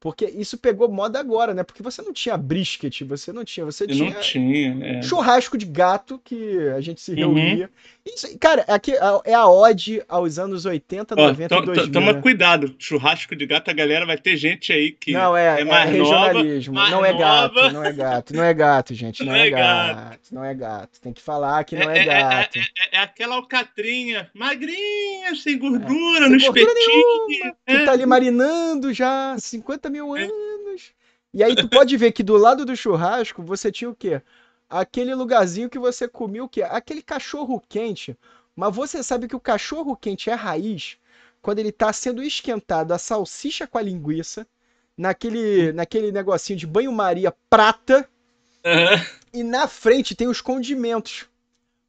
porque 0.00 0.24
isso 0.24 0.56
pegou 0.56 0.88
moda 0.90 1.20
agora, 1.20 1.52
né? 1.52 1.62
Porque 1.62 1.82
você 1.82 2.00
não 2.00 2.12
tinha 2.12 2.36
brisket, 2.36 3.02
você 3.04 3.32
não 3.32 3.44
tinha, 3.44 3.66
você 3.66 3.84
Eu 3.84 3.88
tinha 3.88 4.14
não 4.14 4.20
tinha. 4.20 4.98
É. 4.98 5.02
churrasco 5.02 5.58
de 5.58 5.66
gato 5.66 6.18
que 6.24 6.58
a 6.74 6.80
gente 6.80 7.00
se 7.02 7.10
Uhum. 7.12 7.16
reunia. 7.34 7.70
Isso, 8.06 8.26
cara, 8.38 8.64
aqui 8.66 8.92
é 9.26 9.34
a 9.34 9.46
ode 9.46 10.02
aos 10.08 10.38
anos 10.38 10.64
80, 10.64 11.14
Ó, 11.18 11.28
90 11.28 11.54
e 11.54 11.58
to- 11.58 11.64
to- 11.66 11.72
2000. 11.74 11.92
toma 11.92 12.12
né? 12.14 12.20
cuidado. 12.22 12.74
Churrasco 12.78 13.36
de 13.36 13.44
gato, 13.44 13.70
a 13.70 13.74
galera 13.74 14.06
vai 14.06 14.16
ter 14.16 14.38
gente 14.38 14.72
aí 14.72 14.90
que 14.90 15.12
Não, 15.12 15.36
é, 15.36 15.60
é 15.60 15.64
mais 15.64 15.90
é 15.94 15.98
nova, 15.98 16.26
regionalismo. 16.32 16.74
mais 16.74 16.90
não 16.90 17.04
é 17.04 17.12
gato, 17.12 17.54
nova. 17.54 17.70
não 17.72 17.84
é 17.84 17.92
gato, 17.92 18.34
não 18.34 18.42
é 18.42 18.54
gato, 18.54 18.94
gente. 18.94 19.20
Não, 19.22 19.32
Não 19.34 19.38
é, 19.38 19.46
é 19.46 19.50
gato. 19.50 19.96
gato. 19.96 20.18
Não 20.32 20.44
é 20.44 20.54
gato. 20.54 21.00
Tem 21.02 21.12
que 21.12 21.20
falar 21.20 21.62
que 21.64 21.76
não 21.76 21.90
É- 21.90 21.98
é, 21.98 21.98
é- 21.98 22.02
é- 22.02 22.06
gato. 22.22 22.58
É, 22.58 22.96
é 22.96 22.98
aquela 23.00 23.34
alcatrinha, 23.36 24.30
magrinha, 24.34 25.34
sem 25.36 25.58
gordura, 25.58 26.26
Sem 26.26 26.30
no 26.30 26.38
gordura 26.40 26.72
espetinho. 26.72 27.54
que 27.66 27.72
é. 27.72 27.84
tá 27.84 27.92
ali 27.92 28.06
marinando 28.06 28.94
já 28.94 29.34
há 29.34 29.38
50 29.38 29.89
mil 29.90 30.14
anos. 30.14 30.92
E 31.32 31.42
aí 31.44 31.54
tu 31.54 31.68
pode 31.68 31.96
ver 31.96 32.12
que 32.12 32.22
do 32.22 32.36
lado 32.36 32.64
do 32.64 32.74
churrasco 32.76 33.42
você 33.42 33.70
tinha 33.70 33.90
o 33.90 33.94
quê? 33.94 34.20
Aquele 34.68 35.14
lugarzinho 35.14 35.70
que 35.70 35.78
você 35.78 36.06
comia 36.08 36.44
o 36.44 36.48
quê? 36.48 36.62
Aquele 36.62 37.02
cachorro 37.02 37.62
quente. 37.68 38.16
Mas 38.54 38.74
você 38.74 39.02
sabe 39.02 39.28
que 39.28 39.36
o 39.36 39.40
cachorro 39.40 39.96
quente 39.96 40.30
é 40.30 40.34
raiz 40.34 40.96
quando 41.42 41.58
ele 41.58 41.72
tá 41.72 41.92
sendo 41.92 42.22
esquentado 42.22 42.92
a 42.92 42.98
salsicha 42.98 43.66
com 43.66 43.78
a 43.78 43.82
linguiça, 43.82 44.46
naquele, 44.96 45.72
naquele 45.72 46.12
negocinho 46.12 46.58
de 46.58 46.66
banho-maria 46.66 47.34
prata, 47.48 48.08
Aham. 48.64 49.00
e 49.32 49.42
na 49.42 49.66
frente 49.66 50.14
tem 50.14 50.28
os 50.28 50.40
condimentos. 50.40 51.26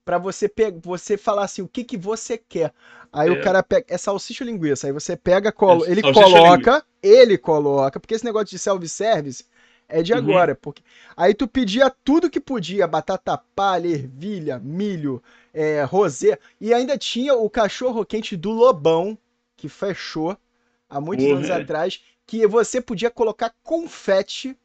Pra 0.05 0.17
você 0.17 0.49
pe- 0.49 0.71
você 0.81 1.17
falar 1.17 1.43
assim, 1.43 1.61
o 1.61 1.67
que 1.67 1.83
que 1.83 1.97
você 1.97 2.37
quer. 2.37 2.73
Aí 3.13 3.29
É. 3.29 3.31
o 3.31 3.41
cara 3.41 3.61
pega, 3.61 3.85
é 3.89 3.97
salsicha 3.97 4.43
ou 4.43 4.49
linguiça. 4.49 4.87
Aí 4.87 4.93
você 4.93 5.15
pega, 5.15 5.51
colo, 5.51 5.85
É, 5.85 5.91
ele 5.91 6.01
coloca, 6.01 6.83
ele 7.01 7.37
coloca, 7.37 7.99
porque 7.99 8.13
esse 8.13 8.25
negócio 8.25 8.47
de 8.47 8.59
self-service 8.59 9.45
é 9.87 10.01
de 10.01 10.13
Uhum. 10.13 10.19
agora. 10.19 10.55
Porque... 10.55 10.81
Aí 11.15 11.33
tu 11.33 11.47
pedia 11.47 11.89
tudo 11.89 12.29
que 12.29 12.39
podia, 12.39 12.87
batata 12.87 13.37
palha, 13.37 13.87
ervilha, 13.87 14.59
milho, 14.59 15.21
é, 15.53 15.83
rosé, 15.83 16.39
e 16.59 16.73
ainda 16.73 16.97
tinha 16.97 17.35
o 17.35 17.49
cachorro 17.49 18.05
quente 18.05 18.37
do 18.37 18.51
Lobão, 18.51 19.17
que 19.57 19.67
fechou 19.67 20.37
há 20.89 20.99
muitos 21.01 21.25
Porra, 21.25 21.37
anos 21.37 21.49
atrás, 21.49 22.01
que 22.25 22.47
você 22.47 22.79
podia 22.81 23.11
colocar 23.11 23.53
confete 23.63 24.57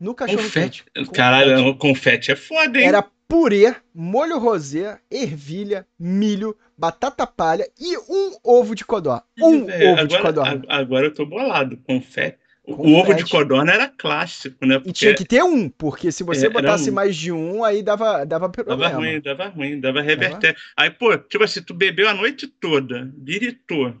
no 0.00 0.14
cachorro 0.14 0.42
Confete. 0.42 0.84
quente. 0.94 1.10
Caralho, 1.12 1.66
o 1.68 1.76
confete 1.76 2.32
é 2.32 2.36
foda, 2.36 2.80
hein? 2.80 2.86
Era 2.86 3.02
purê, 3.02 3.76
molho 3.94 4.38
rosé, 4.38 4.98
ervilha, 5.10 5.86
milho, 5.98 6.56
batata 6.76 7.26
palha 7.26 7.68
e 7.78 7.96
um 7.98 8.36
ovo 8.42 8.74
de 8.74 8.84
codó. 8.84 9.22
Um 9.38 9.66
Velho, 9.66 9.90
ovo 9.90 10.06
de 10.08 10.14
agora, 10.16 10.22
codorna. 10.32 10.62
a- 10.68 10.76
agora 10.78 11.06
eu 11.06 11.14
tô 11.14 11.26
bolado. 11.26 11.76
Confete. 11.76 12.38
O- 12.64 12.72
O 12.72 12.76
Confete. 12.76 12.96
ovo 13.00 13.14
de 13.14 13.30
codorna 13.30 13.72
era 13.72 13.88
clássico, 13.88 14.64
né? 14.66 14.76
E 14.76 14.78
Porque 14.80 14.92
tinha 14.92 15.14
que 15.14 15.24
ter 15.24 15.42
um, 15.42 15.68
porque 15.68 16.10
se 16.12 16.22
você 16.22 16.46
É, 16.46 16.50
botasse 16.50 16.90
um. 16.90 16.94
mais 16.94 17.16
de 17.16 17.30
um, 17.32 17.62
aí 17.64 17.82
dava, 17.82 18.24
dava 18.24 18.24
dava 18.24 18.48
problema. 18.50 18.96
ruim, 18.96 19.20
dava 19.20 19.48
ruim, 19.48 19.80
dava 19.80 20.00
reverter. 20.00 20.56
Aí, 20.76 20.90
pô, 20.90 21.16
tipo 21.18 21.44
assim, 21.44 21.62
tu 21.62 21.74
bebeu 21.74 22.08
a 22.08 22.14
noite 22.14 22.46
toda, 22.46 23.10
biritou, 23.14 23.94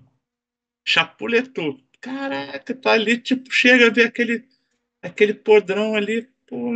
chapuletou. 0.86 1.78
Caraca, 2.00 2.74
tá 2.74 2.92
ali, 2.92 3.18
tipo, 3.18 3.50
chega 3.52 3.88
a 3.88 3.90
ver 3.90 4.06
aquele, 4.06 4.44
aquele 5.02 5.34
podrão 5.34 5.94
ali, 5.94 6.28
pô. 6.46 6.72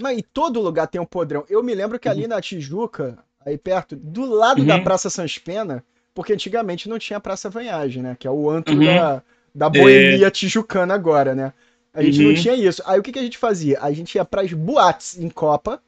Mas 0.00 0.18
em 0.18 0.22
todo 0.32 0.60
lugar 0.60 0.86
tem 0.86 1.00
um 1.00 1.06
podrão. 1.06 1.44
Eu 1.48 1.62
me 1.62 1.74
lembro 1.74 1.98
que 1.98 2.08
ali 2.08 2.26
na 2.26 2.40
Tijuca, 2.40 3.18
aí 3.44 3.58
perto, 3.58 3.94
do 3.96 4.24
lado 4.24 4.64
da 4.64 4.76
Uhum. 4.76 4.84
Praça 4.84 5.10
Sans 5.10 5.38
Pena, 5.38 5.84
porque 6.14 6.32
antigamente 6.32 6.88
não 6.88 6.98
tinha 6.98 7.20
Praça 7.20 7.48
Vanhagem, 7.50 8.02
né? 8.02 8.16
Que 8.18 8.26
é 8.26 8.30
o 8.30 8.50
antro 8.50 8.76
Uhum. 8.76 8.84
da, 8.84 9.22
da 9.54 9.68
boemia 9.68 10.30
tijucana 10.30 10.94
agora, 10.94 11.34
né? 11.34 11.52
A 11.94 12.02
gente 12.02 12.22
não 12.22 12.30
Uhum. 12.30 12.34
tinha 12.34 12.54
isso. 12.54 12.82
Aí 12.86 12.98
o 12.98 13.02
que, 13.02 13.12
que 13.12 13.18
a 13.18 13.22
gente 13.22 13.36
fazia? 13.38 13.78
A 13.82 13.92
gente 13.92 14.14
ia 14.14 14.24
pras 14.24 14.52
boates 14.52 15.18
em 15.18 15.28
Copa, 15.28 15.82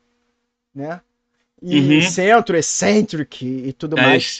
né? 0.74 1.00
E 1.62 1.78
Uhum. 1.78 2.00
centro, 2.02 2.56
eccentric 2.58 3.46
e 3.46 3.72
tudo 3.72 3.98
É 3.98 4.02
mais. 4.02 4.36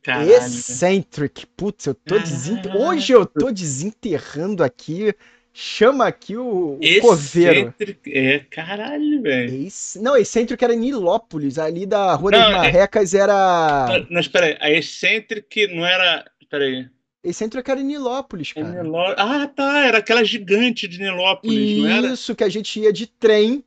caralho. 0.00 0.30
velho. 0.30 0.36
Eccentric. 0.36 1.46
Putz, 1.56 1.86
eu 1.86 1.94
tô 1.94 2.18
desenter... 2.20 2.70
Caralho. 2.72 2.86
Hoje 2.88 3.12
eu 3.12 3.26
tô 3.26 3.50
desenterrando 3.50 4.62
aqui. 4.62 5.12
Chama 5.60 6.06
aqui 6.06 6.36
o, 6.36 6.78
o 6.80 7.00
coveiro. 7.00 7.74
É, 8.06 8.38
caralho, 8.48 9.20
velho. 9.20 9.68
Não, 9.96 10.16
excêntrico 10.16 10.62
era 10.64 10.72
Nilópolis, 10.72 11.58
ali 11.58 11.84
da 11.84 12.14
Rua 12.14 12.30
das 12.30 12.40
Não, 12.42 12.48
é- 12.50 12.52
Marrecas 12.58 13.12
era. 13.12 13.86
Mas, 13.88 14.06
mas 14.08 14.28
peraí, 14.28 14.56
a 14.60 14.70
excêntrica 14.70 15.66
não 15.74 15.84
era. 15.84 16.24
Peraí. 16.48 16.86
Excêntrico 17.24 17.68
era 17.68 17.82
Nilópolis, 17.82 18.52
É 18.54 18.62
cara. 18.62 18.84
Niló- 18.84 19.14
Ah, 19.18 19.48
tá, 19.48 19.84
era 19.84 19.98
aquela 19.98 20.22
gigante 20.22 20.86
de 20.86 21.00
Nilópolis, 21.00 21.78
não 21.78 21.90
era? 21.90 22.06
Isso, 22.12 22.36
que 22.36 22.44
a 22.44 22.48
gente 22.48 22.78
ia 22.78 22.92
de 22.92 23.08
trem 23.08 23.64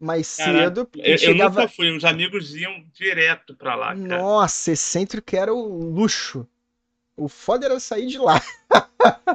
mais 0.00 0.26
cedo. 0.28 0.88
Eu, 0.96 1.04
eu 1.04 1.18
chegava... 1.18 1.60
nunca 1.60 1.68
fui, 1.68 1.94
os 1.94 2.04
amigos 2.06 2.56
iam 2.56 2.82
direto 2.94 3.54
pra 3.54 3.74
lá, 3.74 3.88
cara. 3.88 3.98
Nossa, 4.22 4.72
excêntrico 4.72 5.36
era 5.36 5.52
o 5.52 5.90
luxo. 5.92 6.48
O 7.16 7.28
foda 7.28 7.64
era 7.66 7.80
sair 7.80 8.06
de 8.06 8.18
lá. 8.18 8.42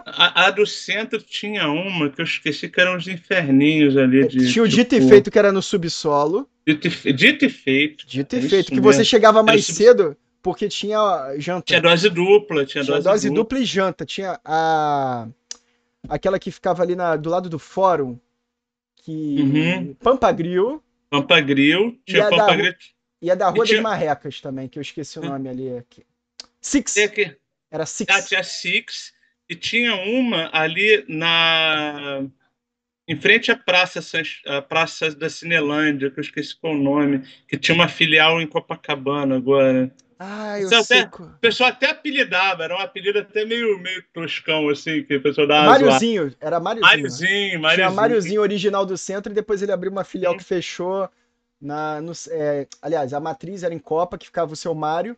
A, 0.06 0.46
a 0.46 0.52
do 0.52 0.66
centro 0.68 1.22
tinha 1.22 1.68
uma 1.70 2.10
que 2.10 2.22
eu 2.22 2.26
esqueci 2.26 2.70
que 2.70 2.80
eram 2.80 2.96
os 2.96 3.08
inferninhos 3.08 3.98
ali. 3.98 4.28
De, 4.28 4.52
Tinha 4.52 4.64
o 4.64 4.68
dito 4.68 4.94
e 4.96 5.02
feito 5.08 5.32
que 5.32 5.40
era 5.40 5.52
no 5.52 5.62
subsolo. 5.62 6.48
Dito 6.68 6.88
e, 7.08 7.14
dito 7.14 7.46
e 7.46 7.50
feito. 7.50 8.06
Dito 8.08 8.36
e 8.36 8.40
É 8.40 8.42
feito, 8.50 8.72
que 8.72 8.80
você 8.80 9.00
mesmo. 9.00 9.10
chegava 9.10 9.42
mais 9.42 9.66
cedo 9.66 10.16
porque 10.44 10.68
tinha 10.70 11.36
janta. 11.40 11.64
Tinha 11.66 11.82
dose 11.82 12.10
dupla, 12.10 12.66
tinha, 12.66 12.84
Tinha 12.84 12.96
dose, 12.98 13.08
dose 13.08 13.28
dupla. 13.30 13.44
dupla 13.44 13.60
e 13.60 13.66
janta. 13.66 14.06
Tinha 14.06 14.40
a. 14.46 15.28
Aquela 16.10 16.38
que 16.40 16.52
ficava 16.52 16.84
ali 16.84 16.96
na- 16.96 17.16
do 17.16 17.30
lado 17.30 17.50
do 17.50 17.58
fórum. 17.60 18.20
Que. 18.98 19.12
Uhum. 19.42 19.94
Pampa 19.96 20.32
Grill. 20.32 20.84
Pampa 21.10 21.40
Grill, 21.42 21.98
tinha 22.06 22.30
Pampa 22.30 22.36
da- 22.48 22.56
Grill. 22.56 22.74
E 23.22 23.30
a 23.32 23.36
da 23.36 23.50
Rua 23.50 23.66
tinha- 23.66 23.78
das 23.78 23.84
Marrecas 23.84 24.40
também, 24.42 24.68
que 24.68 24.78
eu 24.80 24.82
esqueci 24.82 25.18
o 25.20 25.22
nome 25.24 25.50
ali. 25.50 25.78
aqui. 25.78 26.04
Six. 26.60 26.94
Que, 26.94 27.36
Era 27.72 27.86
Six. 27.86 28.14
ah, 28.14 28.22
tinha 28.22 28.44
Six. 28.44 29.14
e 29.50 29.56
tinha 29.56 29.96
uma 29.96 30.50
ali 30.54 31.06
na 31.08 32.24
em 33.08 33.20
frente 33.20 33.52
à 33.52 33.58
praça, 33.58 34.00
à 34.46 34.62
praça 34.62 35.14
da 35.14 35.30
Cinelândia, 35.30 36.10
que 36.12 36.20
eu 36.20 36.22
esqueci 36.22 36.56
qual 36.56 36.74
o 36.74 36.78
nome, 36.78 37.24
que 37.48 37.58
tinha 37.58 37.76
uma 37.76 37.88
filial 37.90 38.40
em 38.42 38.48
Copacabana 38.48 39.36
agora. 39.36 39.94
Ah, 40.20 40.60
eu 40.60 40.68
Então, 40.68 40.84
sei. 40.84 41.02
até- 41.02 41.22
O 41.24 41.40
pessoal 41.40 41.70
até 41.72 41.90
apelidava, 41.90 42.64
era 42.64 42.76
um 42.76 42.80
apelido 42.80 43.20
até 43.20 43.44
meio, 43.44 43.78
meio 43.80 44.04
toscão, 44.14 44.70
assim, 44.70 45.04
que 45.04 45.16
o 45.16 45.22
pessoal 45.22 45.48
dava. 45.48 45.72
Máriozinho, 45.72 46.34
era 46.40 46.60
Máriozinho. 46.60 46.88
Máriozinho, 47.02 47.50
Tinha 47.50 47.60
Máriozinho. 47.60 47.96
Máriozinho 47.96 48.42
original 48.42 48.86
do 48.86 48.98
centro 48.98 49.32
e 49.32 49.36
depois 49.36 49.62
ele 49.62 49.72
abriu 49.72 49.92
uma 49.92 50.04
filial 50.04 50.34
Sim. 50.34 50.38
que 50.40 50.44
fechou 50.46 51.10
na. 51.60 52.00
no- 52.00 52.14
é, 52.30 52.68
aliás, 52.82 53.14
a 53.14 53.20
matriz 53.20 53.64
era 53.64 53.74
em 53.74 53.80
Copa, 53.80 54.18
que 54.18 54.28
ficava 54.28 54.54
o 54.54 54.56
seu 54.56 54.74
Mário. 54.76 55.18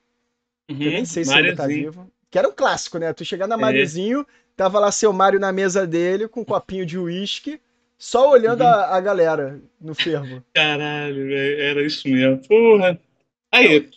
Uhum, 0.71 0.81
Eu 0.81 0.91
nem 0.93 1.05
sei 1.05 1.25
se 1.25 1.37
ele 1.37 1.53
tá 1.53 1.63
Máriozinho. 1.63 1.91
vivo. 1.91 2.11
Que 2.33 2.39
era 2.39 2.47
um 2.49 2.51
clássico, 2.51 2.97
né? 2.97 3.13
Tu 3.13 3.23
chegar 3.23 3.45
na 3.45 3.53
É. 3.53 3.57
Máriozinho, 3.59 4.25
tava 4.57 4.79
lá 4.79 4.91
seu 4.91 5.13
Mário 5.13 5.39
na 5.39 5.51
mesa 5.51 5.85
dele, 5.85 6.27
com 6.27 6.41
um 6.41 6.43
copinho 6.43 6.83
de 6.83 6.97
uísque, 6.97 7.61
só 7.95 8.31
olhando 8.31 8.61
Uhum. 8.61 8.67
a, 8.69 8.95
a 8.97 8.99
galera 8.99 9.61
no 9.79 9.93
fervo. 9.93 10.43
Caralho, 10.51 11.31
era 11.31 11.83
isso 11.83 12.07
mesmo. 12.09 12.39
Porra. 12.47 12.99
Aí, 13.51 13.87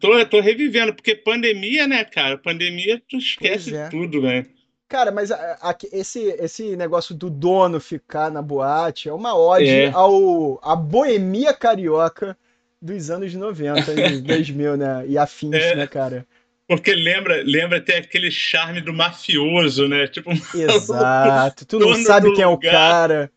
tô, 0.00 0.24
tô 0.24 0.40
revivendo, 0.40 0.94
porque 0.94 1.14
pandemia, 1.14 1.86
né, 1.86 2.02
cara? 2.02 2.38
Pandemia, 2.38 3.02
tu 3.06 3.18
esquece 3.18 3.76
é. 3.76 3.90
tudo, 3.90 4.22
velho. 4.22 4.46
Cara, 4.88 5.10
mas 5.12 5.30
a- 5.30 5.58
a- 5.60 5.76
esse, 5.92 6.20
esse 6.40 6.76
negócio 6.76 7.14
do 7.14 7.28
dono 7.28 7.78
ficar 7.78 8.30
na 8.30 8.40
boate 8.40 9.10
é 9.10 9.12
uma 9.12 9.36
ode 9.36 9.68
É. 9.68 9.90
ao, 9.90 10.58
à 10.62 10.74
boemia 10.74 11.52
carioca 11.52 12.38
dos 12.80 13.10
anos 13.10 13.34
90, 13.34 13.90
anos 13.90 14.20
2000, 14.22 14.78
né? 14.78 15.04
E 15.06 15.18
afins, 15.18 15.54
É. 15.56 15.76
né, 15.76 15.86
cara? 15.86 16.26
Porque 16.68 16.94
lembra, 16.94 17.42
lembra 17.44 17.78
até 17.78 17.98
aquele 17.98 18.30
charme 18.30 18.80
do 18.80 18.92
mafioso, 18.92 19.86
né? 19.88 20.06
Tipo, 20.08 20.30
Exato. 20.52 21.64
Tu 21.66 21.78
não 21.78 21.94
sabe 21.94 22.32
quem 22.32 22.42
é 22.42 22.46
o 22.46 22.58
cara. 22.58 23.30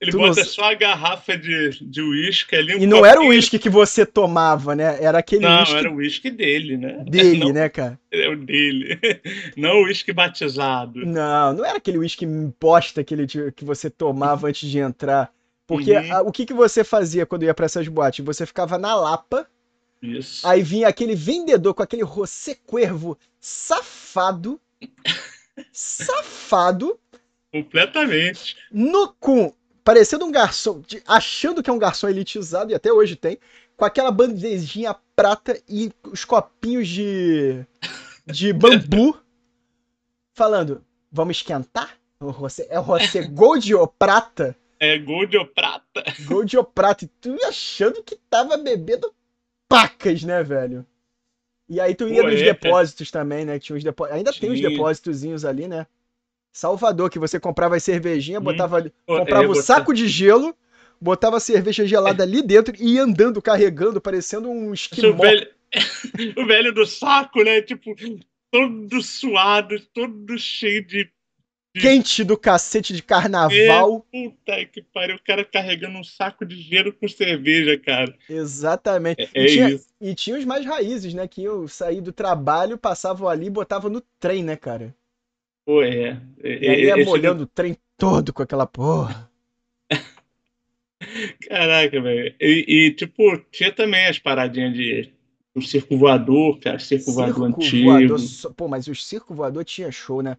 ele 0.00 0.10
Tu 0.10 0.18
não 0.18 0.28
bota 0.28 0.44
sa- 0.44 0.50
só 0.50 0.64
a 0.64 0.74
garrafa 0.74 1.36
de 1.38 1.70
de 1.80 2.02
uísque 2.02 2.56
ali. 2.56 2.74
um 2.74 2.80
E 2.82 2.86
não 2.86 3.06
era 3.06 3.14
o 3.20 3.22
copinho. 3.24 3.30
uísque 3.38 3.58
que 3.58 3.70
você 3.70 4.04
tomava, 4.04 4.74
né? 4.74 5.02
Era 5.02 5.18
aquele 5.18 5.46
Não, 5.46 5.60
uísque 5.60 5.76
era 5.76 5.90
o 5.90 5.94
uísque 5.94 6.30
dele, 6.30 6.76
né? 6.76 7.04
dele, 7.08 7.38
não, 7.38 7.52
né, 7.52 7.68
cara? 7.68 7.98
É 8.10 8.28
o 8.28 8.36
dele. 8.36 8.98
Não 9.56 9.80
o 9.80 9.84
uísque 9.84 10.12
batizado. 10.12 11.04
Não, 11.06 11.52
não 11.52 11.64
era 11.64 11.78
aquele 11.78 11.98
uísque 11.98 12.24
imposta 12.24 13.02
que, 13.04 13.14
ele, 13.14 13.26
que 13.52 13.64
você 13.64 13.88
tomava 13.90 14.48
antes 14.48 14.68
de 14.68 14.78
entrar. 14.78 15.32
Porque 15.66 15.92
Uhum. 15.92 16.12
a- 16.12 16.22
o 16.22 16.30
que, 16.32 16.44
que 16.44 16.52
você 16.54 16.84
fazia 16.84 17.24
quando 17.24 17.44
ia 17.44 17.54
pra 17.54 17.66
essas 17.66 17.88
boates? 17.88 18.24
Você 18.24 18.44
ficava 18.44 18.76
na 18.76 18.94
Lapa, 18.94 19.48
Isso. 20.02 20.46
aí 20.46 20.62
vinha 20.62 20.88
aquele 20.88 21.14
vendedor 21.14 21.72
com 21.74 21.82
aquele 21.82 22.04
José 22.04 22.56
Cuervo 22.66 23.18
safado, 23.40 24.60
safado, 25.72 26.98
Completamente. 27.52 28.56
no 28.70 29.12
com 29.14 29.52
parecendo 29.82 30.24
um 30.24 30.32
garçom, 30.32 30.80
de- 30.80 31.02
achando 31.06 31.62
que 31.62 31.70
é 31.70 31.72
um 31.72 31.78
garçom 31.78 32.08
elitizado, 32.08 32.70
e 32.72 32.74
até 32.74 32.92
hoje 32.92 33.16
tem, 33.16 33.38
com 33.76 33.84
aquela 33.84 34.10
bandejinha 34.10 34.94
prata 35.14 35.60
e 35.68 35.92
os 36.04 36.24
copinhos 36.24 36.88
de, 36.88 37.64
de 38.26 38.52
bambu, 38.52 39.18
falando, 40.34 40.84
vamos 41.12 41.36
esquentar? 41.36 41.96
O 42.20 42.32
José, 42.32 42.66
é 42.70 42.80
o 42.80 42.84
José 42.84 43.22
Gold 43.26 43.74
ou 43.74 43.86
prata? 43.86 44.56
É 44.80 44.98
gold 44.98 45.36
ou 45.36 45.46
prata. 45.46 46.02
Gold 46.24 46.56
ou 46.56 46.64
prata? 46.64 47.04
E 47.04 47.08
tu 47.20 47.36
achando 47.46 48.02
que 48.02 48.16
tava 48.30 48.56
bebendo 48.56 49.12
pacas, 49.68 50.22
né, 50.24 50.42
velho? 50.42 50.86
E 51.68 51.80
aí 51.80 51.94
tu 51.94 52.08
ia 52.08 52.22
Pô, 52.22 52.28
nos 52.28 52.40
é, 52.40 52.42
depósitos 52.42 53.10
também, 53.10 53.44
né? 53.44 53.58
Tinha 53.58 53.76
os 53.76 53.84
depó... 53.84 54.06
Ainda 54.06 54.32
tem 54.32 54.50
os 54.50 54.58
Tinha. 54.58 54.70
depósitozinhos 54.70 55.44
ali, 55.44 55.68
né? 55.68 55.86
Salvador, 56.52 57.10
que 57.10 57.18
você 57.18 57.40
comprava 57.40 57.76
as 57.76 57.84
cervejinhas, 57.84 58.42
Hum. 58.42 58.44
botava 58.44 58.90
Pô, 59.06 59.16
comprava 59.18 59.44
é, 59.44 59.48
o 59.48 59.54
botar- 59.54 59.64
saco 59.64 59.94
de 59.94 60.08
gelo, 60.08 60.56
botava 61.00 61.38
a 61.38 61.40
cerveja 61.40 61.86
gelada 61.86 62.22
ali 62.24 62.42
dentro 62.42 62.74
e 62.78 62.94
ia 62.94 63.02
andando, 63.04 63.42
carregando, 63.42 64.00
parecendo 64.00 64.50
um 64.50 64.72
O 64.72 64.74
esquimó. 64.74 65.14
velho, 65.14 65.54
o 66.38 66.46
velho 66.46 66.72
do 66.72 66.86
saco, 66.86 67.42
né? 67.42 67.60
Tipo, 67.62 67.94
todo 68.50 69.02
suado, 69.02 69.78
todo 69.92 70.38
cheio 70.38 70.84
de. 70.86 71.12
Quente 71.74 72.22
do 72.22 72.38
cacete 72.38 72.92
de 72.94 73.02
carnaval. 73.02 74.06
Puta 74.12 74.64
que 74.66 74.80
pariu, 74.80 75.16
o 75.16 75.22
cara 75.22 75.44
carregando 75.44 75.98
um 75.98 76.04
saco 76.04 76.46
de 76.46 76.60
gelo 76.60 76.92
com 76.92 77.08
cerveja, 77.08 77.76
cara. 77.76 78.16
Exatamente. 78.30 79.22
É, 79.34 79.42
e, 79.42 79.44
é 79.44 79.46
tinha, 79.46 79.68
isso. 79.70 79.86
e 80.00 80.14
tinha 80.14 80.38
os 80.38 80.44
mais 80.44 80.64
raízes, 80.64 81.12
né? 81.14 81.26
Que 81.26 81.42
iam 81.42 81.66
sair 81.66 82.00
do 82.00 82.12
trabalho, 82.12 82.78
passavam 82.78 83.28
ali 83.28 83.46
e 83.46 83.50
botavam 83.50 83.90
no 83.90 84.00
trem, 84.20 84.44
né, 84.44 84.54
cara? 84.54 84.94
Pô, 85.66 85.82
é. 85.82 86.20
E 86.42 86.68
aí 86.68 86.84
ia 86.84 86.96
Esse- 86.96 87.04
molhando 87.06 87.42
o 87.42 87.46
trem 87.46 87.76
todo 87.98 88.32
com 88.32 88.42
aquela 88.42 88.66
porra. 88.66 89.28
Caraca, 91.48 92.00
velho. 92.00 92.34
E, 92.40 92.64
e, 92.68 92.90
tipo, 92.92 93.36
tinha 93.50 93.72
também 93.72 94.06
as 94.06 94.18
paradinhas 94.18 94.74
de. 94.74 95.12
O 95.54 95.62
circo 95.62 95.96
voador, 95.96 96.58
cara. 96.58 96.78
Circo, 96.78 97.12
voador 97.12 97.46
antigo. 97.48 97.90
voador. 97.90 98.18
Pô, 98.56 98.68
mas 98.68 98.86
o 98.88 98.94
circo 98.94 99.34
voador 99.34 99.64
tinha 99.64 99.90
show, 99.90 100.22
né? 100.22 100.36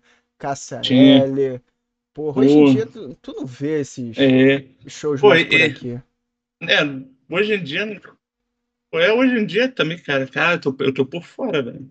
Caçarelli. 0.49 1.61
Porra, 2.13 2.41
hoje 2.41 2.53
em 2.53 2.73
dia 2.73 2.85
tu, 2.85 3.13
tu 3.21 3.33
não 3.33 3.45
vê 3.45 3.81
esses 3.81 4.17
É. 4.17 4.63
shows 4.87 5.19
Pô, 5.19 5.29
mais 5.29 5.43
por 5.45 5.53
e- 5.59 5.63
aqui. 5.63 5.99
É, 6.61 6.77
hoje 7.29 7.53
em 7.55 7.63
dia. 7.63 8.01
Pô, 8.89 8.99
é, 8.99 9.11
hoje 9.11 9.33
em 9.37 9.45
dia 9.45 9.67
também, 9.67 9.97
cara. 9.97 10.25
Cara, 10.27 10.55
eu 10.55 10.59
tô, 10.61 10.75
eu 10.79 10.93
tô 10.93 11.05
por 11.05 11.23
fora, 11.23 11.61
velho. 11.61 11.89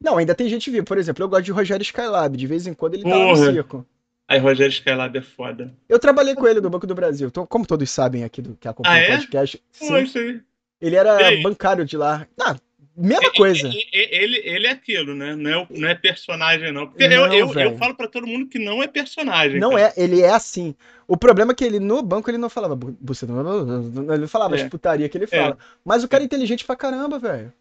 Não, 0.00 0.16
ainda 0.16 0.34
tem 0.34 0.48
gente 0.48 0.70
viva. 0.70 0.84
Por 0.84 0.98
exemplo, 0.98 1.24
eu 1.24 1.28
gosto 1.28 1.44
de 1.44 1.50
Rogério 1.52 1.82
Skylab. 1.82 2.36
De 2.36 2.46
vez 2.46 2.66
em 2.66 2.74
quando 2.74 2.94
ele 2.94 3.02
tá 3.02 3.08
lá 3.08 3.16
no 3.26 3.34
Porra. 3.34 3.52
circo. 3.52 3.86
Aí 4.28 4.38
Rogério 4.38 4.70
Skylab 4.72 5.18
é 5.18 5.22
foda. 5.22 5.74
Eu 5.88 5.98
trabalhei 5.98 6.34
com 6.34 6.46
ele 6.46 6.60
no 6.60 6.70
Banco 6.70 6.86
do 6.86 6.94
Brasil. 6.94 7.26
Então, 7.28 7.44
como 7.46 7.66
todos 7.66 7.90
sabem 7.90 8.22
aqui 8.22 8.40
do 8.40 8.54
que 8.54 8.68
acompanha 8.68 8.94
Ah, 8.96 9.00
o 9.00 9.12
é? 9.12 9.16
podcast, 9.16 9.58
Pô, 9.78 10.06
sim, 10.06 10.40
ele 10.80 10.94
era 10.96 11.18
bancário 11.42 11.84
de 11.84 11.96
lá. 11.96 12.26
Ah, 12.40 12.56
mesma 12.96 13.32
coisa. 13.32 13.70
Ele, 13.92 14.36
ele 14.44 14.66
é 14.66 14.70
aquilo, 14.70 15.14
né? 15.14 15.34
Não 15.34 15.50
é, 15.50 15.66
não 15.70 15.88
é 15.88 15.94
personagem, 15.94 16.72
não. 16.72 16.86
Porque 16.86 17.08
Não, 17.08 17.32
eu, 17.32 17.52
eu, 17.52 17.60
eu 17.60 17.78
falo 17.78 17.94
pra 17.94 18.06
todo 18.08 18.26
mundo 18.26 18.46
que 18.46 18.58
não 18.58 18.82
é 18.82 18.86
personagem. 18.86 19.58
Não 19.58 19.70
cara. 19.70 19.82
é, 19.82 19.92
ele 19.96 20.20
é 20.22 20.30
assim. 20.30 20.74
O 21.06 21.16
problema 21.16 21.52
é 21.52 21.54
que 21.54 21.64
ele 21.64 21.78
no 21.80 22.02
banco 22.02 22.30
ele 22.30 22.38
não 22.38 22.48
falava 22.48 22.74
bu- 22.76 22.96
buceta, 23.00 23.32
ele 23.32 24.18
não 24.20 24.28
falava 24.28 24.56
É. 24.56 24.62
as 24.62 24.68
putaria 24.68 25.08
que 25.08 25.18
ele 25.18 25.26
fala. 25.26 25.58
Mas 25.84 26.02
o 26.04 26.08
cara 26.08 26.22
é 26.22 26.26
inteligente 26.26 26.64
pra 26.64 26.76
caramba, 26.76 27.18
velho. 27.18 27.52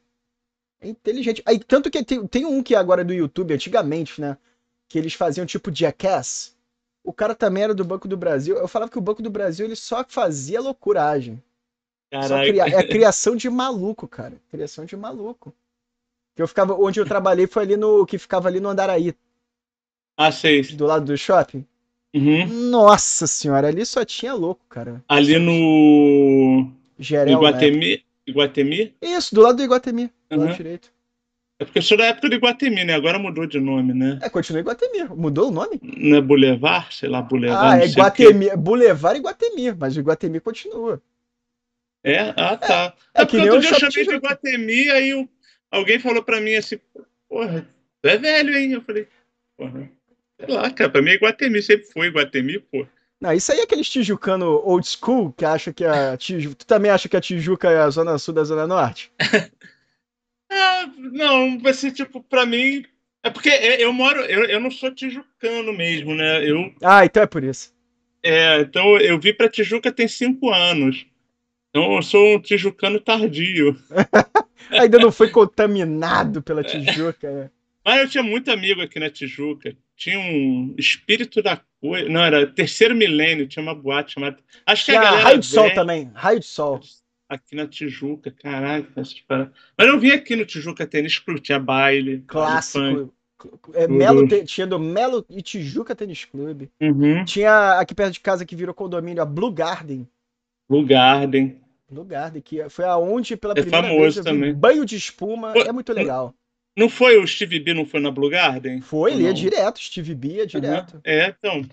É 0.81 0.87
inteligente. 0.87 1.41
Aí, 1.45 1.59
tanto 1.59 1.89
que 1.89 2.03
tem, 2.03 2.25
tem 2.27 2.45
um 2.45 2.61
que 2.61 2.75
agora 2.75 3.01
é 3.01 3.05
do 3.05 3.13
YouTube, 3.13 3.53
antigamente, 3.53 4.19
né? 4.19 4.37
Que 4.89 4.97
eles 4.99 5.13
faziam 5.13 5.45
tipo 5.45 5.73
Jackass. 5.73 6.53
O 7.03 7.11
cara 7.11 7.33
também 7.35 7.63
era 7.63 7.73
do 7.73 7.83
Banco 7.83 8.07
do 8.07 8.15
Brasil. 8.15 8.55
Eu 8.57 8.67
falava 8.67 8.91
que 8.91 8.97
o 8.97 9.01
Banco 9.01 9.21
do 9.21 9.29
Brasil 9.29 9.65
ele 9.65 9.75
só 9.75 10.05
fazia 10.07 10.61
loucuragem. 10.61 11.41
Cria... 12.45 12.63
É 12.65 12.83
criação 12.87 13.35
de 13.35 13.49
maluco, 13.49 14.07
cara. 14.07 14.33
Criação 14.51 14.85
de 14.85 14.95
maluco. 14.95 15.53
Que 16.35 16.41
eu 16.41 16.47
ficava, 16.47 16.73
onde 16.75 16.99
eu 16.99 17.05
trabalhei 17.05 17.47
foi 17.47 17.63
ali 17.63 17.77
no 17.77 18.05
que 18.05 18.17
ficava 18.17 18.47
ali 18.47 18.59
no 18.59 18.69
Andaraí, 18.69 19.13
Ah, 20.17 20.31
sei. 20.31 20.61
do 20.63 20.85
lado 20.85 21.05
do 21.05 21.17
shopping. 21.17 21.65
Uhum. 22.15 22.47
Nossa 22.69 23.25
senhora, 23.25 23.67
ali 23.67 23.85
só 23.85 24.05
tinha 24.05 24.33
louco, 24.33 24.63
cara. 24.69 25.03
Ali 25.07 25.37
no. 25.39 26.71
Gerel, 26.97 27.25
né? 27.25 27.31
Iguatemi. 27.33 28.05
Iguatemi? 28.25 28.95
Isso, 29.01 29.33
do 29.35 29.41
lado 29.41 29.57
do 29.57 29.63
Iguatemi, 29.63 30.11
do 30.29 30.37
lado 30.37 30.49
Uhum. 30.49 30.55
direito. 30.55 30.91
É 31.59 31.65
porque 31.65 31.79
eu 31.79 31.83
sou 31.83 31.97
da 31.97 32.05
época 32.05 32.29
do 32.29 32.35
Iguatemi, 32.35 32.83
né? 32.83 32.93
Agora 32.93 33.17
mudou 33.19 33.45
de 33.45 33.59
nome, 33.59 33.93
né? 33.93 34.19
É, 34.21 34.29
continua 34.29 34.59
Iguatemi. 34.59 35.03
Mudou 35.15 35.49
o 35.49 35.51
nome? 35.51 35.79
Não 35.81 36.17
é 36.17 36.21
Boulevard? 36.21 36.93
Sei 36.93 37.07
lá, 37.09 37.21
Boulevard. 37.21 37.81
Ah, 37.81 37.85
é. 37.85 37.87
Iguatemi. 37.87 38.55
Boulevard 38.57 39.19
Iguatemi, 39.19 39.71
mas 39.77 39.95
o 39.95 39.99
Iguatemi 39.99 40.39
continua. 40.39 41.01
É? 42.03 42.19
Ah, 42.35 42.57
tá. 42.57 42.93
É 43.13 43.21
É, 43.21 43.25
que 43.25 43.31
porque 43.31 43.37
nem 43.37 43.49
outro 43.51 43.57
o 43.59 43.61
dia 43.61 43.69
eu 43.69 43.75
chamei 43.75 43.89
de 43.91 43.95
Tijuca. 44.09 44.15
Iguatemi, 44.17 44.89
aí 44.89 45.13
o- 45.13 45.29
alguém 45.71 45.99
falou 45.99 46.21
pra 46.23 46.41
mim 46.41 46.55
assim, 46.55 46.79
porra, 47.29 47.67
tu 48.01 48.09
é 48.09 48.17
velho, 48.17 48.57
hein? 48.57 48.73
Eu 48.73 48.81
falei, 48.81 49.07
porra, 49.57 49.89
sei 50.39 50.53
lá, 50.53 50.69
cara, 50.69 50.89
pra 50.89 51.01
mim 51.01 51.11
é 51.11 51.15
Iguatemi, 51.15 51.61
sempre 51.61 51.85
foi 51.87 52.07
Iguatemi, 52.07 52.59
pô. 52.59 52.85
Não, 53.21 53.31
isso 53.31 53.53
aí 53.53 53.59
é 53.59 53.63
aqueles 53.63 53.89
tijucano 53.89 54.61
old 54.65 54.85
school 54.85 55.31
que 55.31 55.45
acha 55.45 55.71
que 55.71 55.85
a 55.85 56.17
Tijuca. 56.17 56.55
Tu 56.55 56.65
também 56.65 56.91
acha 56.91 57.07
que 57.07 57.15
a 57.15 57.21
Tijuca 57.21 57.69
é 57.71 57.77
a 57.77 57.89
zona 57.89 58.17
sul 58.17 58.33
da 58.33 58.43
zona 58.43 58.67
norte? 58.67 59.11
Ah, 60.51 60.85
não, 60.97 61.57
vai 61.59 61.73
ser 61.73 61.91
tipo, 61.91 62.21
pra 62.21 62.45
mim. 62.45 62.85
É 63.23 63.29
porque 63.29 63.49
eu, 63.49 63.75
eu 63.87 63.93
moro, 63.93 64.21
eu, 64.21 64.43
eu 64.45 64.59
não 64.59 64.69
sou 64.69 64.93
tijucano 64.93 65.73
mesmo, 65.73 66.13
né? 66.13 66.47
Eu, 66.47 66.73
Ah, 66.83 67.05
então 67.05 67.23
é 67.23 67.25
por 67.25 67.43
isso. 67.43 67.73
é, 68.21 68.59
então 68.61 68.97
eu 68.97 69.19
vim 69.19 69.33
pra 69.33 69.49
Tijuca 69.49 69.91
tem 69.91 70.07
cinco 70.07 70.51
anos. 70.51 71.05
Então 71.75 71.95
eu 71.95 72.01
sou 72.03 72.35
um 72.35 72.39
tijucano 72.39 72.99
tardio. 72.99 73.75
Ainda 74.69 74.99
não 74.99 75.11
foi 75.11 75.29
contaminado 75.29 76.41
pela 76.41 76.63
Tijuca, 76.63 77.31
né? 77.31 77.49
Mas 77.83 77.99
eu 78.01 78.09
tinha 78.09 78.23
muito 78.23 78.49
amigo 78.51 78.81
aqui 78.81 78.99
na 78.99 79.09
Tijuca. 79.09 79.75
Tinha 79.95 80.19
um 80.19 80.73
espírito 80.77 81.41
da 81.41 81.59
coisa. 81.81 82.07
Não, 82.07 82.23
era 82.23 82.47
terceiro 82.47 82.95
milênio, 82.95 83.47
tinha 83.47 83.61
uma 83.61 83.75
boate 83.75 84.13
chamada. 84.13 84.37
Acho 84.65 84.85
que 84.85 84.91
a 84.91 84.93
Tinha 84.99 85.03
galera. 85.03 85.23
raio 85.23 85.39
de 85.39 85.45
sol 85.45 85.63
vem 85.65 85.73
também, 85.75 86.11
raio 86.13 86.39
de 86.39 86.45
sol. 86.45 86.79
Aqui 87.27 87.55
na 87.55 87.67
Tijuca, 87.67 88.33
essas 88.95 89.19
paradas. 89.21 89.51
Mas 89.77 89.87
eu 89.87 89.99
vim 89.99 90.11
aqui 90.11 90.35
no 90.35 90.45
Tijuca 90.45 90.85
Tênis 90.85 91.17
Club, 91.19 91.39
tinha 91.39 91.59
baile. 91.59 92.23
Clássico. 92.27 93.13
É, 93.73 93.87
Melo 93.87 94.25
te- 94.27 94.45
tinha 94.45 94.65
do 94.65 94.79
Melo 94.79 95.25
e 95.29 95.41
Tijuca 95.41 95.93
Tênis 95.95 96.23
Clube. 96.23 96.71
Uhum. 96.79 97.25
Tinha 97.25 97.79
aqui 97.79 97.93
perto 97.93 98.13
de 98.13 98.19
casa 98.21 98.45
que 98.45 98.55
virou 98.55 98.73
condomínio 98.73 99.21
a 99.21 99.25
Blue 99.25 99.51
Garden. 99.51 100.07
Blue 100.69 100.85
Garden. 100.85 101.59
Blue 101.93 102.03
Garden, 102.05 102.41
que 102.41 102.67
foi 102.69 102.85
aonde 102.85 103.37
pela 103.37 103.53
É 103.53 103.61
primeira 103.61 103.87
vez 103.87 104.17
eu 104.17 104.23
também. 104.23 104.53
banho 104.53 104.85
de 104.85 104.95
espuma. 104.95 105.53
Pô, 105.53 105.61
É 105.61 105.71
muito 105.71 105.93
legal. 105.93 106.33
Não 106.75 106.89
foi 106.89 107.17
o 107.17 107.27
Steve 107.27 107.59
B, 107.59 107.73
não 107.73 107.85
foi 107.85 107.99
na 107.99 108.09
Blue 108.09 108.29
Garden? 108.29 108.81
Foi, 108.81 109.11
ele 109.13 109.23
ia 109.23 109.27
não? 109.29 109.35
direto, 109.35 109.79
Steve 109.79 110.15
B 110.15 110.27
ia 110.29 110.47
direto. 110.47 110.95
Uhum. 110.95 111.01
É, 111.03 111.27
então. 111.27 111.63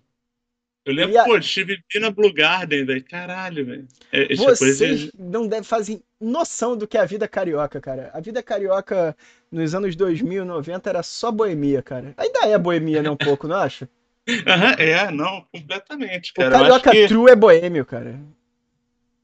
Eu 0.85 0.95
lembro, 0.95 1.19
a- 1.19 1.25
pô, 1.25 1.41
Steve 1.41 1.83
B 1.93 2.01
na 2.01 2.11
Blue 2.11 2.33
Garden, 2.33 2.85
velho. 2.85 3.05
Caralho, 3.05 3.65
velho. 3.65 3.89
É, 4.13 4.27
coisa 4.27 4.37
Vocês 4.37 5.01
de- 5.01 5.13
não 5.19 5.47
devem 5.47 5.65
fazer 5.65 6.01
noção 6.21 6.77
do 6.77 6.87
que 6.87 6.99
é 6.99 7.01
a 7.01 7.07
vida 7.07 7.27
carioca, 7.29 7.81
cara. 7.81 8.11
A 8.13 8.21
vida 8.21 8.43
carioca 8.43 9.17
nos 9.51 9.75
anos 9.75 9.97
2000, 9.97 10.45
90 10.45 10.91
era 10.91 11.03
só 11.03 11.31
boemia, 11.33 11.83
cara. 11.83 12.13
Ainda 12.17 12.41
é 12.47 12.59
boemia, 12.59 13.03
né, 13.03 13.11
um 13.11 13.17
pouco, 13.17 13.49
não 13.49 13.57
acha? 13.57 13.89
Aham, 14.47 14.73
é, 14.79 15.11
não, 15.11 15.47
completamente, 15.53 16.31
O 16.33 16.35
cara. 16.41 16.57
Acho 16.57 16.61
carioca 16.63 16.91
que, 16.91 17.09
true 17.09 17.31
é 17.31 17.37
boêmio, 17.37 17.85
cara. 17.87 18.21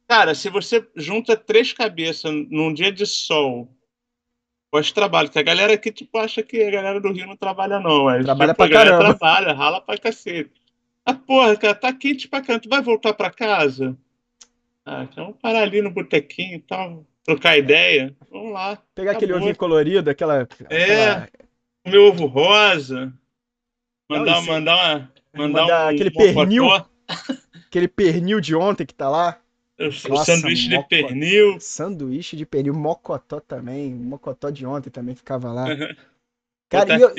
Cara, 0.08 0.34
se 0.34 0.48
você 0.48 0.86
junta 0.96 1.36
três 1.36 1.72
cabeças 1.72 2.32
num 2.50 2.72
dia 2.72 2.90
de 2.92 3.06
sol, 3.06 3.68
pós-trabalho, 4.70 5.30
que 5.30 5.38
a 5.38 5.42
galera 5.42 5.72
aqui, 5.74 5.90
tipo, 5.92 6.18
acha 6.18 6.42
que 6.42 6.62
a 6.62 6.70
galera 6.70 7.00
do 7.00 7.12
Rio 7.12 7.26
não 7.26 7.36
trabalha, 7.36 7.78
não. 7.80 8.04
Mas, 8.04 8.24
Trabalha 8.24 8.52
tipo, 8.52 8.56
pra 8.58 8.66
a 8.66 8.68
galera 8.68 8.96
caramba. 8.98 9.18
trabalha, 9.18 9.52
rala 9.54 9.80
pra 9.80 9.98
cacete. 9.98 10.50
Ah, 11.04 11.14
porra, 11.14 11.56
cara, 11.56 11.74
tá 11.74 11.92
quente 11.92 12.28
pra 12.28 12.40
caramba. 12.42 12.62
Tu 12.62 12.68
vai 12.68 12.82
voltar 12.82 13.14
pra 13.14 13.30
casa? 13.30 13.96
Ah, 14.84 15.02
então 15.04 15.24
vamos 15.26 15.40
parar 15.40 15.62
ali 15.62 15.80
no 15.82 15.90
botequinho 15.90 16.56
e 16.56 16.60
tal, 16.60 17.04
trocar 17.24 17.56
ideia. 17.58 18.14
Vamos 18.30 18.52
lá. 18.52 18.76
Pegar 18.94 19.12
aquele 19.12 19.32
Acabou. 19.32 19.42
ovinho 19.48 19.56
colorido, 19.56 20.10
aquela. 20.10 20.48
É. 20.68 21.10
aquela- 21.10 21.28
Comer 21.84 21.98
ovo 21.98 22.26
rosa. 22.26 23.12
Mandar, 24.10 24.32
Não, 24.34 24.42
mandar 24.46 24.74
uma. 24.74 25.12
Mandar, 25.36 25.60
mandar 25.62 25.84
um, 25.86 25.88
aquele 25.94 26.10
mocotó, 26.10 26.34
pernil. 26.40 26.64
aquele 27.68 27.88
pernil 27.88 28.40
de 28.40 28.54
ontem 28.56 28.84
que 28.86 28.94
tá 28.94 29.08
lá. 29.08 29.38
O 29.78 30.08
Nossa, 30.08 30.34
sanduíche 30.36 30.68
de 30.68 30.82
pernil. 30.88 31.60
Sanduíche 31.60 32.36
de 32.36 32.46
pernil, 32.46 32.74
mocotó 32.74 33.40
também. 33.40 33.92
Mocotó 33.94 34.48
de 34.50 34.64
ontem 34.64 34.88
também 34.90 35.14
ficava 35.14 35.52
lá. 35.52 35.70
Aham. 35.70 35.96
Cara, 36.68 36.98
eu- 36.98 37.12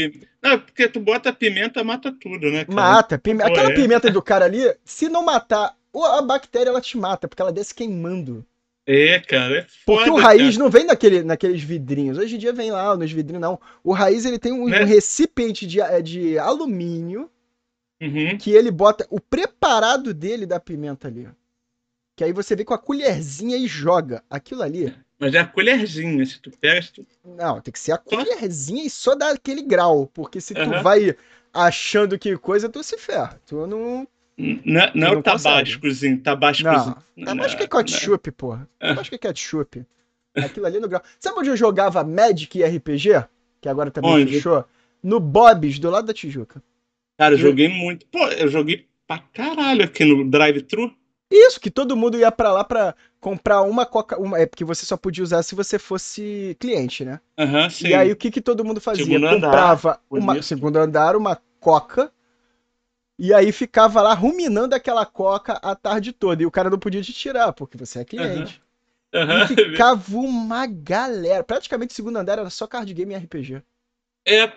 Não, 0.44 0.60
porque 0.60 0.90
tu 0.90 1.00
bota 1.00 1.32
pimenta, 1.32 1.84
mata 1.84 2.12
tudo, 2.12 2.52
né, 2.52 2.66
cara? 2.66 2.76
mata. 2.76 3.18
pime- 3.18 3.44
Aquela 3.44 3.72
é. 3.72 3.74
pimenta 3.76 4.12
do 4.12 4.22
cara 4.22 4.44
ali, 4.46 4.60
se 4.84 5.08
não 5.08 5.24
matar, 5.24 5.74
a 5.96 6.22
bactéria 6.22 6.70
ela 6.70 6.82
te 6.82 6.98
mata, 6.98 7.28
porque 7.30 7.42
ela 7.42 7.52
desce 7.52 7.74
queimando. 7.74 8.46
É, 8.86 9.20
cara, 9.20 9.60
é 9.60 9.62
Porque 9.86 10.06
foda, 10.10 10.14
o 10.14 10.16
raiz 10.18 10.56
cara. 10.56 10.64
não 10.64 10.70
vem 10.72 10.86
naquele, 10.86 11.22
naqueles 11.24 11.62
vidrinhos. 11.62 12.18
Hoje 12.18 12.36
em 12.36 12.40
dia 12.40 12.52
vem 12.54 12.72
lá 12.72 12.96
nos 12.98 13.12
vidrinhos, 13.12 13.42
não. 13.42 13.60
O 13.84 13.94
raiz 13.94 14.26
ele 14.26 14.40
tem 14.40 14.52
um, 14.52 14.68
Né? 14.68 14.82
um 14.82 14.86
recipiente 14.86 15.66
de, 15.68 15.80
é, 15.80 16.02
de 16.02 16.38
alumínio 16.40 17.30
Uhum. 18.02 18.38
que 18.38 18.52
ele 18.52 18.70
bota 18.72 19.06
o 19.10 19.20
preparado 19.20 20.14
dele 20.14 20.46
da 20.46 20.60
pimenta 20.60 21.08
ali. 21.08 21.28
Que 22.18 22.24
aí 22.24 22.34
você 22.34 22.56
vem 22.56 22.66
com 22.66 22.74
a 22.74 22.80
colherzinha 22.80 23.56
e 23.56 23.68
joga. 23.68 24.24
Aquilo 24.28 24.64
ali. 24.64 24.92
Mas 25.20 25.36
é 25.36 25.38
a 25.40 25.46
colherzinha, 25.46 26.26
se 26.26 26.42
tu 26.42 26.50
pega, 26.60 26.82
se 26.82 26.92
tu... 26.92 27.06
Não, 27.24 27.62
tem 27.62 27.72
que 27.72 27.80
ser 27.80 27.92
a 27.92 27.98
colherzinha 27.98 28.84
e 28.84 28.90
só 28.90 29.14
dar 29.16 29.36
aquele 29.36 29.62
grau. 29.62 30.08
Porque 30.08 30.42
se 30.42 30.56
tu 30.56 30.62
Aham. 30.62 30.82
vai 30.82 31.16
achando 31.54 32.18
que 32.18 32.36
coisa, 32.36 32.68
tu 32.70 32.84
se 32.84 32.98
ferra. 32.98 33.40
Tu 33.46 33.56
não. 33.68 34.08
Não, 34.36 34.82
é- 34.82 34.92
não 34.96 35.08
é 35.08 35.12
não 35.12 35.20
o 35.20 35.24
tabascozinho, 35.24 36.20
tabascozinho. 36.22 36.98
Não. 37.16 37.38
Que 37.38 37.64
é 37.64 37.68
ketchup, 37.68 38.32
porra. 38.32 38.68
É. 38.80 38.96
Que 38.96 39.16
é 39.16 39.18
ketchup. 39.20 39.86
Aquilo 40.36 40.66
ali 40.66 40.80
no 40.80 40.90
grau. 40.90 41.02
Sabe 41.20 41.40
onde 41.40 41.50
eu 41.50 41.58
jogava 41.58 42.04
Magic 42.04 42.58
e 42.58 42.64
RPG? 42.64 43.26
Que 43.62 43.70
agora 43.70 43.92
também 43.92 44.12
Onde? 44.12 44.34
fechou? 44.34 44.66
No 45.04 45.20
Bob's, 45.20 45.78
do 45.80 45.90
lado 45.92 46.08
da 46.08 46.14
Tijuca. 46.14 46.62
Cara, 47.18 47.36
eu 47.36 47.38
joguei 47.40 47.68
muito. 47.68 48.06
Pô, 48.08 48.26
eu 48.28 48.48
joguei 48.48 48.88
pra 49.08 49.20
caralho 49.20 49.84
aqui 49.84 50.04
no 50.04 50.28
drive-thru. 50.30 50.92
Isso, 51.30 51.60
que 51.60 51.70
todo 51.70 51.96
mundo 51.96 52.18
ia 52.18 52.32
pra 52.32 52.52
lá 52.52 52.64
pra 52.64 52.96
comprar 53.20 53.62
uma 53.62 53.86
coca. 53.86 54.20
Uma, 54.20 54.40
é 54.40 54.46
porque 54.46 54.64
você 54.64 54.86
só 54.86 54.96
podia 54.96 55.24
usar 55.24 55.44
se 55.44 55.56
você 55.56 55.78
fosse 55.78 56.56
cliente, 56.60 57.04
né? 57.04 57.20
Aham, 57.38 57.70
sim. 57.70 57.88
E 57.90 57.94
aí 57.94 58.12
o 58.12 58.16
que, 58.16 58.32
que 58.32 58.42
todo 58.42 58.64
mundo 58.64 58.80
fazia? 58.80 59.04
Segundo 59.06 59.28
andar, 59.28 59.50
Comprava 59.50 60.00
uma 60.10 60.34
bonito. 60.34 60.46
segundo 60.46 60.78
andar, 60.78 61.16
uma 61.16 61.36
coca. 61.60 62.12
E 63.20 63.34
aí 63.34 63.52
ficava 63.52 64.02
lá 64.02 64.14
ruminando 64.14 64.76
aquela 64.76 65.06
coca 65.06 65.54
a 65.54 65.76
tarde 65.76 66.14
toda. 66.14 66.44
E 66.44 66.46
o 66.46 66.52
cara 66.52 66.70
não 66.70 66.80
podia 66.80 67.02
te 67.02 67.12
tirar, 67.12 67.52
porque 67.52 67.78
você 67.78 68.00
é 68.00 68.06
cliente. 68.06 68.62
Aham. 69.14 69.44
E 69.44 69.48
ficava 69.48 70.18
uma 70.18 70.66
galera. 70.68 71.44
Praticamente 71.44 71.92
o 71.92 71.96
segundo 71.96 72.18
andar 72.18 72.40
era 72.40 72.50
só 72.50 72.68
card 72.68 72.94
game 72.94 73.14
e 73.14 73.18
RPG. 73.18 73.64
É, 74.26 74.52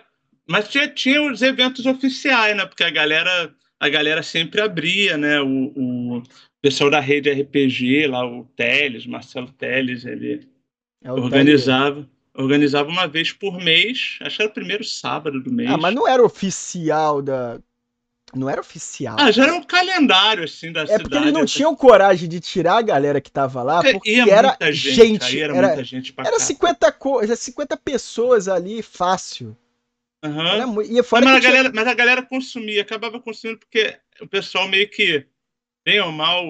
mas 0.47 0.67
tinha, 0.67 0.87
tinha 0.87 1.21
os 1.23 1.41
eventos 1.41 1.85
oficiais, 1.85 2.55
né? 2.55 2.65
Porque 2.65 2.83
a 2.83 2.89
galera, 2.91 3.53
a 3.79 3.89
galera 3.89 4.21
sempre 4.21 4.61
abria, 4.61 5.17
né? 5.17 5.41
O, 5.41 5.73
o 6.17 6.23
pessoal 6.61 6.89
da 6.89 6.99
rede 6.99 7.29
RPG, 7.31 8.07
lá, 8.07 8.25
o 8.25 8.45
Teles, 8.55 9.05
Marcelo 9.05 9.51
Teles, 9.51 10.05
ele 10.05 10.47
É 11.03 11.11
organizava. 11.11 12.07
Organizava 12.33 12.89
uma 12.89 13.07
vez 13.07 13.31
por 13.33 13.57
mês, 13.61 14.17
acho 14.21 14.37
que 14.37 14.41
era 14.43 14.51
o 14.51 14.53
primeiro 14.53 14.83
sábado 14.85 15.41
do 15.41 15.51
mês. 15.51 15.69
Ah, 15.69 15.77
mas 15.77 15.93
não 15.93 16.07
era 16.07 16.23
oficial 16.23 17.21
da. 17.21 17.59
Não 18.33 18.49
era 18.49 18.61
oficial. 18.61 19.17
Ah, 19.19 19.29
já 19.29 19.43
era 19.43 19.53
um 19.53 19.61
calendário, 19.63 20.45
assim, 20.45 20.71
da 20.71 20.83
é 20.83 20.85
cidade. 20.85 21.03
porque 21.03 21.17
eles 21.17 21.33
não 21.33 21.45
tinham 21.45 21.75
coragem 21.75 22.29
de 22.29 22.39
tirar 22.39 22.77
a 22.77 22.81
galera 22.81 23.19
que 23.19 23.29
tava 23.29 23.61
lá, 23.61 23.81
Porque 23.83 24.09
ia 24.09 24.23
era 24.33 24.47
muita 24.49 24.71
gente, 24.71 24.95
gente. 25.25 25.39
era, 25.41 25.53
era 25.57 25.67
muita 25.67 25.83
gente 25.83 26.13
pra 26.13 26.25
era 26.25 26.37
cá. 26.37 26.43
50, 26.45 26.91
co... 26.93 27.21
era 27.21 27.35
50 27.35 27.75
pessoas 27.75 28.47
ali, 28.47 28.81
fácil. 28.81 29.57
Era 30.23 30.65
E 30.87 31.03
fora 31.03 31.25
mas, 31.25 31.35
a 31.35 31.39
tinha- 31.41 31.51
galera, 31.51 31.71
mas 31.75 31.87
a 31.87 31.93
galera 31.93 32.21
consumia, 32.21 32.81
acabava 32.83 33.19
consumindo 33.19 33.59
porque 33.59 33.97
o 34.21 34.27
pessoal 34.27 34.69
meio 34.69 34.89
que, 34.89 35.25
bem 35.85 35.99
ou 36.01 36.11
mal, 36.11 36.43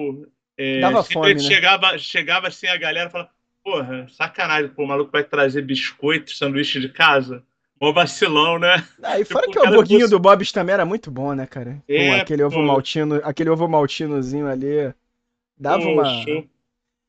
é, 0.58 0.80
Dava 0.80 1.02
fome, 1.04 1.34
né? 1.34 1.48
chegava, 1.48 1.98
chegava 1.98 2.48
assim 2.48 2.66
a 2.66 2.76
galera 2.76 3.08
e 3.08 3.12
falava, 3.12 3.30
porra, 3.64 4.08
sacanagem, 4.08 4.70
pô, 4.70 4.84
o 4.84 4.86
maluco 4.86 5.12
vai 5.12 5.24
trazer 5.24 5.62
biscoito, 5.62 6.30
sanduíche 6.34 6.80
de 6.80 6.88
casa. 6.88 7.42
Mó 7.80 7.92
vacilão, 7.92 8.58
né? 8.58 8.76
Ah, 9.02 9.18
e 9.18 9.24
fora 9.24 9.46
Tipo, 9.46 9.52
que 9.52 9.58
o 9.58 9.62
hamburguinho 9.62 10.06
cons- 10.06 10.10
do 10.10 10.18
Bob's 10.20 10.52
também 10.52 10.72
era 10.74 10.84
muito 10.84 11.10
bom, 11.10 11.34
né, 11.34 11.46
cara? 11.46 11.82
É, 11.88 11.94
Pô, 11.94 12.12
aquele 12.12 12.42
ovo 12.42 12.56
pô. 12.56 12.62
maltino, 12.62 13.16
aquele 13.24 13.50
ovo 13.50 13.68
maltinozinho 13.68 14.46
ali. 14.48 14.94
Dava 15.58 15.84
Pô, 15.84 15.94
uma. 15.94 16.26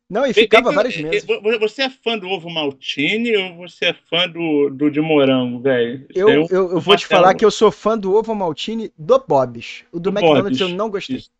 Não, 0.09 0.25
e 0.25 0.33
ficava 0.33 0.69
vem- 0.69 0.75
vários 0.75 0.95
eh, 0.95 0.99
meses. 0.99 1.27
eh, 1.29 1.57
Você 1.59 1.83
é 1.83 1.89
fã 1.89 2.17
do 2.17 2.29
ovo 2.29 2.49
maltine 2.49 3.35
ou 3.37 3.55
você 3.57 3.87
é 3.87 3.93
fã 3.93 4.27
do, 4.29 4.69
do 4.69 4.89
de 4.91 5.01
morango, 5.01 5.61
velho? 5.61 6.07
Eu, 6.13 6.27
um- 6.43 6.47
eu, 6.49 6.71
eu 6.71 6.79
vou 6.79 6.95
te 6.95 7.05
falar 7.07 7.33
que 7.35 7.43
eu 7.45 7.51
sou 7.51 7.71
fã 7.71 7.97
do 7.97 8.13
ovo 8.13 8.33
maltine 8.35 8.91
do 8.97 9.19
Bob's. 9.19 9.83
O 9.91 9.99
do, 9.99 10.09
Do 10.09 10.11
McDonald's 10.11 10.59
Bob's. 10.59 10.61
eu 10.61 10.69
não 10.69 10.89
gostei. 10.89 11.17
Isso. 11.19 11.31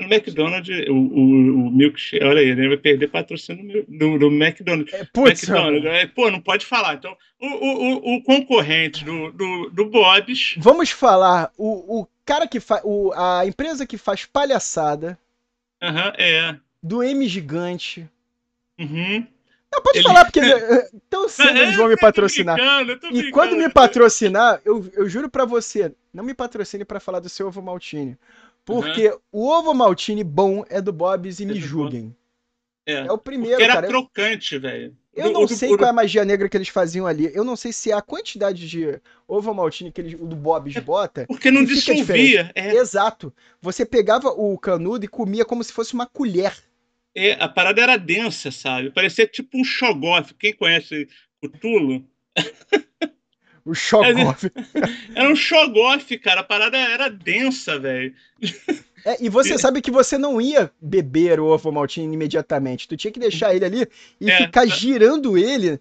No 0.00 0.12
McDonald's, 0.14 0.88
o, 0.88 0.92
o, 0.92 1.66
o 1.66 1.70
milkshake, 1.70 2.24
olha 2.24 2.40
aí, 2.40 2.48
ele 2.48 2.68
vai 2.68 2.76
perder 2.76 3.08
patrocínio 3.08 3.84
do, 3.88 4.18
do 4.18 4.26
McDonald's. 4.28 4.92
É, 4.92 5.04
putz, 5.12 5.48
McDonald's, 5.48 5.84
é, 5.86 6.06
pô, 6.06 6.30
não 6.30 6.40
pode 6.40 6.66
falar. 6.66 6.94
Então, 6.94 7.16
o, 7.40 7.46
o, 7.46 8.16
o- 8.16 8.22
concorrente 8.22 9.04
do, 9.04 9.30
do, 9.32 9.70
do 9.70 9.84
Bob's, 9.86 10.54
vamos 10.58 10.90
falar. 10.90 11.50
O, 11.56 12.00
o 12.02 12.06
cara 12.24 12.46
que 12.46 12.60
faz. 12.60 12.82
A 13.16 13.46
empresa 13.46 13.86
que 13.86 13.96
faz 13.98 14.24
palhaçada 14.24 15.18
aham, 15.82 16.12
é. 16.18 16.56
do 16.82 17.02
M 17.02 17.26
Gigante. 17.28 18.08
Uhum. 18.78 19.26
Não, 19.72 19.82
pode 19.82 19.98
Ele- 19.98 20.04
falar, 20.08 20.24
porque 20.24 20.40
tão 21.08 21.28
cedo 21.28 21.56
É, 21.56 21.62
eles 21.62 21.76
vão 21.76 21.86
me 21.88 21.96
patrocinar. 21.96 22.56
brincando, 22.56 22.98
tô 22.98 23.06
E 23.06 23.10
brincando. 23.12 23.32
quando 23.32 23.56
me 23.56 23.68
patrocinar, 23.68 24.60
eu, 24.64 24.90
eu 24.94 25.08
juro 25.08 25.28
pra 25.30 25.44
você, 25.44 25.92
não 26.12 26.24
me 26.24 26.34
patrocine 26.34 26.84
pra 26.84 26.98
falar 26.98 27.20
do 27.20 27.28
seu 27.28 27.46
ovo 27.46 27.62
maltine. 27.62 28.16
Porque 28.70 29.12
o 29.32 29.48
ovo 29.48 29.74
maltine 29.74 30.22
bom 30.24 30.64
é 30.68 30.80
do 30.80 30.92
Bob's 30.92 31.40
e 31.40 31.46
me 31.46 31.54
do 31.54 31.60
julguem. 31.60 32.14
É, 32.86 32.92
É 33.06 33.12
o 33.12 33.18
primeiro, 33.18 33.56
porque 33.56 33.64
era 33.64 33.74
cara. 33.74 33.86
Crocante, 33.88 34.58
velho. 34.58 34.96
Eu 35.14 35.30
não 35.32 35.44
do- 35.44 35.48
sei 35.54 35.68
do- 35.68 35.76
qual 35.76 35.88
é 35.88 35.90
a 35.90 35.92
magia 35.94 36.24
negra 36.24 36.48
que 36.48 36.56
eles 36.56 36.68
faziam 36.68 37.06
ali. 37.06 37.30
Eu 37.34 37.44
não 37.44 37.56
sei 37.56 37.72
se 37.72 37.90
é 37.90 37.94
a 37.94 38.00
quantidade 38.00 38.68
de 38.68 39.00
ovo 39.28 39.52
maltine 39.52 39.90
que 39.92 40.00
eles, 40.00 40.14
o 40.14 40.24
do 40.26 40.36
Bob's 40.36 40.74
bota. 40.78 41.26
Porque 41.26 41.50
não 41.50 41.64
dissolvia. 41.64 42.50
É, 42.54 42.74
Exato. 42.76 43.32
Você 43.60 43.84
pegava 43.84 44.28
o 44.28 44.56
canudo 44.56 45.04
e 45.04 45.08
comia 45.08 45.44
como 45.44 45.62
se 45.64 45.72
fosse 45.72 45.94
uma 45.94 46.06
colher. 46.06 46.54
é, 47.14 47.32
a 47.42 47.48
parada 47.48 47.82
era 47.82 47.96
densa, 47.96 48.50
sabe? 48.52 48.90
Parecia 48.90 49.26
tipo 49.26 49.58
um 49.58 49.64
shogoff. 49.64 50.32
Quem 50.34 50.54
conhece 50.54 51.08
o 51.42 51.48
Tulo? 51.48 52.04
O 53.70 53.74
chocofe. 53.74 54.50
Era 55.14 55.28
um 55.30 55.36
shogoff, 55.36 56.18
cara. 56.18 56.40
A 56.40 56.44
parada 56.44 56.76
era 56.76 57.08
densa, 57.08 57.78
velho. 57.78 58.12
É, 59.04 59.16
e 59.24 59.28
você 59.28 59.56
sabe 59.56 59.80
que 59.80 59.90
você 59.90 60.18
não 60.18 60.40
ia 60.40 60.70
beber 60.80 61.38
o 61.40 61.46
ovo 61.46 61.70
maltine 61.70 62.12
imediatamente. 62.14 62.88
Tu 62.88 62.96
tinha 62.96 63.12
que 63.12 63.20
deixar 63.20 63.54
ele 63.54 63.64
ali 63.64 63.86
e 64.20 64.30
É. 64.30 64.38
ficar 64.38 64.66
girando 64.66 65.38
ele 65.38 65.80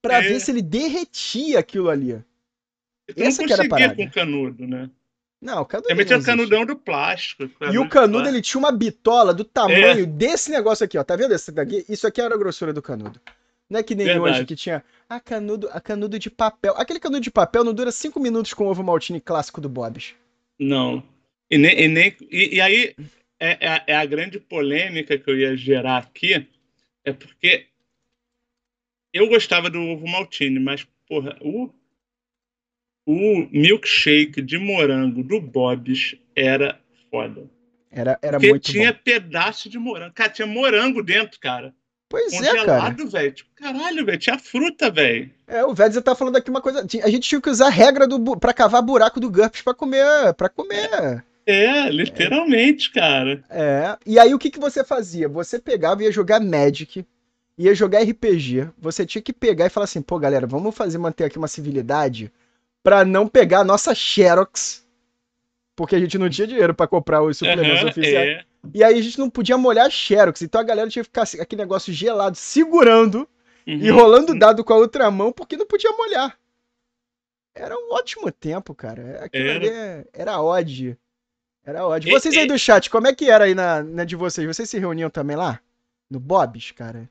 pra 0.00 0.18
É. 0.18 0.22
ver 0.22 0.40
se 0.40 0.50
ele 0.50 0.62
derretia 0.62 1.58
aquilo 1.58 1.90
ali. 1.90 2.22
Tu 3.14 3.22
Essa 3.22 3.42
não 3.42 3.46
que 3.46 3.52
era 3.52 3.64
a 3.64 3.68
parada. 3.68 3.94
com 3.94 4.10
canudo, 4.10 4.66
né? 4.66 4.90
Não, 5.40 5.60
o 5.60 5.66
canudo. 5.66 5.88
Também 5.88 6.06
tinha 6.06 6.18
o 6.18 6.24
canudão 6.24 6.64
do 6.64 6.74
plástico. 6.74 7.48
E 7.70 7.78
o 7.78 7.88
canudo, 7.88 8.26
ele 8.28 8.40
tinha 8.40 8.58
uma 8.58 8.72
bitola 8.72 9.34
do 9.34 9.44
tamanho 9.44 10.02
É. 10.04 10.06
desse 10.06 10.50
negócio 10.50 10.84
aqui, 10.84 10.96
ó. 10.98 11.04
Tá 11.04 11.14
vendo 11.14 11.34
esse 11.34 11.52
daqui? 11.52 11.84
Isso 11.88 12.06
aqui 12.06 12.20
era 12.20 12.34
a 12.34 12.38
grossura 12.38 12.72
do 12.72 12.80
canudo. 12.82 13.20
Não 13.68 13.80
é 13.80 13.82
que 13.82 13.94
nem 13.94 14.06
Verdade. 14.06 14.30
hoje 14.36 14.44
que 14.46 14.56
tinha 14.56 14.84
a 15.08 15.18
canudo, 15.20 15.68
a 15.72 15.80
canudo 15.80 16.18
de 16.18 16.30
papel. 16.30 16.74
Aquele 16.76 17.00
canudo 17.00 17.20
de 17.20 17.30
papel 17.30 17.64
não 17.64 17.74
dura 17.74 17.90
cinco 17.90 18.20
minutos 18.20 18.54
com 18.54 18.64
o 18.66 18.70
ovo 18.70 18.82
maltine 18.84 19.20
clássico 19.20 19.60
do 19.60 19.68
Bob's. 19.68 20.14
Não. 20.58 21.02
E, 21.50 21.58
nem, 21.58 21.80
e, 21.80 21.88
nem- 21.88 22.16
e- 22.30 22.54
e 22.56 22.60
aí 22.60 22.94
é, 23.38 23.66
é- 23.74 23.84
é 23.88 23.96
a 23.96 24.06
grande 24.06 24.38
polêmica 24.40 25.18
que 25.18 25.28
eu 25.30 25.38
ia 25.38 25.56
gerar 25.56 25.98
aqui, 25.98 26.46
é 27.04 27.12
porque 27.12 27.66
eu 29.12 29.28
gostava 29.28 29.68
do 29.70 29.80
ovo 29.80 30.06
maltine, 30.06 30.58
mas, 30.60 30.86
porra, 31.08 31.36
o, 31.40 31.70
o 33.06 33.48
milkshake 33.52 34.42
de 34.42 34.58
morango 34.58 35.22
do 35.22 35.40
Bob's 35.40 36.16
era 36.34 36.80
foda. 37.10 37.48
Era, 37.90 38.18
era 38.20 38.36
Porque 38.38 38.50
muito 38.50 38.72
tinha 38.72 38.92
bom. 38.92 38.98
pedaço 39.04 39.68
de 39.70 39.78
morango. 39.78 40.12
Cara, 40.14 40.30
tinha 40.30 40.46
morango 40.46 41.02
dentro, 41.02 41.38
cara. 41.40 41.74
Pois 42.08 42.32
é, 42.32 42.38
cara. 42.40 42.58
Congelado, 42.58 43.08
velho. 43.08 43.32
Tipo, 43.32 43.50
caralho, 43.56 44.06
velho. 44.06 44.18
Tinha 44.18 44.38
fruta, 44.38 44.90
velho. 44.90 45.30
É, 45.46 45.64
o 45.64 45.74
Vedza 45.74 46.00
tá 46.00 46.14
falando 46.14 46.36
aqui 46.36 46.50
uma 46.50 46.60
coisa. 46.60 46.80
A 47.02 47.08
gente 47.10 47.28
tinha 47.28 47.40
que 47.40 47.50
usar 47.50 47.66
a 47.66 47.70
regra 47.70 48.06
do, 48.06 48.36
pra 48.36 48.52
cavar 48.52 48.82
buraco 48.82 49.18
do 49.18 49.30
GURPS 49.30 49.62
pra 49.62 49.74
comer. 49.74 50.32
para 50.34 50.48
comer. 50.48 51.24
É, 51.44 51.88
literalmente, 51.90 52.90
cara. 52.90 53.42
É. 53.50 53.96
E 54.04 54.18
aí 54.18 54.34
o 54.34 54.38
que, 54.38 54.50
que 54.50 54.58
você 54.58 54.82
fazia? 54.84 55.28
Você 55.28 55.58
pegava 55.58 56.02
e 56.02 56.06
ia 56.06 56.12
jogar 56.12 56.40
Magic, 56.40 57.04
ia 57.56 57.74
jogar 57.74 58.02
RPG. 58.02 58.68
Você 58.78 59.06
tinha 59.06 59.22
que 59.22 59.32
pegar 59.32 59.66
e 59.66 59.70
falar 59.70 59.84
assim, 59.84 60.02
pô, 60.02 60.18
galera, 60.18 60.46
vamos 60.46 60.74
fazer 60.74 60.98
manter 60.98 61.24
aqui 61.24 61.38
uma 61.38 61.48
civilidade 61.48 62.32
pra 62.82 63.04
não 63.04 63.26
pegar 63.28 63.60
a 63.60 63.64
nossa 63.64 63.94
Xerox. 63.94 64.84
Porque 65.76 65.94
a 65.94 65.98
gente 66.00 66.18
não 66.18 66.28
tinha 66.30 66.46
dinheiro 66.46 66.74
pra 66.74 66.86
comprar 66.86 67.22
os 67.22 67.36
suplementos 67.36 67.80
Aham, 67.80 67.90
oficiais. 67.90 68.28
é. 68.28 68.44
E 68.74 68.82
aí 68.84 68.98
a 68.98 69.02
gente 69.02 69.18
não 69.18 69.28
podia 69.30 69.56
molhar 69.58 69.90
Xerox. 69.90 70.42
Então 70.42 70.60
a 70.60 70.64
galera 70.64 70.88
tinha 70.90 71.02
que 71.02 71.08
ficar 71.08 71.22
assim, 71.22 71.40
aquele 71.40 71.62
negócio 71.62 71.92
gelado, 71.92 72.36
segurando 72.36 73.28
e 73.66 73.90
Uhum. 73.90 73.96
rolando 73.96 74.32
o 74.32 74.38
dado 74.38 74.62
com 74.64 74.72
a 74.72 74.76
outra 74.76 75.10
mão 75.10 75.32
porque 75.32 75.56
não 75.56 75.66
podia 75.66 75.90
molhar. 75.92 76.38
Era 77.54 77.74
um 77.76 77.92
ótimo 77.94 78.30
tempo, 78.30 78.74
cara. 78.74 79.24
Aquilo 79.24 79.48
Era. 79.48 79.56
ali 79.58 79.68
é- 79.68 80.04
era 80.12 80.40
ódio. 80.40 80.96
Era 81.64 81.86
ódio. 81.86 82.08
E- 82.08 82.12
Vocês 82.12 82.36
aí 82.36 82.44
e- 82.44 82.48
do 82.48 82.58
chat, 82.58 82.88
como 82.90 83.06
é 83.06 83.14
que 83.14 83.30
era 83.30 83.44
aí 83.44 83.54
na, 83.54 83.82
na 83.82 84.04
de 84.04 84.14
vocês? 84.14 84.46
Vocês 84.46 84.68
se 84.68 84.78
reuniam 84.78 85.08
também 85.10 85.36
lá? 85.36 85.58
No 86.10 86.20
Bob's, 86.20 86.70
cara? 86.70 87.08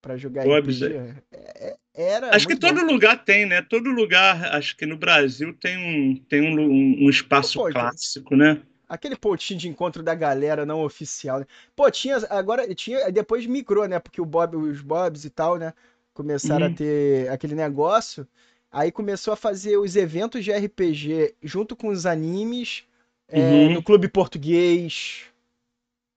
Pra 0.00 0.16
jogar 0.16 0.44
Bob's, 0.44 0.80
RPG? 0.82 0.94
É- 1.32 1.68
é- 1.72 1.76
Era 1.98 2.36
Acho 2.36 2.46
que 2.46 2.56
todo 2.56 2.78
bom. 2.84 2.92
lugar 2.92 3.24
tem, 3.24 3.46
né? 3.46 3.62
Todo 3.62 3.88
lugar, 3.88 4.54
acho 4.54 4.76
que 4.76 4.84
no 4.84 4.98
Brasil 4.98 5.54
tem 5.58 5.78
um, 5.78 6.14
tem 6.28 6.42
um, 6.42 6.60
um- 6.60 7.06
um 7.06 7.08
espaço 7.10 7.54
Pô, 7.58 7.70
então- 7.70 7.80
clássico, 7.80 8.36
né? 8.36 8.60
Aquele 8.88 9.16
pontinho 9.16 9.58
de 9.58 9.68
encontro 9.68 10.02
da 10.02 10.14
galera 10.14 10.64
não 10.64 10.84
oficial, 10.84 11.40
né? 11.40 11.46
Pô, 11.74 11.90
tinha. 11.90 12.16
Agora, 12.30 12.72
tinha. 12.74 13.10
Depois 13.10 13.46
migrou, 13.46 13.86
né? 13.88 13.98
Porque 13.98 14.20
o 14.20 14.24
Bob, 14.26 14.56
os 14.56 14.80
Bobs 14.80 15.24
e 15.24 15.30
tal, 15.30 15.56
né? 15.58 15.72
Começaram 16.14 16.66
Uhum. 16.66 16.72
a 16.72 16.76
ter 16.76 17.28
aquele 17.30 17.54
negócio. 17.54 18.26
Aí 18.70 18.92
começou 18.92 19.32
a 19.32 19.36
fazer 19.36 19.76
os 19.78 19.96
eventos 19.96 20.44
de 20.44 20.52
RPG 20.52 21.34
junto 21.42 21.74
com 21.74 21.88
os 21.88 22.06
animes, 22.06 22.84
é, 23.28 23.40
Uhum. 23.40 23.74
no 23.74 23.82
Clube 23.82 24.08
Português. 24.08 25.24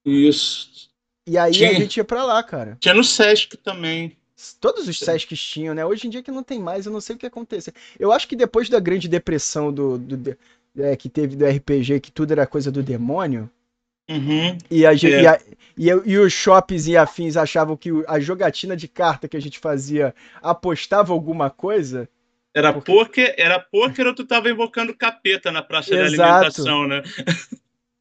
Isso. 0.05 0.89
E 1.27 1.37
aí 1.37 1.51
a 1.51 1.53
Tinha. 1.53 1.73
gente 1.73 1.97
ia 1.97 2.03
pra 2.03 2.23
lá, 2.23 2.41
cara. 2.43 2.77
Tinha 2.79 2.93
no 2.93 3.03
Sesc 3.03 3.57
também. 3.57 4.17
Todos 4.59 4.87
os 4.87 4.97
Sescs 4.97 5.37
tinham, 5.39 5.75
né? 5.75 5.85
Hoje 5.85 6.07
em 6.07 6.09
dia 6.09 6.23
que 6.23 6.31
não 6.31 6.41
tem 6.43 6.59
mais, 6.59 6.85
eu 6.85 6.91
não 6.93 7.01
sei 7.01 7.15
o 7.15 7.19
que 7.19 7.25
aconteceu. 7.25 7.73
Eu 7.99 8.11
acho 8.13 8.25
que 8.27 8.35
depois 8.37 8.69
da 8.69 8.79
grande 8.79 9.07
depressão 9.09 9.71
do, 9.71 9.97
do- 9.97 10.37
é, 10.77 10.95
que 10.95 11.09
teve 11.09 11.35
do 11.35 11.45
RPG, 11.45 11.99
que 11.99 12.11
tudo 12.11 12.31
era 12.31 12.45
coisa 12.47 12.71
do 12.71 12.81
demônio, 12.83 13.49
Uhum. 14.09 14.57
E, 14.71 14.87
a, 14.87 14.91
É. 14.93 14.95
e, 14.95 15.27
a- 15.27 15.39
e, 15.77 15.85
e 15.87 16.17
os 16.17 16.33
shops 16.33 16.87
e 16.87 16.97
afins 16.97 17.37
achavam 17.37 17.77
que 17.77 17.91
a 18.07 18.19
jogatina 18.19 18.75
de 18.75 18.87
carta 18.87 19.27
que 19.27 19.37
a 19.37 19.39
gente 19.39 19.59
fazia 19.59 20.15
apostava 20.41 21.13
alguma 21.13 21.51
coisa. 21.51 22.09
Era 22.51 22.73
Porque- 22.73 22.91
poker, 22.91 23.35
era 23.37 23.59
poker 23.59 24.07
ou 24.07 24.15
tu 24.15 24.25
tava 24.25 24.49
invocando 24.49 24.95
capeta 24.95 25.51
na 25.51 25.61
praça 25.61 25.93
Exato. 25.93 26.23
alimentação, 26.23 26.87
né? 26.87 27.03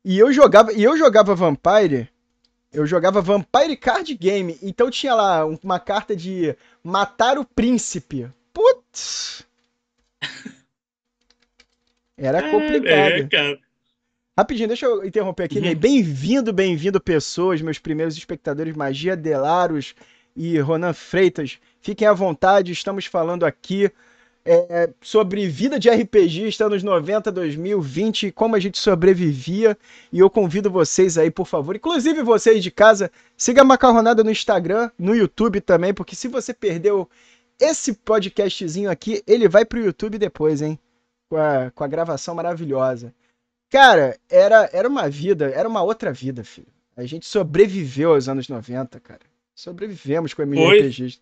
E 0.02 0.18
eu 0.18 0.32
jogava, 0.32 0.72
e 0.72 0.82
eu 0.82 0.96
jogava 0.96 1.34
Vampire. 1.34 2.08
Eu 2.72 2.86
jogava 2.86 3.20
Vampire 3.20 3.76
Card 3.76 4.14
Game. 4.14 4.58
Então 4.62 4.90
tinha 4.90 5.14
lá 5.14 5.44
um- 5.44 5.58
uma 5.62 5.78
carta 5.78 6.16
de 6.16 6.56
matar 6.82 7.36
o 7.36 7.44
príncipe. 7.44 8.26
Putz! 8.54 9.44
Era 12.18 12.50
complicado. 12.50 13.12
É, 13.12 13.26
cara. 13.28 13.58
Rapidinho, 14.36 14.68
deixa 14.68 14.86
eu 14.86 15.04
interromper 15.04 15.44
aqui, 15.44 15.58
Uhum. 15.58 15.64
Ney. 15.64 15.74
Bem-vindo, 15.74 16.52
bem-vindo, 16.52 17.00
pessoas, 17.00 17.62
meus 17.62 17.78
primeiros 17.78 18.16
espectadores, 18.16 18.76
Magia 18.76 19.16
Delaros 19.16 19.94
e 20.36 20.58
Ronan 20.58 20.92
Freitas. 20.92 21.58
Fiquem 21.80 22.06
à 22.06 22.12
vontade, 22.12 22.72
estamos 22.72 23.06
falando 23.06 23.44
aqui 23.44 23.90
é, 24.44 24.90
sobre 25.00 25.46
vida 25.46 25.78
de 25.78 25.90
RPGista 25.90 26.66
anos 26.66 26.82
90, 26.82 27.30
2000, 27.30 27.80
20, 27.80 28.32
como 28.32 28.56
a 28.56 28.60
gente 28.60 28.78
sobrevivia. 28.78 29.76
E 30.12 30.18
eu 30.18 30.30
convido 30.30 30.70
vocês 30.70 31.18
aí, 31.18 31.30
por 31.30 31.46
favor, 31.46 31.76
inclusive 31.76 32.22
vocês 32.22 32.62
de 32.62 32.70
casa, 32.70 33.10
siga 33.36 33.62
a 33.62 33.64
Macarronada 33.64 34.24
no 34.24 34.30
Instagram, 34.30 34.90
no 34.98 35.14
YouTube 35.14 35.60
também, 35.60 35.94
porque 35.94 36.16
se 36.16 36.28
você 36.28 36.54
perdeu 36.54 37.08
esse 37.60 37.92
podcastzinho 37.92 38.90
aqui, 38.90 39.22
ele 39.26 39.48
vai 39.48 39.64
pro 39.64 39.80
YouTube 39.80 40.16
depois, 40.18 40.62
hein? 40.62 40.78
Com 41.28 41.36
a, 41.36 41.70
com 41.70 41.84
a 41.84 41.88
gravação 41.88 42.34
maravilhosa. 42.34 43.14
Cara, 43.70 44.16
era, 44.28 44.68
era 44.72 44.88
uma 44.88 45.08
vida, 45.10 45.50
era 45.50 45.68
uma 45.68 45.82
outra 45.82 46.12
vida, 46.12 46.42
filho. 46.42 46.68
A 46.96 47.04
gente 47.04 47.26
sobreviveu 47.26 48.14
aos 48.14 48.28
anos 48.28 48.48
90, 48.48 48.98
cara. 49.00 49.20
Sobrevivemos 49.54 50.32
com 50.32 50.42
MMORPGs. 50.42 51.20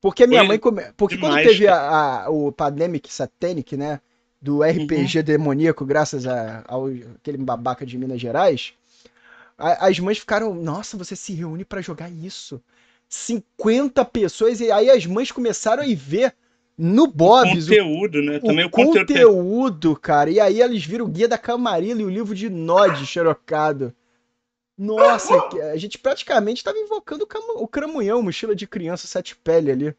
Porque 0.00 0.26
minha 0.26 0.40
Foi 0.40 0.48
mãe. 0.48 0.58
Come... 0.58 0.82
Porque 0.96 1.16
quando 1.16 1.36
demais, 1.36 1.46
teve 1.46 1.68
a, 1.68 2.24
a- 2.24 2.30
o 2.30 2.50
Pandemic 2.52 3.12
Satanic, 3.12 3.76
né? 3.76 4.00
Do 4.40 4.62
RPG 4.62 5.22
demoníaco, 5.22 5.84
graças 5.84 6.26
a, 6.26 6.62
ao 6.68 6.86
aquele 6.86 7.38
babaca 7.38 7.86
de 7.86 7.96
Minas 7.96 8.20
Gerais, 8.20 8.74
a- 9.56 9.86
as 9.86 9.98
mães 9.98 10.18
ficaram. 10.18 10.54
Nossa, 10.54 10.96
você 10.96 11.16
se 11.16 11.32
reúne 11.32 11.64
pra 11.64 11.80
jogar 11.80 12.10
isso. 12.10 12.60
50 13.08 14.04
pessoas, 14.04 14.60
e 14.60 14.70
aí 14.70 14.90
as 14.90 15.06
mães 15.06 15.30
começaram 15.32 15.82
a 15.82 15.86
ir 15.86 15.94
ver 15.94 16.34
no 16.78 17.06
Bob's 17.06 17.66
o 17.66 17.70
conteúdo, 17.70 18.22
né? 18.22 18.38
Também 18.38 18.64
o 18.64 18.68
o 18.68 18.70
conteúdo. 18.70 19.06
conteúdo, 19.06 19.96
cara. 19.96 20.30
E 20.30 20.38
aí 20.38 20.60
eles 20.60 20.84
viram 20.84 21.06
o 21.06 21.08
Guia 21.08 21.26
da 21.26 21.38
Camarilla 21.38 22.02
e 22.02 22.04
o 22.04 22.10
livro 22.10 22.34
de 22.34 22.50
Nod 22.50 23.06
xerocado. 23.06 23.94
Nossa, 24.76 25.32
a 25.72 25.76
gente 25.78 25.96
praticamente 25.96 26.62
tava 26.62 26.76
invocando 26.78 27.24
o, 27.24 27.62
o 27.62 27.68
cramunhão, 27.68 28.22
mochila 28.22 28.54
de 28.54 28.66
criança, 28.66 29.06
sete 29.06 29.34
pele 29.34 29.70
ali. 29.70 29.96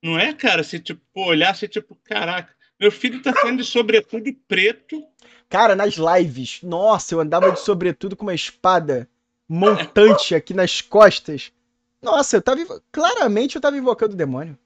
Não 0.00 0.16
é, 0.18 0.32
cara? 0.32 0.62
Se 0.62 0.78
tipo, 0.78 1.02
olhasse, 1.16 1.66
tipo, 1.66 1.96
caraca, 2.04 2.54
meu 2.78 2.92
filho 2.92 3.20
tá 3.20 3.32
saindo 3.32 3.62
de 3.62 3.68
sobretudo 3.68 4.32
preto. 4.46 5.02
Cara, 5.48 5.74
nas 5.74 5.94
lives, 5.94 6.60
nossa, 6.62 7.14
eu 7.14 7.20
andava 7.20 7.50
de 7.50 7.58
sobretudo 7.58 8.14
com 8.14 8.24
uma 8.24 8.34
espada 8.34 9.08
montante 9.48 10.34
aqui 10.34 10.54
nas 10.54 10.80
costas. 10.80 11.52
Nossa, 12.00 12.36
eu 12.36 12.42
tava. 12.42 12.82
Claramente 12.92 13.56
eu 13.56 13.62
tava 13.62 13.76
invocando 13.76 14.14
o 14.14 14.16
demônio. 14.16 14.56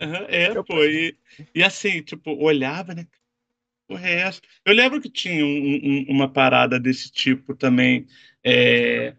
Aham, 0.00 0.26
é, 0.28 0.48
Eu- 0.56 0.64
pô. 0.64 0.82
E, 0.84 1.16
e 1.54 1.62
assim, 1.62 2.02
tipo, 2.02 2.32
olhava, 2.42 2.94
né? 2.94 3.06
Porra, 3.88 4.08
é 4.08 4.14
essa? 4.22 4.40
Eu 4.64 4.74
lembro 4.74 5.00
que 5.00 5.08
tinha 5.10 5.44
um- 5.44 5.48
um- 5.48 6.06
uma 6.08 6.28
parada 6.32 6.78
desse 6.80 7.10
tipo 7.10 7.54
também. 7.54 8.06
é, 8.44 9.14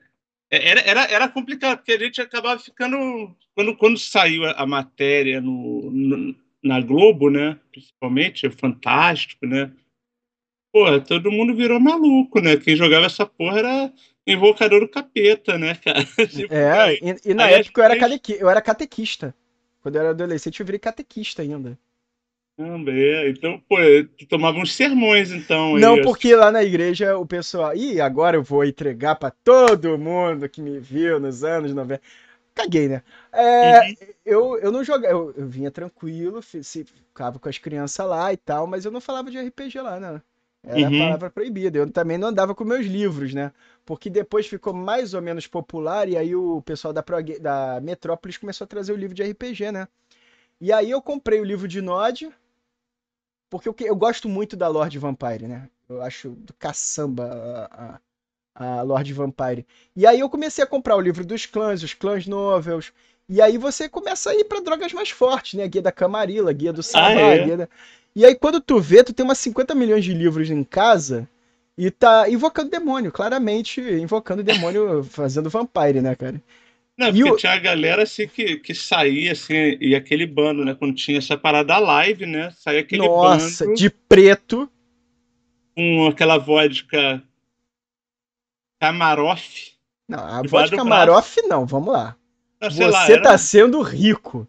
era, 0.49 0.79
era, 0.81 1.03
era 1.11 1.29
complicado, 1.29 1.79
porque 1.79 1.93
a 1.93 1.99
gente 1.99 2.21
acabava 2.21 2.59
ficando. 2.59 3.35
Quando, 3.55 3.75
quando 3.77 3.97
saiu 3.99 4.45
a, 4.45 4.65
matéria 4.65 5.41
no, 5.41 5.91
no- 5.91 6.35
na 6.63 6.79
Globo, 6.81 7.29
né? 7.29 7.59
Principalmente, 7.71 8.45
é 8.45 8.51
fantástico, 8.51 9.45
né? 9.45 9.71
Porra, 10.71 11.01
todo 11.01 11.31
mundo 11.31 11.55
virou 11.55 11.79
maluco, 11.79 12.39
né? 12.39 12.57
Quem 12.57 12.75
jogava 12.75 13.05
essa 13.05 13.25
porra 13.25 13.59
era 13.59 13.93
invocador 14.25 14.81
do 14.81 14.87
capeta, 14.89 15.57
né, 15.57 15.75
cara? 15.83 16.03
Tipo, 16.05 16.53
É, 16.53 16.71
aí- 16.71 16.99
e, 17.01 17.31
e 17.31 17.33
na 17.33 17.49
época 17.49 17.81
eu 17.81 17.85
era, 17.85 17.95
eu 18.39 18.49
era 18.49 18.61
catequista. 18.61 19.33
Quando 19.87 19.95
eu 19.95 20.01
era 20.01 20.09
adolescente, 20.09 20.59
eu 20.59 20.65
virei 20.65 20.79
catequista 20.79 21.41
ainda. 21.41 21.79
É. 22.59 23.29
Então, 23.29 23.57
pô, 23.69 23.77
tu 24.17 24.27
tomava 24.27 24.57
uns 24.57 24.75
sermões, 24.75 25.31
então. 25.31 25.77
Não, 25.77 26.01
porque 26.01 26.35
lá 26.35 26.51
na 26.51 26.61
igreja 26.61 27.17
o 27.17 27.25
pessoal. 27.25 27.73
Ih, 27.73 28.01
agora 28.01 28.35
eu 28.35 28.43
vou 28.43 28.65
entregar 28.65 29.15
pra 29.15 29.31
todo 29.31 29.97
mundo 29.97 30.49
que 30.49 30.61
me 30.61 30.77
viu 30.77 31.21
nos 31.21 31.41
anos 31.41 31.73
90. 31.73 32.01
Caguei, 32.53 32.89
né? 32.89 33.01
É, 33.31 33.79
Uhum. 33.79 33.95
eu, 34.25 34.59
eu 34.59 34.71
não 34.73 34.83
jogava. 34.83 35.13
Eu, 35.13 35.33
eu 35.37 35.47
vinha 35.47 35.71
tranquilo, 35.71 36.41
ficava 36.41 37.39
com 37.39 37.47
as 37.47 37.57
crianças 37.57 38.05
lá 38.05 38.33
e 38.33 38.35
tal, 38.35 38.67
mas 38.67 38.83
eu 38.83 38.91
não 38.91 38.99
falava 38.99 39.31
de 39.31 39.37
RPG 39.37 39.79
lá, 39.79 40.01
não. 40.01 40.21
Era 40.63 40.79
Uhum. 40.79 40.89
a 40.89 40.91
palavra 40.91 41.29
proibida. 41.29 41.77
Eu 41.79 41.91
também 41.91 42.17
não 42.17 42.27
andava 42.29 42.53
com 42.55 42.63
meus 42.65 42.85
livros, 42.85 43.33
né? 43.33 43.51
Porque 43.85 44.09
depois 44.09 44.47
ficou 44.47 44.73
mais 44.73 45.13
ou 45.13 45.21
menos 45.21 45.47
popular 45.47 46.09
e 46.09 46.17
aí 46.17 46.35
o 46.35 46.61
pessoal 46.61 46.93
da, 46.93 47.03
da 47.41 47.79
Metrópolis 47.81 48.37
começou 48.37 48.65
a 48.65 48.67
trazer 48.67 48.93
o 48.93 48.97
livro 48.97 49.15
de 49.15 49.23
RPG, 49.23 49.71
né? 49.71 49.87
E 50.61 50.73
aí 50.73 50.91
eu 50.91 51.01
comprei 51.01 51.39
o 51.41 51.45
livro 51.45 51.67
de 51.67 51.81
Nod, 51.81 52.29
porque 53.49 53.69
eu, 53.69 53.75
eu 53.79 53.95
gosto 53.95 54.27
muito 54.27 54.55
da 54.55 54.67
Lord 54.67 54.97
Vampire, 54.99 55.47
né? 55.47 55.69
Eu 55.87 56.01
acho 56.01 56.29
do 56.31 56.53
caçamba 56.53 57.23
a, 57.71 57.99
a, 58.55 58.79
a 58.79 58.81
Lord 58.83 59.11
Vampire. 59.13 59.65
E 59.95 60.05
aí 60.07 60.19
eu 60.19 60.29
comecei 60.29 60.63
a 60.63 60.67
comprar 60.67 60.95
o 60.97 61.01
livro 61.01 61.25
dos 61.25 61.45
clãs, 61.45 61.83
os 61.83 61.93
clãs 61.93 62.27
novels. 62.27 62.93
E 63.29 63.41
aí 63.41 63.57
você 63.57 63.89
começa 63.89 64.31
a 64.31 64.35
ir 64.35 64.45
pra 64.45 64.61
drogas 64.61 64.93
mais 64.93 65.09
fortes, 65.11 65.55
né? 65.55 65.67
Guia 65.67 65.81
da 65.81 65.91
Camarilla, 65.91 66.53
guia 66.53 66.73
do 66.73 66.83
Sabá, 66.83 67.21
Ah, 67.29 67.37
é? 67.37 67.39
guia 67.39 67.57
da... 67.57 67.69
E 68.17 68.25
aí 68.25 68.35
quando 68.35 68.59
tu 68.59 68.79
vê, 68.79 69.03
tu 69.03 69.13
tem 69.13 69.23
umas 69.23 69.37
50 69.37 69.75
milhões 69.75 70.03
de 70.03 70.11
livros 70.13 70.49
em 70.49 70.63
casa 70.63 71.29
e 71.77 71.91
tá 71.91 72.27
invocando 72.27 72.71
demônio, 72.71 73.11
claramente 73.11 73.79
invocando 73.79 74.43
demônio 74.43 75.03
fazendo 75.05 75.51
vampire, 75.51 76.01
né, 76.01 76.15
cara? 76.15 76.41
Não, 76.97 77.13
E 77.13 77.23
porque 77.23 77.29
o- 77.29 77.37
tinha 77.37 77.53
a 77.53 77.59
galera 77.59 78.03
assim 78.03 78.27
que, 78.27 78.57
que 78.57 78.73
saía 78.73 79.31
assim, 79.33 79.77
e 79.79 79.95
aquele 79.95 80.25
bando, 80.25 80.65
né? 80.65 80.73
Quando 80.73 80.95
tinha 80.95 81.19
essa 81.19 81.37
parada 81.37 81.67
da 81.67 81.77
live, 81.77 82.25
né? 82.25 82.49
Saía 82.57 82.79
aquele 82.79 83.07
Nossa, 83.07 83.65
bando 83.65 83.75
de 83.75 83.89
preto. 83.89 84.67
com 85.75 86.07
aquela 86.07 86.37
vodka 86.37 87.23
Camaroff. 88.81 89.77
Não, 90.07 90.19
a 90.19 90.41
vodka 90.41 90.77
do 90.77 90.85
braço. 90.85 90.89
Maroff 90.89 91.41
não, 91.43 91.65
vamos 91.65 91.93
lá. 91.93 92.15
Não, 92.59 92.69
Você 92.69 92.83
lá, 92.91 93.09
era- 93.09 93.23
tá 93.23 93.37
sendo 93.37 93.81
rico. 93.81 94.47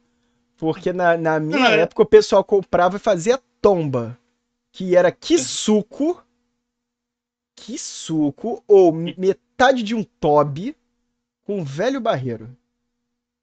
Porque 0.56 0.92
na, 0.92 1.16
na 1.16 1.38
minha 1.40 1.60
Não, 1.60 1.70
época 1.70 2.02
o 2.02 2.06
pessoal 2.06 2.42
comprava 2.44 2.96
e 2.96 3.00
fazia 3.00 3.40
tomba. 3.60 4.18
Que 4.72 4.94
era 4.96 5.10
que 5.10 5.38
suco. 5.38 6.22
Que 7.56 7.78
suco. 7.78 8.62
Ou 8.66 8.92
metade 8.92 9.82
de 9.82 9.94
um 9.94 10.02
tobe 10.04 10.76
com 11.44 11.58
um 11.60 11.64
velho 11.64 12.00
barreiro. 12.00 12.56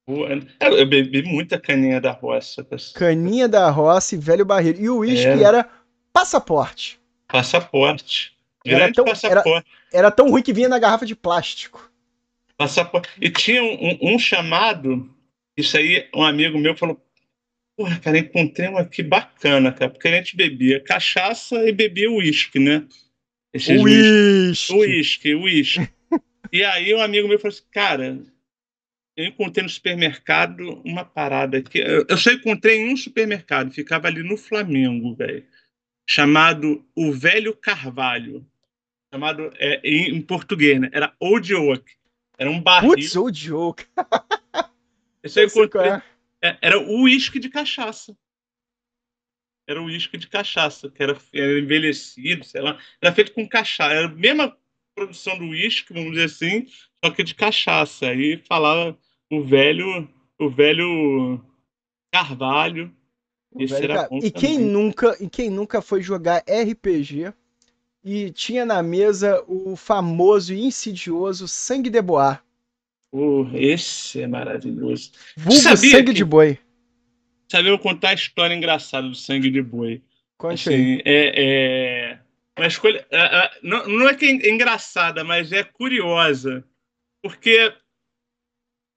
Eu 0.07 0.86
bebi 0.88 1.24
muita 1.24 1.59
caninha 1.59 1.99
da 1.99 2.11
roça. 2.11 2.66
Caninha 2.93 3.47
da 3.47 3.70
roça 3.72 4.13
e 4.16 4.18
velho 4.18 4.45
barreiro. 4.45 4.80
E 4.80 4.89
o 4.89 4.97
uísque 4.99 5.26
É. 5.28 5.41
era 5.43 5.68
passaporte. 6.13 6.99
Passaporte. 7.28 8.38
Era 8.63 8.91
tão- 8.93 9.05
passaporte. 9.05 9.68
Era 9.91 10.11
tão 10.11 10.30
ruim 10.30 10.43
que 10.43 10.53
vinha 10.53 10.70
na 10.70 10.78
garrafa 10.80 11.05
de 11.05 11.16
plástico. 11.16 11.91
Passaporte. 12.57 13.09
E 13.20 13.30
tinha 13.30 13.63
um, 13.63 13.74
um- 13.74 14.16
um 14.16 14.20
chamado, 14.20 15.09
isso 15.57 15.76
aí, 15.76 16.07
um 16.16 16.24
amigo 16.24 16.57
meu 16.57 16.76
falou: 16.78 16.99
Porra, 17.78 18.00
cara, 18.00 18.18
encontrei 18.18 18.70
um 18.70 18.78
aqui 18.78 19.04
bacana, 19.04 19.72
cara, 19.72 19.92
porque 19.92 20.08
a 20.08 20.12
gente 20.12 20.36
bebia 20.36 20.80
cachaça 20.80 21.56
e 21.68 21.72
bebia 21.74 22.10
uísque, 22.10 22.58
né? 22.58 22.88
Uísque. 23.54 24.74
Uísque, 24.74 25.36
uísque. 25.36 25.90
e 26.52 26.64
aí 26.64 26.94
um 26.94 27.02
amigo 27.02 27.28
meu 27.28 27.38
falou 27.38 27.54
assim, 27.54 27.66
cara, 27.72 28.18
eu 29.16 29.26
encontrei 29.26 29.64
no 29.64 29.70
supermercado 29.70 30.82
uma 30.86 31.04
parada 31.04 31.58
aqui. 31.58 31.80
Eu 31.80 32.18
só 32.18 32.32
encontrei 32.32 32.78
em 32.78 32.94
um 32.94 32.98
supermercado, 32.98 33.72
ficava 33.72 34.08
ali 34.08 34.24
no 34.24 34.38
Flamengo, 34.38 35.14
velho. 35.16 35.46
Chamado 36.08 36.86
O 36.96 37.12
Velho 37.12 37.56
Carvalho. 37.56 38.46
Chamado 39.14 39.52
é, 39.58 39.82
em, 39.84 40.16
em 40.16 40.22
português, 40.22 40.80
né? 40.80 40.90
Era 40.94 41.14
Old 41.20 41.54
Oak. 41.56 41.84
Era 42.38 42.50
um 42.50 42.62
barril. 42.62 42.92
Putz, 42.92 43.38
joke. 43.38 43.86
Esse 45.24 45.44
eu 45.44 45.50
qual 45.50 45.66
encontrei. 45.66 46.14
É. 46.46 46.58
Era 46.62 46.80
o 46.80 47.02
uísque 47.02 47.39
de 47.39 47.50
cachaça. 47.50 48.16
Era 49.68 49.82
o 49.82 49.86
uísque 49.86 50.18
de 50.18 50.28
cachaça, 50.28 50.89
que 50.89 51.02
era, 51.02 51.18
era 51.34 51.60
envelhecido, 51.60 52.43
sei 52.43 52.62
lá. 52.62 52.80
Era 53.02 53.14
feito 53.14 53.34
com 53.34 53.48
cachaça. 53.48 53.93
Era 53.93 54.08
a 54.08 54.12
mesma 54.12 54.56
produção 54.96 55.38
do 55.38 55.46
uísque, 55.46 55.93
vamos 55.93 56.12
dizer 56.12 56.26
assim, 56.26 56.68
só 57.04 57.12
que 57.12 57.24
de 57.24 57.36
cachaça. 57.36 58.08
Aí 58.08 58.38
falava 58.48 58.98
o 59.32 59.43
velho, 59.43 60.08
o 60.39 60.50
velho 60.50 61.43
Carvalho. 62.16 62.96
Velho, 63.54 63.88
cara, 63.88 64.10
e 64.12 64.32
quem 64.32 64.56
também. 64.56 64.70
nunca 64.70 65.18
e 65.20 65.30
quem 65.30 65.50
nunca 65.50 65.82
foi 65.82 66.02
jogar 66.02 66.43
RPG 66.48 67.34
e 68.04 68.30
tinha 68.32 68.66
na 68.66 68.84
mesa 68.84 69.43
o 69.48 69.76
famoso 69.76 70.54
e 70.54 70.62
insidioso 70.62 71.48
sangue 71.48 71.89
de 71.89 72.02
boar, 72.02 72.45
Esse 73.53 74.22
é 74.22 74.28
maravilhoso. 74.28 75.11
vulgo 75.38 75.59
Sabia 75.61 75.89
sangue 75.91 76.07
que- 76.07 76.13
de 76.13 76.26
boi. 76.26 76.59
Sabe, 77.51 77.68
eu 77.70 77.74
vou 77.74 77.80
contar 77.80 78.09
a 78.09 78.13
história 78.13 78.53
engraçada 78.55 79.07
do 79.07 79.16
sangue 79.16 79.49
de 79.49 79.61
boi. 79.61 80.01
Conte. 80.38 80.68
Assim, 80.70 80.99
é, 81.05 82.13
é 82.16 82.20
uma 82.57 82.68
escolha. 82.68 83.05
é, 83.11 83.18
é, 83.45 83.51
não, 83.61 83.88
não 83.88 84.09
é 84.09 84.16
que 84.16 84.26
é 84.26 84.49
engraçada, 84.49 85.24
mas 85.24 85.51
é 85.51 85.63
curiosa. 85.63 86.63
Porque 87.24 87.74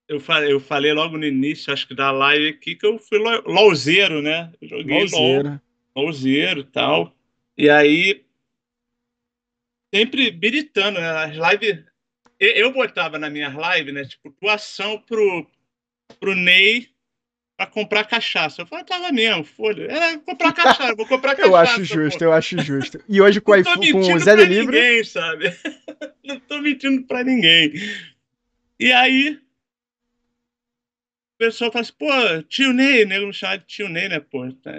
eu 0.09 0.19
falei, 0.19 0.51
eu 0.51 0.59
falei 0.59 0.91
logo 0.93 1.17
no 1.17 1.25
início, 1.25 1.71
acho 1.71 1.87
que 1.87 1.93
da 1.95 2.11
live 2.11 2.47
aqui, 2.49 2.75
que 2.75 2.85
eu 2.85 2.97
fui 2.99 3.19
lo- 3.19 3.43
LOLzeiro, 3.45 4.21
né? 4.21 4.51
Eu 4.61 4.67
joguei 4.67 5.05
LOL. 5.11 5.59
LOLzeiro 5.95 6.61
e 6.61 6.63
tal. 6.65 7.15
E 7.57 7.69
aí, 7.69 8.25
sempre 9.93 10.31
biritando, 10.31 10.99
né? 10.99 11.07
As 11.09 11.35
lives. 11.35 11.83
Eu, 12.39 12.71
botava 12.71 13.19
nas 13.19 13.31
minhas 13.31 13.53
lives, 13.53 13.93
né? 13.93 14.05
Tipo, 14.05 14.33
doação 14.41 14.97
pro, 14.99 15.45
pro 16.19 16.33
Ney 16.33 16.89
pra 17.57 17.67
comprar 17.67 18.05
cachaça. 18.05 18.61
Eu 18.61 18.65
falei, 18.65 18.85
tava 18.85 19.11
mesmo, 19.11 19.43
folha. 19.43 19.91
É, 19.91 20.17
comprar 20.19 20.53
cachaça, 20.53 20.95
vou 20.95 21.05
comprar 21.05 21.35
cachaça. 21.35 21.49
Eu 21.51 21.55
acho 21.57 21.79
pô. 21.79 21.83
justo, 21.83 22.23
eu 22.23 22.31
acho 22.31 22.57
justo. 22.61 23.03
E 23.09 23.21
hoje 23.21 23.41
com 23.41 23.53
iPhone, 23.53 23.91
com 23.91 23.97
o 23.97 24.01
mentindo 24.01 24.19
Zé 24.19 24.35
Delivery, 24.37 24.65
ninguém, 24.65 25.03
sabe? 25.03 25.53
Não 26.23 26.39
tô 26.39 26.61
mentindo 26.61 27.05
pra 27.05 27.21
ninguém. 27.21 27.73
E 28.79 28.93
aí, 28.93 29.37
o 31.35 31.37
pessoal 31.37 31.69
fala 31.69 31.81
assim, 31.81 31.93
pô, 31.99 32.43
tio 32.43 32.71
Ney, 32.71 33.03
nego 33.03 33.27
me 33.27 33.33
chama 33.33 33.57
de 33.57 33.65
tio 33.65 33.89
Ney, 33.89 34.07
né, 34.07 34.21
pô? 34.21 34.49
Tá- 34.53 34.71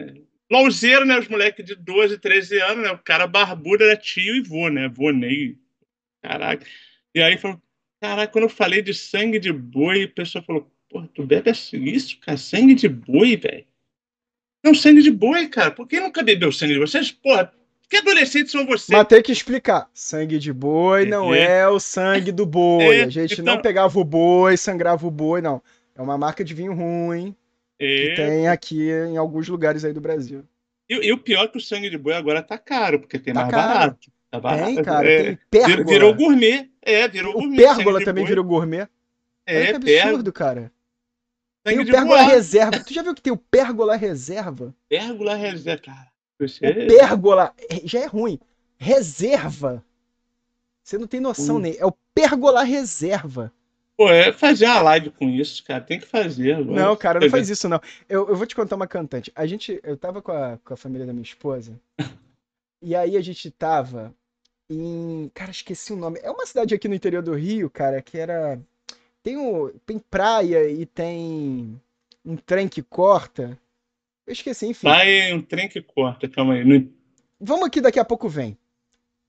Lauzeiro, 0.51 1.05
né, 1.05 1.19
os 1.19 1.29
moleques 1.29 1.65
de 1.65 1.75
12, 1.75 2.19
13 2.19 2.59
anos, 2.61 2.85
né, 2.85 2.91
o 2.91 2.99
cara 2.99 3.27
barbudo 3.27 3.85
era 3.85 3.97
tio 3.97 4.35
e 4.35 4.41
vô, 4.41 4.71
né, 4.71 4.89
vô 4.89 5.11
Ney. 5.11 5.59
Caraca. 6.23 6.67
E 7.15 7.21
aí 7.23 7.37
falou, 7.39 7.61
caraca, 8.01 8.33
quando 8.33 8.45
eu 8.45 8.49
falei 8.51 8.83
de 8.83 8.95
sangue 8.95 9.39
de 9.39 9.53
boi, 9.53 10.05
o 10.05 10.15
pessoal 10.15 10.45
falou, 10.45 10.71
pô, 10.89 11.03
tu 11.15 11.25
bebe 11.27 11.51
isso, 11.51 12.19
cara? 12.21 12.39
Sangue 12.39 12.75
de 12.75 12.89
boi, 12.89 13.37
velho? 13.37 13.65
Não, 14.65 14.75
sangue 14.75 15.03
de 15.03 15.11
boi, 15.11 15.49
cara. 15.49 15.71
Por 15.71 15.87
que 15.89 15.99
nunca 16.01 16.23
bebeu 16.23 16.53
sangue 16.53 16.75
de 16.75 16.79
boi? 16.79 16.87
Vocês, 16.87 17.11
porra, 17.11 17.53
que 17.89 17.97
adolescentes 17.97 18.53
são 18.53 18.65
vocês? 18.67 18.97
mas 18.97 19.07
tem 19.09 19.23
que 19.23 19.33
explicar. 19.33 19.91
Sangue 19.93 20.39
de 20.39 20.53
boi 20.53 21.05
não 21.07 21.35
É. 21.35 21.67
o 21.69 21.81
sangue 21.81 22.31
do 22.31 22.47
boi. 22.47 22.99
É, 22.99 23.03
A 23.05 23.09
gente 23.09 23.33
então- 23.41 23.57
não 23.57 23.61
pegava 23.63 23.99
o 23.99 24.05
boi, 24.05 24.57
sangrava 24.57 25.07
o 25.07 25.11
boi, 25.11 25.41
não. 25.41 25.63
É 25.97 26.01
uma 26.03 26.17
marca 26.17 26.45
de 26.45 26.55
vinho 26.55 26.73
ruim 26.75 27.35
que 27.79 27.85
É, 28.13 28.15
tem 28.15 28.49
aqui 28.49 28.91
em 28.91 29.17
alguns 29.17 29.49
lugares 29.49 29.85
aí 29.85 29.93
do 29.93 30.01
Brasil. 30.01 30.45
E, 30.89 30.95
e 31.09 31.13
o 31.13 31.19
pior 31.19 31.45
é 31.45 31.49
que 31.49 31.59
o 31.59 31.61
sangue 31.61 31.89
de 31.91 31.99
boi 31.99 32.13
agora 32.15 32.43
tá 32.43 32.57
caro, 32.59 33.01
porque 33.01 33.19
tem 33.19 33.33
Tá 33.35 33.41
mais 33.43 33.53
caro. 33.53 33.79
barato. 33.79 34.13
Tá 34.31 34.39
barato. 34.41 34.65
Tem, 34.75 34.83
cara, 34.85 35.11
é. 35.11 35.23
tem 35.23 35.39
pérgola. 35.51 35.85
Virou 35.85 36.15
gourmet. 36.15 36.71
É, 36.83 37.09
virou 37.09 37.33
o 37.33 37.35
gourmet. 37.41 37.57
pérgola 37.57 37.85
sangue 37.85 37.99
de 37.99 38.05
também 38.05 38.25
virou 38.25 38.45
gourmet. 38.45 38.81
Olha 38.83 38.89
É, 39.47 39.73
que 39.73 39.81
pérgola. 39.81 40.03
absurdo, 40.11 40.33
cara. 40.33 40.73
Tem 41.65 41.79
o 41.81 41.85
pérgola 41.87 42.25
boi. 42.25 42.33
reserva. 42.35 42.81
Tu 42.85 42.95
já 42.95 43.03
viu 43.03 43.15
que 43.15 43.21
tem 43.23 43.33
o 43.33 43.37
pérgola 43.37 43.97
reserva? 43.97 44.75
Pérgola 44.89 45.35
reserva, 45.35 45.83
cara. 45.83 46.09
Você... 46.39 46.67
O 46.67 46.87
pérgola 46.87 47.55
já 47.85 48.01
é 48.01 48.07
ruim. 48.07 48.39
Reserva. 48.79 49.85
Você 50.83 50.97
não 50.97 51.07
tem 51.07 51.21
noção, 51.21 51.57
Hum. 51.57 51.61
nem. 51.61 51.77
É 51.79 51.85
o 51.85 51.93
pérgola 52.15 52.63
reserva. 52.63 53.53
Pô, 53.97 54.09
é 54.09 54.33
fazer 54.33 54.65
uma 54.65 54.81
live 54.81 55.11
com 55.11 55.29
isso, 55.29 55.63
cara. 55.65 55.83
Tem 55.83 56.01
que 56.01 56.07
fazer. 56.07 56.53
agora. 56.55 56.81
Não, 56.83 56.97
cara, 56.97 57.21
não 57.21 57.29
faz 57.29 57.51
isso, 57.51 57.69
não. 57.69 57.79
Eu, 58.09 58.27
eu 58.29 58.35
vou 58.37 58.47
te 58.47 58.57
contar 58.57 58.77
uma 58.77 58.87
cantante. 58.87 59.31
A 59.35 59.47
gente. 59.47 59.79
Eu 59.83 59.97
tava 59.97 60.23
com 60.23 60.33
a, 60.33 60.57
com 60.65 60.73
a 60.73 60.77
família 60.77 61.07
da 61.07 61.13
minha 61.13 61.23
esposa. 61.23 61.79
e 62.81 62.97
aí 62.97 63.17
a 63.17 63.21
gente 63.21 63.51
tava 63.51 64.15
em. 64.71 65.31
Cara, 65.35 65.51
esqueci 65.51 65.93
o 65.93 65.97
nome. 65.97 66.19
É 66.23 66.31
uma 66.31 66.47
cidade 66.47 66.75
aqui 66.75 66.89
no 66.89 66.95
interior 66.95 67.23
do 67.23 67.35
Rio, 67.35 67.69
cara, 67.69 68.01
que 68.01 68.17
era. 68.19 68.59
Tem, 69.23 69.37
o, 69.37 69.71
tem 69.85 69.99
praia 69.99 70.71
e 70.71 70.87
tem 70.87 71.81
um 72.25 72.37
trem 72.37 72.69
que 72.69 72.83
corta. 72.83 73.59
Eu 74.27 74.33
esqueci, 74.33 74.67
enfim. 74.67 74.87
Vai 74.87 75.33
um 75.33 75.43
trem 75.43 75.69
que 75.69 75.83
corta, 75.83 76.29
calma 76.29 76.55
aí. 76.55 76.65
Não- 76.65 76.89
Vamos 77.41 77.67
aqui, 77.67 77.81
daqui 77.81 77.99
a 77.99 78.05
pouco 78.05 78.29
vem. 78.29 78.57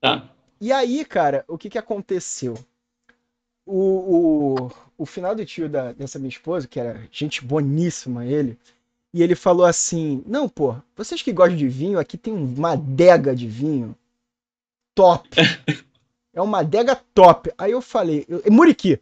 Tá. 0.00 0.30
E 0.60 0.70
aí, 0.70 1.04
cara, 1.04 1.44
o 1.48 1.58
que 1.58 1.68
que 1.70 1.78
aconteceu? 1.78 2.54
O, 3.64 3.76
o, 4.58 4.70
o 4.98 5.06
final 5.06 5.34
do 5.34 5.44
tio 5.44 5.68
da, 5.68 5.92
dessa 5.92 6.18
minha 6.18 6.28
esposa, 6.28 6.66
que 6.66 6.80
era 6.80 7.00
gente 7.10 7.44
boníssima, 7.44 8.26
ele, 8.26 8.58
e 9.14 9.22
ele 9.22 9.34
falou 9.34 9.64
assim: 9.64 10.22
Não, 10.26 10.48
pô, 10.48 10.76
vocês 10.96 11.22
que 11.22 11.32
gostam 11.32 11.56
de 11.56 11.68
vinho, 11.68 11.98
aqui 11.98 12.16
tem 12.18 12.32
uma 12.32 12.72
adega 12.72 13.34
de 13.34 13.46
vinho 13.46 13.94
top. 14.94 15.28
É 16.34 16.40
uma 16.40 16.60
adega 16.60 16.96
top. 17.14 17.50
Aí 17.58 17.72
eu 17.72 17.82
falei: 17.82 18.24
eu, 18.28 18.42
é 18.44 18.50
Muriqui. 18.50 18.98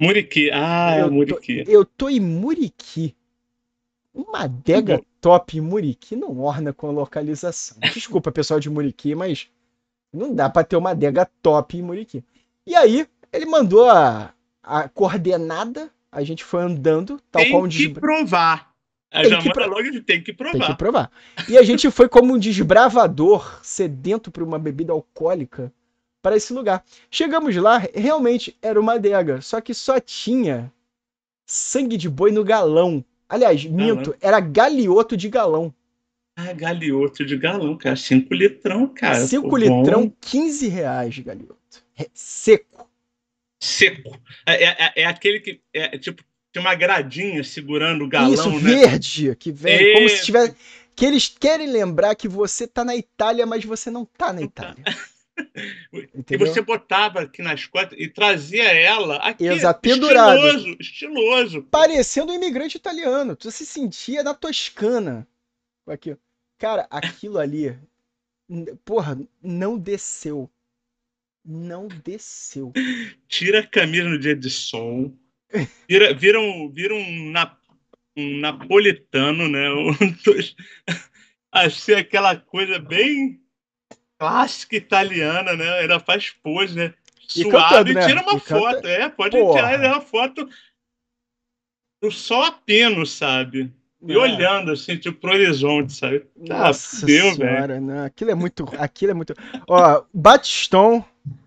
Muriqui. 0.00 0.50
Ah, 0.52 0.98
Eu 0.98 1.06
tô- 1.08 1.10
Muriqui. 1.14 1.64
Eu 1.66 1.84
tô 1.84 2.08
em 2.08 2.20
Muriqui. 2.20 3.14
Uma 4.12 4.40
adega 4.44 5.02
top 5.20 5.58
em 5.58 5.60
Muriqui 5.60 6.16
não 6.16 6.38
orna 6.40 6.72
com 6.72 6.88
a 6.88 6.92
localização. 6.92 7.76
Desculpa, 7.94 8.32
pessoal 8.32 8.58
de 8.60 8.70
Muriqui, 8.70 9.14
mas 9.14 9.48
não 10.12 10.34
dá 10.34 10.48
pra 10.48 10.64
ter 10.64 10.76
uma 10.76 10.90
adega 10.90 11.28
top 11.42 11.76
em 11.76 11.82
Muriqui. 11.82 12.24
E 12.66 12.74
aí, 12.74 13.06
ele 13.32 13.46
mandou 13.46 13.88
a, 13.88 14.32
a 14.62 14.88
coordenada, 14.88 15.90
a 16.10 16.22
gente 16.24 16.44
foi 16.44 16.62
andando, 16.62 17.20
tal 17.30 17.42
Tem 17.42 17.50
qual 17.52 17.64
um 17.64 17.68
que 17.68 17.76
desbra... 17.76 18.00
provar. 18.00 18.74
A 19.10 19.22
Tem 19.22 19.30
já 19.30 19.38
que 19.40 19.52
pro- 19.52 19.68
logo 19.68 19.90
de 19.90 20.00
tem 20.02 20.18
que 20.20 20.32
Tem 20.32 20.34
provar. 20.34 20.66
que 20.66 20.74
provar. 20.76 21.10
E 21.48 21.56
a 21.56 21.62
gente 21.62 21.90
foi 21.90 22.08
como 22.08 22.34
um 22.34 22.38
desbravador, 22.38 23.60
sedento 23.62 24.30
por 24.30 24.42
uma 24.42 24.58
bebida 24.58 24.92
alcoólica, 24.92 25.72
para 26.20 26.36
esse 26.36 26.52
lugar. 26.52 26.84
Chegamos 27.10 27.54
lá, 27.56 27.78
realmente 27.94 28.56
era 28.60 28.80
uma 28.80 28.94
adega, 28.94 29.40
só 29.40 29.60
que 29.60 29.72
só 29.72 30.00
tinha 30.00 30.72
Sangue 31.48 31.96
de 31.96 32.08
boi 32.10 32.32
no 32.32 32.42
galão. 32.42 33.04
Aliás, 33.28 33.64
minto, 33.64 34.14
era 34.20 34.40
galioto 34.40 35.16
de 35.16 35.28
galão. 35.28 35.72
Ah, 36.36 36.52
galioto 36.52 37.24
de 37.24 37.36
galão, 37.36 37.76
cara. 37.76 37.94
5 37.96 38.34
litrão, 38.34 38.88
cara. 38.88 39.24
5 39.26 39.48
Pô, 39.48 39.56
litrão, 39.56 40.08
bom. 40.08 40.12
15 40.20 40.66
reais, 40.68 41.16
galioto. 41.20 41.56
É, 41.96 42.08
seco. 42.12 42.90
Seco. 43.62 44.18
É, 44.44 44.64
é- 44.64 44.92
é 44.96 45.04
aquele 45.06 45.38
que. 45.40 45.60
É, 45.72 45.96
tipo, 45.96 46.22
tem 46.56 46.62
uma 46.62 46.74
gradinha 46.74 47.44
segurando 47.44 48.04
o 48.04 48.08
galão, 48.08 48.32
Isso, 48.32 48.50
né? 48.50 48.58
verde, 48.60 49.36
que 49.36 49.52
vem 49.52 49.92
como 49.92 50.08
se 50.08 50.14
Esse. 50.14 50.24
tivesse. 50.24 50.56
Que 50.94 51.04
eles 51.04 51.28
querem 51.28 51.68
lembrar 51.68 52.14
que 52.14 52.26
você 52.26 52.66
tá 52.66 52.82
na 52.82 52.96
Itália, 52.96 53.44
mas 53.44 53.62
você 53.62 53.90
não 53.90 54.06
tá 54.06 54.32
na 54.32 54.40
tá. 54.48 54.74
Itália. 54.74 54.84
E 56.30 56.36
você 56.38 56.62
botava 56.62 57.20
aqui 57.20 57.42
nas 57.42 57.66
costas 57.66 57.98
e 58.00 58.08
trazia 58.08 58.72
ela 58.72 59.16
aqui. 59.16 59.44
Exato. 59.44 59.86
Estiloso, 59.86 60.76
estiloso. 60.80 61.62
Parecendo 61.64 62.32
um 62.32 62.34
imigrante 62.34 62.78
italiano. 62.78 63.36
Tu 63.36 63.50
se 63.50 63.66
sentia 63.66 64.22
na 64.22 64.32
Toscana. 64.32 65.28
Aqui. 65.86 66.16
Cara, 66.56 66.86
aquilo 66.90 67.36
ali. 67.36 67.78
Porra, 68.82 69.20
não 69.42 69.78
desceu. 69.78 70.50
Não 71.44 71.86
desceu. 71.86 72.72
Tira 73.28 73.60
a 73.60 73.66
camisa 73.66 74.08
no 74.08 74.18
dia 74.18 74.34
de 74.34 74.48
sol. 74.48 75.14
Vira, 75.88 76.14
vira, 76.14 76.40
um, 76.40 76.70
vira 76.70 76.94
um, 76.94 77.30
na- 77.30 77.56
um 78.16 78.38
napolitano, 78.38 79.48
né? 79.48 79.66
Assim, 81.52 81.92
aquela 81.92 82.36
coisa 82.36 82.78
bem 82.78 83.40
clássica 84.18 84.76
italiana, 84.76 85.54
né? 85.56 85.68
Ainda 85.80 85.98
faz 86.00 86.30
pose, 86.30 86.74
né? 86.76 86.94
E 87.34 87.42
Suado 87.42 87.50
cantando, 87.50 87.90
e 87.90 87.94
né? 87.94 88.06
tira 88.06 88.22
uma 88.22 88.36
E 88.36 88.40
canta- 88.40 88.60
foto. 88.60 88.86
É, 88.88 89.08
pode 89.08 89.36
Porra. 89.38 89.54
tirar 89.78 89.88
uma 89.92 90.00
foto 90.00 90.48
do 92.02 92.10
sol 92.10 92.42
a 92.44 92.52
peno, 92.52 93.06
sabe? 93.06 93.72
E 94.06 94.12
É. 94.12 94.16
olhando 94.18 94.70
assim, 94.72 94.96
tipo, 94.96 95.18
pro 95.18 95.32
horizonte, 95.32 95.92
sabe? 95.94 96.24
Ah, 96.50 96.68
Nossa 96.68 97.00
fudeu, 97.00 97.34
senhora, 97.34 97.80
não, 97.80 98.04
aquilo 98.04 98.30
é 98.30 98.34
muito, 98.34 98.64
aquilo 98.78 99.10
é 99.12 99.14
muito. 99.14 99.34
Ó, 99.66 100.04
Batiston 100.12 101.02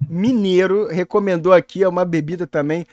Mineiro 0.10 0.88
recomendou 0.88 1.53
aqui 1.53 1.84
é 1.84 1.88
uma 1.88 2.03
bebida 2.03 2.45
também 2.47 2.86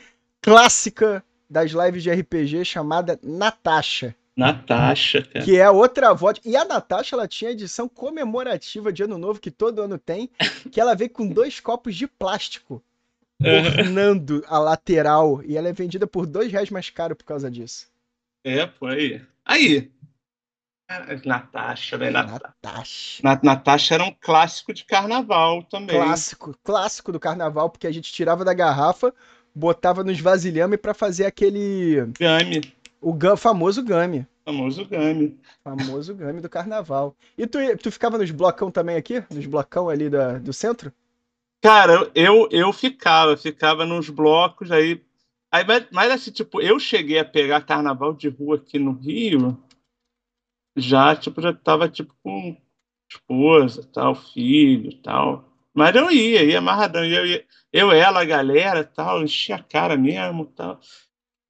clássica 0.51 1.25
das 1.49 1.71
lives 1.73 2.03
de 2.03 2.11
RPG 2.11 2.65
chamada 2.65 3.19
Natasha, 3.23 4.15
Natasha, 4.37 5.23
cara. 5.23 5.45
que 5.45 5.57
é 5.59 5.71
outra 5.71 6.13
vodka. 6.13 6.49
E 6.49 6.57
a 6.57 6.65
Natasha 6.65 7.17
ela 7.17 7.27
tinha 7.29 7.51
edição 7.51 7.89
comemorativa 7.89 8.93
de 8.93 9.03
Ano 9.03 9.17
Novo 9.19 9.41
que 9.41 9.51
todo 9.51 9.81
ano 9.83 9.99
tem, 9.99 10.31
que 10.71 10.81
ela 10.81 10.95
veio 10.95 11.11
com 11.11 11.27
dois 11.27 11.59
copos 11.61 11.95
de 11.97 12.07
plástico 12.07 12.83
ornando 13.41 14.43
a 14.49 14.59
lateral 14.59 15.43
e 15.45 15.57
ela 15.57 15.69
é 15.69 15.73
vendida 15.73 16.07
por 16.07 16.27
dois 16.27 16.51
reais 16.51 16.71
mais 16.71 16.89
caro 16.91 17.15
por 17.15 17.25
causa 17.25 17.51
disso. 17.51 17.87
É, 18.45 18.67
pô, 18.67 18.87
aí. 18.87 19.21
Aí. 19.45 19.91
Natasha, 21.25 21.99
velho. 21.99 22.13
Nat- 22.13 22.41
Natasha. 22.43 23.21
Na- 23.23 23.41
Natasha 23.43 23.95
era 23.95 24.05
um 24.05 24.15
clássico 24.21 24.73
de 24.73 24.85
carnaval 24.85 25.63
também. 25.65 25.97
Clássico, 25.97 26.57
clássico 26.63 27.11
do 27.11 27.19
carnaval, 27.19 27.69
porque 27.71 27.87
a 27.87 27.93
gente 27.93 28.13
tirava 28.13 28.45
da 28.45 28.55
garrafa, 28.55 29.13
botava 29.57 30.05
nos 30.05 30.21
vasilhame 30.21 30.77
pra 30.77 30.93
fazer 30.93 31.25
aquele. 31.25 32.07
Game. 32.19 32.61
O 33.01 33.17
famoso 33.37 33.83
game. 33.83 34.27
Famoso 34.45 34.85
game. 34.85 35.41
Famoso 35.65 36.15
game 36.15 36.41
do 36.41 36.49
carnaval. 36.49 37.17
E 37.39 37.47
tu, 37.47 37.59
tu 37.83 37.91
ficava 37.91 38.19
nos 38.19 38.31
blocão 38.31 38.71
também 38.71 38.97
aqui? 38.97 39.25
Nos 39.31 39.47
blocão 39.47 39.89
ali 39.89 40.11
da, 40.11 40.39
do 40.39 40.53
centro? 40.53 40.93
Cara, 41.63 42.11
eu, 42.15 42.49
eu 42.53 42.73
ficava, 42.73 43.37
ficava 43.37 43.87
nos 43.87 44.11
blocos 44.11 44.71
aí. 44.71 45.03
aí 45.51 45.65
mas, 45.67 45.87
mas 45.91 46.13
assim, 46.13 46.31
tipo, 46.31 46.61
eu 46.61 46.79
cheguei 46.79 47.19
a 47.19 47.25
pegar 47.25 47.65
carnaval 47.65 48.13
de 48.13 48.29
rua 48.29 48.57
aqui 48.57 48.79
no 48.79 48.93
Rio, 48.93 49.59
já, 50.77 51.17
tipo, 51.17 51.41
já 51.41 51.53
tava, 51.55 51.89
tipo, 51.89 52.15
com 52.23 52.57
esposa, 53.11 53.89
tal, 53.93 54.15
filho, 54.15 54.93
tal. 54.99 55.45
Mas 55.77 55.95
eu 55.95 56.11
ia, 56.11 56.43
ia 56.43 56.59
amarradão. 56.59 57.05
Eu, 57.05 57.27
ia, 57.27 57.45
eu 57.71 57.93
ela, 57.93 58.23
a 58.23 58.25
galera, 58.25 58.83
tal, 58.83 59.23
enchia 59.23 59.57
a 59.57 59.63
cara 59.63 59.95
mesmo, 59.95 60.47
tal. 60.47 60.81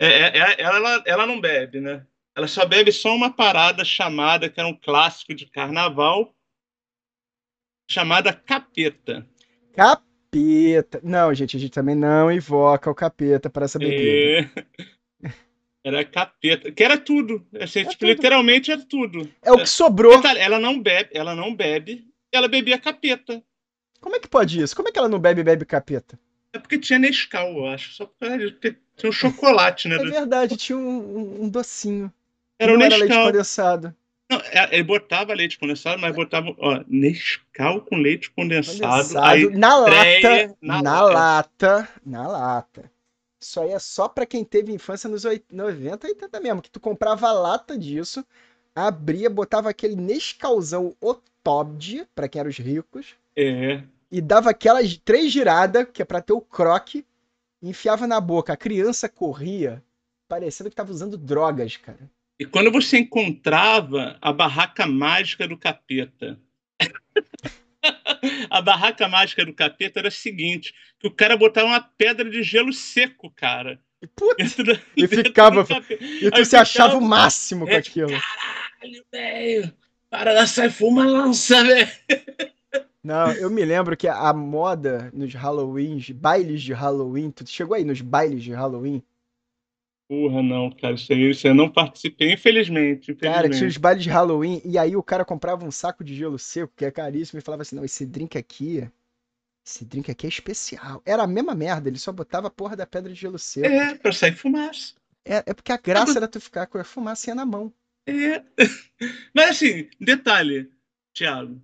É, 0.01 0.07
é, 0.07 0.39
é- 0.39 0.61
ela, 0.63 1.03
ela 1.07 1.27
não 1.27 1.41
bebe, 1.41 1.81
né? 1.81 2.05
Ela 2.37 2.49
só 2.49 2.67
bebe 2.67 2.91
só 2.91 3.15
uma 3.15 3.31
parada 3.33 3.85
chamada, 3.85 4.51
que 4.51 4.59
era 4.59 4.69
um 4.69 4.75
clássico 4.75 5.33
de 5.33 5.47
carnaval, 5.47 6.35
chamada 7.89 8.33
capeta. 8.33 9.25
Capeta. 9.75 11.01
Não, 11.05 11.33
gente, 11.33 11.57
a 11.57 11.61
gente 11.61 11.71
também 11.71 11.95
não 11.95 12.31
invoca 12.31 12.91
o 12.91 12.95
capeta 12.95 13.49
para 13.49 13.65
essa 13.65 13.79
bebida. 13.79 14.51
É. 15.23 15.31
Era 15.85 16.05
capeta, 16.05 16.73
que 16.73 16.83
era 16.83 16.99
tudo. 16.99 17.47
Assim, 17.61 17.81
É 17.81 17.85
tipo, 17.85 18.01
tudo. 18.01 18.09
Literalmente 18.09 18.73
era 18.73 18.85
tudo. 18.85 19.31
É 19.41 19.53
o 19.53 19.59
que 19.59 19.69
sobrou. 19.69 20.21
Ela 20.37 20.59
não 20.59 20.83
bebe, 20.83 21.11
ela 21.15 21.33
não 21.33 21.55
bebe, 21.55 22.05
ela 22.33 22.49
bebia 22.49 22.77
capeta. 22.77 23.41
Como 24.07 24.15
é 24.15 24.21
que 24.21 24.29
pode 24.29 24.63
isso? 24.63 24.77
Como 24.77 24.89
é 24.89 24.93
que 24.93 24.99
ela 25.01 25.09
não 25.09 25.19
bebe 25.19 25.43
bebe 25.43 25.65
capeta? 25.65 26.17
É 26.53 26.61
porque 26.61 26.79
tinha 26.79 26.97
Nescau, 26.97 27.59
eu 27.59 27.67
acho. 27.67 27.93
Só 27.93 28.07
porque 28.07 28.77
tinha 28.97 29.11
um 29.11 29.13
chocolate, 29.13 29.89
né? 29.89 29.97
É 29.97 30.05
verdade, 30.05 30.57
tinha 30.57 30.79
um, 30.79 31.43
um- 31.43 31.49
docinho. 31.49 32.13
Era 32.57 32.73
o 32.73 32.77
não 32.79 32.87
era 32.87 32.95
leite 32.95 33.09
Nescau. 33.11 33.27
condensado. 33.27 33.95
Não, 34.31 34.39
é- 34.39 34.69
ele 34.75 34.85
botava 34.85 35.35
leite 35.35 35.59
condensado, 35.59 36.01
mas 36.01 36.15
botava, 36.15 36.55
ó, 36.57 36.85
Nescau 36.87 37.81
com 37.81 37.97
leite 37.97 38.31
condensado. 38.31 38.79
Condensado 38.79 39.25
Aí, 39.27 39.51
na 39.51 39.77
estreia 39.81 40.47
lata, 40.47 40.57
na 40.63 40.83
na, 40.83 41.01
lata. 41.03 41.13
lata, 41.13 41.89
na 42.07 42.29
lata. 42.29 42.91
Isso 43.41 43.61
aí 43.61 43.71
é 43.73 43.79
só 43.81 44.09
pra 44.09 44.25
quem 44.25 44.45
teve 44.45 44.73
infância 44.73 45.11
nos 45.11 45.25
oit- 45.25 45.45
90 45.53 46.07
e 46.07 46.11
80 46.11 46.39
mesmo, 46.39 46.63
que 46.63 46.71
tu 46.71 46.79
comprava 46.79 47.27
a 47.27 47.33
lata 47.33 47.77
disso, 47.77 48.25
abria, 48.73 49.29
botava 49.29 49.69
aquele 49.69 49.97
Nescauzão 49.97 50.95
Otobd, 51.01 52.07
pra 52.15 52.29
quem 52.29 52.39
eram 52.39 52.51
os 52.51 52.57
ricos, 52.59 53.17
é, 53.37 53.83
e 54.11 54.21
dava 54.21 54.51
aquelas 54.51 54.97
três 54.99 55.33
giradas, 55.33 55.87
que 55.93 56.03
é 56.03 56.05
pra 56.05 56.21
ter 56.21 56.33
o 56.33 56.41
croque, 56.41 57.05
e 57.63 57.69
enfiava 57.71 58.07
na 58.07 58.21
boca. 58.21 58.53
A 58.53 58.57
criança 58.57 59.09
corria, 59.09 59.83
parecendo 60.29 60.71
que 60.71 60.77
tava 60.77 60.93
usando 60.93 61.17
drogas, 61.17 61.77
cara. 61.77 62.11
E 62.39 62.45
quando 62.45 62.71
você 62.71 62.99
encontrava 62.99 64.19
a 64.21 64.33
barraca 64.33 64.87
mágica 64.87 65.49
do 65.49 65.57
capeta. 65.57 66.39
a 68.51 68.61
barraca 68.61 69.09
mágica 69.09 69.45
do 69.45 69.55
capeta 69.55 70.01
era 70.01 70.09
a 70.09 70.11
seguinte: 70.11 70.75
que 70.99 71.07
o 71.07 71.11
cara 71.11 71.37
botava 71.37 71.67
uma 71.69 71.81
pedra 71.81 72.29
de 72.29 72.43
gelo 72.43 72.73
seco, 72.73 73.31
cara. 73.31 73.81
E, 74.03 74.07
puta, 74.07 74.43
E 74.95 75.09
ficava- 75.09 75.67
e 76.21 76.31
tu 76.31 76.45
se 76.45 76.55
achava 76.57 76.99
o 76.99 77.01
máximo 77.01 77.65
com 77.65 77.73
É, 77.73 77.77
aquilo. 77.77 78.11
Caralho, 78.11 79.05
velho! 79.11 79.73
Para 80.11 80.35
da 80.35 80.47
sai 80.47 80.69
fumaça, 80.71 81.65
velho! 81.65 81.89
Não, 83.07 83.31
eu 83.31 83.49
me 83.49 83.65
lembro 83.65 83.97
que 83.97 84.09
a 84.09 84.33
moda 84.33 85.13
nos 85.15 85.33
Halloweens, 85.33 86.11
bailes 86.11 86.61
de 86.61 86.73
Halloween, 86.73 87.31
tu 87.31 87.47
chegou 87.47 87.77
aí 87.77 87.85
nos 87.85 88.01
bailes 88.01 88.43
de 88.43 88.53
Halloween? 88.53 89.01
Porra, 90.09 90.43
não, 90.43 90.73
cara. 90.73 90.95
Isso 90.95 91.13
aí, 91.13 91.31
isso 91.31 91.47
aí 91.47 91.53
eu 91.53 91.55
não 91.55 91.71
participei, 91.71 92.33
infelizmente. 92.33 93.15
Cara, 93.15 93.33
tinha 93.33 93.39
infelizmente. 93.43 93.71
os 93.71 93.77
bailes 93.77 94.03
de 94.03 94.11
Halloween 94.11 94.61
e 94.65 94.77
aí 94.77 94.97
o 94.97 95.05
cara 95.05 95.25
comprava 95.25 95.65
um 95.65 95.71
saco 95.71 96.03
de 96.03 96.17
gelo 96.17 96.37
seco, 96.37 96.73
que 96.75 96.85
é 96.85 96.91
caríssimo, 96.91 97.39
e 97.39 97.43
falava 97.43 97.63
assim: 97.63 97.77
não, 97.77 97.85
esse 97.85 98.05
drink 98.05 98.37
aqui, 98.37 98.91
esse 99.65 99.85
drink 99.85 100.11
aqui 100.11 100.27
é 100.27 100.29
especial. 100.29 101.01
Era 101.07 101.23
a 101.23 101.29
mesma 101.29 101.55
merda, 101.55 101.89
ele 101.89 102.01
só 102.01 102.11
botava 102.11 102.49
a 102.49 102.51
porra 102.51 102.75
da 102.75 102.89
pedra 102.89 103.13
de 103.13 103.21
gelo 103.21 103.39
seco. 103.39 103.69
É, 103.69 103.95
pra 103.95 104.11
sair 104.11 104.35
fumaça. 104.35 104.95
É, 105.25 105.45
é 105.47 105.55
porque 105.55 105.71
a 105.71 105.77
graça 105.77 106.19
era 106.19 106.27
tu 106.27 106.41
ficar 106.41 106.67
com 106.67 106.77
a 106.77 106.83
fumacinha 106.83 107.37
na 107.37 107.47
mão. 107.47 107.73
É. 108.05 108.43
Mas 109.33 109.51
assim, 109.51 109.89
detalhe, 110.01 110.69
Thiago. 111.15 111.63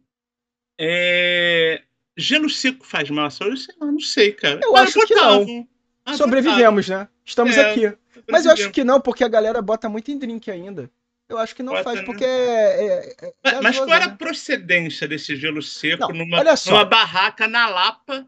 É... 0.84 1.80
Gelo 2.16 2.50
seco 2.50 2.84
faz 2.84 3.08
mal 3.08 3.26
à 3.26 3.30
saúde? 3.30 3.60
Sei 3.60 3.74
lá, 3.80 3.86
não 3.86 4.00
sei, 4.00 4.32
cara. 4.32 4.60
Eu 4.62 4.72
Mas 4.72 4.88
acho 4.96 5.06
que 5.06 5.14
botavam. 5.14 5.68
Ah, 6.04 6.14
Sobrevivemos, 6.14 6.88
né? 6.88 7.08
Estamos 7.24 7.56
É, 7.56 7.70
aqui. 7.70 7.96
Mas 8.28 8.44
eu 8.44 8.52
acho 8.52 8.70
que 8.70 8.82
não, 8.82 9.00
porque 9.00 9.22
a 9.22 9.28
galera 9.28 9.62
bota 9.62 9.88
muito 9.88 10.10
em 10.10 10.18
drink 10.18 10.50
ainda. 10.50 10.90
Eu 11.28 11.38
acho 11.38 11.54
que 11.54 11.62
não 11.62 11.72
Bota, 11.72 11.84
faz, 11.84 12.00
né? 12.00 12.04
porque 12.04 12.24
é, 12.24 12.28
é- 12.28 13.16
é 13.22 13.32
Mas, 13.44 13.60
mas 13.62 13.76
qual 13.78 13.88
era 13.90 14.04
a 14.04 14.08
né? 14.08 14.16
procedência 14.18 15.08
desse 15.08 15.34
gelo 15.36 15.62
seco 15.62 16.12
Não, 16.12 16.26
numa, 16.26 16.56
só. 16.56 16.70
numa 16.72 16.84
barraca 16.84 17.48
na 17.48 17.68
Lapa, 17.68 18.26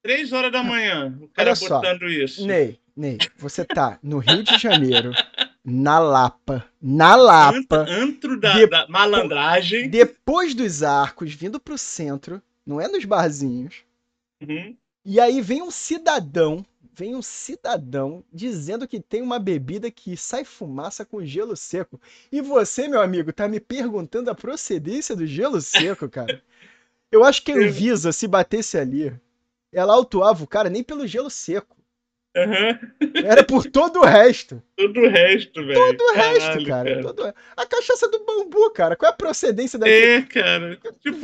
três 0.00 0.32
horas 0.32 0.50
da 0.50 0.62
manhã? 0.62 1.18
O 1.20 1.28
cara 1.28 1.50
Olha 1.50 1.56
só. 1.56 1.80
botando 1.80 2.08
isso. 2.08 2.46
Ney, 2.46 2.78
Ney, 2.96 3.18
você 3.36 3.64
tá 3.64 3.98
no 4.02 4.18
Rio 4.18 4.42
de 4.42 4.56
Janeiro, 4.56 5.12
na 5.64 5.98
Lapa, 5.98 6.64
na 6.80 7.16
Lapa, 7.16 7.86
Antro, 7.88 8.38
da, 8.38 8.52
De- 8.52 8.66
da 8.66 8.86
malandragem. 8.88 9.88
depois 9.88 10.54
dos 10.54 10.82
arcos, 10.82 11.32
vindo 11.32 11.58
pro 11.58 11.78
centro, 11.78 12.42
não 12.66 12.80
é 12.80 12.86
nos 12.88 13.04
barzinhos. 13.04 13.76
Uhum. 14.42 14.76
E 15.04 15.18
aí 15.20 15.40
vem 15.40 15.62
um 15.62 15.70
cidadão, 15.70 16.64
vem 16.92 17.14
um 17.14 17.22
cidadão 17.22 18.22
dizendo 18.32 18.86
que 18.86 19.00
tem 19.00 19.22
uma 19.22 19.38
bebida 19.38 19.90
que 19.90 20.16
sai 20.16 20.44
fumaça 20.44 21.04
com 21.04 21.24
gelo 21.24 21.56
seco. 21.56 22.00
E 22.30 22.40
você, 22.40 22.86
meu 22.88 23.00
amigo, 23.00 23.32
tá 23.32 23.48
me 23.48 23.60
perguntando 23.60 24.30
a 24.30 24.34
procedência 24.34 25.16
do 25.16 25.26
gelo 25.26 25.60
seco, 25.60 26.08
cara. 26.08 26.42
Eu 27.10 27.24
acho 27.24 27.42
que 27.42 27.52
a 27.52 27.56
Anvisa, 27.56 28.12
se 28.12 28.26
batesse 28.26 28.76
ali, 28.76 29.14
ela 29.72 29.94
autuava 29.94 30.44
o 30.44 30.46
cara 30.46 30.68
nem 30.68 30.82
pelo 30.82 31.06
gelo 31.06 31.30
seco. 31.30 31.73
Aham. 32.36 32.78
Era 33.24 33.44
por 33.44 33.64
todo 33.66 34.00
o 34.00 34.04
resto. 34.04 34.60
Todo 34.76 35.00
o 35.00 35.08
resto, 35.08 35.64
velho. 35.64 35.74
Todo 35.96 36.00
o 36.00 36.14
resto, 36.14 36.64
Caralho, 36.64 36.66
cara. 36.66 37.02
Todo... 37.02 37.34
A 37.56 37.66
cachaça 37.66 38.08
do 38.08 38.24
bambu, 38.24 38.70
cara. 38.72 38.96
Qual 38.96 39.08
é 39.08 39.12
a 39.12 39.16
procedência 39.16 39.78
daquilo? 39.78 39.96
É, 40.06 40.22
cara. 40.22 40.78
Tipo, 41.00 41.20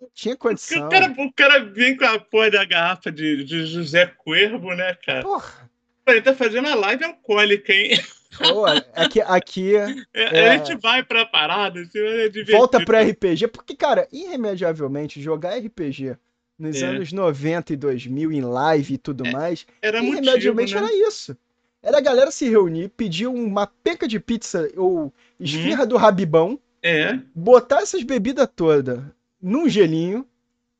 Não 0.00 0.08
tinha 0.14 0.36
condição. 0.36 0.86
o 0.86 0.90
cara, 0.90 1.14
o 1.16 1.32
cara 1.32 1.64
vem 1.64 1.96
com 1.96 2.04
a 2.04 2.18
porra 2.18 2.50
da 2.50 2.64
garrafa 2.64 3.10
de, 3.10 3.44
de 3.44 3.66
José 3.66 4.06
Cuervo, 4.06 4.74
né, 4.74 4.94
cara? 5.04 5.22
Porra. 5.22 5.68
Ele 6.06 6.22
tá 6.22 6.34
fazendo 6.34 6.68
a 6.68 6.74
live 6.74 7.04
alcoólica, 7.04 7.72
hein? 7.72 7.98
Pô, 8.38 8.66
aqui, 8.94 9.20
aqui 9.22 9.76
É, 9.76 9.94
É. 10.14 10.50
A 10.50 10.56
gente 10.58 10.76
vai 10.76 11.02
pra 11.02 11.24
parada, 11.24 11.80
assim, 11.80 11.98
é 11.98 12.28
divertido. 12.28 12.58
volta 12.58 12.84
pro 12.84 12.96
RPG. 12.98 13.48
Porque, 13.48 13.74
cara, 13.74 14.06
irremediavelmente, 14.12 15.20
jogar 15.20 15.58
RPG 15.58 16.16
nos 16.58 16.82
É. 16.82 16.86
anos 16.86 17.12
90 17.12 17.72
e 17.72 17.76
2000 17.76 18.32
em 18.32 18.40
live 18.40 18.94
e 18.94 18.98
tudo 18.98 19.24
mais, 19.30 19.66
Era 19.80 19.98
motivo, 20.02 20.16
irremediavelmente 20.22 20.74
né? 20.74 20.80
era 20.80 21.08
isso. 21.08 21.36
Era 21.82 21.98
a 21.98 22.00
galera 22.00 22.30
se 22.30 22.48
reunir, 22.48 22.88
pedir 22.88 23.26
uma 23.28 23.66
peca 23.66 24.08
de 24.08 24.18
pizza 24.18 24.68
ou 24.76 25.12
esfirra 25.38 25.86
do 25.86 25.96
Rabibão, 25.96 26.58
É, 26.82 27.18
botar 27.34 27.80
essas 27.82 28.02
bebidas 28.02 28.48
todas 28.54 29.00
num 29.40 29.68
gelinho 29.68 30.26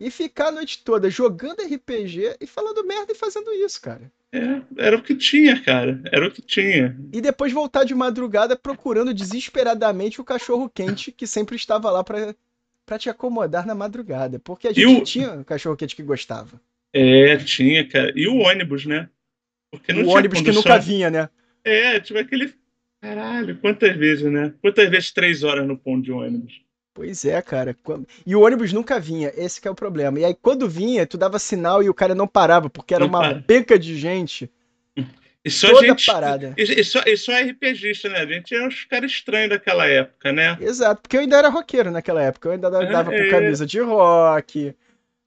e 0.00 0.10
ficar 0.10 0.48
a 0.48 0.52
noite 0.52 0.82
toda 0.84 1.08
jogando 1.10 1.60
RPG 1.62 2.36
e 2.40 2.46
falando 2.46 2.84
merda 2.84 3.12
e 3.12 3.16
fazendo 3.16 3.52
isso, 3.52 3.80
cara. 3.80 4.10
é, 4.32 4.60
era 4.76 4.96
o 4.96 5.02
que 5.02 5.14
tinha, 5.16 5.60
cara. 5.62 6.00
Era 6.12 6.26
o 6.26 6.30
que 6.30 6.42
tinha. 6.42 6.96
E 7.12 7.20
depois 7.20 7.52
voltar 7.52 7.84
de 7.84 7.94
madrugada 7.94 8.54
procurando 8.56 9.14
desesperadamente 9.14 10.20
o 10.20 10.24
cachorro 10.24 10.68
quente 10.68 11.10
que 11.12 11.26
sempre 11.26 11.56
estava 11.56 11.90
lá 11.90 12.04
pra, 12.04 12.34
pra 12.88 12.98
te 12.98 13.10
acomodar 13.10 13.66
na 13.66 13.74
madrugada. 13.74 14.38
Porque 14.38 14.66
a 14.66 14.72
gente 14.72 14.86
o- 14.86 15.04
tinha 15.04 15.32
um 15.32 15.44
cachorro 15.44 15.76
quente 15.76 15.94
que 15.94 16.02
gostava. 16.02 16.58
É, 16.92 17.36
tinha, 17.36 17.86
cara. 17.86 18.10
E 18.16 18.26
o 18.26 18.38
ônibus, 18.38 18.86
né? 18.86 19.10
Porque 19.70 19.92
não 19.92 20.00
o 20.00 20.04
tinha 20.04 20.16
ônibus 20.16 20.38
que 20.40 20.46
condução. 20.46 20.72
nunca 20.72 20.82
vinha, 20.82 21.10
né? 21.10 21.28
É, 21.62 22.00
tipo 22.00 22.18
aquele. 22.18 22.54
Caralho, 23.00 23.58
quantas 23.58 23.94
vezes, 23.94 24.24
né? 24.32 24.54
Quantas 24.62 24.88
vezes 24.88 25.12
três 25.12 25.42
horas 25.44 25.66
no 25.68 25.76
ponto 25.76 26.02
de 26.02 26.10
ônibus? 26.10 26.62
Pois 26.94 27.24
é, 27.24 27.40
cara. 27.42 27.76
E 28.26 28.34
o 28.34 28.40
ônibus 28.40 28.72
nunca 28.72 28.98
vinha, 28.98 29.30
esse 29.36 29.60
que 29.60 29.68
é 29.68 29.70
o 29.70 29.74
problema. 29.74 30.18
E 30.18 30.24
aí 30.24 30.34
quando 30.34 30.68
vinha, 30.68 31.06
tu 31.06 31.16
dava 31.18 31.38
sinal 31.38 31.82
e 31.82 31.88
o 31.90 31.94
cara 31.94 32.14
não 32.14 32.26
parava, 32.26 32.68
porque 32.70 32.94
era 32.94 33.04
Não 33.04 33.08
uma 33.08 33.20
para. 33.20 33.42
penca 33.42 33.78
de 33.78 33.96
gente. 33.96 34.50
E 35.44 35.50
só 35.50 35.70
Toda 35.70 35.86
gente. 35.86 36.04
parada. 36.04 36.54
E, 36.58 36.62
e 36.62 36.84
só, 36.84 37.00
e 37.06 37.16
só 37.16 37.32
RPGista, 37.32 38.08
né? 38.08 38.18
A 38.20 38.26
gente 38.26 38.54
é 38.54 38.66
uns 38.66 38.84
caras 38.84 39.10
estranhos 39.12 39.50
daquela 39.50 39.86
época, 39.86 40.32
né? 40.32 40.58
Exato, 40.60 41.00
porque 41.00 41.16
eu 41.16 41.20
ainda 41.20 41.36
era 41.38 41.48
roqueiro 41.48 41.90
naquela 41.90 42.22
época. 42.22 42.48
Eu 42.48 42.52
ainda 42.52 42.70
dava, 42.70 42.86
dava 42.86 43.10
com 43.10 43.16
É. 43.16 43.30
camisa 43.30 43.64
de 43.64 43.80
rock, 43.80 44.74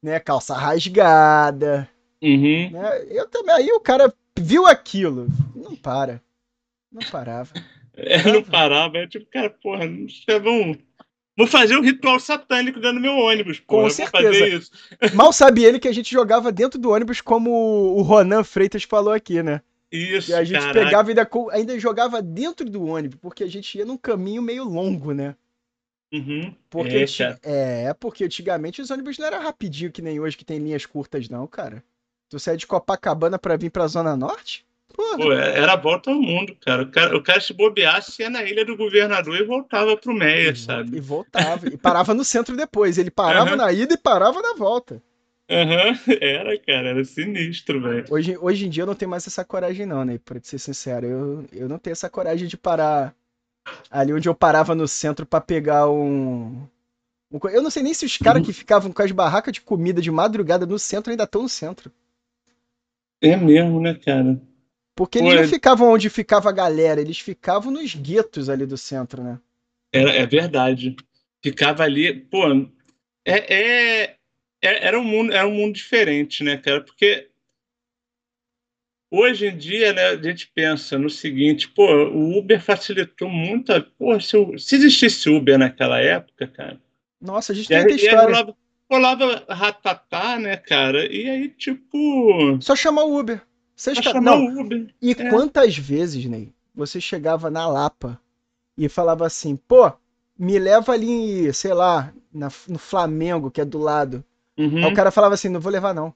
né? 0.03 0.19
Calça 0.19 0.53
rasgada. 0.55 1.89
Uhum. 2.21 2.69
né? 2.71 3.05
Eu 3.09 3.27
também. 3.29 3.55
Aí 3.55 3.71
o 3.71 3.79
cara 3.79 4.13
viu 4.37 4.67
aquilo. 4.67 5.27
Não 5.55 5.75
para. 5.75 6.21
Não 6.91 7.01
parava. 7.09 7.49
É, 7.95 8.21
não 8.31 8.43
parava. 8.43 8.97
É 8.97 9.07
tipo, 9.07 9.25
cara, 9.31 9.49
porra, 9.49 9.87
vocês 9.87 10.41
vão. 10.43 10.77
Vou 11.37 11.47
fazer 11.47 11.77
um 11.77 11.81
ritual 11.81 12.19
satânico 12.19 12.79
dentro 12.79 12.95
do 12.97 13.01
meu 13.01 13.13
ônibus, 13.15 13.59
Com 13.59 13.77
porra. 13.77 13.87
Eu 13.87 13.91
certeza. 13.91 14.23
Vou 14.23 14.33
fazer 14.33 14.53
isso. 14.57 14.71
Mal 15.15 15.31
sabe 15.33 15.63
ele 15.63 15.79
que 15.79 15.87
a 15.87 15.93
gente 15.93 16.11
jogava 16.11 16.51
dentro 16.51 16.77
do 16.79 16.91
ônibus, 16.91 17.21
como 17.21 17.49
o 17.49 18.01
Ronan 18.01 18.43
Freitas 18.43 18.83
falou 18.83 19.13
aqui, 19.13 19.41
né? 19.41 19.61
Isso, 19.91 20.31
E 20.31 20.33
a 20.33 20.43
gente 20.43 20.71
pegava 20.71 21.09
e 21.09 21.11
ainda, 21.11 21.29
ainda 21.51 21.79
jogava 21.79 22.21
dentro 22.21 22.69
do 22.69 22.85
ônibus, 22.85 23.19
porque 23.21 23.43
a 23.43 23.47
gente 23.47 23.77
ia 23.77 23.85
num 23.85 23.97
caminho 23.97 24.41
meio 24.41 24.63
longo, 24.63 25.11
né? 25.13 25.35
Uhum. 26.13 26.53
Porque 26.69 27.05
É, 27.43 27.85
é, 27.85 27.93
porque 27.93 28.25
antigamente 28.25 28.81
os 28.81 28.89
ônibus 28.89 29.17
não 29.17 29.27
eram 29.27 29.41
rapidinho 29.41 29.91
que 29.91 30.01
nem 30.01 30.19
hoje, 30.19 30.37
que 30.37 30.45
tem 30.45 30.59
linhas 30.59 30.85
curtas, 30.85 31.29
não, 31.29 31.47
cara. 31.47 31.83
Tu 32.29 32.39
sai 32.39 32.55
de 32.55 32.65
Copacabana 32.67 33.37
pra 33.37 33.57
vir 33.57 33.69
pra 33.69 33.87
Zona 33.87 34.15
Norte? 34.15 34.65
Porra. 34.93 35.17
Pô, 35.17 35.31
é, 35.33 35.57
era 35.57 35.73
a 35.73 35.77
volta 35.77 36.11
ao 36.11 36.21
mundo, 36.21 36.55
cara. 36.59 36.83
O 36.83 36.91
cara, 36.91 37.17
o 37.17 37.23
cara 37.23 37.39
se 37.39 37.53
bobeasse 37.53 38.21
ia 38.21 38.29
na 38.29 38.43
ilha 38.43 38.65
do 38.65 38.75
governador 38.75 39.35
e 39.37 39.43
voltava 39.43 39.95
pro 39.97 40.13
Meia, 40.13 40.51
E 40.51 40.55
sabe? 40.55 40.99
voltava. 40.99 41.67
E 41.67 41.77
parava 41.77 42.13
no 42.13 42.23
centro 42.23 42.55
depois. 42.55 42.97
Ele 42.97 43.11
parava 43.11 43.49
Aham. 43.51 43.55
na 43.57 43.71
ida 43.71 43.93
e 43.93 43.97
parava 43.97 44.41
na 44.41 44.53
volta. 44.53 45.01
Aham, 45.51 45.99
Era, 46.21 46.57
cara, 46.59 46.89
era 46.89 47.03
sinistro, 47.03 47.81
velho. 47.81 48.05
Hoje, 48.09 48.37
hoje 48.37 48.65
em 48.65 48.69
dia 48.69 48.83
eu 48.83 48.87
não 48.87 48.95
tenho 48.95 49.11
mais 49.11 49.27
essa 49.27 49.43
coragem, 49.43 49.85
não, 49.85 50.05
né? 50.05 50.17
Pra 50.17 50.39
ser 50.41 50.57
sincero. 50.57 51.05
Eu, 51.05 51.45
eu 51.51 51.69
não 51.69 51.77
tenho 51.77 51.91
essa 51.91 52.09
coragem 52.09 52.47
de 52.47 52.55
parar 52.55 53.13
ali 53.89 54.13
onde 54.13 54.29
eu 54.29 54.35
parava 54.35 54.73
no 54.73 54.87
centro 54.87 55.25
pra 55.25 55.41
pegar 55.41 55.89
um. 55.89 56.65
um 57.31 57.39
Eu 57.51 57.61
não 57.61 57.69
sei 57.69 57.83
nem 57.83 57.93
se 57.93 58.05
os 58.05 58.17
caras 58.17 58.45
que 58.45 58.53
ficavam 58.53 58.93
com 58.93 59.01
as 59.01 59.11
barracas 59.11 59.53
de 59.53 59.61
comida 59.61 60.01
de 60.01 60.09
madrugada 60.09 60.65
no 60.65 60.79
centro 60.79 61.11
ainda 61.11 61.25
estão 61.25 61.41
no 61.43 61.49
centro. 61.49 61.91
É 63.21 63.35
mesmo, 63.35 63.81
né, 63.81 63.93
cara? 63.93 64.41
Porque 64.95 65.19
Pô, 65.19 65.25
eles 65.25 65.35
não 65.35 65.43
é- 65.43 65.47
ficavam 65.47 65.91
onde 65.91 66.09
ficava 66.09 66.49
a 66.49 66.53
galera, 66.53 67.01
eles 67.01 67.19
ficavam 67.19 67.71
nos 67.71 67.93
guetos 67.93 68.49
ali 68.49 68.65
do 68.65 68.77
centro, 68.77 69.21
né? 69.21 69.39
Era, 69.93 70.11
é 70.11 70.25
verdade. 70.25 70.95
Ficava 71.43 71.83
ali, 71.83 72.13
pô, 72.13 72.47
é, 73.25 73.33
é, 73.33 74.03
é- 74.03 74.15
era 74.61 74.99
um 74.99 75.03
mundo, 75.03 75.33
era 75.33 75.47
um 75.47 75.53
mundo 75.53 75.73
diferente, 75.73 76.43
né, 76.43 76.57
cara? 76.57 76.81
Porque 76.81 77.29
hoje 79.09 79.47
em 79.47 79.57
dia, 79.57 79.91
né, 79.93 80.07
a 80.09 80.15
gente 80.21 80.47
pensa 80.53 80.97
no 80.97 81.09
seguinte, 81.09 81.67
pô, 81.69 81.85
o 82.09 82.37
Uber 82.37 82.61
facilitou 82.61 83.29
muita, 83.29 83.81
pô, 83.81 84.19
se, 84.19 84.37
se 84.57 84.75
existisse 84.75 85.29
Uber 85.29 85.57
naquela 85.57 85.99
época, 85.99 86.47
cara, 86.47 86.79
Nossa, 87.19 87.51
a 87.51 87.55
gente 87.55 87.67
tem 87.67 87.85
história. 87.95 88.23
rolava, 88.25 88.55
rolava 88.89 89.45
ratatá, 89.49 90.39
né, 90.39 90.55
cara? 90.57 91.05
E 91.11 91.29
aí, 91.29 91.49
tipo, 91.49 92.57
Só 92.61 92.75
chamar 92.75 93.03
o 93.03 93.17
Uber. 93.19 93.41
Vocês 93.75 93.97
ca- 93.99 94.11
chamar 94.11 94.21
Não, 94.37 94.45
o 94.45 94.61
Uber. 94.61 94.93
E 95.01 95.11
É. 95.11 95.29
quantas 95.29 95.75
vezes, 95.77 96.23
Ney, 96.25 96.53
você 96.73 97.01
chegava 97.01 97.49
na 97.49 97.67
Lapa 97.67 98.19
e 98.77 98.87
falava 98.87 99.25
assim, 99.25 99.55
pô, 99.55 99.91
me 100.37 100.57
leva 100.59 100.93
ali, 100.93 101.51
sei 101.53 101.73
lá, 101.73 102.13
na- 102.33 102.51
no 102.67 102.77
Flamengo, 102.79 103.49
que 103.51 103.59
é 103.59 103.65
do 103.65 103.79
lado. 103.79 104.23
Uhum, 104.57 104.85
Aí 104.85 104.91
o 104.91 104.95
cara 104.95 105.11
falava 105.11 105.33
assim, 105.33 105.49
não 105.49 105.59
vou 105.59 105.71
levar 105.71 105.93
não. 105.93 106.13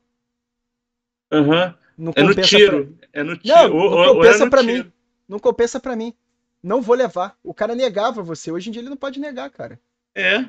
aham. 1.31 1.75
Não 1.97 2.11
É 2.15 2.21
no 2.23 2.29
compensa 2.29 2.47
tiro. 2.49 2.97
É 3.13 3.23
no 3.23 3.37
tiro. 3.37 3.55
Não, 3.55 3.63
Ou- 3.63 3.69
não 3.71 3.97
ou- 3.97 3.97
ou 3.97 4.03
é 4.03 4.27
compensa 4.27 4.49
pra 4.49 4.61
tiro. 4.61 4.83
mim. 4.85 4.91
Não 5.29 5.39
compensa 5.39 5.79
pra 5.79 5.95
mim. 5.95 6.13
Não 6.61 6.81
vou 6.81 6.95
levar. 6.95 7.37
O 7.41 7.53
cara 7.53 7.73
negava 7.73 8.21
você. 8.21 8.51
Hoje 8.51 8.67
em 8.69 8.71
dia 8.73 8.81
ele 8.81 8.89
não 8.89 8.97
pode 8.97 9.17
negar, 9.19 9.49
cara. 9.49 9.79
É. 10.13 10.43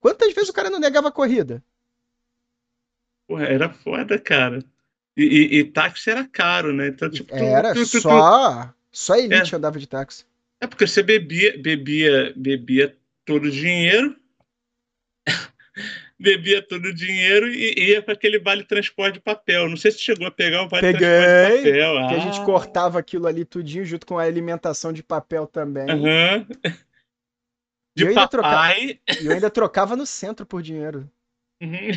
Quantas 0.00 0.32
vezes 0.32 0.48
o 0.48 0.52
cara 0.52 0.70
não 0.70 0.78
negava 0.78 1.08
a 1.08 1.12
corrida? 1.12 1.62
Porra, 3.26 3.44
era 3.46 3.68
foda, 3.68 4.16
cara. 4.18 4.60
E, 5.16 5.24
e- 5.24 5.58
e 5.58 5.64
táxi 5.64 6.10
era 6.10 6.24
caro, 6.26 6.72
né? 6.72 6.86
Então, 6.88 7.10
tipo, 7.10 7.34
Era 7.34 7.72
tu- 7.74 7.84
tu- 7.84 7.90
tu- 7.90 8.00
só. 8.00 8.72
Só 8.92 9.16
elite 9.16 9.56
andava 9.56 9.78
de 9.78 9.86
táxi. 9.88 10.24
É 10.60 10.66
porque 10.68 10.86
você 10.86 11.02
bebia, 11.02 11.58
bebia, 11.60 12.32
bebia 12.36 12.96
todo 13.24 13.46
o 13.46 13.50
dinheiro, 13.50 14.14
bebia 16.22 16.62
todo 16.62 16.86
o 16.86 16.94
dinheiro 16.94 17.48
e 17.48 17.90
ia 17.90 18.02
para 18.02 18.14
aquele 18.14 18.38
vale 18.38 18.64
transporte 18.64 19.14
de 19.14 19.20
papel. 19.20 19.68
Não 19.68 19.76
sei 19.76 19.90
se 19.92 19.98
chegou 19.98 20.26
a 20.26 20.30
pegar 20.30 20.62
o 20.62 20.68
vale 20.68 20.92
Peguei, 20.92 21.00
transporte 21.08 21.62
de 21.64 21.70
papel. 21.70 22.08
Que 22.08 22.14
a 22.14 22.18
gente 22.18 22.40
Ah, 22.40 22.44
cortava 22.44 22.98
aquilo 22.98 23.26
ali 23.26 23.44
tudinho 23.44 23.84
junto 23.84 24.06
com 24.06 24.18
a 24.18 24.22
alimentação 24.22 24.92
de 24.92 25.02
papel 25.02 25.46
também. 25.46 25.88
aham. 25.90 26.46
E 27.94 28.00
eu 28.00 28.06
De 28.06 28.08
ainda 28.08 28.26
trocava- 28.26 28.54
papai. 28.56 29.00
E 29.20 29.26
eu 29.26 29.32
ainda 29.32 29.50
trocava 29.50 29.94
no 29.96 30.06
centro 30.06 30.46
por 30.46 30.62
dinheiro. 30.62 31.10
Uhum. 31.62 31.90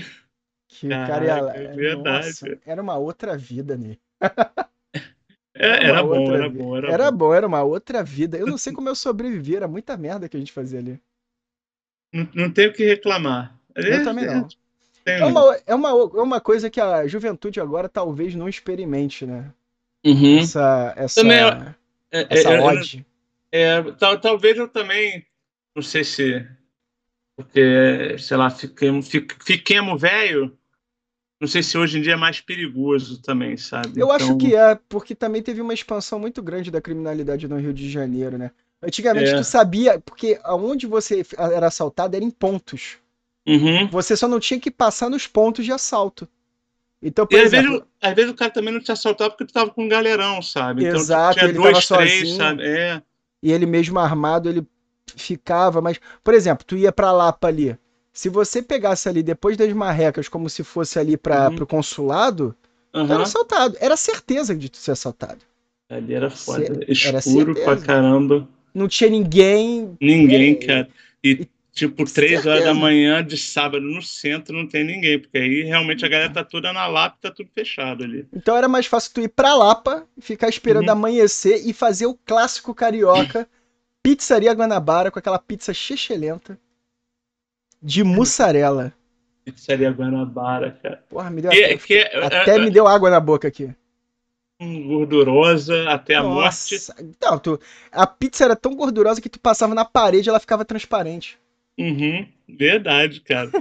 Que 0.68 0.90
cara 0.90 1.24
ia. 1.26 1.36
Caraca, 1.36 1.58
é 1.58 1.68
verdade. 1.74 2.26
Nossa, 2.28 2.60
era 2.66 2.82
uma 2.82 2.98
outra 2.98 3.38
vida, 3.38 3.78
né? 3.78 3.96
É, 5.58 5.68
Era 5.68 5.84
era 5.88 6.04
bom, 6.04 6.34
era 6.36 6.50
bom, 6.50 6.76
era, 6.78 6.92
Era 6.92 7.12
bom. 7.12 7.18
bom, 7.18 7.34
era 7.34 7.48
uma 7.48 7.64
outra 7.64 8.04
vida. 8.04 8.38
Eu 8.38 8.46
não 8.46 8.58
sei 8.58 8.74
como 8.74 8.90
eu 8.90 8.96
sobrevivi, 8.96 9.56
era 9.56 9.70
muita 9.70 9.96
merda 9.96 10.28
que 10.28 10.36
a 10.36 10.40
gente 10.40 10.52
fazia 10.52 10.80
ali. 10.80 11.00
Não, 12.14 12.30
não 12.36 12.52
tenho 12.52 12.72
o 12.72 12.74
que 12.74 12.84
reclamar. 12.84 13.55
Eu 13.76 14.04
também 14.04 14.26
não. 14.26 14.48
É 15.06 15.24
uma, 15.24 15.56
é, 15.68 15.76
uma, 15.76 15.90
é 15.90 16.22
uma 16.22 16.42
coisa 16.42 16.70
que 16.70 16.82
a 16.82 17.06
juventude 17.06 17.60
agora 17.60 17.88
talvez 17.88 18.34
não 18.34 18.50
experimente, 18.50 19.26
né? 19.26 19.52
Uhum. 20.04 20.40
Essa, 20.40 20.94
essa, 20.98 21.22
Também 21.22 21.38
é- 21.38 21.76
É, 22.12 22.28
essa 22.30 22.50
é, 22.54 22.58
eu- 22.58 22.64
ode. 22.64 23.06
É, 23.52 23.82
tal, 23.94 24.20
talvez 24.20 24.58
eu 24.58 24.68
também, 24.68 25.26
não 25.76 25.84
sei 25.84 26.04
se, 26.04 26.46
porque, 27.36 28.18
sei 28.18 28.38
lá, 28.38 28.50
fiquemos, 28.50 29.08
fique- 29.08 29.36
fiquemos 29.44 30.02
velho, 30.02 30.58
não 31.40 31.48
sei 31.48 31.62
se 31.62 31.78
hoje 31.78 32.00
em 32.00 32.02
dia 32.02 32.14
é 32.14 32.18
mais 32.18 32.42
perigoso 32.42 33.22
também, 33.22 33.58
sabe? 33.58 34.00
Eu 34.00 34.12
acho 34.12 34.26
Então, 34.26 34.38
que 34.38 34.56
é, 34.56 34.76
porque 34.90 35.14
também 35.14 35.42
teve 35.44 35.62
uma 35.62 35.74
expansão 35.74 36.18
muito 36.18 36.42
grande 36.42 36.72
da 36.72 36.82
criminalidade 36.82 37.48
no 37.48 37.58
Rio 37.58 37.74
de 37.74 37.90
Janeiro, 37.90 38.38
né? 38.38 38.52
Antigamente 38.82 39.32
É. 39.32 39.36
tu 39.38 39.44
sabia, 39.44 40.00
porque 40.00 40.40
aonde 40.44 40.88
você 40.88 41.24
era 41.38 41.68
assaltado 41.68 42.16
era 42.16 42.26
em 42.26 42.32
pontos. 42.32 42.98
Uhum. 43.48 43.88
Você 43.90 44.16
só 44.18 44.28
não 44.28 44.40
tinha 44.40 44.60
que 44.60 44.72
passar 44.72 45.10
nos 45.10 45.28
pontos 45.28 45.64
de 45.66 45.72
assalto. 45.72 46.28
Então, 47.02 47.28
por 47.28 47.36
E 47.38 47.42
às 47.44 47.52
vezes, 47.52 47.66
exemplo, 47.68 47.88
às 48.02 48.14
vezes 48.16 48.32
o 48.32 48.34
cara 48.34 48.50
também 48.52 48.74
não 48.74 48.80
te 48.82 48.92
assaltava 48.92 49.30
porque 49.30 49.46
tu 49.46 49.54
tava 49.54 49.70
com 49.70 49.84
um 49.84 49.88
galerão, 49.90 50.42
sabe? 50.42 50.86
Então 50.86 51.00
Exato, 51.00 51.36
tinha 51.38 51.50
ele 51.50 51.58
dois, 51.60 51.88
tava 51.88 52.02
três, 52.02 52.20
sozinho. 52.20 52.38
sabe? 52.38 52.64
É. 52.66 53.02
e 53.44 53.52
ele 53.52 53.66
mesmo 53.68 54.00
armado, 54.00 54.50
ele 54.50 54.66
ficava, 55.16 55.82
mas, 55.82 56.00
por 56.24 56.34
exemplo, 56.34 56.66
tu 56.66 56.76
ia 56.76 56.92
pra 56.92 57.12
Lapa 57.12 57.48
ali. 57.48 57.78
Se 58.12 58.28
você 58.30 58.62
pegasse 58.62 59.08
ali 59.08 59.22
depois 59.22 59.56
das 59.58 59.72
marrecas, 59.74 60.28
como 60.28 60.50
se 60.50 60.64
fosse 60.64 60.98
ali 60.98 61.16
para 61.16 61.50
Uhum. 61.50 61.56
pro 61.56 61.68
consulado, 61.68 62.56
tu 62.92 63.00
era 63.02 63.22
assaltado. 63.24 63.78
Era 63.80 63.96
certeza 63.98 64.56
de 64.56 64.70
tu 64.70 64.78
ser 64.78 64.92
assaltado. 64.92 65.40
Ali 65.90 66.14
era 66.16 66.30
foda. 66.32 66.66
Ce- 66.96 67.08
era 67.08 67.20
Escuro 67.20 67.54
pra 67.54 67.78
caramba. 67.78 68.48
Não 68.74 68.88
tinha 68.88 69.10
ninguém. 69.10 69.96
Ninguém, 70.02 70.54
É, 70.54 70.66
cara. 70.66 70.90
E, 71.24 71.48
tipo, 71.76 72.06
três 72.12 72.46
horas 72.46 72.64
da 72.64 72.74
manhã 72.74 73.24
de 73.24 73.38
sábado 73.38 73.84
no 73.86 74.02
centro 74.02 74.56
não 74.58 74.66
tem 74.68 74.84
ninguém, 74.84 75.20
porque 75.20 75.38
aí 75.38 75.62
realmente 75.64 76.04
a 76.06 76.08
galera 76.08 76.32
tá 76.34 76.44
toda 76.44 76.72
na 76.74 76.88
lapa, 76.88 77.18
tá 77.22 77.30
tudo 77.30 77.50
fechado 77.54 78.04
ali. 78.04 78.28
Então 78.34 78.56
era 78.58 78.68
mais 78.68 78.86
fácil 78.86 79.14
tu 79.14 79.22
ir 79.22 79.28
pra 79.28 79.54
Lapa, 79.54 80.08
ficar 80.20 80.48
esperando 80.50 80.86
Uhum. 80.88 80.94
amanhecer 80.94 81.62
e 81.68 81.74
fazer 81.74 82.06
o 82.08 82.16
clássico 82.16 82.74
carioca, 82.74 83.48
pizzaria 84.02 84.54
Guanabara, 84.54 85.12
com 85.12 85.20
aquela 85.20 85.38
pizza 85.38 85.74
chechelenta 85.74 86.58
de 87.82 88.04
mussarela. 88.04 88.94
Pizzaria 89.44 89.92
Guanabara, 89.92 90.72
cara. 90.82 91.04
Porra, 91.10 91.30
me 91.30 91.42
deu 91.42 91.52
Que, 91.52 91.64
até, 91.64 91.78
que 91.78 91.94
é, 91.96 92.26
até 92.26 92.56
é- 92.56 92.60
me 92.60 92.72
deu 92.72 92.88
água 92.88 93.10
na 93.12 93.20
boca 93.20 93.48
aqui. 93.48 93.70
é 94.60 94.66
gordurosa 94.88 95.90
até 95.90 96.16
a 96.16 96.24
morte. 96.24 96.74
Nossa. 96.76 96.96
Não, 97.22 97.38
tu, 97.38 97.60
a 97.92 98.08
pizza 98.08 98.46
era 98.46 98.56
tão 98.56 98.74
gordurosa 98.76 99.20
que 99.22 99.30
tu 99.30 99.40
passava 99.40 99.76
na 99.76 99.84
parede 99.86 100.28
e 100.28 100.32
ela 100.32 100.40
ficava 100.40 100.64
transparente. 100.66 101.38
Uhum, 101.78 102.28
verdade, 102.48 103.22
cara. 103.22 103.52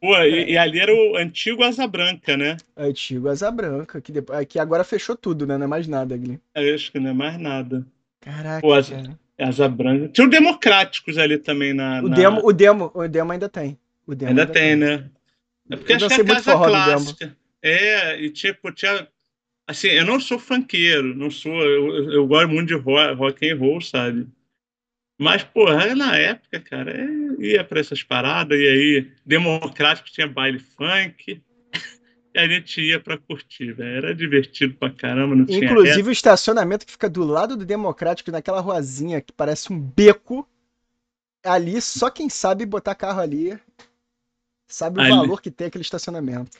Pô, 0.00 0.16
e, 0.18 0.52
e 0.52 0.58
ali 0.58 0.80
era 0.80 0.92
o 0.92 1.16
antigo 1.16 1.62
Asa 1.62 1.86
Branca, 1.86 2.36
né? 2.36 2.56
Antigo 2.76 3.28
Asa 3.28 3.50
Branca, 3.50 4.00
que, 4.00 4.10
depois, 4.10 4.44
que 4.46 4.58
agora 4.58 4.82
fechou 4.84 5.16
tudo, 5.16 5.46
né? 5.46 5.56
Não 5.56 5.64
é 5.64 5.68
mais 5.68 5.86
nada, 5.86 6.16
Gui. 6.16 6.40
Eu 6.54 6.74
acho 6.74 6.90
que 6.90 6.98
não 6.98 7.10
é 7.10 7.12
mais 7.12 7.38
nada. 7.38 7.86
Caraca, 8.20 8.60
Pô, 8.60 8.72
Asa- 8.72 8.96
cara. 8.96 9.18
Asa 9.38 9.68
Branca. 9.68 10.08
Tinha 10.08 10.26
o 10.26 10.30
Democráticos 10.30 11.18
ali 11.18 11.38
também 11.38 11.72
na. 11.72 12.00
O 12.02 12.08
na- 12.08 12.16
demo, 12.16 12.40
o 12.44 12.52
demo, 12.52 12.90
o 12.94 13.08
demo 13.08 13.32
ainda 13.32 13.48
tem. 13.48 13.78
O 14.06 14.14
demo 14.14 14.30
Ainda 14.30 14.46
tem, 14.46 14.76
né? 14.76 15.08
É 15.70 15.76
porque 15.76 15.92
Eu 15.92 15.96
acho 15.96 16.08
que 16.08 16.14
é 16.14 16.24
casa 16.24 16.42
forró 16.52 16.66
do 16.66 16.72
demo. 16.72 16.84
clássica. 16.86 17.36
É, 17.62 18.20
e 18.20 18.30
tipo, 18.30 18.72
tinha. 18.72 19.06
Assim, 19.66 19.88
eu 19.88 20.04
não 20.04 20.18
sou 20.18 20.38
funkeiro, 20.38 21.14
não 21.14 21.30
sou. 21.30 21.52
Eu, 21.62 21.94
eu- 21.96 22.12
eu 22.12 22.26
gosto 22.26 22.48
muito 22.48 22.68
de 22.68 22.74
rock, 22.74 23.14
rock 23.14 23.48
and 23.50 23.56
roll, 23.56 23.80
sabe? 23.80 24.26
Mas, 25.22 25.44
porra, 25.44 25.94
na 25.94 26.16
época, 26.16 26.60
cara, 26.60 26.96
eu 27.00 27.40
ia 27.42 27.62
pra 27.64 27.80
essas 27.80 28.02
paradas, 28.02 28.58
e 28.58 28.66
aí, 28.68 29.12
democrático 29.24 30.10
tinha 30.10 30.26
baile 30.26 30.58
funk, 30.58 31.42
e 32.34 32.38
a 32.38 32.48
gente 32.48 32.80
ia 32.80 32.98
pra 32.98 33.16
curtir, 33.18 33.72
velho. 33.72 33.96
Era 33.98 34.14
divertido 34.14 34.74
pra 34.74 34.90
caramba, 34.90 35.36
não 35.36 35.46
tinha. 35.46 35.64
Inclusive 35.64 36.08
o 36.08 36.12
estacionamento 36.12 36.86
que 36.86 36.92
fica 36.92 37.08
do 37.08 37.24
lado 37.24 37.56
do 37.56 37.64
Democrático, 37.64 38.30
naquela 38.30 38.60
ruazinha 38.60 39.20
que 39.20 39.32
parece 39.32 39.72
um 39.72 39.78
beco. 39.78 40.48
Ali, 41.44 41.80
só 41.80 42.08
quem 42.08 42.28
sabe 42.28 42.64
botar 42.64 42.94
carro 42.94 43.20
ali 43.20 43.58
sabe 44.66 44.98
o 44.98 45.02
Ali. 45.02 45.10
valor 45.10 45.42
que 45.42 45.50
tem 45.50 45.66
aquele 45.66 45.82
estacionamento. 45.82 46.58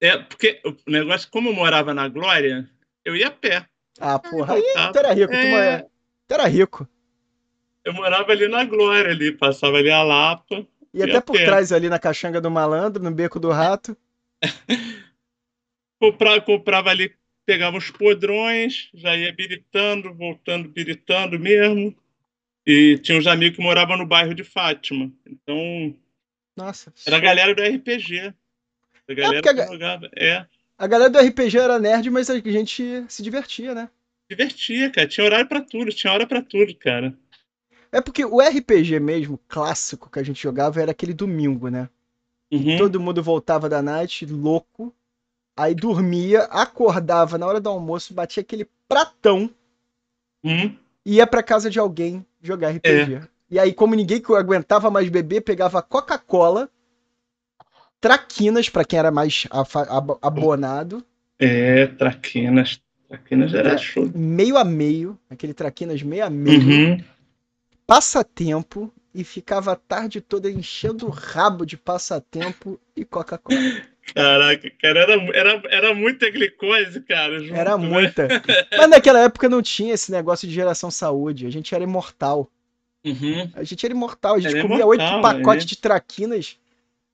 É, 0.00 0.18
porque 0.18 0.60
o 0.64 0.90
negócio, 0.90 1.30
como 1.30 1.50
eu 1.50 1.54
morava 1.54 1.94
na 1.94 2.08
Glória, 2.08 2.68
eu 3.04 3.14
ia 3.14 3.28
a 3.28 3.30
pé. 3.30 3.66
Ah, 4.00 4.18
porra, 4.18 4.54
aí 4.54 4.62
tu 4.92 4.98
era 4.98 5.12
rico, 5.12 5.32
É. 5.32 5.86
tu 6.26 6.34
era 6.34 6.46
rico. 6.46 6.88
Eu 7.86 7.94
morava 7.94 8.32
ali 8.32 8.48
na 8.48 8.64
Glória, 8.64 9.12
ali, 9.12 9.30
passava 9.30 9.76
ali 9.76 9.92
a 9.92 10.02
Lapa. 10.02 10.66
E 10.92 11.04
até 11.04 11.20
por 11.20 11.36
trás 11.36 11.70
ali 11.70 11.88
na 11.88 12.00
caixanga 12.00 12.40
do 12.40 12.50
malandro, 12.50 13.00
no 13.00 13.12
beco 13.12 13.38
do 13.38 13.50
rato. 13.50 13.96
Comprava, 15.98 16.40
comprava 16.42 16.90
ali, 16.90 17.14
pegava 17.46 17.78
os 17.78 17.90
podrões, 17.90 18.90
já 18.92 19.16
ia 19.16 19.32
biritando, 19.32 20.12
voltando, 20.12 20.68
biritando 20.68 21.38
mesmo. 21.38 21.96
E 22.66 22.98
tinha 22.98 23.16
uns 23.16 23.26
amigos 23.26 23.56
que 23.56 23.62
moravam 23.62 23.96
no 23.96 24.04
bairro 24.04 24.34
de 24.34 24.44
Fátima. 24.44 25.10
Então, 25.24 25.96
Nossa. 26.54 26.92
era 27.06 27.16
a 27.16 27.20
galera 27.20 27.54
do 27.54 27.62
RPG. 27.62 28.34
A 29.08 29.14
galera 29.14 29.42
porque 29.42 29.48
a 29.48 29.64
que 29.64 29.72
jogava. 29.72 30.10
É, 30.14 30.44
A 30.76 30.86
galera 30.86 31.08
do 31.08 31.18
RPG 31.18 31.56
era 31.56 31.78
nerd, 31.78 32.10
mas 32.10 32.28
a 32.28 32.38
gente 32.38 33.06
se 33.08 33.22
divertia, 33.22 33.74
né? 33.74 33.88
divertia, 34.28 34.90
cara. 34.90 35.06
Tinha 35.06 35.24
horário 35.24 35.48
pra 35.48 35.60
tudo, 35.60 35.92
tinha 35.92 36.12
hora 36.12 36.26
pra 36.26 36.42
tudo, 36.42 36.74
cara. 36.74 37.16
É 37.92 38.00
porque 38.00 38.24
o 38.24 38.40
RPG 38.40 38.98
mesmo, 39.00 39.38
clássico 39.48 40.10
que 40.10 40.18
a 40.18 40.22
gente 40.22 40.42
jogava, 40.42 40.80
era 40.80 40.90
aquele 40.90 41.14
domingo, 41.14 41.68
né? 41.68 41.88
Uhum. 42.52 42.76
Todo 42.76 43.00
mundo 43.00 43.22
voltava 43.22 43.68
da 43.68 43.82
night, 43.82 44.24
louco. 44.26 44.94
Aí 45.56 45.74
dormia, 45.74 46.42
acordava 46.44 47.38
na 47.38 47.46
hora 47.46 47.60
do 47.60 47.68
almoço, 47.70 48.12
batia 48.12 48.42
aquele 48.42 48.68
pratão 48.88 49.50
Uhum. 50.44 50.76
e 51.04 51.14
ia 51.16 51.26
pra 51.26 51.42
casa 51.42 51.70
de 51.70 51.78
alguém 51.78 52.24
jogar 52.42 52.70
RPG. 52.70 53.22
E 53.50 53.58
aí, 53.58 53.72
como 53.72 53.94
ninguém 53.94 54.22
aguentava 54.36 54.90
mais 54.90 55.08
beber, 55.08 55.40
pegava 55.40 55.80
Coca-Cola, 55.80 56.68
traquinas, 58.00 58.68
pra 58.68 58.84
quem 58.84 58.98
era 58.98 59.10
mais 59.10 59.46
ab- 59.50 60.18
abonado, 60.20 61.04
É, 61.38 61.86
traquinas. 61.86 62.80
Traquinas 63.08 63.54
era 63.54 63.74
É. 63.74 63.78
show. 63.78 64.10
meio 64.14 64.56
a 64.56 64.64
meio, 64.64 65.18
aquele 65.30 65.54
traquinas 65.54 66.02
meio 66.02 66.24
a 66.24 66.30
meio, 66.30 66.60
Uhum. 66.60 67.04
Passatempo, 67.86 68.92
e 69.14 69.24
ficava 69.24 69.72
a 69.72 69.76
tarde 69.76 70.20
toda 70.20 70.50
enchendo 70.50 71.06
o 71.06 71.10
rabo 71.10 71.64
de 71.64 71.76
passatempo 71.76 72.78
e 72.94 73.04
Coca-Cola. 73.04 73.58
Caraca, 74.14 74.70
cara, 74.80 75.00
era, 75.00 75.12
era, 75.34 75.62
era 75.70 75.94
muita 75.94 76.30
glicose, 76.30 77.00
cara. 77.00 77.40
junto, 77.40 77.54
Era 77.54 77.76
né? 77.78 77.88
muita. 77.88 78.28
Mas 78.76 78.90
naquela 78.90 79.20
época 79.20 79.48
não 79.48 79.62
tinha 79.62 79.94
esse 79.94 80.12
negócio 80.12 80.46
de 80.46 80.54
geração 80.54 80.90
saúde. 80.90 81.46
A 81.46 81.50
gente 81.50 81.74
era 81.74 81.82
imortal. 81.82 82.50
Uhum. 83.04 83.50
A 83.54 83.64
gente 83.64 83.84
era 83.86 83.94
imortal. 83.94 84.34
A 84.34 84.38
gente 84.40 84.56
Era 84.56 84.62
comia 84.68 84.86
oito 84.86 85.02
pacotes 85.22 85.64
é. 85.64 85.68
de 85.68 85.76
traquinas, 85.78 86.58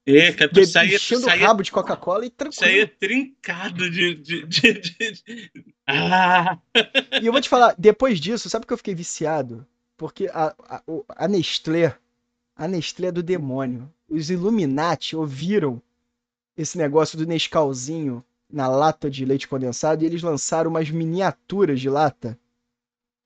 É, 0.04 0.32
cara, 0.32 0.50
tu 0.50 0.66
saía, 0.66 0.90
tu 0.90 0.96
enchendo 0.96 1.26
o 1.26 1.30
saía, 1.30 1.46
rabo 1.46 1.62
de 1.62 1.70
Coca-Cola 1.70 2.26
e 2.26 2.30
tranquilo. 2.30 2.60
saía 2.64 2.86
trincado 2.88 3.88
de. 3.90 4.14
de, 4.16 4.46
de, 4.46 4.72
de- 4.72 5.12
de- 5.12 5.50
Ah! 5.86 6.58
E 7.20 7.26
eu 7.26 7.32
vou 7.32 7.40
te 7.40 7.48
falar, 7.48 7.74
depois 7.78 8.18
disso, 8.20 8.50
sabe 8.50 8.66
que 8.66 8.72
eu 8.72 8.76
fiquei 8.78 8.94
viciado? 8.94 9.66
Porque 9.96 10.28
a, 10.32 10.54
a, 10.58 10.82
a 11.08 11.28
Nestlé, 11.28 11.96
a 12.56 12.66
Nestlé 12.66 13.08
é 13.08 13.12
do 13.12 13.22
demônio. 13.22 13.92
Os 14.08 14.30
Illuminati 14.30 15.16
ouviram 15.16 15.80
esse 16.56 16.76
negócio 16.76 17.16
do 17.16 17.26
Nescauzinho 17.26 18.24
na 18.50 18.68
lata 18.68 19.10
de 19.10 19.24
leite 19.24 19.48
condensado 19.48 20.02
e 20.02 20.06
eles 20.06 20.22
lançaram 20.22 20.70
umas 20.70 20.90
miniaturas 20.90 21.80
de 21.80 21.88
lata 21.88 22.38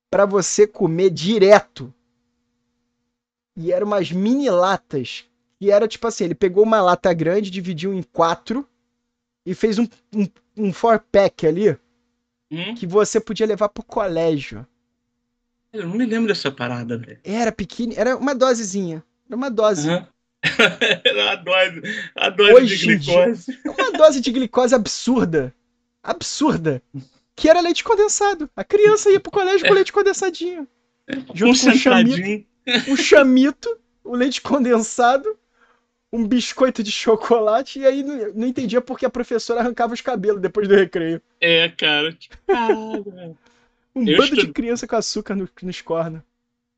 pra 0.09 0.25
você 0.25 0.65
comer 0.65 1.09
direto. 1.09 1.93
E 3.55 3.71
eram 3.71 3.87
umas 3.87 4.11
mini 4.11 4.49
latas. 4.49 5.25
E 5.59 5.71
era 5.71 5.87
tipo 5.87 6.07
assim, 6.07 6.25
ele 6.25 6.35
pegou 6.35 6.63
uma 6.63 6.81
lata 6.81 7.11
grande, 7.13 7.49
dividiu 7.49 7.93
em 7.93 8.03
quatro 8.03 8.67
e 9.45 9.55
fez 9.55 9.79
um, 9.79 9.87
um, 10.13 10.27
um 10.55 10.73
four 10.73 10.99
pack 11.11 11.45
ali 11.47 11.77
Hum? 12.51 12.75
que 12.75 12.87
você 12.87 13.19
podia 13.19 13.45
levar 13.45 13.69
pro 13.69 13.83
colégio. 13.83 14.65
Eu 15.73 15.87
não 15.87 15.95
me 15.95 16.05
lembro 16.05 16.27
dessa 16.27 16.51
parada, 16.51 16.97
velho. 16.97 17.19
Era 17.23 17.51
pequeno, 17.51 17.93
era 17.95 18.15
uma 18.15 18.33
dosezinha. 18.33 19.03
Era 19.27 19.35
uma 19.35 19.49
dose. 19.49 19.89
Aham. 19.89 20.07
Era 21.03 21.31
a 21.31 21.35
dose, 21.35 21.81
a 22.15 22.29
dose 22.29 22.53
Hoje 22.53 22.77
de 22.77 22.85
glicose. 22.85 23.59
Uma 23.65 23.91
dose 23.91 24.21
de 24.21 24.31
glicose 24.31 24.75
absurda. 24.75 25.53
Absurda. 26.01 26.81
Que 27.35 27.49
era 27.49 27.59
leite 27.59 27.83
condensado. 27.83 28.49
A 28.55 28.63
criança 28.63 29.09
ia 29.09 29.19
pro 29.19 29.31
colégio 29.31 29.67
com 29.67 29.73
leite 29.73 29.91
condensadinho. 29.91 30.67
Junto 31.33 31.59
com 31.59 31.69
o 31.69 31.75
chamito, 31.75 32.47
o 32.87 32.97
chamito, 32.97 33.79
o 34.03 34.15
leite 34.15 34.41
condensado, 34.41 35.37
um 36.11 36.25
biscoito 36.25 36.81
de 36.83 36.91
chocolate, 36.91 37.79
e 37.79 37.85
aí 37.85 38.03
não, 38.03 38.33
não 38.33 38.47
entendia 38.47 38.81
porque 38.81 39.05
a 39.05 39.09
professora 39.09 39.59
arrancava 39.59 39.93
os 39.93 40.01
cabelos 40.01 40.41
depois 40.41 40.67
do 40.67 40.75
recreio. 40.75 41.21
É, 41.41 41.69
cara. 41.69 42.13
Tipo, 42.13 42.37
caralho, 42.45 43.03
velho. 43.03 43.37
Um 43.97 44.07
Eu 44.07 44.17
bando 44.17 44.35
de 44.35 44.41
estu- 44.41 44.53
criança 44.53 44.87
com 44.87 44.95
açúcar 44.95 45.35
no- 45.35 45.49
nos 45.63 45.81
cornos. 45.81 46.21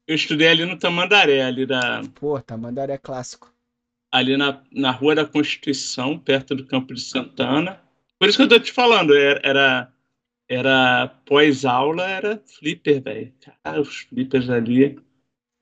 Eu 0.08 0.16
estudei 0.16 0.48
ali 0.48 0.66
no 0.66 0.80
Tamandaré, 0.80 1.44
ali, 1.44 1.66
da, 1.66 2.02
Pô, 2.16 2.40
Tamandaré 2.42 2.94
é 2.94 2.98
clássico. 2.98 3.54
ali 4.12 4.38
na, 4.38 4.64
na 4.72 4.92
Rua 4.92 5.14
da 5.16 5.26
Constituição, 5.26 6.18
perto 6.18 6.56
do 6.56 6.66
Campo 6.66 6.94
de 6.94 7.02
Santana. 7.02 7.80
Por 8.18 8.28
isso 8.28 8.38
que 8.38 8.44
eu 8.44 8.48
tô 8.50 8.60
te 8.60 8.72
falando, 8.72 9.14
era, 9.16 9.40
era, 9.44 9.94
era 10.48 11.08
pós-aula, 11.26 12.10
era 12.10 12.42
flipper, 12.46 13.02
velho. 13.04 13.34
Cara, 13.64 13.82
os 13.82 13.98
flippers 14.00 14.50
ali. 14.50 14.98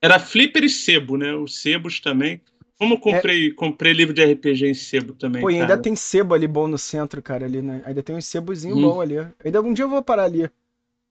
Era 0.00 0.18
flipper 0.18 0.64
e 0.64 0.68
sebo, 0.70 1.16
né? 1.16 1.34
Os 1.34 1.60
sebos 1.60 2.00
também. 2.00 2.40
Como 2.78 2.94
eu 2.94 2.98
comprei, 2.98 3.50
comprei 3.52 3.92
livro 3.92 4.14
de 4.14 4.22
RPG 4.22 4.68
em 4.68 4.74
sebo 4.74 5.12
também. 5.12 5.40
É. 5.40 5.44
Pô, 5.44 5.50
e 5.50 5.60
ainda 5.60 5.76
tem 5.76 5.96
sebo 5.96 6.32
ali 6.34 6.46
bom 6.46 6.68
no 6.68 6.78
centro, 6.78 7.20
cara, 7.20 7.44
ali, 7.44 7.60
né? 7.60 7.82
Ainda 7.84 8.02
tem 8.02 8.14
um 8.16 8.20
sebozinho 8.20 8.76
Hum. 8.76 8.82
bom 8.82 9.00
ali. 9.00 9.16
Ainda 9.44 9.60
um 9.60 9.72
dia 9.74 9.84
eu 9.84 9.88
vou 9.88 10.02
parar 10.02 10.24
ali 10.24 10.48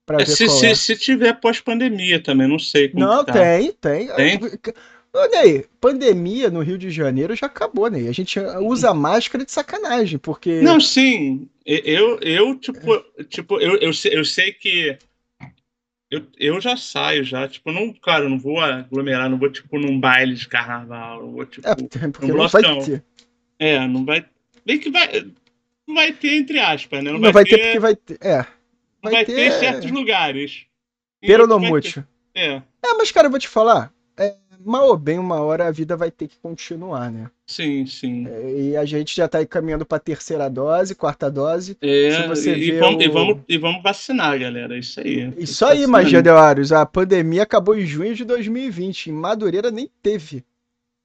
pra 0.07 0.15
É, 0.21 0.25
ver 0.25 0.31
se, 0.31 0.49
se, 0.49 0.65
é. 0.65 0.73
se 0.73 0.95
tiver 0.95 1.33
pós-pandemia 1.33 2.19
também, 2.19 2.47
não 2.47 2.57
sei 2.57 2.89
como 2.89 3.05
Não, 3.05 3.23
que 3.23 3.33
tá. 3.33 3.33
tem, 3.33 3.71
tem. 3.73 4.07
Tem? 4.15 4.39
Olha 5.13 5.39
aí, 5.39 5.65
pandemia 5.81 6.49
no 6.49 6.61
Rio 6.61 6.77
de 6.77 6.89
Janeiro 6.89 7.35
já 7.35 7.47
acabou, 7.47 7.89
né? 7.89 8.07
A 8.07 8.11
gente 8.11 8.39
usa 8.61 8.93
máscara 8.93 9.43
de 9.43 9.51
sacanagem, 9.51 10.17
porque. 10.17 10.61
Não, 10.61 10.79
sim. 10.79 11.49
Eu, 11.65 12.19
eu 12.21 12.55
tipo, 12.55 13.03
tipo 13.27 13.59
eu, 13.59 13.77
eu, 13.77 13.93
sei, 13.93 14.17
eu 14.17 14.23
sei 14.23 14.53
que 14.53 14.97
eu, 16.09 16.25
eu 16.39 16.61
já 16.61 16.77
saio 16.77 17.23
já, 17.23 17.47
tipo, 17.47 17.69
não, 17.71 17.93
claro, 17.93 18.29
não 18.29 18.39
vou 18.39 18.59
aglomerar, 18.61 19.29
não 19.29 19.37
vou 19.37 19.51
tipo 19.51 19.77
num 19.77 19.99
baile 19.99 20.35
de 20.35 20.47
carnaval, 20.47 21.21
não 21.21 21.31
vou 21.33 21.45
tipo, 21.45 21.67
É, 21.67 21.75
porque 21.75 22.31
não 22.31 22.47
vai 22.47 22.63
ter. 22.63 23.03
é, 23.59 23.87
não 23.87 24.05
vai, 24.05 24.25
bem 24.65 24.79
que 24.79 24.89
vai, 24.89 25.29
vai 25.87 26.13
ter, 26.13 26.35
entre 26.35 26.59
aspas, 26.59 27.03
né? 27.03 27.11
Não, 27.11 27.19
vai, 27.19 27.33
vai 27.33 27.43
ter, 27.43 27.57
ter, 27.57 27.63
porque 27.63 27.79
vai 27.79 27.95
ter. 27.95 28.17
É. 28.21 28.45
Vai, 29.01 29.13
vai 29.13 29.25
ter... 29.25 29.35
ter 29.35 29.51
certos 29.51 29.91
lugares. 29.91 30.65
Peronomútil. 31.21 32.03
É. 32.33 32.61
É, 32.83 32.93
mas, 32.97 33.11
cara, 33.11 33.27
eu 33.27 33.31
vou 33.31 33.39
te 33.39 33.47
falar. 33.47 33.91
É, 34.17 34.35
mal 34.63 34.87
ou 34.87 34.97
bem, 34.97 35.17
uma 35.17 35.39
hora 35.41 35.67
a 35.67 35.71
vida 35.71 35.95
vai 35.95 36.11
ter 36.11 36.27
que 36.27 36.37
continuar, 36.37 37.11
né? 37.11 37.29
Sim, 37.45 37.85
sim. 37.85 38.27
É, 38.27 38.61
e 38.61 38.77
a 38.77 38.85
gente 38.85 39.15
já 39.15 39.27
tá 39.27 39.43
caminhando 39.45 39.85
pra 39.85 39.99
terceira 39.99 40.49
dose, 40.49 40.95
quarta 40.95 41.31
dose. 41.31 41.77
É, 41.81 41.87
e, 41.87 42.69
e, 42.69 42.79
vamos, 42.79 42.97
o... 42.97 43.01
e, 43.01 43.07
vamos, 43.09 43.39
e 43.47 43.57
vamos 43.57 43.83
vacinar, 43.83 44.37
galera. 44.39 44.77
Isso 44.77 44.99
aí. 44.99 45.33
Isso 45.37 45.65
aí, 45.65 45.87
Magia 45.87 46.21
Delários. 46.21 46.71
A 46.71 46.85
pandemia 46.85 47.43
acabou 47.43 47.75
em 47.77 47.85
junho 47.85 48.13
de 48.13 48.25
2020. 48.25 49.07
Em 49.07 49.13
Madureira 49.13 49.71
nem 49.71 49.89
teve. 50.01 50.43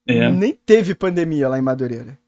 É. 0.06 0.30
Nem 0.30 0.52
teve 0.52 0.94
pandemia 0.94 1.48
lá 1.48 1.58
em 1.58 1.62
Madureira. 1.62 2.18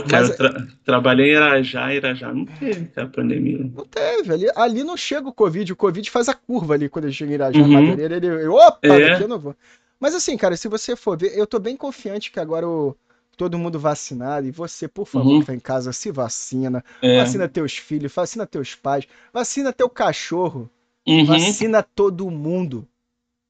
Pô, 0.00 0.08
cara, 0.08 0.26
Mas, 0.26 0.36
tra 0.36 0.66
trabalhei 0.84 1.26
em 1.26 1.36
Irajá, 1.36 1.94
Irajá 1.94 2.32
não 2.32 2.44
teve 2.44 2.90
a 2.96 3.06
pandemia. 3.06 3.58
Não 3.58 3.84
teve, 3.84 4.32
ali, 4.32 4.46
ali 4.56 4.82
não 4.82 4.96
chega 4.96 5.28
o 5.28 5.32
Covid, 5.32 5.72
o 5.72 5.76
Covid 5.76 6.10
faz 6.10 6.28
a 6.28 6.34
curva 6.34 6.74
ali 6.74 6.88
quando 6.88 7.04
ele 7.04 7.14
chega 7.14 7.30
em 7.30 7.34
Irajá, 7.34 7.60
uhum. 7.60 7.68
Madureira, 7.68 8.16
ele, 8.16 8.48
opa, 8.48 8.78
é. 8.82 9.10
daqui 9.10 9.22
eu 9.22 9.28
não 9.28 9.38
vou. 9.38 9.54
Mas 10.00 10.14
assim, 10.14 10.36
cara, 10.36 10.56
se 10.56 10.68
você 10.68 10.96
for 10.96 11.16
ver, 11.16 11.38
eu 11.38 11.46
tô 11.46 11.58
bem 11.58 11.76
confiante 11.76 12.30
que 12.30 12.40
agora 12.40 12.68
o, 12.68 12.96
todo 13.36 13.58
mundo 13.58 13.78
vacinado, 13.78 14.46
e 14.46 14.50
você, 14.50 14.88
por 14.88 15.06
favor, 15.06 15.32
uhum. 15.32 15.40
que 15.40 15.46
tá 15.46 15.54
em 15.54 15.60
casa, 15.60 15.92
se 15.92 16.10
vacina, 16.10 16.84
é. 17.00 17.18
vacina 17.18 17.48
teus 17.48 17.76
filhos, 17.76 18.12
vacina 18.12 18.46
teus 18.46 18.74
pais, 18.74 19.06
vacina 19.32 19.72
teu 19.72 19.88
cachorro, 19.88 20.70
uhum. 21.06 21.24
vacina 21.24 21.82
todo 21.82 22.30
mundo. 22.30 22.86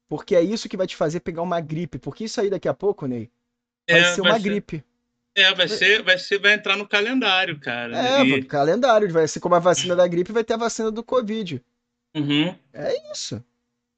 Porque 0.07 0.35
é 0.35 0.41
isso 0.41 0.69
que 0.69 0.77
vai 0.77 0.85
te 0.85 0.95
fazer 0.95 1.21
pegar 1.21 1.41
uma 1.41 1.59
gripe, 1.59 1.97
porque 1.97 2.25
isso 2.25 2.39
aí 2.39 2.49
daqui 2.49 2.67
a 2.67 2.73
pouco, 2.73 3.07
Ney, 3.07 3.29
vai 3.89 4.01
é, 4.01 4.13
ser 4.13 4.21
vai 4.21 4.31
uma 4.31 4.39
ser... 4.39 4.49
É, 5.35 5.53
vai 5.53 5.67
ser, 5.67 6.01
vai 6.01 6.17
ser, 6.17 6.39
vai 6.39 6.53
entrar 6.53 6.77
no 6.77 6.87
calendário, 6.87 7.59
cara. 7.59 7.97
É, 7.97 8.23
e... 8.23 8.43
calendário, 8.43 9.11
vai 9.11 9.27
ser 9.27 9.41
como 9.41 9.55
a 9.55 9.59
vacina 9.59 9.93
da 9.93 10.07
gripe, 10.07 10.31
vai 10.31 10.45
ter 10.45 10.53
a 10.53 10.57
vacina 10.57 10.89
do 10.89 11.03
Covid. 11.03 11.61
Uhum. 12.15 12.55
É 12.73 13.11
isso. 13.11 13.43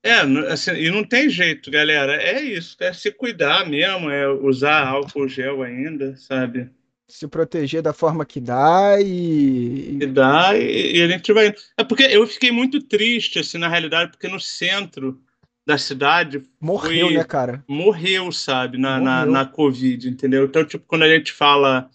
É, 0.03 0.21
assim, 0.51 0.71
e 0.71 0.89
não 0.89 1.03
tem 1.03 1.29
jeito, 1.29 1.69
galera. 1.69 2.15
É 2.15 2.41
isso, 2.41 2.75
é 2.79 2.91
se 2.91 3.11
cuidar 3.11 3.69
mesmo, 3.69 4.09
é 4.09 4.27
usar 4.27 4.87
álcool 4.87 5.27
gel 5.27 5.61
ainda, 5.61 6.15
sabe? 6.17 6.69
Se 7.07 7.27
proteger 7.27 7.81
da 7.81 7.93
forma 7.93 8.25
que 8.25 8.39
dá 8.39 8.99
e. 8.99 9.97
Que 9.99 10.07
dá 10.07 10.57
e, 10.57 10.97
e 10.97 11.01
a 11.03 11.07
gente 11.07 11.31
vai. 11.31 11.53
É 11.77 11.83
porque 11.83 12.03
eu 12.03 12.25
fiquei 12.25 12.51
muito 12.51 12.81
triste, 12.81 13.39
assim, 13.39 13.57
na 13.57 13.67
realidade, 13.67 14.11
porque 14.11 14.27
no 14.27 14.39
centro 14.39 15.21
da 15.67 15.77
cidade. 15.77 16.41
Morreu, 16.61 17.07
foi, 17.07 17.17
né, 17.17 17.23
cara? 17.25 17.61
Morreu, 17.67 18.31
sabe, 18.31 18.77
na, 18.77 18.97
morreu. 18.97 19.05
na, 19.05 19.25
na 19.25 19.45
Covid, 19.45 20.09
entendeu? 20.09 20.45
Então, 20.45 20.63
tipo, 20.63 20.85
quando 20.87 21.03
a 21.03 21.09
gente 21.09 21.33
fala. 21.33 21.89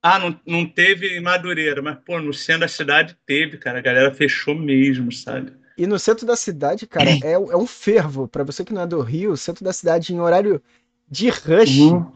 Ah, 0.00 0.18
não, 0.18 0.38
não 0.46 0.66
teve 0.66 1.16
em 1.16 1.20
Madureira, 1.20 1.82
mas, 1.82 1.96
pô, 2.04 2.20
no 2.20 2.32
centro 2.32 2.60
da 2.60 2.68
cidade 2.68 3.16
teve, 3.26 3.56
cara. 3.56 3.78
A 3.78 3.82
galera 3.82 4.14
fechou 4.14 4.54
mesmo, 4.54 5.10
sabe? 5.10 5.52
E 5.76 5.86
no 5.86 5.98
centro 5.98 6.26
da 6.26 6.36
cidade, 6.36 6.86
cara, 6.86 7.10
é, 7.10 7.32
é 7.32 7.56
um 7.56 7.66
fervo. 7.66 8.28
Para 8.28 8.44
você 8.44 8.64
que 8.64 8.72
não 8.72 8.82
é 8.82 8.86
do 8.86 9.00
Rio, 9.00 9.32
o 9.32 9.36
centro 9.36 9.64
da 9.64 9.72
cidade, 9.72 10.14
em 10.14 10.20
horário 10.20 10.62
de 11.10 11.30
rush, 11.30 11.78
uhum. 11.78 12.12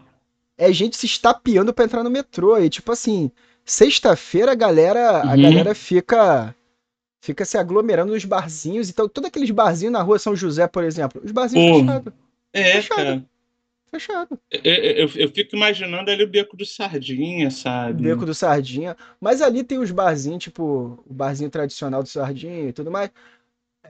é 0.59 0.73
gente 0.73 0.97
se 0.97 1.06
estapeando 1.06 1.73
para 1.73 1.86
entrar 1.86 2.05
no 2.05 2.10
metrô. 2.10 2.59
E, 2.59 2.69
tipo 2.69 2.93
assim, 2.93 3.31
sexta-feira 3.64 4.52
a 4.52 4.56
galera, 4.56 5.24
uhum. 5.24 5.31
a 5.31 5.36
galera 5.36 5.74
fica 5.74 6.55
fica 7.23 7.44
se 7.44 7.57
aglomerando 7.57 8.12
nos 8.12 8.24
barzinhos. 8.24 8.90
Então, 8.90 9.09
todos 9.09 9.28
aqueles 9.28 9.51
barzinhos 9.51 9.93
na 9.93 10.03
rua 10.03 10.19
São 10.19 10.35
José, 10.36 10.66
por 10.66 10.85
exemplo, 10.85 11.23
os 11.24 11.31
barzinhos 11.31 11.81
fechados. 11.81 12.12
É, 12.53 12.73
fechado. 12.73 12.97
cara. 12.97 13.24
Fechado. 13.93 14.40
Eu, 14.51 14.74
eu, 14.74 15.11
eu, 15.15 15.28
fico 15.28 15.55
imaginando 15.55 16.11
ali 16.11 16.24
o 16.24 16.28
beco 16.28 16.57
do 16.57 16.66
Sardinha, 16.66 17.51
sabe? 17.51 18.01
O 18.01 18.05
beco 18.05 18.27
do 18.27 18.35
Sardinha. 18.35 18.97
Mas 19.20 19.40
ali 19.40 19.62
tem 19.62 19.78
os 19.78 19.90
barzinhos, 19.90 20.43
tipo, 20.43 21.03
o 21.07 21.15
barzinho 21.15 21.51
tradicional 21.51 22.03
do 22.03 22.09
Sardinha 22.09 22.69
e 22.69 22.73
tudo 22.73 22.90
mais. 22.90 23.11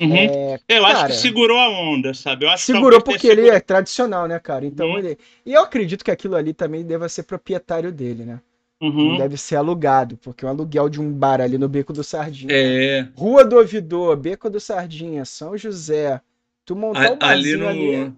Uhum. 0.00 0.14
É, 0.14 0.58
eu 0.68 0.82
cara, 0.82 0.98
acho 0.98 1.06
que 1.06 1.12
segurou 1.14 1.56
a 1.56 1.68
onda, 1.68 2.12
sabe? 2.14 2.44
Eu 2.44 2.50
acho 2.50 2.64
segurou 2.64 3.00
porque 3.00 3.28
ele 3.28 3.48
é 3.48 3.60
tradicional, 3.60 4.26
né, 4.26 4.38
cara? 4.38 4.66
Então 4.66 4.88
uhum. 4.88 4.98
ele. 4.98 5.18
E 5.46 5.52
eu 5.52 5.62
acredito 5.62 6.04
que 6.04 6.10
aquilo 6.10 6.34
ali 6.34 6.52
também 6.52 6.84
deva 6.84 7.08
ser 7.08 7.22
proprietário 7.22 7.92
dele, 7.92 8.24
né? 8.24 8.40
Uhum. 8.82 9.16
Deve 9.16 9.36
ser 9.36 9.54
alugado, 9.54 10.16
porque 10.16 10.44
o 10.44 10.48
aluguel 10.48 10.88
de 10.88 11.00
um 11.00 11.12
bar 11.12 11.40
ali 11.40 11.56
no 11.56 11.68
Beco 11.68 11.92
do 11.92 12.02
Sardinha. 12.02 12.52
É. 12.52 13.08
Rua 13.14 13.44
do 13.44 13.56
Ouvidor, 13.56 14.16
Beco 14.16 14.50
do 14.50 14.58
Sardinha, 14.58 15.24
São 15.24 15.56
José. 15.56 16.20
Tu 16.64 16.74
montar 16.74 17.12
um 17.12 17.18
ali, 17.20 17.56
no, 17.56 17.68
ali. 17.68 18.12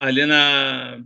Ali 0.00 0.24
na. 0.24 1.02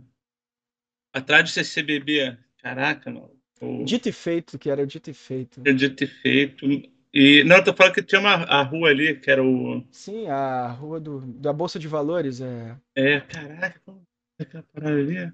Atrás 1.11 1.43
do 1.43 1.49
CCBB. 1.49 2.37
Caraca, 2.63 3.11
mano. 3.11 3.31
O... 3.59 3.83
Dito 3.83 4.07
e 4.07 4.13
feito, 4.13 4.57
que 4.57 4.69
era 4.69 4.81
o 4.81 4.87
dito 4.87 5.09
e 5.09 5.13
feito. 5.13 5.61
É 5.65 5.73
dito 5.73 6.05
e 6.05 6.07
feito. 6.07 6.65
E, 7.13 7.43
não, 7.43 7.57
eu 7.57 7.63
tô 7.65 7.73
falando 7.73 7.93
que 7.93 8.01
tinha 8.01 8.21
uma 8.21 8.35
a 8.45 8.63
rua 8.63 8.89
ali, 8.89 9.15
que 9.15 9.29
era 9.29 9.43
o. 9.43 9.83
Sim, 9.91 10.27
a 10.27 10.67
rua 10.67 11.01
do, 11.01 11.19
da 11.19 11.51
Bolsa 11.51 11.77
de 11.77 11.87
Valores. 11.87 12.39
É, 12.39 12.77
é 12.95 13.19
caraca, 13.19 13.81
como 13.85 14.01
é 14.39 14.45
que 14.45 14.55
é 14.55 14.61
parada 14.61 14.95
ali? 14.95 15.33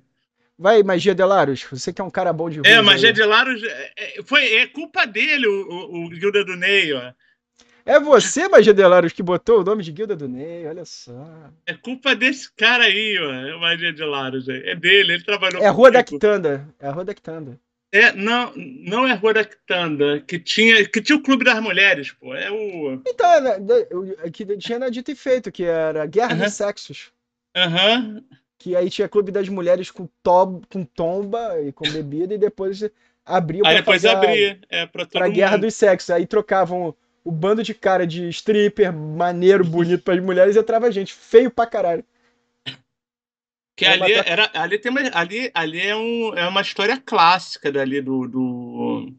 Vai, 0.59 0.81
Magia 0.81 1.13
de 1.13 1.23
Laros, 1.23 1.63
você 1.69 1.93
que 1.93 2.01
é 2.01 2.03
um 2.03 2.09
cara 2.09 2.33
bom 2.33 2.49
de. 2.49 2.61
É, 2.65 2.81
Magia 2.81 3.13
de 3.13 3.23
Laros, 3.23 3.61
é, 3.63 3.91
é, 3.95 4.23
foi, 4.23 4.55
é 4.55 4.65
culpa 4.65 5.05
dele 5.05 5.45
o, 5.45 5.69
o, 5.69 6.05
o 6.05 6.09
Guilda 6.09 6.43
do 6.43 6.55
Ney, 6.55 6.93
ó. 6.93 7.13
É 7.85 7.99
você, 7.99 8.49
Magia 8.49 8.73
de 8.73 8.85
Laros, 8.85 9.13
que 9.13 9.21
botou 9.21 9.61
o 9.61 9.63
nome 9.63 9.83
de 9.83 9.91
Guilda 9.91 10.15
do 10.15 10.27
Ney, 10.27 10.65
olha 10.65 10.83
só. 10.83 11.51
É 11.65 11.75
culpa 11.75 12.15
desse 12.15 12.51
cara 12.55 12.85
aí, 12.85 13.19
ó, 13.19 13.31
é 13.31 13.57
Magia 13.59 13.93
de 13.93 14.03
Laros. 14.03 14.49
É 14.49 14.75
dele, 14.75 15.13
ele 15.13 15.23
trabalhou 15.23 15.61
É 15.61 15.67
a 15.67 15.71
Rua 15.71 15.91
da 15.91 16.03
Quitanda, 16.03 16.67
é 16.79 16.87
a 16.87 16.91
Rua 16.91 17.05
da 17.05 17.13
Quitanda. 17.13 17.59
É, 17.91 18.11
não, 18.13 18.51
não 18.55 19.07
é 19.07 19.13
Rua 19.13 19.35
da 19.35 19.45
Quitanda, 19.45 20.19
que 20.21 20.39
tinha, 20.39 20.83
que 20.89 21.01
tinha 21.01 21.17
o 21.17 21.21
Clube 21.21 21.45
das 21.45 21.61
Mulheres, 21.61 22.11
pô, 22.11 22.33
é 22.33 22.51
o... 22.51 22.99
Então, 23.07 23.29
é, 24.23 24.29
que 24.31 24.57
tinha 24.57 24.79
na 24.79 24.89
Dito 24.89 25.11
e 25.11 25.15
Feito, 25.15 25.51
que 25.51 25.63
era 25.63 26.05
Guerra 26.07 26.33
uh 26.33 26.37
dos 26.39 26.53
Sexos. 26.53 27.11
Aham. 27.55 27.99
Uh 27.99 28.21
-huh 28.21 28.46
que 28.57 28.75
aí 28.75 28.89
tinha 28.89 29.07
clube 29.07 29.31
das 29.31 29.47
mulheres 29.49 29.91
com, 29.91 30.07
to 30.23 30.61
com 30.69 30.83
tomba 30.83 31.61
e 31.61 31.71
com 31.71 31.89
bebida, 31.89 32.33
e 32.33 32.37
depois 32.37 32.89
abria 33.25 33.61
Aí 33.65 33.75
depois 33.77 34.03
abria, 34.05 34.59
é, 34.69 34.85
pra 34.85 35.05
todo 35.05 35.11
pra 35.13 35.25
mundo. 35.25 35.35
guerra 35.35 35.57
dos 35.57 35.75
sexos. 35.75 36.09
Aí 36.09 36.25
trocavam 36.25 36.95
o 37.23 37.31
bando 37.31 37.61
de 37.61 37.73
cara 37.73 38.07
de 38.07 38.29
stripper, 38.29 38.91
maneiro, 38.93 39.63
bonito 39.63 40.03
para 40.03 40.15
as 40.15 40.23
mulheres, 40.23 40.55
e 40.55 40.59
entrava 40.59 40.91
gente, 40.91 41.13
feio 41.13 41.51
pra 41.51 41.67
caralho. 41.67 42.03
Que 43.75 43.85
ali, 43.85 44.15
matar... 44.15 44.27
era, 44.27 44.51
ali, 44.55 44.79
tem 44.79 44.91
uma, 44.91 45.01
ali, 45.13 45.51
ali 45.53 45.81
é, 45.81 45.95
um, 45.95 46.33
é 46.35 46.47
uma 46.47 46.61
história 46.61 46.97
clássica 46.97 47.71
dali 47.71 48.01
do, 48.01 48.27
do, 48.27 49.13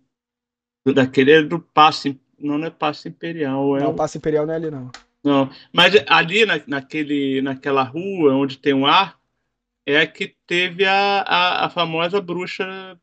do 0.85 0.93
daquele 0.95 1.43
do 1.43 1.61
passo, 1.61 2.19
não 2.37 2.65
é 2.65 2.71
passo 2.71 3.07
imperial. 3.07 3.77
É 3.77 3.81
não, 3.81 3.91
o 3.91 3.95
passo 3.95 4.19
imperial 4.19 4.45
não 4.45 4.55
é 4.55 4.57
ali 4.57 4.71
não. 4.71 4.91
Não, 5.23 5.51
mas 5.73 5.93
ali 6.07 6.47
na, 6.47 6.61
naquele, 6.67 7.43
naquela 7.43 7.83
rua 7.83 8.35
onde 8.35 8.57
tem 8.59 8.73
um 8.73 8.87
ar, 8.87 9.18
é 9.93 10.01
a 10.01 10.07
que 10.07 10.37
teve 10.47 10.85
a, 10.85 11.21
a, 11.23 11.67
a, 11.67 11.71
famosa 11.71 12.21
bruxa, 12.21 13.01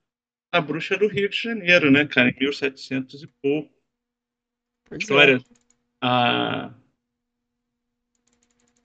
a 0.52 0.62
bruxa 0.62 0.96
do 0.96 1.08
Rio 1.08 1.28
de 1.28 1.36
Janeiro, 1.36 1.90
né, 1.90 2.06
cara, 2.06 2.30
em 2.30 2.36
1700 2.40 3.24
e 3.24 3.28
pouco. 3.42 3.74
Pois 4.88 5.02
História. 5.02 5.38
É. 5.38 5.42
A... 6.02 6.74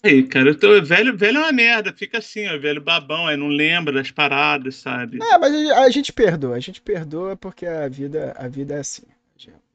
Aí, 0.03 0.27
cara, 0.27 0.49
eu 0.49 0.59
tô, 0.59 0.83
velho, 0.83 1.15
velho 1.15 1.37
é 1.37 1.41
uma 1.41 1.53
merda, 1.53 1.93
fica 1.93 2.19
assim, 2.19 2.47
ó, 2.49 2.59
velho 2.59 2.81
babão, 2.81 3.27
aí 3.27 3.37
não 3.37 3.49
lembra 3.49 3.93
das 3.93 4.11
paradas, 4.11 4.77
sabe? 4.77 5.19
É, 5.23 5.37
mas 5.37 5.53
a 5.73 5.91
gente 5.91 6.11
perdoa, 6.11 6.57
a 6.57 6.61
gente 6.61 6.81
perdoa 6.81 7.37
porque 7.37 7.67
a 7.67 7.87
vida, 7.87 8.35
a 8.39 8.49
vida 8.49 8.75
é 8.77 8.79
assim. 8.79 9.05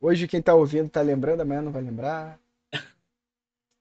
Hoje 0.01 0.27
quem 0.27 0.41
tá 0.41 0.53
ouvindo 0.53 0.89
tá 0.89 1.01
lembrando, 1.01 1.41
amanhã 1.41 1.61
não 1.61 1.71
vai 1.71 1.81
lembrar. 1.81 2.39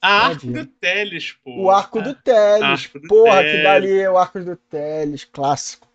A 0.04 0.26
Arco 0.26 0.46
do 0.48 0.66
Teles, 0.66 1.32
pô. 1.32 1.62
O 1.62 1.70
Arco 1.70 2.02
do 2.02 2.14
Teles. 2.14 2.88
Porra, 3.08 3.38
Teles. 3.38 3.52
que 3.56 3.62
dali 3.62 4.00
é 4.00 4.10
o 4.10 4.18
Arco 4.18 4.38
do 4.38 4.54
Teles. 4.54 5.24
Clássico. 5.24 5.88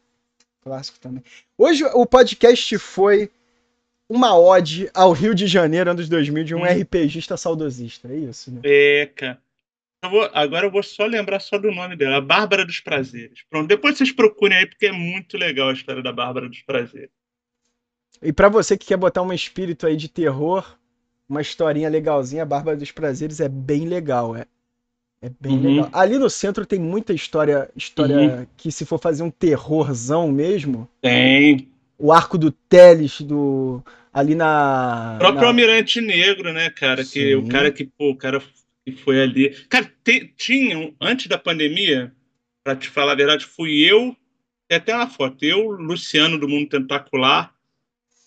Clássico 0.64 0.98
também. 0.98 1.24
Hoje 1.56 1.84
o 1.94 2.08
podcast 2.08 2.76
foi 2.80 3.30
uma 4.10 4.36
ode 4.36 4.90
ao 4.96 5.12
Rio 5.12 5.36
de 5.36 5.46
Janeiro, 5.46 5.92
anos 5.92 6.10
2000, 6.10 6.44
de 6.44 6.56
um 6.56 6.64
hum. 6.64 6.66
RPGista 6.66 7.38
saudosista. 7.38 8.08
É 8.12 8.16
isso, 8.16 8.52
né? 8.52 9.06
Cara. 9.16 9.40
Eu 10.02 10.10
vou, 10.10 10.28
agora 10.34 10.66
eu 10.66 10.72
vou 10.72 10.82
só 10.82 11.06
lembrar 11.06 11.40
só 11.40 11.60
do 11.60 11.72
nome 11.72 11.96
dela, 11.96 12.20
Bárbara 12.20 12.66
dos 12.66 12.80
Prazeres. 12.80 13.44
Pronto, 13.48 13.68
depois 13.68 13.96
vocês 13.96 14.12
procurem 14.12 14.58
aí, 14.58 14.66
porque 14.66 14.88
é 14.88 14.92
muito 14.92 15.38
legal 15.38 15.70
a 15.70 15.74
história 15.74 16.02
da 16.02 16.12
Bárbara 16.12 16.50
dos 16.50 16.64
Prazeres. 16.64 17.12
E 18.24 18.34
para 18.34 18.50
você 18.50 18.76
que 18.76 18.88
quer 18.88 18.98
botar 18.98 19.22
um 19.22 19.32
espírito 19.32 19.86
aí 19.86 19.96
de 19.96 20.10
terror, 20.10 20.79
uma 21.30 21.42
historinha 21.42 21.88
legalzinha. 21.88 22.44
A 22.44 22.46
Bárbara 22.46 22.76
dos 22.76 22.92
Prazeres 22.92 23.40
é 23.40 23.48
bem 23.48 23.86
legal, 23.86 24.36
é. 24.36 24.46
É 25.22 25.30
bem 25.40 25.54
uhum. 25.54 25.76
legal. 25.76 25.90
Ali 25.94 26.18
no 26.18 26.30
centro 26.30 26.66
tem 26.66 26.80
muita 26.80 27.14
história, 27.14 27.70
história 27.76 28.18
uhum. 28.18 28.48
que 28.58 28.72
se 28.72 28.86
for 28.86 29.00
fazer 29.00 29.22
um 29.22 29.30
terrorzão 29.30 30.32
mesmo. 30.32 30.90
Tem. 31.02 31.68
O 31.98 32.12
arco 32.12 32.38
do 32.38 32.52
Teles, 32.52 33.22
do 33.22 33.84
ali 34.14 34.34
na. 34.34 35.16
O 35.16 35.20
próprio 35.20 35.42
na... 35.42 35.48
Almirante 35.48 36.02
Negro, 36.02 36.52
né, 36.54 36.70
cara? 36.70 37.04
Sim. 37.04 37.12
Que 37.12 37.36
o 37.36 37.48
cara 37.48 37.72
que, 37.72 37.86
pô, 37.86 38.12
o 38.12 38.16
cara 38.16 38.42
que 38.86 38.94
foi 38.94 39.22
ali. 39.22 39.50
Cara, 39.68 39.92
te, 40.04 40.34
tinham, 40.38 40.94
antes 41.00 41.28
da 41.28 41.38
pandemia, 41.38 42.14
para 42.64 42.76
te 42.76 42.90
falar 42.90 43.12
a 43.12 43.16
verdade, 43.16 43.46
fui 43.46 43.82
eu, 43.82 44.16
tem 44.68 44.78
até 44.78 44.96
uma 44.96 45.08
foto, 45.08 45.44
eu, 45.44 45.72
Luciano 45.72 46.40
do 46.40 46.48
Mundo 46.48 46.70
Tentacular, 46.70 47.54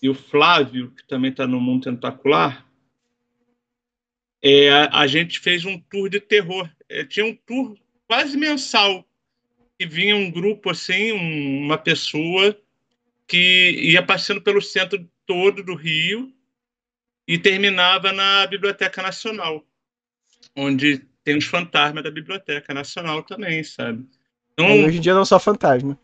e 0.01 0.09
o 0.09 0.13
Flávio, 0.13 0.91
que 0.91 1.07
também 1.07 1.31
está 1.31 1.47
no 1.47 1.59
Mundo 1.59 1.85
Tentacular, 1.85 2.62
é, 4.43 4.69
a, 4.69 4.99
a, 4.99 5.07
gente 5.07 5.39
fez 5.39 5.63
um 5.63 5.79
tour 5.79 6.09
de 6.09 6.19
terror. 6.19 6.69
É, 6.89 7.05
tinha 7.05 7.25
um 7.25 7.35
tour 7.35 7.77
quase 8.07 8.37
mensal, 8.37 9.07
que 9.79 9.85
vinha 9.85 10.15
um 10.15 10.29
grupo 10.29 10.69
assim, 10.69 11.13
um, 11.13 11.59
uma 11.65 11.77
pessoa 11.77 12.55
que 13.25 13.71
ia 13.71 14.03
passando 14.03 14.41
pelo 14.41 14.61
centro 14.61 15.09
todo 15.25 15.63
do 15.63 15.75
Rio 15.75 16.31
e 17.25 17.37
terminava 17.37 18.11
na 18.11 18.45
Biblioteca 18.45 19.01
Nacional, 19.01 19.65
onde 20.55 21.01
tem 21.23 21.37
os 21.37 21.45
fantasmas 21.45 22.03
da 22.03 22.11
Biblioteca 22.11 22.73
Nacional 22.73 23.23
também, 23.23 23.63
sabe? 23.63 24.05
Então, 24.51 24.83
hoje 24.83 24.97
em 24.97 25.01
dia 25.01 25.13
não 25.13 25.23
só 25.23 25.39
fantasma. 25.39 25.97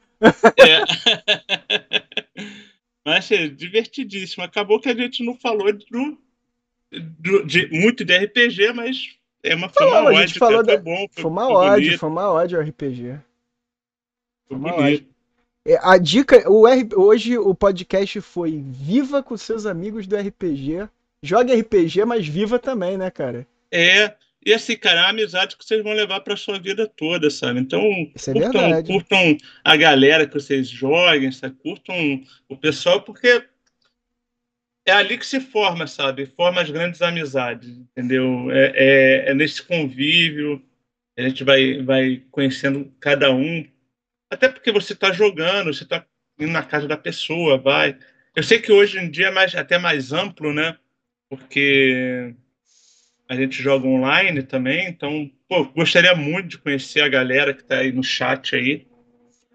É. 0.57 0.79
Mas 3.05 3.31
é 3.31 3.47
divertidíssimo. 3.47 4.43
Acabou 4.43 4.79
que 4.79 4.89
a 4.89 4.95
gente 4.95 5.23
não 5.23 5.35
falou 5.35 5.71
do, 5.73 6.21
do 6.91 7.45
de, 7.45 7.69
muito 7.71 8.03
de 8.03 8.17
RPG, 8.17 8.73
mas 8.73 9.17
é 9.43 9.55
uma 9.55 9.69
foi 9.69 9.85
uma 9.85 10.27
falou 10.27 10.63
foi 10.65 10.65
da... 10.65 10.77
bom. 10.81 11.07
Foi, 11.11 11.21
foi 11.21 11.31
uma 11.31 11.49
ódio, 11.49 11.97
foi 11.97 12.09
uma 12.09 12.31
ódio 12.31 12.59
RPG. 12.59 13.19
Foi 14.47 14.57
uma 14.57 14.75
ódio. 14.75 15.07
É, 15.65 15.77
a 15.81 15.97
dica, 15.97 16.49
o 16.49 16.67
R, 16.67 16.89
hoje 16.95 17.37
o 17.37 17.53
podcast 17.53 18.21
foi 18.21 18.63
Viva 18.65 19.21
com 19.21 19.37
seus 19.37 19.65
amigos 19.65 20.07
do 20.07 20.15
RPG. 20.15 20.89
Jogue 21.21 21.53
RPG, 21.53 22.05
mas 22.05 22.27
viva 22.27 22.57
também, 22.57 22.97
né, 22.97 23.11
cara? 23.11 23.45
É, 23.71 24.15
e 24.45 24.53
assim, 24.53 24.77
cara, 24.77 25.01
é 25.01 25.03
uma 25.03 25.09
amizade 25.09 25.57
que 25.57 25.65
vocês 25.65 25.83
vão 25.83 25.91
levar 25.91 26.21
para 26.21 26.37
sua 26.37 26.57
vida 26.57 26.87
toda, 26.87 27.29
sabe? 27.29 27.59
Então, 27.59 27.81
Isso 28.15 28.31
é 28.31 28.33
curtam, 28.33 28.83
curtam 28.83 29.37
a 29.63 29.75
galera 29.75 30.25
que 30.25 30.33
vocês 30.33 30.69
joguem, 30.69 31.31
sabe? 31.31 31.55
curtam 31.61 32.23
o 32.47 32.55
pessoal, 32.55 33.01
porque 33.01 33.43
é 34.89 34.93
ali 34.93 35.17
que 35.17 35.25
se 35.25 35.39
forma, 35.39 35.87
sabe? 35.87 36.25
Forma 36.25 36.61
as 36.61 36.69
grandes 36.69 37.01
amizades, 37.01 37.69
entendeu? 37.69 38.51
É, 38.51 38.73
é, 38.75 39.31
é 39.31 39.33
nesse 39.33 39.61
convívio, 39.61 40.61
a 41.17 41.21
gente 41.21 41.43
vai, 41.43 41.81
vai 41.81 42.23
conhecendo 42.31 42.91
cada 42.99 43.31
um. 43.31 43.65
Até 44.31 44.49
porque 44.49 44.71
você 44.71 44.93
está 44.93 45.11
jogando, 45.11 45.73
você 45.73 45.83
está 45.83 46.05
indo 46.39 46.51
na 46.51 46.63
casa 46.63 46.87
da 46.87 46.97
pessoa, 46.97 47.57
vai. 47.57 47.97
Eu 48.35 48.43
sei 48.43 48.59
que 48.59 48.71
hoje 48.71 48.97
em 48.99 49.09
dia 49.09 49.27
é 49.27 49.31
mais, 49.31 49.53
até 49.55 49.77
mais 49.77 50.11
amplo, 50.11 50.53
né? 50.53 50.77
Porque 51.29 52.33
a 53.27 53.35
gente 53.35 53.61
joga 53.61 53.87
online 53.87 54.41
também, 54.41 54.87
então, 54.87 55.29
pô, 55.47 55.65
gostaria 55.65 56.15
muito 56.15 56.49
de 56.49 56.57
conhecer 56.57 57.01
a 57.01 57.09
galera 57.09 57.53
que 57.53 57.63
tá 57.63 57.77
aí 57.77 57.91
no 57.91 58.03
chat 58.03 58.55
aí. 58.55 58.87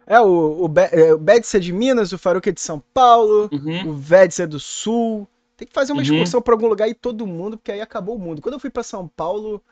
É, 0.06 0.20
o, 0.20 0.66
o, 0.66 0.74
é, 0.92 1.14
o 1.14 1.18
Bédice 1.18 1.56
é 1.56 1.60
de 1.60 1.72
Minas, 1.72 2.12
o 2.12 2.18
Faruque 2.18 2.50
é 2.50 2.52
de 2.52 2.60
São 2.60 2.80
Paulo, 2.92 3.48
uhum. 3.52 3.90
o 3.90 3.94
Védice 3.94 4.42
é 4.42 4.46
do 4.46 4.60
Sul. 4.60 5.28
Tem 5.56 5.66
que 5.66 5.74
fazer 5.74 5.92
uma 5.92 6.02
uhum. 6.02 6.04
excursão 6.04 6.42
para 6.42 6.54
algum 6.54 6.66
lugar 6.66 6.88
e 6.88 6.94
todo 6.94 7.26
mundo, 7.26 7.56
porque 7.56 7.72
aí 7.72 7.80
acabou 7.80 8.16
o 8.16 8.18
mundo. 8.18 8.42
Quando 8.42 8.54
eu 8.54 8.60
fui 8.60 8.70
para 8.70 8.82
São 8.82 9.06
Paulo, 9.08 9.62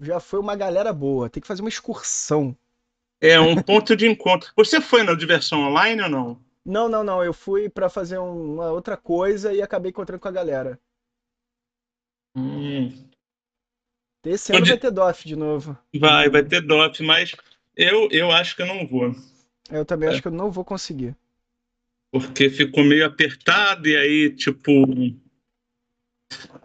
já 0.00 0.20
foi 0.20 0.38
uma 0.38 0.54
galera 0.54 0.92
boa. 0.92 1.28
Tem 1.28 1.40
que 1.40 1.46
fazer 1.46 1.62
uma 1.62 1.68
excursão. 1.68 2.56
É, 3.20 3.38
um 3.40 3.60
ponto 3.62 3.96
de 3.96 4.06
encontro. 4.06 4.52
Você 4.56 4.80
foi 4.80 5.02
na 5.02 5.14
diversão 5.14 5.60
online 5.60 6.02
ou 6.02 6.08
não? 6.08 6.40
Não, 6.64 6.88
não, 6.88 7.02
não. 7.02 7.22
Eu 7.22 7.32
fui 7.32 7.68
para 7.68 7.88
fazer 7.88 8.18
uma 8.18 8.70
outra 8.70 8.96
coisa 8.96 9.52
e 9.52 9.62
acabei 9.62 9.90
encontrando 9.90 10.20
com 10.20 10.28
a 10.28 10.32
galera. 10.32 10.78
Hum. 12.36 12.92
Esse 14.24 14.54
ano 14.54 14.64
vai 14.64 14.78
ter 14.78 14.90
DOF 14.90 15.26
de 15.26 15.36
novo. 15.36 15.76
Vai, 15.94 16.28
vai 16.28 16.44
ter 16.44 16.60
DOF, 16.60 17.02
mas 17.02 17.34
eu, 17.76 18.08
eu 18.10 18.30
acho 18.30 18.54
que 18.54 18.62
eu 18.62 18.66
não 18.66 18.86
vou. 18.86 19.14
Eu 19.70 19.84
também 19.84 20.08
é. 20.08 20.12
acho 20.12 20.22
que 20.22 20.28
eu 20.28 20.32
não 20.32 20.50
vou 20.50 20.64
conseguir. 20.64 21.16
Porque 22.10 22.50
ficou 22.50 22.84
meio 22.84 23.06
apertado 23.06 23.88
e 23.88 23.96
aí, 23.96 24.30
tipo, 24.30 24.70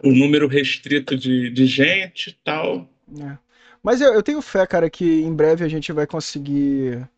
o 0.02 0.12
número 0.12 0.46
restrito 0.46 1.16
de, 1.16 1.50
de 1.50 1.66
gente 1.66 2.30
e 2.30 2.32
tal. 2.44 2.88
É. 3.18 3.38
Mas 3.82 4.00
eu, 4.00 4.12
eu 4.12 4.22
tenho 4.22 4.42
fé, 4.42 4.66
cara, 4.66 4.90
que 4.90 5.04
em 5.04 5.34
breve 5.34 5.64
a 5.64 5.68
gente 5.68 5.92
vai 5.92 6.06
conseguir 6.06 7.08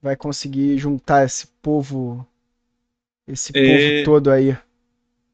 vai 0.00 0.14
conseguir 0.14 0.78
juntar 0.78 1.24
esse 1.24 1.48
povo 1.60 2.24
esse 3.26 3.52
é... 3.54 4.02
povo 4.02 4.04
todo 4.04 4.30
aí. 4.30 4.56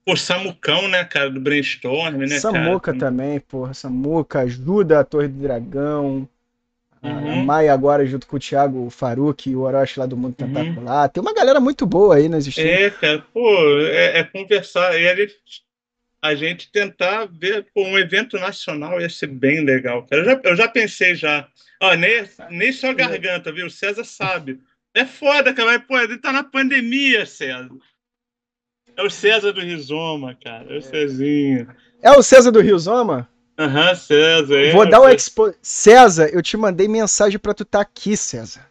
Pô, 0.05 0.17
Samucão, 0.17 0.87
né, 0.87 1.03
cara, 1.05 1.31
do 1.31 1.41
Brainstorm, 1.41 2.17
né, 2.17 2.39
Samuca 2.39 2.93
cara? 2.93 2.99
também, 2.99 3.41
porra. 3.41 3.73
Samuca 3.73 4.41
ajuda 4.41 5.01
a 5.01 5.05
Torre 5.05 5.29
do 5.29 5.41
Dragão. 5.41 6.29
Uhum. 7.05 7.43
A 7.43 7.44
Maia 7.44 7.74
agora 7.74 8.06
junto 8.06 8.26
com 8.26 8.36
o 8.36 8.40
Thiago 8.40 8.89
Faruk 8.89 9.51
e 9.51 9.55
o 9.55 9.60
Orochi 9.60 9.98
lá 9.98 10.06
do 10.06 10.16
Mundo. 10.16 10.35
Tentacular. 10.35 11.05
Uhum. 11.05 11.09
Tem 11.10 11.20
uma 11.20 11.35
galera 11.35 11.60
muito 11.60 11.85
boa 11.85 12.16
aí 12.16 12.28
nas 12.28 12.47
streams. 12.47 12.82
É, 12.82 12.90
cara, 12.90 13.24
pô, 13.32 13.78
é, 13.81 14.20
é 14.20 14.24
conversar. 14.24 14.98
E 14.98 15.06
a 15.06 15.14
gente, 15.14 15.35
a 16.22 16.35
gente 16.35 16.72
tentar 16.72 17.26
ver 17.26 17.66
pô, 17.74 17.85
um 17.85 17.98
evento 17.98 18.39
nacional 18.39 18.98
ia 19.01 19.10
ser 19.10 19.26
bem 19.26 19.62
legal, 19.62 20.06
cara. 20.06 20.22
Eu 20.22 20.24
já, 20.24 20.40
eu 20.44 20.56
já 20.56 20.68
pensei 20.68 21.14
já. 21.14 21.47
Ó, 21.82 21.94
nem, 21.94 22.24
nem 22.51 22.72
só 22.72 22.94
garganta, 22.94 23.52
viu? 23.52 23.66
O 23.66 23.70
César 23.70 24.05
sabe. 24.05 24.59
É 24.94 25.05
foda, 25.05 25.52
cara, 25.52 25.72
mas, 25.72 25.86
pô, 25.86 25.98
ele 25.98 26.18
tá 26.18 26.32
na 26.32 26.43
pandemia, 26.43 27.26
César. 27.26 27.68
É 28.97 29.02
o 29.02 29.10
César 29.10 29.52
do 29.52 29.60
Rizoma, 29.60 30.39
cara. 30.43 30.72
É 30.72 30.78
o 30.78 30.82
Cezinho. 30.82 31.68
É 32.01 32.10
o 32.12 32.22
César 32.22 32.51
do 32.51 32.60
Rizoma? 32.60 33.28
Aham, 33.59 33.89
uhum, 33.89 33.94
César. 33.94 34.60
É, 34.60 34.72
Vou 34.72 34.89
dar 34.89 35.01
o 35.01 35.09
expo... 35.09 35.55
César, 35.62 36.28
eu 36.28 36.43
te 36.43 36.56
mandei 36.56 36.89
mensagem 36.89 37.39
pra 37.39 37.55
tu 37.55 37.62
estar 37.62 37.78
tá 37.78 37.82
aqui, 37.82 38.16
César. 38.16 38.68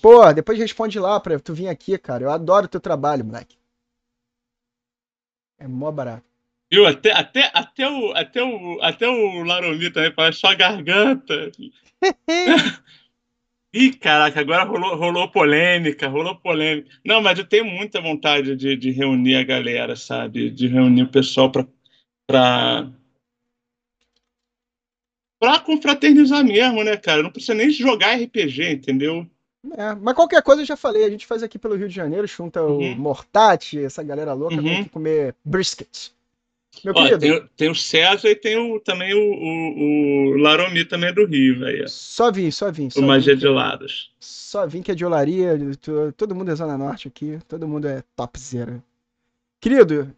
Pô, 0.00 0.32
depois 0.32 0.58
responde 0.58 0.98
lá 0.98 1.18
pra 1.20 1.38
tu 1.38 1.54
vir 1.54 1.68
aqui, 1.68 1.96
cara. 1.98 2.24
Eu 2.24 2.30
adoro 2.30 2.68
teu 2.68 2.80
trabalho, 2.80 3.24
moleque. 3.24 3.56
É 5.58 5.68
mó 5.68 5.90
barato. 5.90 6.24
Viu? 6.70 6.86
Até, 6.86 7.12
até, 7.12 7.50
até, 7.54 7.88
o, 7.88 8.12
até, 8.12 8.42
o, 8.42 8.78
até 8.82 9.08
o 9.08 9.44
Laromi 9.44 9.90
também 9.90 10.12
fala 10.12 10.32
só 10.32 10.54
garganta. 10.54 11.50
Ih, 13.72 13.92
caraca, 13.92 14.40
agora 14.40 14.62
rolou, 14.64 14.94
rolou 14.94 15.28
polêmica, 15.28 16.08
rolou 16.08 16.36
polêmica. 16.36 16.88
Não, 17.04 17.20
mas 17.20 17.38
eu 17.38 17.44
tenho 17.44 17.64
muita 17.64 18.00
vontade 18.00 18.54
de, 18.56 18.76
de 18.76 18.90
reunir 18.90 19.34
a 19.34 19.42
galera, 19.42 19.96
sabe? 19.96 20.48
De 20.50 20.68
reunir 20.68 21.02
o 21.02 21.08
pessoal 21.08 21.50
para 21.50 21.66
pra, 22.26 22.88
pra 25.44 25.60
confraternizar 25.60 26.44
mesmo, 26.44 26.82
né, 26.82 26.96
cara? 26.96 27.22
Não 27.22 27.30
precisa 27.30 27.54
nem 27.54 27.70
jogar 27.70 28.16
RPG, 28.16 28.72
entendeu? 28.72 29.26
É, 29.76 29.94
mas 29.94 30.14
qualquer 30.14 30.42
coisa 30.42 30.62
eu 30.62 30.66
já 30.66 30.76
falei, 30.76 31.04
a 31.04 31.10
gente 31.10 31.26
faz 31.26 31.42
aqui 31.42 31.58
pelo 31.58 31.74
Rio 31.74 31.88
de 31.88 31.94
Janeiro, 31.94 32.26
junta 32.26 32.62
uhum. 32.62 32.92
o 32.92 32.96
Mortati, 32.96 33.82
essa 33.82 34.02
galera 34.02 34.32
louca, 34.34 34.56
uhum. 34.56 34.84
comer 34.84 35.34
brisket. 35.44 36.10
Meu 36.82 36.92
Ó, 36.96 37.18
tem, 37.18 37.48
tem, 37.56 37.70
o 37.70 37.74
César 37.74 38.28
e 38.28 38.34
tem 38.34 38.56
o, 38.56 38.80
também 38.80 39.14
o, 39.14 39.18
o, 39.18 40.30
o 40.32 40.36
Laromi 40.38 40.84
também 40.84 41.10
é 41.10 41.12
do 41.12 41.24
Rio, 41.24 41.60
velho. 41.60 41.88
Só 41.88 42.32
vim, 42.32 42.50
só 42.50 42.70
vim. 42.70 42.90
Só 42.90 43.00
o 43.00 43.04
Magia 43.04 43.36
de 43.36 43.46
Lados. 43.46 44.12
Só 44.18 44.66
vim 44.66 44.82
que 44.82 44.90
é 44.90 44.94
de 44.94 45.04
olaria, 45.04 45.56
todo 46.16 46.34
mundo 46.34 46.50
é 46.50 46.54
Zona 46.54 46.76
Norte 46.76 47.08
aqui, 47.08 47.38
todo 47.48 47.68
mundo 47.68 47.86
é 47.86 48.02
topzera. 48.16 48.82
Querido, 49.60 50.14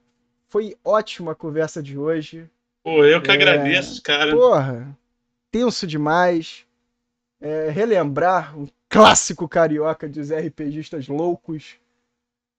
foi 0.48 0.74
ótima 0.84 1.32
a 1.32 1.34
conversa 1.34 1.82
de 1.82 1.98
hoje. 1.98 2.48
Pô, 2.82 3.04
eu 3.04 3.20
que 3.20 3.30
é... 3.30 3.34
agradeço, 3.34 4.02
cara. 4.02 4.32
Porra, 4.32 4.96
tenso 5.56 5.86
demais. 5.86 6.66
É, 7.40 7.70
relembrar 7.70 8.58
um 8.58 8.66
clássico 8.88 9.48
carioca 9.48 10.08
dos 10.08 10.30
RPGistas 10.30 11.08
loucos 11.08 11.76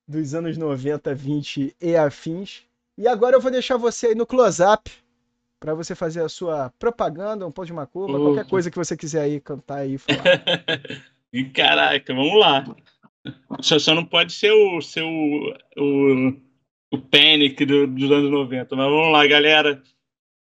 dos 0.07 0.34
anos 0.34 0.57
90, 0.57 1.14
20 1.14 1.76
e 1.80 1.95
afins. 1.95 2.64
E 2.98 3.07
agora 3.07 3.36
eu 3.36 3.41
vou 3.41 3.52
deixar 3.52 3.78
você 3.78 4.07
aí 4.07 4.15
no 4.15 4.26
close-up 4.26 4.91
para 5.60 5.74
você 5.74 5.95
fazer 5.95 6.22
a 6.22 6.30
sua 6.30 6.72
propaganda, 6.78 7.45
um 7.45 7.52
pão 7.52 7.65
de 7.65 7.74
macumba, 7.74 8.18
uh. 8.18 8.24
qualquer 8.24 8.48
coisa 8.48 8.72
que 8.72 8.78
você 8.78 8.95
quiser 8.95 9.22
aí 9.22 9.40
cantar 9.40 9.80
aí 9.80 9.98
falar. 9.98 10.44
e 11.34 11.44
caraca, 11.45 12.14
vamos 12.14 12.40
lá. 12.40 12.76
Só, 13.60 13.78
só 13.80 13.94
não 13.94 14.06
pode 14.06 14.32
ser 14.32 14.52
o 14.52 14.82
seu 14.82 15.07
o, 15.07 16.34
o 16.91 16.98
Panic 16.99 17.65
do, 17.65 17.88
dos 17.88 18.11
anos 18.11 18.32
90, 18.32 18.76
mas 18.76 18.90
vamos 18.90 19.11
lá, 19.11 19.26
galera. 19.28 19.82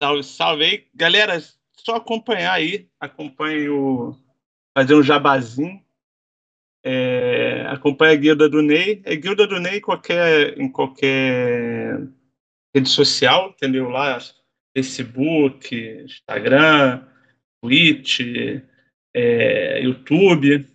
Salve, 0.03 0.23
salve 0.25 0.65
aí. 0.65 0.87
Galera, 0.95 1.41
só 1.85 1.97
acompanhar 1.97 2.53
aí, 2.53 2.89
acompanhe 2.99 3.69
o 3.69 4.15
fazer 4.77 4.95
um 4.95 5.03
jabazinho. 5.03 5.83
É, 6.83 7.67
acompanha 7.69 8.13
a 8.13 8.17
guilda 8.17 8.49
do 8.49 8.63
Ney. 8.63 9.03
É 9.05 9.15
guilda 9.17 9.47
do 9.47 9.61
Ney 9.61 9.81
qualquer, 9.81 10.59
em 10.59 10.71
qualquer 10.71 12.09
rede 12.75 12.89
social, 12.89 13.51
entendeu? 13.51 13.89
Lá, 13.89 14.19
Facebook, 14.77 15.75
Instagram, 16.05 17.07
Twitch, 17.63 18.21
é, 19.15 19.81
YouTube. 19.83 20.67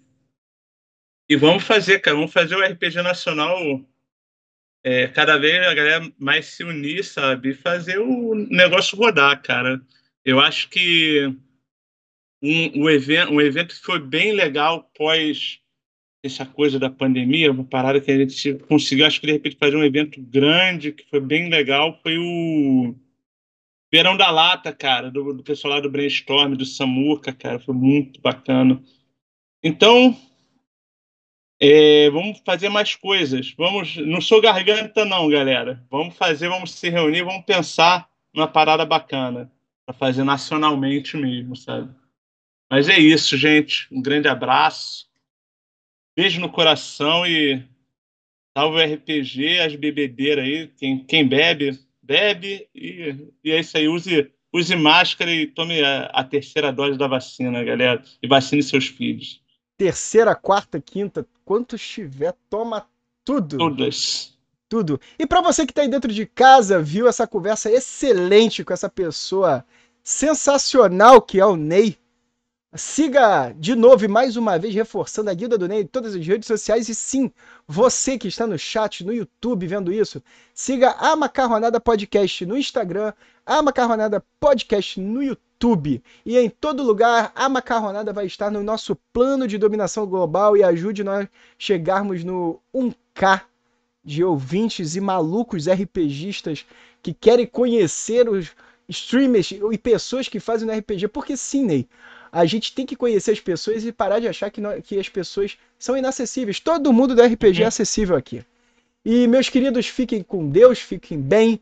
E 1.27 1.35
vamos 1.35 1.63
fazer, 1.63 1.99
cara, 1.99 2.17
vamos 2.17 2.31
fazer 2.31 2.55
o 2.55 2.63
RPG 2.63 3.01
Nacional 3.01 3.81
é, 4.83 5.07
cada 5.07 5.37
vez 5.39 5.65
a 5.65 5.73
galera 5.73 6.13
mais 6.19 6.45
se 6.45 6.63
unir, 6.63 7.03
sabe? 7.03 7.49
E 7.49 7.55
fazer 7.55 7.97
o 7.97 8.35
negócio 8.35 8.95
rodar, 8.95 9.41
cara. 9.41 9.81
Eu 10.25 10.39
acho 10.39 10.69
que 10.69 11.31
um, 12.41 12.83
um, 12.83 12.89
evento, 12.89 13.31
um 13.31 13.39
evento 13.39 13.75
que 13.75 13.85
foi 13.85 13.99
bem 13.99 14.31
legal 14.33 14.89
pós 14.97 15.59
essa 16.23 16.43
coisa 16.43 16.79
da 16.79 16.89
pandemia, 16.89 17.51
uma 17.51 17.63
parada 17.63 18.01
que 18.01 18.09
a 18.09 18.17
gente 18.17 18.55
conseguiu, 18.67 19.05
acho 19.05 19.21
que 19.21 19.27
de 19.27 19.33
repente 19.33 19.57
fazer 19.59 19.75
um 19.75 19.83
evento 19.83 20.19
grande, 20.19 20.91
que 20.91 21.07
foi 21.07 21.19
bem 21.19 21.47
legal, 21.49 21.99
foi 22.01 22.17
o 22.17 22.95
Verão 23.93 24.17
da 24.17 24.31
Lata, 24.31 24.73
cara, 24.73 25.11
do, 25.11 25.31
do 25.31 25.43
pessoal 25.43 25.75
lá 25.75 25.79
do 25.79 25.91
Brainstorm, 25.91 26.55
do 26.55 26.65
Samuca, 26.65 27.31
cara, 27.31 27.59
foi 27.59 27.75
muito 27.75 28.19
bacana. 28.19 28.81
Então, 29.63 30.17
é, 31.61 32.09
vamos 32.09 32.41
fazer 32.43 32.69
mais 32.69 32.95
coisas. 32.95 33.53
Vamos, 33.55 33.95
não 33.97 34.19
sou 34.19 34.41
garganta 34.41 35.05
não, 35.05 35.29
galera. 35.29 35.85
Vamos 35.91 36.17
fazer, 36.17 36.49
vamos 36.49 36.71
se 36.71 36.89
reunir, 36.89 37.23
vamos 37.23 37.45
pensar 37.45 38.09
numa 38.33 38.47
parada 38.47 38.83
bacana 38.83 39.51
para 39.85 39.95
fazer 39.95 40.23
nacionalmente 40.23 41.15
mesmo, 41.15 41.55
sabe? 41.55 41.93
Mas 42.69 42.89
é 42.89 42.97
isso, 42.97 43.37
gente. 43.37 43.87
Um 43.91 44.01
grande 44.01 44.27
abraço. 44.27 45.07
Beijo 46.17 46.41
no 46.41 46.51
coração 46.51 47.25
e 47.25 47.63
salve 48.57 48.77
o 48.77 48.95
RPG, 48.95 49.59
as 49.59 49.75
bebedeiras 49.75 50.45
aí. 50.45 50.67
Quem, 50.69 51.03
quem 51.05 51.27
bebe, 51.27 51.79
bebe. 52.01 52.67
E, 52.73 53.31
e 53.43 53.51
é 53.51 53.59
isso 53.59 53.77
aí. 53.77 53.87
Use, 53.87 54.31
use 54.51 54.75
máscara 54.75 55.31
e 55.31 55.45
tome 55.45 55.83
a, 55.83 56.05
a 56.05 56.23
terceira 56.23 56.71
dose 56.71 56.97
da 56.97 57.07
vacina, 57.07 57.63
galera. 57.63 58.03
E 58.21 58.27
vacine 58.27 58.63
seus 58.63 58.87
filhos. 58.87 59.41
Terceira, 59.77 60.33
quarta, 60.33 60.81
quinta, 60.81 61.27
quantos 61.43 61.87
tiver, 61.87 62.33
toma 62.49 62.87
tudo. 63.23 63.57
Todas. 63.57 64.34
Tudo. 64.67 64.99
E 65.19 65.27
para 65.27 65.41
você 65.41 65.65
que 65.65 65.71
está 65.71 65.83
aí 65.83 65.87
dentro 65.87 66.11
de 66.11 66.25
casa, 66.25 66.81
viu 66.81 67.07
essa 67.07 67.27
conversa 67.27 67.69
excelente 67.71 68.63
com 68.63 68.73
essa 68.73 68.89
pessoa 68.89 69.63
sensacional 70.03 71.21
que 71.21 71.39
é 71.39 71.45
o 71.45 71.55
Ney. 71.55 71.97
Siga 72.73 73.53
de 73.57 73.73
novo 73.75 74.03
e 74.03 74.07
mais 74.07 74.35
uma 74.35 74.57
vez 74.59 74.73
reforçando 74.73 75.29
a 75.29 75.33
guilda 75.33 75.57
do 75.57 75.67
Ney 75.67 75.81
em 75.81 75.87
todas 75.87 76.15
as 76.15 76.27
redes 76.27 76.47
sociais. 76.47 76.89
E 76.89 76.95
sim, 76.95 77.31
você 77.67 78.17
que 78.17 78.27
está 78.27 78.47
no 78.47 78.57
chat, 78.57 79.05
no 79.05 79.13
YouTube 79.13 79.67
vendo 79.67 79.93
isso, 79.93 80.21
siga 80.53 80.91
a 80.97 81.15
Macarronada 81.15 81.79
Podcast 81.79 82.45
no 82.45 82.57
Instagram, 82.57 83.13
a 83.45 83.61
Macarronada 83.61 84.21
Podcast 84.39 84.99
no 84.99 85.21
YouTube. 85.23 86.03
E 86.25 86.37
em 86.37 86.49
todo 86.49 86.83
lugar, 86.83 87.31
a 87.35 87.47
Macarronada 87.47 88.11
vai 88.11 88.25
estar 88.25 88.49
no 88.49 88.63
nosso 88.63 88.95
plano 89.13 89.47
de 89.47 89.59
dominação 89.59 90.07
global 90.07 90.57
e 90.57 90.63
ajude 90.63 91.03
nós 91.03 91.27
chegarmos 91.57 92.23
no 92.23 92.59
1K 92.73 93.43
de 94.05 94.23
ouvintes 94.23 94.95
e 94.95 95.01
malucos 95.01 95.67
RPGistas 95.67 96.65
que 97.01 97.13
querem 97.13 97.47
conhecer 97.47 98.29
os 98.29 98.51
streamers 98.87 99.51
e 99.51 99.77
pessoas 99.77 100.27
que 100.27 100.39
fazem 100.39 100.67
no 100.67 100.73
RPG. 100.77 101.07
Porque 101.07 101.35
sim, 101.35 101.65
Ney, 101.65 101.87
a 102.31 102.45
gente 102.45 102.73
tem 102.73 102.85
que 102.85 102.95
conhecer 102.95 103.31
as 103.31 103.39
pessoas 103.39 103.83
e 103.83 103.91
parar 103.91 104.19
de 104.19 104.27
achar 104.27 104.51
que, 104.51 104.61
nós, 104.61 104.83
que 104.83 104.99
as 104.99 105.09
pessoas 105.09 105.57
são 105.79 105.97
inacessíveis. 105.97 106.59
Todo 106.59 106.93
mundo 106.93 107.15
do 107.15 107.23
RPG 107.23 107.63
é 107.63 107.65
acessível 107.65 108.15
aqui. 108.15 108.45
E 109.03 109.27
meus 109.27 109.49
queridos, 109.49 109.87
fiquem 109.87 110.21
com 110.21 110.49
Deus, 110.49 110.79
fiquem 110.79 111.19
bem, 111.19 111.59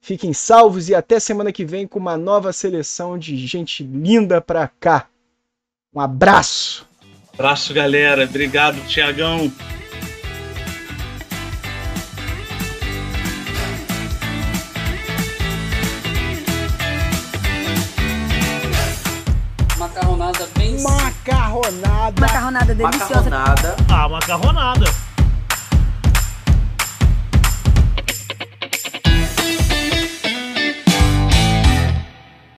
fiquem 0.00 0.32
salvos 0.32 0.88
e 0.88 0.94
até 0.94 1.18
semana 1.18 1.52
que 1.52 1.64
vem 1.64 1.86
com 1.86 1.98
uma 1.98 2.16
nova 2.16 2.52
seleção 2.52 3.18
de 3.18 3.36
gente 3.46 3.82
linda 3.82 4.40
pra 4.40 4.68
cá. 4.68 5.08
Um 5.94 6.00
abraço. 6.00 6.86
Abraço, 7.32 7.72
galera. 7.72 8.24
Obrigado, 8.24 8.76
Tiagão. 8.86 9.50
Macarronada 22.52 22.74
deliciosa. 22.74 23.14
Macarronada. 23.30 23.76
Ah, 23.88 24.08
macarronada. 24.08 25.11